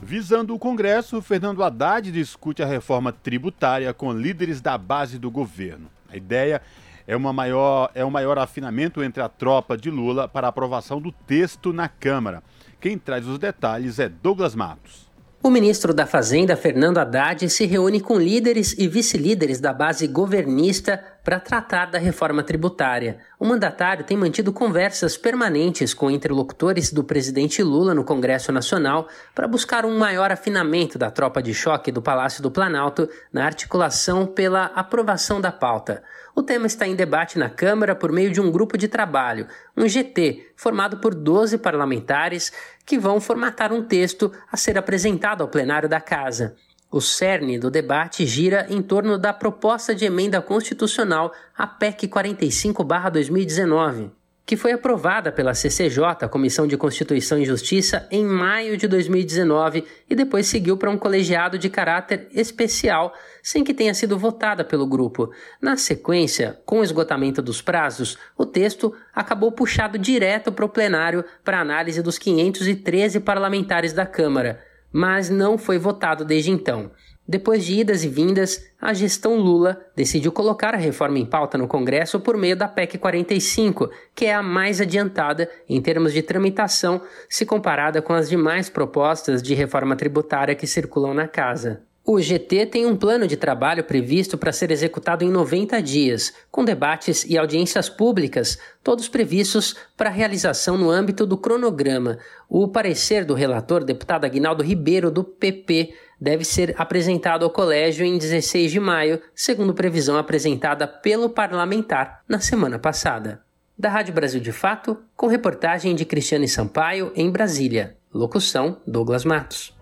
Visando 0.04 0.54
o 0.54 0.60
Congresso, 0.60 1.24
Fernando 1.24 1.64
Haddad 1.64 2.12
discute 2.12 2.62
a 2.62 2.68
reforma 2.68 3.12
tributária 3.12 3.92
com 3.96 4.14
líderes 4.14 4.62
da 4.62 4.78
base 4.78 5.18
do 5.18 5.32
governo. 5.32 5.90
A 6.08 6.16
ideia 6.16 6.62
é, 7.08 7.16
uma 7.16 7.34
maior, 7.34 7.90
é 7.96 8.06
um 8.06 8.12
maior 8.12 8.38
afinamento 8.38 9.02
entre 9.02 9.24
a 9.24 9.28
tropa 9.28 9.76
de 9.76 9.90
Lula 9.90 10.28
para 10.28 10.48
aprovação 10.48 11.02
do 11.02 11.12
texto 11.12 11.74
na 11.74 11.90
Câmara. 11.90 12.44
Quem 12.80 12.96
traz 12.96 13.26
os 13.26 13.40
detalhes 13.40 13.98
é 13.98 14.08
Douglas 14.08 14.54
Matos. 14.54 15.05
O 15.46 15.50
ministro 15.52 15.94
da 15.94 16.08
Fazenda, 16.08 16.58
Fernando 16.58 16.98
Haddad, 16.98 17.48
se 17.52 17.68
reúne 17.68 18.02
com 18.02 18.18
líderes 18.18 18.74
e 18.80 18.88
vice-líderes 18.88 19.60
da 19.60 19.72
base 19.72 20.08
governista 20.08 21.00
para 21.24 21.40
tratar 21.40 21.86
da 21.92 22.00
reforma 22.00 22.42
tributária. 22.42 23.20
O 23.40 23.46
mandatário 23.46 24.04
tem 24.04 24.18
mantido 24.18 24.52
conversas 24.52 25.16
permanentes 25.16 25.94
com 25.94 26.10
interlocutores 26.10 26.92
do 26.92 27.04
presidente 27.04 27.62
Lula 27.62 27.94
no 27.94 28.04
Congresso 28.04 28.52
Nacional 28.52 29.08
para 29.36 29.48
buscar 29.48 29.86
um 29.86 29.96
maior 29.96 30.32
afinamento 30.32 30.98
da 30.98 31.12
tropa 31.12 31.44
de 31.44 31.54
choque 31.54 31.92
do 31.92 32.02
Palácio 32.02 32.42
do 32.42 32.50
Planalto 32.50 33.08
na 33.32 33.46
articulação 33.46 34.26
pela 34.26 34.66
aprovação 34.74 35.40
da 35.40 35.52
pauta. 35.52 36.02
O 36.36 36.44
tema 36.44 36.68
está 36.68 36.86
em 36.86 36.96
debate 36.96 37.40
na 37.40 37.50
Câmara 37.50 37.96
por 37.96 38.12
meio 38.12 38.30
de 38.30 38.42
um 38.42 38.52
grupo 38.52 38.78
de 38.78 38.90
trabalho, 38.90 39.48
um 39.76 39.88
GT, 39.88 40.52
formado 40.58 40.98
por 40.98 41.16
12 41.16 41.58
parlamentares 41.60 42.52
que 42.86 43.00
vão 43.00 43.22
formatar 43.22 43.72
um 43.72 43.82
texto 43.82 44.30
a 44.52 44.58
ser 44.58 44.78
apresentado 44.78 45.42
ao 45.42 45.48
plenário 45.48 45.88
da 45.88 46.02
Casa. 46.02 46.58
O 46.92 47.00
cerne 47.00 47.58
do 47.58 47.72
debate 47.72 48.26
gira 48.26 48.68
em 48.70 48.82
torno 48.82 49.18
da 49.18 49.32
proposta 49.32 49.96
de 49.96 50.04
emenda 50.04 50.42
constitucional 50.42 51.32
à 51.58 51.66
PEC 51.66 52.10
45-2019 52.10 54.12
que 54.46 54.56
foi 54.56 54.72
aprovada 54.72 55.32
pela 55.32 55.56
CCJ, 55.56 56.30
Comissão 56.30 56.68
de 56.68 56.78
Constituição 56.78 57.40
e 57.40 57.46
Justiça, 57.46 58.08
em 58.12 58.24
maio 58.24 58.78
de 58.78 58.88
2019 58.88 59.84
e 60.08 60.16
depois 60.16 60.46
seguiu 60.46 60.78
para 60.78 60.92
um 60.92 60.98
colegiado 60.98 61.58
de 61.58 61.68
caráter 61.68 62.28
especial, 62.32 63.12
sem 63.42 63.64
que 63.64 63.74
tenha 63.74 63.94
sido 63.94 64.20
votada 64.20 64.64
pelo 64.64 64.86
grupo. 64.86 65.32
Na 65.60 65.76
sequência, 65.76 66.60
com 66.64 66.80
o 66.80 66.84
esgotamento 66.84 67.42
dos 67.42 67.60
prazos, 67.60 68.18
o 68.38 68.46
texto 68.46 68.94
acabou 69.14 69.52
puxado 69.52 69.98
direto 69.98 70.52
para 70.52 70.66
o 70.66 70.70
plenário 70.70 71.26
para 71.44 71.60
análise 71.60 72.04
dos 72.04 72.20
513 72.20 73.20
parlamentares 73.22 73.94
da 73.94 74.06
Câmara, 74.06 74.62
mas 74.92 75.30
não 75.30 75.58
foi 75.58 75.80
votado 75.80 76.24
desde 76.24 76.52
então. 76.52 76.92
Depois 77.28 77.66
de 77.66 77.80
idas 77.80 78.04
e 78.04 78.08
vindas, 78.08 78.64
a 78.80 78.94
gestão 78.94 79.36
Lula 79.36 79.84
decidiu 79.96 80.32
colocar 80.32 80.76
a 80.76 80.78
reforma 80.78 81.18
em 81.18 81.26
pauta 81.26 81.58
no 81.58 81.68
Congresso 81.68 82.20
por 82.20 82.38
meio 82.38 82.56
da 82.56 82.68
PEC 82.68 83.00
45, 83.00 83.90
que 84.14 84.26
é 84.26 84.34
a 84.34 84.44
mais 84.44 84.80
adiantada 84.80 85.50
em 85.68 85.82
termos 85.82 86.14
de 86.14 86.22
tramitação 86.22 87.02
se 87.28 87.44
comparada 87.44 88.00
com 88.00 88.14
as 88.14 88.30
demais 88.30 88.70
propostas 88.70 89.42
de 89.42 89.56
reforma 89.56 89.96
tributária 89.96 90.54
que 90.54 90.68
circulam 90.68 91.16
na 91.16 91.28
casa. 91.28 91.82
O 92.08 92.22
GT 92.22 92.68
tem 92.68 92.86
um 92.86 92.96
plano 92.96 93.26
de 93.26 93.36
trabalho 93.36 93.84
previsto 93.84 94.38
para 94.38 94.52
ser 94.52 94.70
executado 94.70 95.26
em 95.26 95.32
90 95.32 95.82
dias, 95.82 96.32
com 96.52 96.64
debates 96.64 97.26
e 97.28 97.36
audiências 97.36 97.90
públicas, 97.90 98.60
todos 98.84 99.10
previstos 99.10 99.76
para 99.98 100.12
realização 100.12 100.78
no 100.78 100.92
âmbito 100.92 101.26
do 101.26 101.36
cronograma. 101.36 102.20
O 102.48 102.68
parecer 102.68 103.26
do 103.26 103.34
relator, 103.34 103.84
deputado 103.84 104.24
Aguinaldo 104.24 104.62
Ribeiro, 104.62 105.10
do 105.10 105.24
PP, 105.24 105.96
deve 106.22 106.46
ser 106.46 106.76
apresentado 106.78 107.44
ao 107.44 107.50
colégio 107.50 108.06
em 108.06 108.20
16 108.20 108.72
de 108.72 108.80
maio, 108.80 109.20
segundo 109.34 109.74
previsão 109.74 110.16
apresentada 110.16 110.88
pelo 110.88 111.28
parlamentar 111.28 112.22
na 112.30 112.40
semana 112.40 112.78
passada. 112.78 113.42
Da 113.76 113.90
Rádio 113.90 114.14
Brasil 114.14 114.40
de 114.40 114.52
Fato, 114.52 114.96
com 115.16 115.26
reportagem 115.26 115.96
de 115.96 116.06
Cristiane 116.06 116.48
Sampaio 116.48 117.12
em 117.16 117.32
Brasília. 117.32 117.98
Locução: 118.14 118.78
Douglas 118.86 119.26
Matos. 119.26 119.76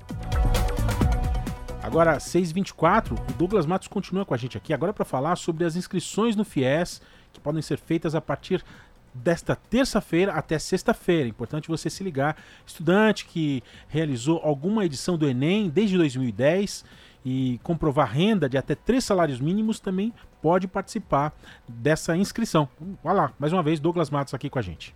Agora, 1.93 2.17
6h24, 2.17 3.11
o 3.11 3.33
Douglas 3.33 3.67
Matos 3.67 3.87
continua 3.87 4.25
com 4.25 4.33
a 4.33 4.37
gente 4.37 4.57
aqui, 4.57 4.73
agora 4.73 4.91
para 4.91 5.05
falar 5.05 5.35
sobre 5.35 5.63
as 5.63 5.75
inscrições 5.75 6.35
no 6.35 6.43
FIES, 6.43 6.99
que 7.31 7.39
podem 7.39 7.61
ser 7.61 7.77
feitas 7.77 8.15
a 8.15 8.19
partir 8.19 8.65
desta 9.13 9.55
terça-feira 9.55 10.31
até 10.33 10.57
sexta-feira. 10.57 11.29
Importante 11.29 11.67
você 11.67 11.91
se 11.91 12.03
ligar. 12.03 12.35
Estudante 12.65 13.25
que 13.25 13.61
realizou 13.87 14.41
alguma 14.43 14.83
edição 14.83 15.19
do 15.19 15.29
Enem 15.29 15.69
desde 15.69 15.95
2010 15.95 16.83
e 17.23 17.59
comprovar 17.61 18.11
renda 18.11 18.49
de 18.49 18.57
até 18.57 18.73
três 18.73 19.03
salários 19.03 19.39
mínimos 19.39 19.79
também 19.79 20.11
pode 20.41 20.67
participar 20.67 21.31
dessa 21.67 22.17
inscrição. 22.17 22.67
Olha 23.03 23.13
lá, 23.13 23.33
mais 23.37 23.53
uma 23.53 23.61
vez, 23.61 23.79
Douglas 23.79 24.09
Matos 24.09 24.33
aqui 24.33 24.49
com 24.49 24.57
a 24.57 24.63
gente. 24.63 24.95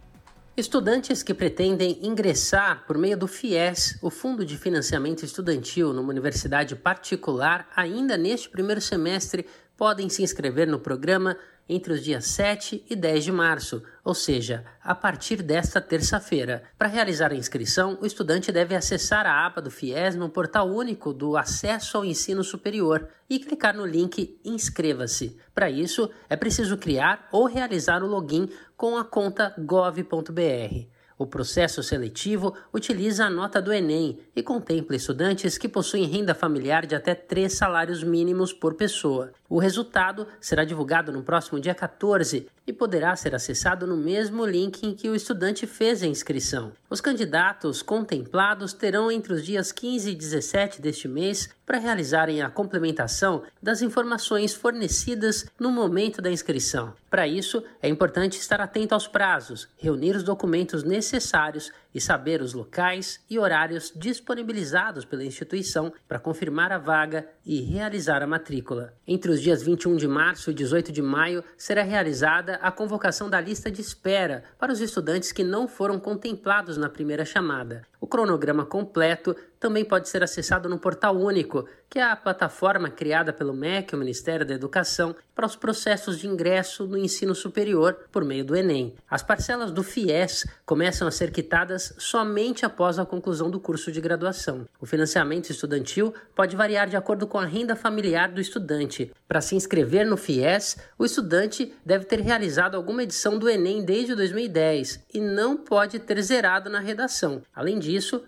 Estudantes 0.58 1.22
que 1.22 1.36
pretendem 1.36 2.00
ingressar 2.02 2.84
por 2.88 2.98
meio 2.98 3.16
do 3.16 3.28
FIES, 3.28 4.00
o 4.02 4.10
Fundo 4.10 4.44
de 4.44 4.58
Financiamento 4.58 5.24
Estudantil, 5.24 5.94
numa 5.94 6.10
universidade 6.10 6.76
particular, 6.76 7.70
ainda 7.76 8.18
neste 8.18 8.50
primeiro 8.50 8.82
semestre, 8.82 9.46
podem 9.78 10.10
se 10.10 10.24
inscrever 10.24 10.66
no 10.68 10.80
programa 10.80 11.38
entre 11.70 11.94
os 11.94 12.04
dias 12.04 12.26
7 12.26 12.84
e 12.90 12.96
10 12.96 13.26
de 13.26 13.32
março, 13.32 13.84
ou 14.04 14.14
seja, 14.14 14.64
a 14.82 14.96
partir 14.96 15.42
desta 15.42 15.82
terça-feira. 15.82 16.64
Para 16.78 16.88
realizar 16.88 17.32
a 17.32 17.36
inscrição, 17.36 17.98
o 18.02 18.06
estudante 18.06 18.52
deve 18.52 18.74
acessar 18.74 19.26
a 19.26 19.46
aba 19.46 19.62
do 19.62 19.70
FIES 19.70 20.16
no 20.16 20.30
portal 20.30 20.70
único 20.70 21.14
do 21.14 21.36
Acesso 21.36 21.98
ao 21.98 22.06
Ensino 22.06 22.44
Superior 22.44 23.08
e 23.30 23.38
clicar 23.38 23.76
no 23.76 23.86
link 23.86 24.40
Inscreva-se. 24.46 25.38
Para 25.54 25.70
isso, 25.70 26.10
é 26.30 26.36
preciso 26.36 26.78
criar 26.78 27.28
ou 27.32 27.46
realizar 27.46 28.02
o 28.02 28.08
login 28.08 28.50
com 28.78 28.96
a 28.96 29.04
conta 29.04 29.56
gov.br. 29.58 30.86
O 31.18 31.26
processo 31.26 31.82
seletivo 31.82 32.54
utiliza 32.72 33.26
a 33.26 33.30
nota 33.30 33.60
do 33.60 33.74
Enem 33.74 34.20
e 34.36 34.44
contempla 34.44 34.96
estudantes 34.96 35.58
que 35.58 35.68
possuem 35.68 36.06
renda 36.06 36.36
familiar 36.36 36.86
de 36.86 36.94
até 36.94 37.16
três 37.16 37.58
salários 37.58 38.04
mínimos 38.04 38.54
por 38.54 38.76
pessoa. 38.76 39.32
O 39.50 39.58
resultado 39.58 40.28
será 40.40 40.64
divulgado 40.64 41.12
no 41.12 41.24
próximo 41.24 41.60
dia 41.60 41.74
14 41.74 42.48
e 42.68 42.74
poderá 42.74 43.16
ser 43.16 43.34
acessado 43.34 43.88
no 43.88 43.96
mesmo 43.96 44.46
link 44.46 44.84
em 44.84 44.94
que 44.94 45.10
o 45.10 45.16
estudante 45.16 45.66
fez 45.66 46.04
a 46.04 46.08
inscrição. 46.08 46.74
Os 46.90 47.00
candidatos 47.00 47.82
contemplados 47.82 48.74
terão 48.74 49.10
entre 49.10 49.34
os 49.34 49.44
dias 49.44 49.72
15 49.72 50.12
e 50.12 50.16
17 50.16 50.82
deste 50.82 51.08
mês 51.08 51.50
para 51.66 51.80
realizarem 51.80 52.42
a 52.42 52.50
complementação 52.50 53.44
das 53.62 53.82
informações 53.82 54.54
fornecidas 54.54 55.46
no 55.60 55.70
momento 55.70 56.22
da 56.22 56.32
inscrição. 56.32 56.94
Para 57.10 57.28
isso, 57.28 57.64
é 57.82 57.90
importante 57.90 58.40
estar 58.40 58.62
atento 58.62 58.94
aos 58.94 59.08
prazos, 59.08 59.68
reunir 59.78 60.16
os 60.16 60.24
documentos 60.24 60.84
necessários 60.84 61.72
e 61.94 62.00
saber 62.00 62.42
os 62.42 62.54
locais 62.54 63.20
e 63.30 63.40
horários 63.40 63.92
disponibilizados 63.96 65.04
pela 65.04 65.24
instituição 65.24 65.92
para 66.08 66.20
confirmar 66.20 66.72
a 66.72 66.78
vaga 66.78 67.28
e 67.46 67.62
realizar 67.62 68.22
a 68.22 68.28
matrícula. 68.28 68.94
Entre 69.08 69.32
os 69.32 69.42
dias 69.42 69.64
21 69.64 69.96
de 69.98 70.08
março 70.08 70.52
e 70.52 70.54
18 70.54 70.92
de 70.92 71.02
maio 71.02 71.44
será 71.58 71.84
realizada 71.84 72.57
a 72.62 72.72
convocação 72.72 73.30
da 73.30 73.40
lista 73.40 73.72
de 73.72 73.82
espera 73.82 74.44
para 74.58 74.72
os 74.72 74.82
estudantes 74.82 75.32
que 75.32 75.44
não 75.44 75.68
foram 75.68 76.00
contemplados 76.00 76.78
na 76.78 76.90
primeira 76.90 77.26
chamada. 77.26 77.86
O 78.00 78.08
cronograma 78.08 78.66
completo 78.66 79.36
também 79.60 79.84
pode 79.84 80.08
ser 80.08 80.24
acessado 80.24 80.70
no 80.70 80.78
Portal 80.78 81.16
Único, 81.16 81.68
que 81.90 82.00
é 82.00 82.04
a 82.04 82.16
plataforma 82.16 82.90
criada 82.90 83.34
pelo 83.34 83.54
MEC, 83.54 83.96
o 83.96 83.98
Ministério 83.98 84.46
da 84.46 84.54
Educação, 84.54 85.16
para 85.34 85.46
os 85.46 85.56
processos 85.56 86.20
de 86.20 86.28
ingresso 86.28 86.86
no 86.86 86.98
ensino 86.98 87.34
superior 87.34 87.98
por 88.12 88.24
meio 88.24 88.44
do 88.44 88.56
Enem. 88.56 88.96
As 89.10 89.24
parcelas 89.24 89.72
do 89.72 89.84
FIES 89.84 90.46
começam 90.66 91.08
a 91.08 91.12
ser 91.12 91.32
quitadas 91.32 91.94
somente 91.98 92.66
após 92.66 93.00
a 93.00 93.06
conclusão 93.06 93.50
do 93.50 93.60
curso 93.60 93.92
de 93.92 94.02
graduação. 94.02 94.68
O 94.80 94.86
financiamento 94.86 95.50
estudantil 95.50 96.14
pode 96.36 96.56
variar 96.56 96.88
de 96.88 96.98
acordo 96.98 97.26
com 97.26 97.40
a 97.40 97.46
renda 97.46 97.76
familiar 97.76 98.32
do 98.32 98.42
estudante. 98.42 99.12
Para 99.28 99.42
se 99.42 99.56
inscrever 99.56 100.06
no 100.06 100.18
FIES, 100.18 100.78
o 100.98 101.06
estudante 101.06 101.74
deve 101.86 102.06
ter 102.06 102.20
realizado 102.20 102.76
alguma 102.76 103.04
edição 103.04 103.38
do 103.38 103.50
Enem 103.50 103.84
desde 103.84 104.16
2010 104.16 105.06
e 105.14 105.22
não 105.22 105.56
pode 105.56 106.00
ter 106.00 106.22
zerado 106.22 106.70
na 106.70 106.80
redação. 106.80 107.42
Além 107.56 107.80
disso, 107.80 107.87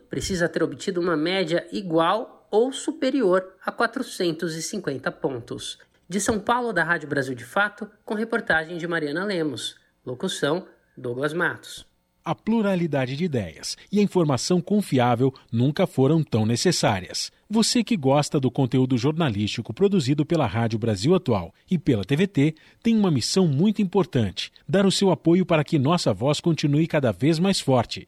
precisa 0.09 0.47
ter 0.47 0.63
obtido 0.63 1.01
uma 1.01 1.17
média 1.17 1.67
igual 1.71 2.47
ou 2.51 2.71
superior 2.71 3.55
a 3.65 3.71
450 3.71 5.11
pontos. 5.11 5.77
De 6.07 6.19
São 6.19 6.39
Paulo, 6.39 6.73
da 6.73 6.83
Rádio 6.83 7.07
Brasil 7.07 7.35
de 7.35 7.45
Fato, 7.45 7.89
com 8.03 8.15
reportagem 8.15 8.77
de 8.77 8.87
Mariana 8.87 9.23
Lemos. 9.23 9.75
Locução: 10.05 10.65
Douglas 10.97 11.33
Matos. 11.33 11.85
A 12.25 12.35
pluralidade 12.35 13.15
de 13.15 13.23
ideias 13.23 13.77
e 13.91 13.99
a 13.99 14.03
informação 14.03 14.61
confiável 14.61 15.33
nunca 15.51 15.87
foram 15.87 16.23
tão 16.23 16.45
necessárias. 16.45 17.31
Você 17.49 17.83
que 17.83 17.97
gosta 17.97 18.39
do 18.39 18.51
conteúdo 18.51 18.97
jornalístico 18.97 19.73
produzido 19.73 20.25
pela 20.25 20.45
Rádio 20.45 20.77
Brasil 20.77 21.15
Atual 21.15 21.53
e 21.71 21.77
pela 21.77 22.03
TVT 22.03 22.55
tem 22.83 22.95
uma 22.95 23.09
missão 23.09 23.47
muito 23.47 23.81
importante: 23.81 24.51
dar 24.67 24.85
o 24.85 24.91
seu 24.91 25.11
apoio 25.11 25.45
para 25.45 25.63
que 25.63 25.79
nossa 25.79 26.13
voz 26.13 26.39
continue 26.39 26.87
cada 26.87 27.11
vez 27.11 27.39
mais 27.39 27.59
forte. 27.59 28.07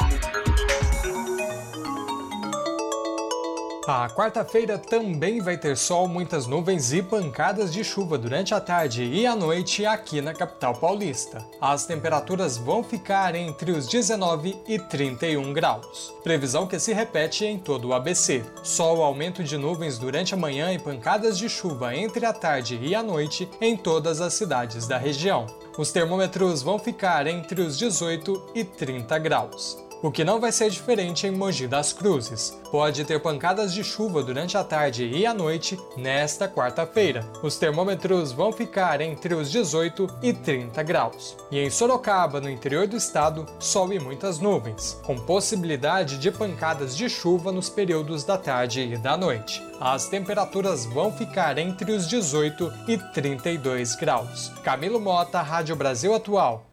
A 3.93 4.09
quarta-feira 4.09 4.77
também 4.77 5.41
vai 5.41 5.57
ter 5.57 5.75
sol, 5.75 6.07
muitas 6.07 6.47
nuvens 6.47 6.93
e 6.93 7.03
pancadas 7.03 7.73
de 7.73 7.83
chuva 7.83 8.17
durante 8.17 8.53
a 8.53 8.61
tarde 8.61 9.03
e 9.03 9.27
a 9.27 9.35
noite 9.35 9.85
aqui 9.85 10.21
na 10.21 10.33
capital 10.33 10.73
paulista. 10.73 11.45
As 11.59 11.85
temperaturas 11.85 12.57
vão 12.57 12.85
ficar 12.85 13.35
entre 13.35 13.69
os 13.71 13.85
19 13.85 14.55
e 14.65 14.79
31 14.79 15.51
graus. 15.51 16.13
Previsão 16.23 16.65
que 16.65 16.79
se 16.79 16.93
repete 16.93 17.43
em 17.43 17.59
todo 17.59 17.89
o 17.89 17.93
ABC. 17.93 18.45
Sol, 18.63 19.03
aumento 19.03 19.43
de 19.43 19.57
nuvens 19.57 19.97
durante 19.99 20.33
a 20.33 20.37
manhã 20.37 20.71
e 20.71 20.79
pancadas 20.79 21.37
de 21.37 21.49
chuva 21.49 21.93
entre 21.93 22.25
a 22.25 22.31
tarde 22.31 22.79
e 22.81 22.95
a 22.95 23.03
noite 23.03 23.49
em 23.59 23.75
todas 23.75 24.21
as 24.21 24.33
cidades 24.33 24.87
da 24.87 24.97
região. 24.97 25.47
Os 25.77 25.91
termômetros 25.91 26.61
vão 26.61 26.79
ficar 26.79 27.27
entre 27.27 27.59
os 27.59 27.77
18 27.77 28.51
e 28.55 28.63
30 28.63 29.19
graus 29.19 29.90
o 30.01 30.11
que 30.11 30.23
não 30.23 30.39
vai 30.39 30.51
ser 30.51 30.69
diferente 30.69 31.27
em 31.27 31.31
Mogi 31.31 31.67
das 31.67 31.93
Cruzes. 31.93 32.57
Pode 32.71 33.05
ter 33.05 33.19
pancadas 33.19 33.73
de 33.73 33.83
chuva 33.83 34.23
durante 34.23 34.57
a 34.57 34.63
tarde 34.63 35.05
e 35.05 35.25
a 35.25 35.33
noite 35.33 35.79
nesta 35.95 36.47
quarta-feira. 36.47 37.25
Os 37.43 37.57
termômetros 37.57 38.31
vão 38.31 38.51
ficar 38.51 39.01
entre 39.01 39.33
os 39.33 39.51
18 39.51 40.07
e 40.21 40.33
30 40.33 40.81
graus. 40.83 41.37
E 41.51 41.59
em 41.59 41.69
Sorocaba, 41.69 42.41
no 42.41 42.49
interior 42.49 42.87
do 42.87 42.97
estado, 42.97 43.45
sol 43.59 43.93
e 43.93 43.99
muitas 43.99 44.39
nuvens, 44.39 44.99
com 45.03 45.17
possibilidade 45.17 46.17
de 46.17 46.31
pancadas 46.31 46.95
de 46.95 47.09
chuva 47.09 47.51
nos 47.51 47.69
períodos 47.69 48.23
da 48.23 48.37
tarde 48.37 48.81
e 48.81 48.97
da 48.97 49.15
noite. 49.15 49.61
As 49.79 50.07
temperaturas 50.07 50.85
vão 50.85 51.11
ficar 51.11 51.57
entre 51.57 51.91
os 51.91 52.07
18 52.07 52.71
e 52.87 52.97
32 52.97 53.95
graus. 53.95 54.49
Camilo 54.63 54.99
Mota, 54.99 55.41
Rádio 55.41 55.75
Brasil 55.75 56.13
Atual. 56.13 56.70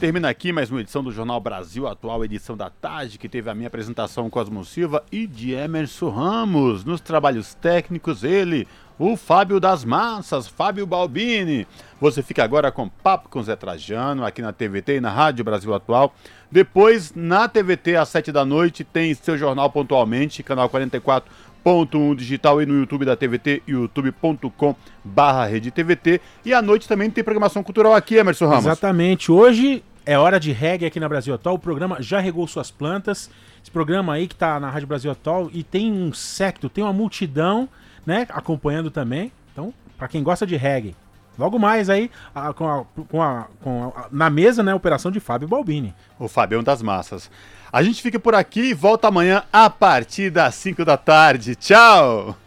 Termina 0.00 0.30
aqui 0.30 0.50
mais 0.50 0.70
uma 0.70 0.80
edição 0.80 1.04
do 1.04 1.12
Jornal 1.12 1.38
Brasil 1.40 1.86
Atual, 1.86 2.24
edição 2.24 2.56
da 2.56 2.70
tarde, 2.70 3.18
que 3.18 3.28
teve 3.28 3.50
a 3.50 3.54
minha 3.54 3.66
apresentação 3.66 4.30
Cosmo 4.30 4.64
Silva 4.64 5.04
e 5.12 5.26
de 5.26 5.52
Emerson 5.52 6.08
Ramos. 6.08 6.86
Nos 6.86 7.02
trabalhos 7.02 7.52
técnicos, 7.52 8.24
ele, 8.24 8.66
o 8.98 9.14
Fábio 9.14 9.60
das 9.60 9.84
Massas, 9.84 10.48
Fábio 10.48 10.86
Balbini. 10.86 11.66
Você 12.00 12.22
fica 12.22 12.42
agora 12.42 12.72
com 12.72 12.88
Papo 12.88 13.28
com 13.28 13.42
Zé 13.42 13.54
Trajano, 13.54 14.24
aqui 14.24 14.40
na 14.40 14.54
TVT 14.54 14.96
e 14.96 15.00
na 15.02 15.10
Rádio 15.10 15.44
Brasil 15.44 15.74
Atual. 15.74 16.14
Depois, 16.50 17.12
na 17.14 17.46
TVT, 17.46 17.96
às 17.96 18.08
7 18.08 18.32
da 18.32 18.42
noite, 18.42 18.82
tem 18.82 19.12
seu 19.12 19.36
jornal 19.36 19.68
pontualmente, 19.68 20.42
canal 20.42 20.70
44 20.70 21.30
ponto 21.62 21.98
um 21.98 22.14
digital 22.14 22.62
e 22.62 22.64
no 22.66 22.74
YouTube 22.74 23.04
da 23.04 23.14
TVT, 23.14 23.62
youtube.com 23.66 24.74
barra 25.04 25.46
rede 25.46 25.70
TVT. 25.70 26.20
E 26.42 26.54
à 26.54 26.62
noite 26.62 26.88
também 26.88 27.10
tem 27.10 27.22
programação 27.22 27.62
cultural 27.62 27.94
aqui, 27.94 28.16
Emerson 28.16 28.46
Ramos. 28.46 28.64
Exatamente. 28.64 29.30
Hoje 29.30 29.84
é 30.04 30.18
hora 30.18 30.40
de 30.40 30.52
reggae 30.52 30.86
aqui 30.86 30.98
na 30.98 31.08
Brasil 31.08 31.34
Atual. 31.34 31.56
O 31.56 31.58
programa 31.58 32.00
já 32.00 32.20
regou 32.20 32.46
suas 32.46 32.70
plantas. 32.70 33.30
Esse 33.62 33.70
programa 33.70 34.14
aí 34.14 34.26
que 34.26 34.34
tá 34.34 34.58
na 34.58 34.70
Rádio 34.70 34.88
Brasil 34.88 35.10
Atual 35.10 35.50
e 35.52 35.62
tem 35.62 35.92
um 35.92 36.12
secto, 36.12 36.68
tem 36.68 36.82
uma 36.82 36.92
multidão, 36.92 37.68
né, 38.06 38.26
acompanhando 38.30 38.90
também. 38.90 39.30
Então, 39.52 39.74
para 39.98 40.08
quem 40.08 40.22
gosta 40.22 40.46
de 40.46 40.56
reggae, 40.56 40.96
logo 41.38 41.58
mais 41.58 41.90
aí 41.90 42.10
a, 42.34 42.52
com, 42.52 42.68
a, 42.68 42.84
com, 43.08 43.22
a, 43.22 43.46
com 43.60 43.92
na 44.10 44.30
mesa, 44.30 44.62
né, 44.62 44.74
operação 44.74 45.10
de 45.10 45.20
Fábio 45.20 45.46
Balbini. 45.48 45.94
O 46.18 46.28
Fabião 46.28 46.62
das 46.62 46.80
Massas. 46.80 47.30
A 47.72 47.82
gente 47.82 48.02
fica 48.02 48.18
por 48.18 48.34
aqui 48.34 48.70
e 48.70 48.74
volta 48.74 49.08
amanhã 49.08 49.44
a 49.52 49.68
partir 49.68 50.30
das 50.30 50.54
5 50.54 50.84
da 50.84 50.96
tarde. 50.96 51.54
Tchau! 51.54 52.40